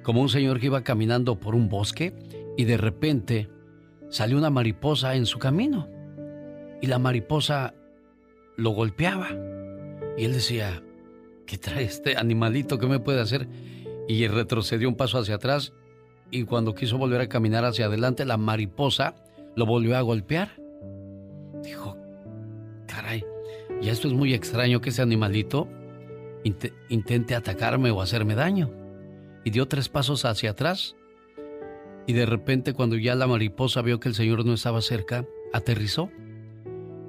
como 0.03 0.21
un 0.21 0.29
señor 0.29 0.59
que 0.59 0.67
iba 0.67 0.83
caminando 0.83 1.39
por 1.39 1.55
un 1.55 1.69
bosque 1.69 2.13
y 2.57 2.65
de 2.65 2.77
repente 2.77 3.49
salió 4.09 4.37
una 4.37 4.49
mariposa 4.49 5.15
en 5.15 5.25
su 5.25 5.39
camino 5.39 5.89
y 6.81 6.87
la 6.87 6.99
mariposa 6.99 7.73
lo 8.57 8.71
golpeaba 8.71 9.29
y 10.17 10.25
él 10.25 10.33
decía, 10.33 10.83
¿qué 11.47 11.57
trae 11.57 11.83
este 11.83 12.17
animalito? 12.17 12.77
¿Qué 12.77 12.87
me 12.87 12.99
puede 12.99 13.21
hacer? 13.21 13.47
Y 14.07 14.27
retrocedió 14.27 14.87
un 14.87 14.95
paso 14.95 15.17
hacia 15.17 15.35
atrás 15.35 15.73
y 16.29 16.43
cuando 16.43 16.75
quiso 16.75 16.97
volver 16.97 17.21
a 17.21 17.29
caminar 17.29 17.65
hacia 17.65 17.85
adelante, 17.85 18.25
la 18.25 18.37
mariposa 18.37 19.15
lo 19.55 19.65
volvió 19.65 19.97
a 19.97 20.01
golpear. 20.01 20.62
Y 23.83 23.89
esto 23.89 24.07
es 24.07 24.13
muy 24.13 24.33
extraño 24.33 24.79
que 24.81 24.89
ese 24.89 25.01
animalito 25.01 25.67
inte- 26.43 26.73
intente 26.89 27.35
atacarme 27.35 27.91
o 27.91 28.01
hacerme 28.01 28.33
daño. 28.35 28.71
Y 29.43 29.49
dio 29.51 29.67
tres 29.67 29.89
pasos 29.89 30.23
hacia 30.25 30.51
atrás 30.51 30.95
Y 32.05 32.13
de 32.13 32.25
repente 32.25 32.73
cuando 32.73 32.97
ya 32.97 33.15
la 33.15 33.27
mariposa 33.27 33.81
vio 33.81 33.99
que 33.99 34.09
el 34.09 34.15
señor 34.15 34.45
no 34.45 34.53
estaba 34.53 34.81
cerca, 34.81 35.25
aterrizó 35.53 36.09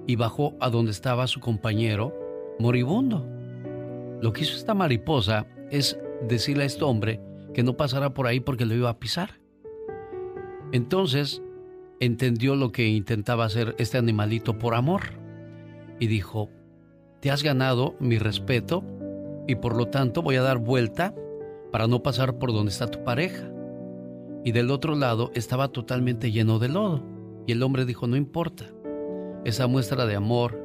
y 0.07 0.15
bajó 0.17 0.55
a 0.61 0.71
donde 0.71 0.93
estaba 0.93 1.27
su 1.27 1.41
compañero 1.41 2.15
moribundo. 2.61 3.27
Lo 4.21 4.33
que 4.33 4.43
hizo 4.43 4.57
esta 4.57 4.75
mariposa 4.75 5.47
es 5.71 5.99
decirle 6.29 6.63
a 6.63 6.67
este 6.67 6.85
hombre 6.85 7.21
que 7.55 7.65
no 7.65 7.77
pasara 7.77 8.15
por 8.15 8.27
ahí 8.29 8.39
porque 8.39 8.67
lo 8.67 8.75
iba 8.75 8.89
a 8.89 8.99
pisar. 9.01 9.41
Entonces 10.73 11.43
entendió 12.01 12.55
lo 12.55 12.71
que 12.71 12.87
intentaba 12.87 13.45
hacer 13.45 13.75
este 13.79 13.99
animalito 13.99 14.59
por 14.59 14.75
amor 14.75 15.03
y 15.99 16.07
dijo, 16.07 16.51
te 17.25 17.31
has 17.31 17.43
ganado 17.43 17.95
mi 18.01 18.19
respeto 18.19 18.85
y 19.47 19.55
por 19.55 19.75
lo 19.75 19.89
tanto 19.89 20.21
voy 20.21 20.37
a 20.37 20.43
dar 20.43 20.59
vuelta 20.59 21.15
para 21.73 21.87
no 21.87 22.03
pasar 22.03 22.39
por 22.39 22.53
donde 22.53 22.71
está 22.71 22.87
tu 22.87 23.03
pareja. 23.03 23.51
Y 24.45 24.53
del 24.53 24.71
otro 24.71 24.95
lado 24.95 25.31
estaba 25.33 25.69
totalmente 25.69 26.33
lleno 26.33 26.59
de 26.59 26.69
lodo. 26.69 27.03
Y 27.47 27.53
el 27.53 27.63
hombre 27.63 27.87
dijo, 27.87 28.07
no 28.07 28.17
importa, 28.17 28.67
esa 29.47 29.67
muestra 29.67 30.05
de 30.05 30.17
amor 30.17 30.61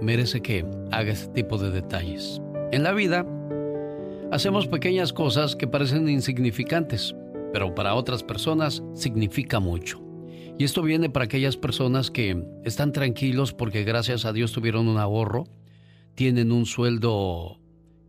merece 0.00 0.40
que 0.40 0.64
haga 0.92 1.10
ese 1.10 1.26
tipo 1.26 1.58
de 1.58 1.72
detalles. 1.72 2.40
En 2.70 2.84
la 2.84 2.92
vida 2.92 3.26
hacemos 4.30 4.68
pequeñas 4.68 5.12
cosas 5.12 5.56
que 5.56 5.66
parecen 5.66 6.08
insignificantes, 6.08 7.12
pero 7.52 7.74
para 7.74 7.96
otras 7.96 8.22
personas 8.22 8.84
significa 8.94 9.58
mucho. 9.58 10.11
Y 10.58 10.64
esto 10.64 10.82
viene 10.82 11.10
para 11.10 11.24
aquellas 11.24 11.56
personas 11.56 12.10
que 12.10 12.44
están 12.64 12.92
tranquilos 12.92 13.52
porque 13.52 13.84
gracias 13.84 14.24
a 14.24 14.32
Dios 14.32 14.52
tuvieron 14.52 14.88
un 14.88 14.98
ahorro, 14.98 15.44
tienen 16.14 16.52
un 16.52 16.66
sueldo 16.66 17.58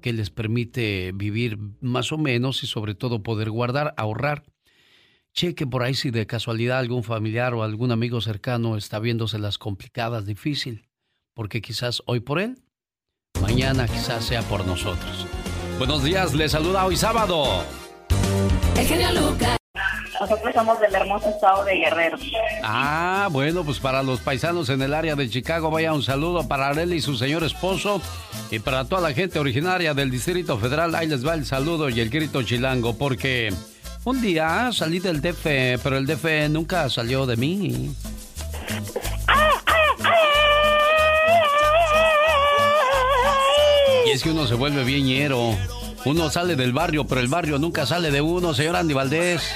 que 0.01 0.13
les 0.13 0.29
permite 0.29 1.11
vivir 1.15 1.57
más 1.79 2.11
o 2.11 2.17
menos 2.17 2.61
y 2.63 2.67
sobre 2.67 2.93
todo 2.93 3.23
poder 3.23 3.49
guardar, 3.49 3.93
ahorrar. 3.97 4.43
Cheque 5.33 5.65
por 5.65 5.81
ahí 5.81 5.95
si 5.95 6.11
de 6.11 6.27
casualidad 6.27 6.77
algún 6.77 7.03
familiar 7.03 7.53
o 7.55 7.63
algún 7.63 7.91
amigo 7.91 8.21
cercano 8.21 8.77
está 8.77 8.99
viéndose 8.99 9.39
las 9.39 9.57
complicadas, 9.57 10.25
difícil, 10.25 10.89
porque 11.33 11.61
quizás 11.61 12.03
hoy 12.05 12.19
por 12.19 12.39
él, 12.39 12.61
mañana 13.41 13.87
quizás 13.87 14.25
sea 14.25 14.43
por 14.43 14.67
nosotros. 14.67 15.25
Buenos 15.79 16.03
días, 16.03 16.35
les 16.35 16.51
saluda 16.51 16.85
hoy 16.85 16.97
sábado. 16.97 17.63
El 18.77 18.85
genio 18.85 19.11
Lucas. 19.11 19.62
Nosotros 20.23 20.53
somos 20.55 20.79
del 20.79 20.95
hermoso 20.95 21.29
estado 21.29 21.65
de 21.65 21.75
Guerrero. 21.75 22.17
Ah, 22.63 23.27
bueno, 23.29 23.65
pues 23.65 23.79
para 23.79 24.01
los 24.03 24.21
paisanos 24.21 24.69
en 24.69 24.81
el 24.81 24.93
área 24.93 25.17
de 25.17 25.29
Chicago, 25.29 25.69
vaya 25.69 25.91
un 25.91 26.01
saludo 26.01 26.47
para 26.47 26.69
Arely 26.69 26.95
y 26.95 27.01
su 27.01 27.17
señor 27.17 27.43
esposo. 27.43 28.01
Y 28.49 28.59
para 28.59 28.85
toda 28.85 29.01
la 29.01 29.13
gente 29.13 29.37
originaria 29.37 29.93
del 29.93 30.09
Distrito 30.09 30.57
Federal, 30.57 30.95
ahí 30.95 31.07
les 31.07 31.27
va 31.27 31.33
el 31.33 31.45
saludo 31.45 31.89
y 31.89 31.99
el 31.99 32.09
grito 32.09 32.41
chilango, 32.41 32.97
porque 32.97 33.53
un 34.05 34.21
día 34.21 34.69
salí 34.71 34.99
del 34.99 35.19
DF, 35.19 35.43
pero 35.83 35.97
el 35.97 36.05
DF 36.05 36.49
nunca 36.49 36.89
salió 36.89 37.25
de 37.25 37.35
mí. 37.35 37.93
Y 44.05 44.09
es 44.09 44.23
que 44.23 44.31
uno 44.31 44.47
se 44.47 44.53
vuelve 44.55 44.85
bien 44.85 45.03
ñero. 45.03 45.53
Uno 46.05 46.29
sale 46.29 46.55
del 46.55 46.71
barrio, 46.71 47.05
pero 47.07 47.19
el 47.19 47.27
barrio 47.27 47.59
nunca 47.59 47.85
sale 47.85 48.09
de 48.09 48.21
uno, 48.21 48.53
señor 48.53 48.77
Andy 48.77 48.93
Valdés. 48.93 49.53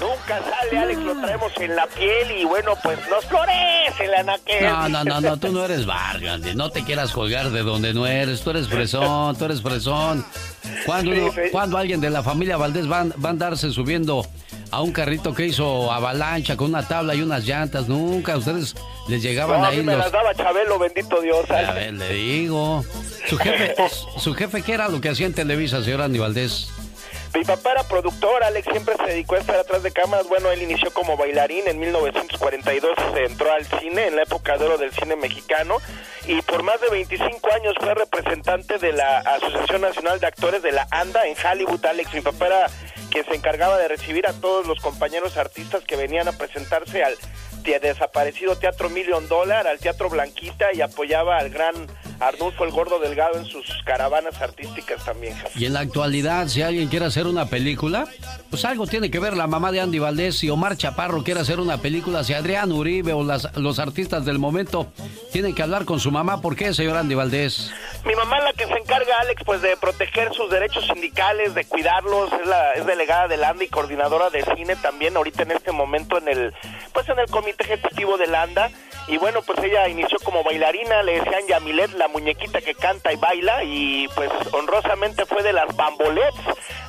Nunca 0.00 0.40
sale, 0.48 0.78
Alex, 0.78 1.00
lo 1.00 1.20
traemos 1.20 1.52
en 1.60 1.74
la 1.76 1.86
piel 1.88 2.30
y 2.30 2.44
bueno, 2.44 2.72
pues 2.82 2.98
nos 3.10 3.24
florece 3.26 4.06
la 4.08 4.22
naquel. 4.22 4.64
No, 4.64 4.88
no, 4.88 5.04
no, 5.04 5.20
no, 5.20 5.36
tú 5.38 5.50
no 5.52 5.64
eres 5.64 5.86
Andy. 5.88 6.54
No 6.54 6.70
te 6.70 6.84
quieras 6.84 7.10
colgar 7.12 7.50
de 7.50 7.62
donde 7.62 7.92
no 7.94 8.06
eres. 8.06 8.42
Tú 8.42 8.50
eres 8.50 8.68
fresón, 8.68 9.36
tú 9.36 9.44
eres 9.46 9.60
fresón. 9.60 10.24
¿Cuándo, 10.86 11.12
Sí, 11.12 11.18
uno- 11.18 11.32
sí. 11.32 11.40
cuándo 11.50 11.78
alguien 11.78 12.00
de 12.00 12.10
la 12.10 12.22
familia 12.22 12.56
Valdés 12.56 12.90
va, 12.90 13.04
va 13.04 13.28
a 13.28 13.30
andarse 13.30 13.70
subiendo 13.72 14.24
a 14.70 14.82
un 14.82 14.92
carrito 14.92 15.34
que 15.34 15.46
hizo 15.46 15.90
avalancha 15.90 16.56
con 16.56 16.68
una 16.68 16.86
tabla 16.86 17.14
y 17.14 17.22
unas 17.22 17.44
llantas? 17.44 17.88
Nunca. 17.88 18.36
Ustedes 18.36 18.74
les 19.08 19.22
llegaban 19.22 19.60
No, 19.60 19.66
a 19.66 19.68
ahí 19.70 19.78
mí 19.78 19.82
me 19.84 19.92
los... 19.92 20.02
las 20.04 20.12
daba 20.12 20.32
Chabelo, 20.34 20.78
bendito 20.78 21.20
Dios. 21.20 21.50
A 21.50 21.72
ver, 21.72 21.94
le 21.94 22.12
digo. 22.12 22.84
Su 23.28 23.36
jefe, 23.36 23.74
su 24.18 24.34
jefe, 24.34 24.62
¿qué 24.62 24.72
era 24.74 24.88
lo 24.88 25.00
que 25.00 25.08
hacía 25.10 25.26
en 25.26 25.34
Televisa, 25.34 25.82
señor 25.82 26.02
Andy 26.02 26.18
Valdés? 26.18 26.70
Mi 27.34 27.44
papá 27.44 27.72
era 27.72 27.82
productor, 27.84 28.42
Alex 28.42 28.66
siempre 28.70 28.96
se 28.96 29.04
dedicó 29.04 29.34
a 29.34 29.38
estar 29.38 29.56
atrás 29.56 29.82
de 29.82 29.92
cámaras. 29.92 30.26
Bueno, 30.28 30.50
él 30.50 30.62
inició 30.62 30.90
como 30.92 31.16
bailarín 31.16 31.68
en 31.68 31.78
1942, 31.78 32.92
se 33.14 33.24
entró 33.24 33.52
al 33.52 33.64
cine 33.80 34.06
en 34.06 34.16
la 34.16 34.22
época 34.22 34.56
de 34.56 34.64
oro 34.64 34.78
del 34.78 34.92
cine 34.92 35.14
mexicano 35.14 35.76
y 36.26 36.40
por 36.42 36.62
más 36.62 36.80
de 36.80 36.88
25 36.88 37.52
años 37.52 37.74
fue 37.80 37.94
representante 37.94 38.78
de 38.78 38.92
la 38.92 39.18
Asociación 39.18 39.82
Nacional 39.82 40.20
de 40.20 40.26
Actores 40.26 40.62
de 40.62 40.72
la 40.72 40.88
ANDA 40.90 41.26
en 41.26 41.36
Hollywood, 41.36 41.84
Alex. 41.84 42.12
Mi 42.14 42.20
papá 42.22 42.46
era 42.46 42.66
quien 43.10 43.24
se 43.24 43.34
encargaba 43.34 43.78
de 43.78 43.88
recibir 43.88 44.26
a 44.26 44.32
todos 44.32 44.66
los 44.66 44.80
compañeros 44.80 45.36
artistas 45.36 45.84
que 45.84 45.96
venían 45.96 46.28
a 46.28 46.32
presentarse 46.32 47.04
al 47.04 47.16
desaparecido 47.62 48.56
Teatro 48.56 48.88
Million 48.90 49.28
Dollar, 49.28 49.66
al 49.66 49.78
Teatro 49.78 50.08
Blanquita 50.08 50.66
y 50.72 50.80
apoyaba 50.80 51.38
al 51.38 51.50
gran 51.50 51.74
Arnulfo 52.20 52.64
el 52.64 52.72
Gordo 52.72 52.98
Delgado 52.98 53.38
en 53.38 53.44
sus 53.44 53.64
caravanas 53.84 54.40
artísticas 54.40 55.04
también. 55.04 55.36
Y 55.54 55.66
en 55.66 55.72
la 55.74 55.80
actualidad, 55.80 56.48
si 56.48 56.62
alguien 56.62 56.88
quiere 56.88 57.06
hacer 57.06 57.26
una 57.28 57.46
película, 57.46 58.06
pues 58.50 58.64
algo 58.64 58.86
tiene 58.88 59.08
que 59.10 59.20
ver 59.20 59.36
la 59.36 59.46
mamá 59.46 59.70
de 59.70 59.80
Andy 59.80 60.00
Valdés. 60.00 60.36
Si 60.38 60.50
Omar 60.50 60.76
Chaparro 60.76 61.22
quiere 61.22 61.40
hacer 61.40 61.60
una 61.60 61.78
película, 61.78 62.24
si 62.24 62.34
Adrián 62.34 62.72
Uribe 62.72 63.12
o 63.12 63.22
las- 63.22 63.56
los 63.56 63.78
artistas 63.78 64.24
del 64.24 64.38
momento 64.40 64.90
tienen 65.32 65.54
que 65.54 65.62
hablar 65.62 65.84
con 65.84 66.00
su 66.00 66.10
mamá. 66.10 66.40
¿Por 66.40 66.56
qué, 66.56 66.74
señor 66.74 66.96
Andy 66.96 67.14
Valdés? 67.14 67.70
Mi 68.04 68.14
mamá 68.16 68.38
es 68.38 68.44
la 68.44 68.52
que 68.52 68.66
se 68.66 68.78
encarga, 68.78 69.18
Alex, 69.20 69.42
pues 69.44 69.62
de 69.62 69.76
proteger 69.76 70.32
sus 70.34 70.50
derechos 70.50 70.86
sindicales, 70.86 71.54
de 71.54 71.64
cuidarlos, 71.66 72.32
es, 72.32 72.46
la, 72.48 72.72
es 72.74 72.84
delegada 72.86 73.28
del 73.28 73.44
ANDA 73.44 73.64
y 73.64 73.68
coordinadora 73.68 74.30
de 74.30 74.42
cine 74.56 74.74
también, 74.76 75.16
ahorita 75.16 75.42
en 75.44 75.52
este 75.52 75.70
momento 75.72 76.18
en 76.18 76.28
el, 76.28 76.54
pues 76.92 77.08
en 77.08 77.18
el 77.20 77.26
comité 77.30 77.47
ejecutivo 77.58 78.16
del 78.16 78.34
ANDA. 78.34 78.70
Y 79.08 79.16
bueno, 79.16 79.40
pues 79.42 79.58
ella 79.64 79.88
inició 79.88 80.18
como 80.22 80.44
bailarina, 80.44 81.02
le 81.02 81.20
decían 81.20 81.40
Yamilet, 81.48 81.92
la 81.94 82.08
muñequita 82.08 82.60
que 82.60 82.74
canta 82.74 83.10
y 83.12 83.16
baila, 83.16 83.64
y 83.64 84.06
pues 84.14 84.28
honrosamente 84.52 85.24
fue 85.24 85.42
de 85.42 85.54
las 85.54 85.74
bambolets, 85.74 86.36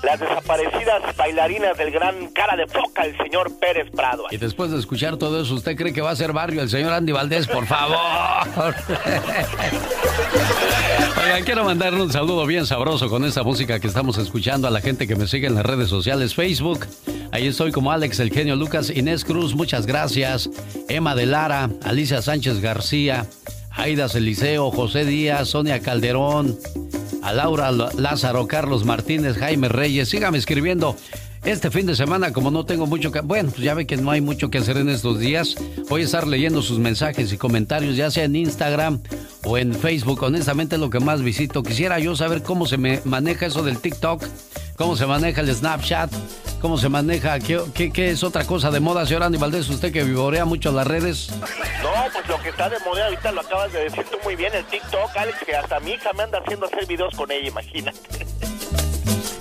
las 0.04 0.20
desaparecidas 0.20 1.16
bailarinas 1.16 1.78
del 1.78 1.92
gran 1.92 2.28
cara 2.32 2.58
de 2.58 2.68
foca, 2.68 3.04
el 3.04 3.16
señor 3.18 3.58
Pérez 3.60 3.90
Prado. 3.92 4.26
Y 4.32 4.38
después 4.38 4.72
de 4.72 4.80
escuchar 4.80 5.16
todo 5.18 5.42
eso, 5.42 5.54
¿usted 5.54 5.78
cree 5.78 5.94
que 5.94 6.02
va 6.02 6.12
a 6.12 6.16
ser 6.16 6.34
barrio 6.34 6.62
el 6.62 6.70
señor 6.70 6.92
Andy 6.92 7.14
Valdés? 7.14 7.48
Por 7.48 7.66
favor. 7.66 7.96
Oigan, 11.24 11.44
quiero 11.44 11.64
mandarle 11.64 12.02
un 12.02 12.12
saludo 12.12 12.46
bien 12.46 12.66
sabroso 12.66 13.10
con 13.10 13.24
esta 13.24 13.44
música 13.44 13.80
que 13.80 13.88
estamos 13.88 14.18
escuchando 14.18 14.68
a 14.68 14.72
la 14.72 14.82
gente 14.82 15.08
que 15.08 15.16
me 15.16 15.28
sigue 15.28 15.48
en 15.48 15.56
las 15.56 15.66
redes 15.66 15.88
sociales, 15.90 16.36
Facebook. 16.36 16.86
Ahí 17.32 17.48
estoy 17.48 17.72
como 17.72 17.92
Alex 17.92 18.20
El 18.20 18.32
Genio 18.32 18.56
Lucas, 18.56 18.90
Inés 18.90 19.24
Cruz, 19.24 19.54
muchas 19.54 19.86
gracias. 19.86 20.50
Emma 20.88 21.14
de 21.16 21.28
Lara, 21.28 21.70
Alicia 21.84 22.09
Sánchez 22.10 22.60
García, 22.60 23.26
Aida 23.72 24.10
Celiceo, 24.10 24.72
José 24.72 25.06
Díaz, 25.06 25.50
Sonia 25.50 25.80
Calderón, 25.80 26.58
a 27.22 27.32
Laura 27.34 27.72
Lázaro, 27.72 28.48
Carlos 28.48 28.84
Martínez, 28.84 29.38
Jaime 29.38 29.70
Reyes. 29.70 30.10
Sígame 30.10 30.38
escribiendo. 30.38 30.96
Este 31.46 31.72
fin 31.72 31.86
de 31.86 31.96
semana, 31.96 32.34
como 32.34 32.52
no 32.52 32.66
tengo 32.66 32.86
mucho 32.86 33.12
que... 33.12 33.22
Bueno, 33.22 33.50
pues 33.52 33.62
ya 33.62 33.74
ve 33.74 33.88
que 33.88 33.96
no 33.96 34.12
hay 34.12 34.20
mucho 34.20 34.50
que 34.50 34.58
hacer 34.58 34.76
en 34.76 34.90
estos 34.90 35.20
días. 35.20 35.56
Voy 35.88 36.02
a 36.02 36.06
estar 36.06 36.28
leyendo 36.28 36.62
sus 36.62 36.80
mensajes 36.80 37.32
y 37.32 37.38
comentarios, 37.38 37.96
ya 37.96 38.12
sea 38.12 38.26
en 38.26 38.36
Instagram 38.36 39.00
o 39.46 39.58
en 39.58 39.74
Facebook. 39.74 40.22
Honestamente, 40.22 40.76
es 40.76 40.82
lo 40.82 40.90
que 40.90 41.00
más 41.00 41.22
visito. 41.22 41.64
Quisiera 41.64 41.98
yo 42.00 42.16
saber 42.18 42.44
cómo 42.44 42.66
se 42.66 42.78
me 42.78 43.00
maneja 43.06 43.46
eso 43.46 43.64
del 43.64 43.78
TikTok, 43.78 44.22
cómo 44.80 44.96
se 44.96 45.06
maneja 45.06 45.42
el 45.42 45.54
Snapchat, 45.54 46.10
cómo 46.62 46.78
se 46.78 46.88
maneja... 46.90 47.38
¿Qué, 47.40 47.60
qué, 47.74 47.92
qué 47.92 48.12
es 48.12 48.24
otra 48.24 48.46
cosa 48.46 48.72
de 48.72 48.80
moda, 48.80 49.06
señor 49.06 49.24
Andy 49.24 49.38
Valdés? 49.38 49.70
Usted 49.70 49.92
que 49.92 50.04
vivorea 50.06 50.46
mucho 50.46 50.72
las 50.72 50.88
redes. 50.88 51.30
No, 51.84 51.90
pues 52.14 52.28
lo 52.30 52.42
que 52.42 52.50
está 52.50 52.70
de 52.70 52.80
moda 52.80 53.06
ahorita 53.06 53.32
lo 53.34 53.42
acabas 53.42 53.72
de 53.74 53.84
decir 53.84 54.06
tú 54.10 54.18
muy 54.24 54.36
bien, 54.38 54.54
el 54.56 54.64
TikTok, 54.66 55.16
Alex, 55.18 55.38
que 55.46 55.54
hasta 55.56 55.80
mi 55.82 55.92
hija 55.92 56.14
me 56.14 56.24
anda 56.24 56.40
haciendo 56.40 56.66
hacer 56.66 56.86
videos 56.88 57.14
con 57.16 57.30
ella, 57.30 57.50
imagínate. 57.50 58.00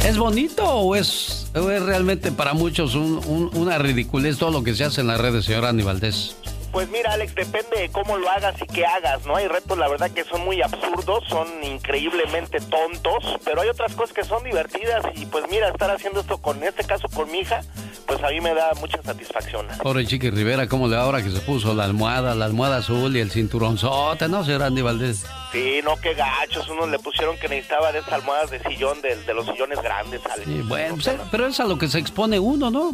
¿Es 0.04 0.18
bonito 0.18 0.64
o 0.64 0.96
es, 0.96 1.46
o 1.54 1.70
es 1.70 1.82
realmente 1.82 2.32
para 2.32 2.52
muchos 2.52 2.94
un- 2.96 3.20
un- 3.26 3.50
una 3.56 3.78
ridiculez 3.78 4.38
todo 4.38 4.50
lo 4.50 4.62
que 4.64 4.74
se 4.74 4.84
hace 4.84 5.02
en 5.02 5.06
las 5.06 5.20
redes, 5.20 5.44
señor 5.44 5.64
Andy 5.64 5.84
Valdés? 5.84 6.34
Pues 6.72 6.88
mira, 6.90 7.12
Alex, 7.12 7.34
depende 7.34 7.80
de 7.80 7.88
cómo 7.90 8.18
lo 8.18 8.28
hagas 8.30 8.54
y 8.60 8.66
qué 8.66 8.84
hagas, 8.84 9.24
¿no? 9.26 9.36
Hay 9.36 9.48
retos, 9.48 9.76
la 9.78 9.88
verdad, 9.88 10.10
que 10.10 10.24
son 10.24 10.44
muy 10.44 10.60
absurdos, 10.62 11.24
son 11.28 11.48
increíblemente 11.64 12.60
tontos, 12.60 13.38
pero 13.44 13.62
hay 13.62 13.68
otras 13.68 13.94
cosas 13.94 14.14
que 14.14 14.22
son 14.24 14.44
divertidas 14.44 15.04
y 15.14 15.26
pues 15.26 15.44
mira, 15.50 15.68
estar 15.68 15.90
haciendo 15.90 16.20
esto 16.20 16.38
con, 16.38 16.58
en 16.58 16.64
este 16.68 16.84
caso 16.84 17.08
con 17.08 17.30
mi 17.30 17.40
hija, 17.40 17.62
pues 18.06 18.22
a 18.22 18.28
mí 18.28 18.40
me 18.40 18.54
da 18.54 18.72
mucha 18.80 19.02
satisfacción. 19.02 19.66
Pobre 19.82 20.06
Chiqui 20.06 20.30
Rivera, 20.30 20.68
¿cómo 20.68 20.88
le 20.88 20.96
va 20.96 21.02
ahora 21.02 21.22
que 21.22 21.30
se 21.30 21.40
puso 21.40 21.74
la 21.74 21.84
almohada, 21.84 22.34
la 22.34 22.44
almohada 22.44 22.76
azul 22.78 23.16
y 23.16 23.20
el 23.20 23.30
cinturonzote, 23.30 24.28
no, 24.28 24.44
señor 24.44 24.62
Andy 24.62 24.82
Valdés? 24.82 25.24
Sí, 25.52 25.80
no, 25.82 25.96
qué 25.96 26.14
gachos, 26.14 26.68
unos 26.68 26.90
le 26.90 26.98
pusieron 26.98 27.36
que 27.38 27.48
necesitaba 27.48 27.90
de 27.92 28.00
esas 28.00 28.12
almohadas 28.12 28.50
de 28.50 28.60
sillón, 28.60 29.00
de, 29.00 29.16
de 29.16 29.34
los 29.34 29.46
sillones 29.46 29.80
grandes, 29.80 30.20
Alex. 30.26 30.46
Sí, 30.46 30.60
bueno, 30.62 30.96
pues, 31.02 31.16
pero 31.30 31.46
es 31.46 31.58
a 31.60 31.64
lo 31.64 31.78
que 31.78 31.88
se 31.88 31.98
expone 31.98 32.38
uno, 32.38 32.70
¿no? 32.70 32.92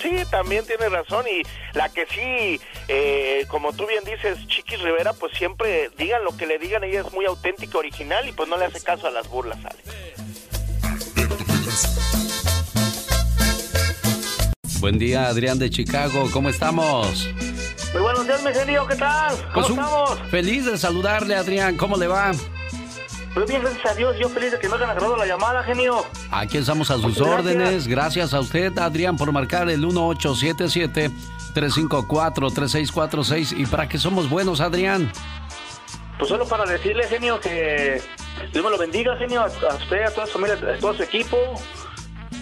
Sí, 0.00 0.10
también 0.30 0.66
tiene 0.66 0.88
razón 0.88 1.24
y 1.28 1.42
la 1.76 1.88
que 1.88 2.06
sí, 2.06 2.60
eh, 2.88 3.11
como 3.48 3.72
tú 3.72 3.86
bien 3.86 4.04
dices, 4.04 4.38
Chiquis 4.48 4.80
Rivera, 4.80 5.12
pues 5.12 5.32
siempre 5.36 5.90
digan 5.98 6.24
lo 6.24 6.36
que 6.36 6.46
le 6.46 6.58
digan, 6.58 6.84
ella 6.84 7.00
es 7.00 7.12
muy 7.12 7.24
auténtica, 7.24 7.78
original 7.78 8.28
y 8.28 8.32
pues 8.32 8.48
no 8.48 8.56
le 8.56 8.64
hace 8.66 8.80
caso 8.82 9.06
a 9.06 9.10
las 9.10 9.28
burlas, 9.28 9.58
Alex. 9.64 9.82
Buen 14.80 14.98
día, 14.98 15.26
Adrián 15.28 15.58
de 15.58 15.70
Chicago. 15.70 16.28
¿Cómo 16.32 16.48
estamos? 16.48 17.28
Muy 17.92 18.02
buenos 18.02 18.26
días, 18.26 18.42
mi 18.42 18.52
genio. 18.52 18.86
¿Qué 18.86 18.96
tal? 18.96 19.36
¿Cómo 19.36 19.52
Pues 19.54 19.70
estamos? 19.70 20.18
Feliz 20.30 20.64
de 20.64 20.78
saludarle, 20.78 21.36
Adrián. 21.36 21.76
¿Cómo 21.76 21.96
le 21.96 22.08
va? 22.08 22.32
Pues 23.34 23.46
bien, 23.48 23.62
gracias 23.62 23.86
a 23.86 23.94
Dios. 23.94 24.16
Yo 24.18 24.28
feliz 24.28 24.50
de 24.52 24.58
que 24.58 24.68
me 24.68 24.74
hayan 24.74 24.90
agarrado 24.90 25.16
la 25.16 25.26
llamada, 25.26 25.62
genio. 25.62 26.04
Aquí 26.30 26.58
estamos 26.58 26.90
a 26.90 26.94
sus 26.94 27.16
gracias. 27.16 27.28
órdenes. 27.28 27.86
Gracias 27.86 28.34
a 28.34 28.40
usted, 28.40 28.76
Adrián, 28.76 29.16
por 29.16 29.30
marcar 29.30 29.70
el 29.70 29.84
1877-354-3646. 31.54 33.58
¿Y 33.58 33.66
para 33.66 33.88
qué 33.88 33.98
somos 33.98 34.28
buenos, 34.28 34.60
Adrián? 34.60 35.12
Pues 36.18 36.28
solo 36.28 36.46
para 36.46 36.64
decirle, 36.64 37.06
genio, 37.08 37.40
que 37.40 38.00
Dios 38.52 38.64
me 38.64 38.70
lo 38.70 38.78
bendiga, 38.78 39.16
genio, 39.16 39.42
a 39.42 39.46
usted, 39.46 40.02
a 40.02 40.10
toda 40.10 40.26
su 40.26 40.34
familia, 40.34 40.54
a 40.54 40.78
todo 40.78 40.94
su 40.94 41.02
equipo. 41.02 41.36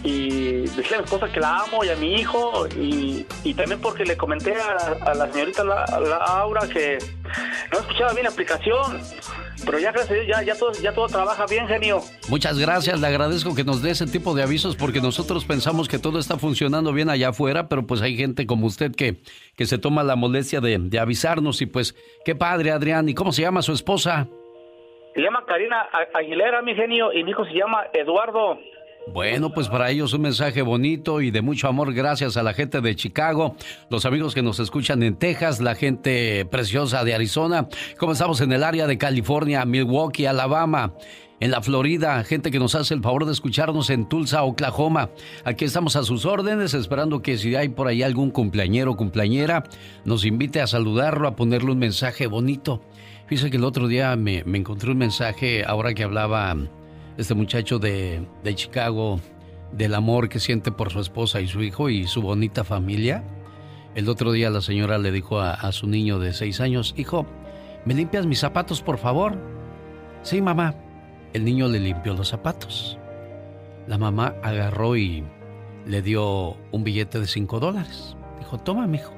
Y 0.02 0.60
decirle 0.62 0.96
a 0.96 0.98
mi 1.00 1.04
esposa 1.04 1.30
que 1.30 1.40
la 1.40 1.58
amo 1.58 1.84
y 1.84 1.88
a 1.90 1.96
mi 1.96 2.14
hijo. 2.14 2.66
Y, 2.76 3.26
y 3.44 3.54
también 3.54 3.80
porque 3.80 4.04
le 4.04 4.16
comenté 4.16 4.54
a, 4.54 5.10
a 5.10 5.14
la 5.14 5.30
señorita 5.30 5.62
La- 5.64 5.84
Laura 6.00 6.62
que 6.72 6.98
no 7.72 7.78
escuchaba 7.80 8.12
bien 8.12 8.24
la 8.24 8.30
aplicación. 8.30 9.00
Pero 9.62 9.78
ya, 9.78 9.92
gracias 9.92 10.10
a 10.12 10.14
Dios, 10.14 10.26
ya, 10.26 10.42
ya, 10.42 10.54
todo, 10.58 10.72
ya 10.72 10.94
todo 10.94 11.06
trabaja 11.06 11.44
bien, 11.44 11.68
genio. 11.68 12.00
Muchas 12.30 12.58
gracias, 12.58 12.98
le 12.98 13.06
agradezco 13.08 13.54
que 13.54 13.62
nos 13.62 13.82
dé 13.82 13.90
ese 13.90 14.06
tipo 14.06 14.34
de 14.34 14.42
avisos 14.42 14.74
porque 14.74 15.02
nosotros 15.02 15.44
pensamos 15.44 15.86
que 15.86 15.98
todo 15.98 16.18
está 16.18 16.38
funcionando 16.38 16.94
bien 16.94 17.10
allá 17.10 17.28
afuera, 17.28 17.68
pero 17.68 17.86
pues 17.86 18.00
hay 18.00 18.16
gente 18.16 18.46
como 18.46 18.64
usted 18.66 18.92
que, 18.96 19.20
que 19.56 19.66
se 19.66 19.76
toma 19.76 20.02
la 20.02 20.16
molestia 20.16 20.62
de, 20.62 20.78
de 20.78 20.98
avisarnos 20.98 21.60
y 21.60 21.66
pues 21.66 21.94
qué 22.24 22.34
padre, 22.34 22.70
Adrián. 22.70 23.06
¿Y 23.10 23.14
cómo 23.14 23.32
se 23.32 23.42
llama 23.42 23.60
su 23.60 23.72
esposa? 23.74 24.28
Se 25.14 25.20
llama 25.20 25.44
Karina 25.46 25.86
Aguilera, 26.14 26.62
mi 26.62 26.74
genio, 26.74 27.12
y 27.12 27.22
mi 27.22 27.32
hijo 27.32 27.44
se 27.44 27.52
llama 27.52 27.82
Eduardo. 27.92 28.58
Bueno, 29.08 29.52
pues 29.52 29.68
para 29.68 29.90
ellos 29.90 30.12
un 30.12 30.20
mensaje 30.22 30.62
bonito 30.62 31.20
y 31.20 31.30
de 31.30 31.42
mucho 31.42 31.66
amor 31.68 31.92
gracias 31.92 32.36
a 32.36 32.42
la 32.42 32.54
gente 32.54 32.80
de 32.80 32.94
Chicago, 32.94 33.56
los 33.88 34.04
amigos 34.04 34.34
que 34.34 34.42
nos 34.42 34.60
escuchan 34.60 35.02
en 35.02 35.16
Texas, 35.16 35.60
la 35.60 35.74
gente 35.74 36.44
preciosa 36.44 37.02
de 37.02 37.14
Arizona, 37.14 37.68
como 37.98 38.12
estamos 38.12 38.40
en 38.40 38.52
el 38.52 38.62
área 38.62 38.86
de 38.86 38.98
California, 38.98 39.64
Milwaukee, 39.64 40.26
Alabama, 40.26 40.92
en 41.40 41.50
la 41.50 41.62
Florida, 41.62 42.22
gente 42.22 42.50
que 42.50 42.58
nos 42.58 42.74
hace 42.74 42.92
el 42.94 43.02
favor 43.02 43.24
de 43.24 43.32
escucharnos 43.32 43.88
en 43.90 44.06
Tulsa, 44.06 44.42
Oklahoma. 44.44 45.10
Aquí 45.44 45.64
estamos 45.64 45.96
a 45.96 46.04
sus 46.04 46.26
órdenes, 46.26 46.74
esperando 46.74 47.22
que 47.22 47.38
si 47.38 47.56
hay 47.56 47.70
por 47.70 47.88
ahí 47.88 48.02
algún 48.02 48.30
cumpleañero 48.30 48.92
o 48.92 48.96
cumpleañera, 48.96 49.64
nos 50.04 50.26
invite 50.26 50.60
a 50.60 50.66
saludarlo, 50.66 51.26
a 51.26 51.36
ponerle 51.36 51.72
un 51.72 51.78
mensaje 51.78 52.26
bonito. 52.26 52.82
Fíjese 53.26 53.50
que 53.50 53.56
el 53.56 53.64
otro 53.64 53.88
día 53.88 54.14
me, 54.16 54.44
me 54.44 54.58
encontré 54.58 54.90
un 54.90 54.98
mensaje, 54.98 55.64
ahora 55.64 55.94
que 55.94 56.04
hablaba 56.04 56.54
este 57.16 57.34
muchacho 57.34 57.78
de, 57.78 58.26
de 58.42 58.54
Chicago, 58.54 59.20
del 59.72 59.94
amor 59.94 60.28
que 60.28 60.40
siente 60.40 60.72
por 60.72 60.90
su 60.90 61.00
esposa 61.00 61.40
y 61.40 61.48
su 61.48 61.62
hijo 61.62 61.88
y 61.88 62.06
su 62.06 62.22
bonita 62.22 62.64
familia. 62.64 63.22
El 63.94 64.08
otro 64.08 64.32
día 64.32 64.50
la 64.50 64.60
señora 64.60 64.98
le 64.98 65.10
dijo 65.10 65.40
a, 65.40 65.70
su 65.72 65.86
niño 65.86 66.18
de 66.18 66.32
seis 66.32 66.60
años, 66.60 66.94
hijo, 66.96 67.26
¿me 67.84 67.94
limpias 67.94 68.26
mis 68.26 68.38
zapatos, 68.38 68.82
por 68.82 68.98
favor? 68.98 69.36
Sí, 70.22 70.40
mamá. 70.40 70.74
El 71.32 71.44
niño 71.44 71.68
le 71.68 71.80
limpió 71.80 72.14
los 72.14 72.28
zapatos. 72.28 72.98
La 73.86 73.98
mamá 73.98 74.34
agarró 74.42 74.96
y 74.96 75.24
le 75.86 76.02
dio 76.02 76.56
un 76.70 76.84
billete 76.84 77.20
de 77.20 77.26
cinco 77.26 77.58
dólares. 77.58 78.16
Dijo, 78.38 78.58
toma, 78.58 78.86
mijo. 78.86 79.12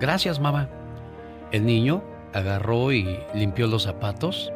Gracias, 0.00 0.40
mamá. 0.40 0.68
El 1.50 1.64
niño 1.64 2.02
agarró 2.32 2.92
y 2.92 3.18
limpió 3.34 3.66
los 3.66 3.84
zapatos 3.84 4.52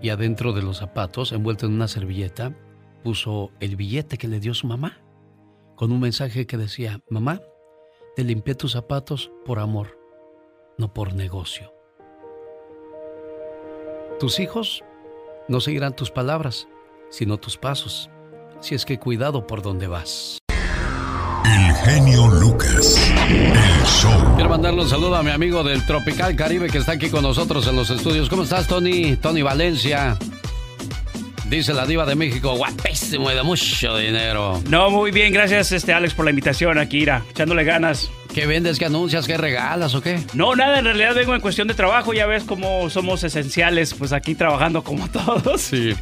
y 0.00 0.10
adentro 0.10 0.52
de 0.52 0.62
los 0.62 0.78
zapatos, 0.78 1.32
envuelto 1.32 1.66
en 1.66 1.72
una 1.72 1.88
servilleta, 1.88 2.54
puso 3.02 3.50
el 3.60 3.76
billete 3.76 4.18
que 4.18 4.28
le 4.28 4.40
dio 4.40 4.54
su 4.54 4.66
mamá, 4.66 5.00
con 5.76 5.92
un 5.92 6.00
mensaje 6.00 6.46
que 6.46 6.56
decía, 6.56 7.00
mamá, 7.08 7.40
te 8.16 8.24
limpié 8.24 8.54
tus 8.54 8.72
zapatos 8.72 9.30
por 9.44 9.58
amor, 9.58 9.98
no 10.76 10.92
por 10.92 11.14
negocio. 11.14 11.72
Tus 14.18 14.40
hijos 14.40 14.82
no 15.48 15.60
seguirán 15.60 15.94
tus 15.94 16.10
palabras, 16.10 16.68
sino 17.10 17.38
tus 17.38 17.56
pasos, 17.56 18.10
si 18.60 18.74
es 18.74 18.84
que 18.84 18.98
cuidado 18.98 19.46
por 19.46 19.62
donde 19.62 19.86
vas. 19.86 20.38
El 21.44 21.74
genio 21.74 22.26
Lucas. 22.28 23.10
El 23.28 23.52
show. 23.86 24.34
Quiero 24.34 24.50
mandarle 24.50 24.82
un 24.82 24.88
saludo 24.88 25.16
a 25.16 25.22
mi 25.22 25.30
amigo 25.30 25.62
del 25.62 25.84
Tropical 25.86 26.34
Caribe 26.36 26.68
que 26.68 26.78
está 26.78 26.92
aquí 26.92 27.08
con 27.10 27.22
nosotros 27.22 27.66
en 27.66 27.76
los 27.76 27.90
estudios. 27.90 28.28
¿Cómo 28.28 28.42
estás, 28.42 28.66
Tony? 28.66 29.16
Tony 29.16 29.42
Valencia. 29.42 30.16
Dice 31.48 31.72
la 31.72 31.86
diva 31.86 32.04
de 32.04 32.14
México, 32.14 32.54
guapísimo 32.56 33.30
y 33.30 33.34
de 33.34 33.42
mucho 33.42 33.96
dinero. 33.96 34.60
No, 34.68 34.90
muy 34.90 35.10
bien, 35.10 35.32
gracias 35.32 35.72
este 35.72 35.94
Alex 35.94 36.12
por 36.12 36.26
la 36.26 36.30
invitación 36.30 36.76
aquí, 36.76 36.98
Ira, 36.98 37.22
echándole 37.30 37.64
ganas. 37.64 38.10
¿Qué 38.34 38.46
vendes, 38.46 38.78
qué 38.78 38.84
anuncias, 38.84 39.26
qué 39.26 39.38
regalas 39.38 39.94
o 39.94 40.02
qué? 40.02 40.20
No, 40.34 40.54
nada, 40.54 40.78
en 40.78 40.84
realidad 40.84 41.14
vengo 41.14 41.34
en 41.34 41.40
cuestión 41.40 41.66
de 41.66 41.72
trabajo, 41.72 42.12
ya 42.12 42.26
ves 42.26 42.44
cómo 42.44 42.90
somos 42.90 43.24
esenciales, 43.24 43.94
pues 43.94 44.12
aquí 44.12 44.34
trabajando 44.34 44.84
como 44.84 45.08
todos. 45.10 45.62
Sí. 45.62 45.94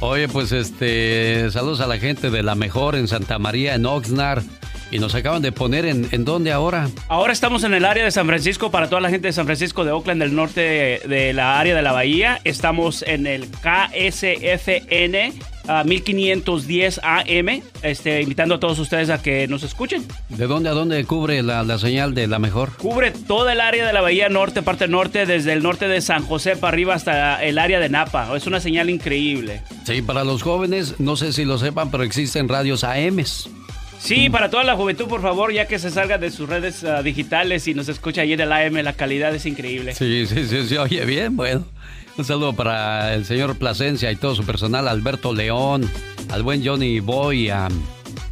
Oye, 0.00 0.26
pues 0.26 0.52
este, 0.52 1.50
saludos 1.50 1.80
a 1.80 1.86
la 1.86 1.98
gente 1.98 2.30
de 2.30 2.42
La 2.42 2.54
Mejor 2.54 2.96
en 2.96 3.06
Santa 3.06 3.38
María, 3.38 3.74
en 3.74 3.84
Oxnard. 3.84 4.42
Y 4.94 5.00
nos 5.00 5.12
acaban 5.16 5.42
de 5.42 5.50
poner 5.50 5.86
en, 5.86 6.06
¿en 6.12 6.24
dónde 6.24 6.52
ahora? 6.52 6.88
Ahora 7.08 7.32
estamos 7.32 7.64
en 7.64 7.74
el 7.74 7.84
área 7.84 8.04
de 8.04 8.12
San 8.12 8.28
Francisco, 8.28 8.70
para 8.70 8.88
toda 8.88 9.00
la 9.00 9.10
gente 9.10 9.26
de 9.26 9.32
San 9.32 9.44
Francisco, 9.44 9.84
de 9.84 9.90
Oakland, 9.90 10.22
del 10.22 10.36
norte 10.36 10.60
de, 10.60 11.00
de 11.08 11.32
la 11.32 11.58
área 11.58 11.74
de 11.74 11.82
la 11.82 11.90
bahía. 11.90 12.40
Estamos 12.44 13.02
en 13.02 13.26
el 13.26 13.48
KSFN 13.50 15.32
ah, 15.66 15.82
1510 15.82 17.00
AM, 17.02 17.60
este, 17.82 18.22
invitando 18.22 18.54
a 18.54 18.60
todos 18.60 18.78
ustedes 18.78 19.10
a 19.10 19.20
que 19.20 19.48
nos 19.48 19.64
escuchen. 19.64 20.06
¿De 20.28 20.46
dónde 20.46 20.68
a 20.68 20.74
dónde 20.74 21.04
cubre 21.04 21.42
la, 21.42 21.64
la 21.64 21.78
señal 21.78 22.14
de 22.14 22.28
La 22.28 22.38
Mejor? 22.38 22.70
Cubre 22.76 23.10
toda 23.10 23.52
el 23.52 23.60
área 23.60 23.84
de 23.84 23.92
la 23.92 24.00
bahía 24.00 24.28
norte, 24.28 24.62
parte 24.62 24.86
norte, 24.86 25.26
desde 25.26 25.54
el 25.54 25.64
norte 25.64 25.88
de 25.88 26.00
San 26.02 26.24
José 26.24 26.54
para 26.54 26.72
arriba 26.72 26.94
hasta 26.94 27.42
el 27.42 27.58
área 27.58 27.80
de 27.80 27.88
Napa. 27.88 28.36
Es 28.36 28.46
una 28.46 28.60
señal 28.60 28.88
increíble. 28.88 29.60
Sí, 29.86 30.02
para 30.02 30.22
los 30.22 30.44
jóvenes, 30.44 31.00
no 31.00 31.16
sé 31.16 31.32
si 31.32 31.44
lo 31.44 31.58
sepan, 31.58 31.90
pero 31.90 32.04
existen 32.04 32.48
radios 32.48 32.84
AMs. 32.84 33.50
Sí, 34.04 34.28
para 34.28 34.50
toda 34.50 34.64
la 34.64 34.76
juventud, 34.76 35.06
por 35.06 35.22
favor, 35.22 35.50
ya 35.50 35.66
que 35.66 35.78
se 35.78 35.90
salga 35.90 36.18
de 36.18 36.30
sus 36.30 36.46
redes 36.46 36.84
ah, 36.84 37.02
digitales 37.02 37.66
y 37.68 37.72
nos 37.72 37.88
escucha 37.88 38.20
ahí 38.20 38.34
en 38.34 38.40
el 38.40 38.52
AM, 38.52 38.74
la 38.82 38.92
calidad 38.92 39.34
es 39.34 39.46
increíble. 39.46 39.94
Sí, 39.94 40.26
sí, 40.26 40.46
sí, 40.46 40.68
sí, 40.68 40.76
oye, 40.76 41.06
bien, 41.06 41.34
bueno. 41.36 41.64
Un 42.18 42.24
saludo 42.26 42.52
para 42.52 43.14
el 43.14 43.24
señor 43.24 43.56
Plasencia 43.56 44.12
y 44.12 44.16
todo 44.16 44.34
su 44.34 44.44
personal, 44.44 44.88
Alberto 44.88 45.32
León, 45.32 45.90
al 46.30 46.42
buen 46.42 46.62
Johnny 46.64 47.00
Boy, 47.00 47.48
a, 47.48 47.68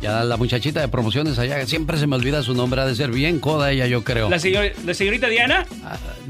y 0.02 0.06
a 0.06 0.22
la 0.24 0.36
muchachita 0.36 0.80
de 0.82 0.88
promociones 0.88 1.38
allá, 1.38 1.64
siempre 1.66 1.96
se 1.96 2.06
me 2.06 2.16
olvida 2.16 2.42
su 2.42 2.52
nombre, 2.54 2.82
ha 2.82 2.86
de 2.86 2.94
ser 2.94 3.10
bien 3.10 3.40
coda 3.40 3.72
ella, 3.72 3.86
yo 3.86 4.04
creo. 4.04 4.28
¿La, 4.28 4.38
señor- 4.38 4.72
la 4.84 4.92
señorita 4.92 5.28
Diana? 5.28 5.64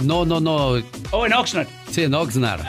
No, 0.05 0.25
no, 0.25 0.39
no. 0.39 0.81
Oh, 1.11 1.27
en 1.27 1.33
Oxnard. 1.33 1.67
Sí, 1.91 2.05
en 2.05 2.15
Oxnard. 2.15 2.61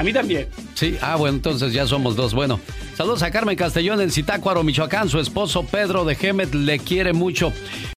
A 0.00 0.02
mí 0.02 0.14
también. 0.14 0.48
Sí, 0.72 0.96
ah, 1.02 1.16
bueno, 1.16 1.36
entonces 1.36 1.74
ya 1.74 1.86
somos 1.86 2.16
dos. 2.16 2.32
Bueno, 2.32 2.58
saludos 2.96 3.22
a 3.22 3.30
Carmen 3.30 3.54
Castellón 3.54 4.00
en 4.00 4.10
Zitácuaro, 4.10 4.62
Michoacán. 4.62 5.10
Su 5.10 5.20
esposo 5.20 5.62
Pedro 5.66 6.06
de 6.06 6.14
Gemet 6.14 6.54
le 6.54 6.78
quiere 6.78 7.12
mucho. 7.12 7.52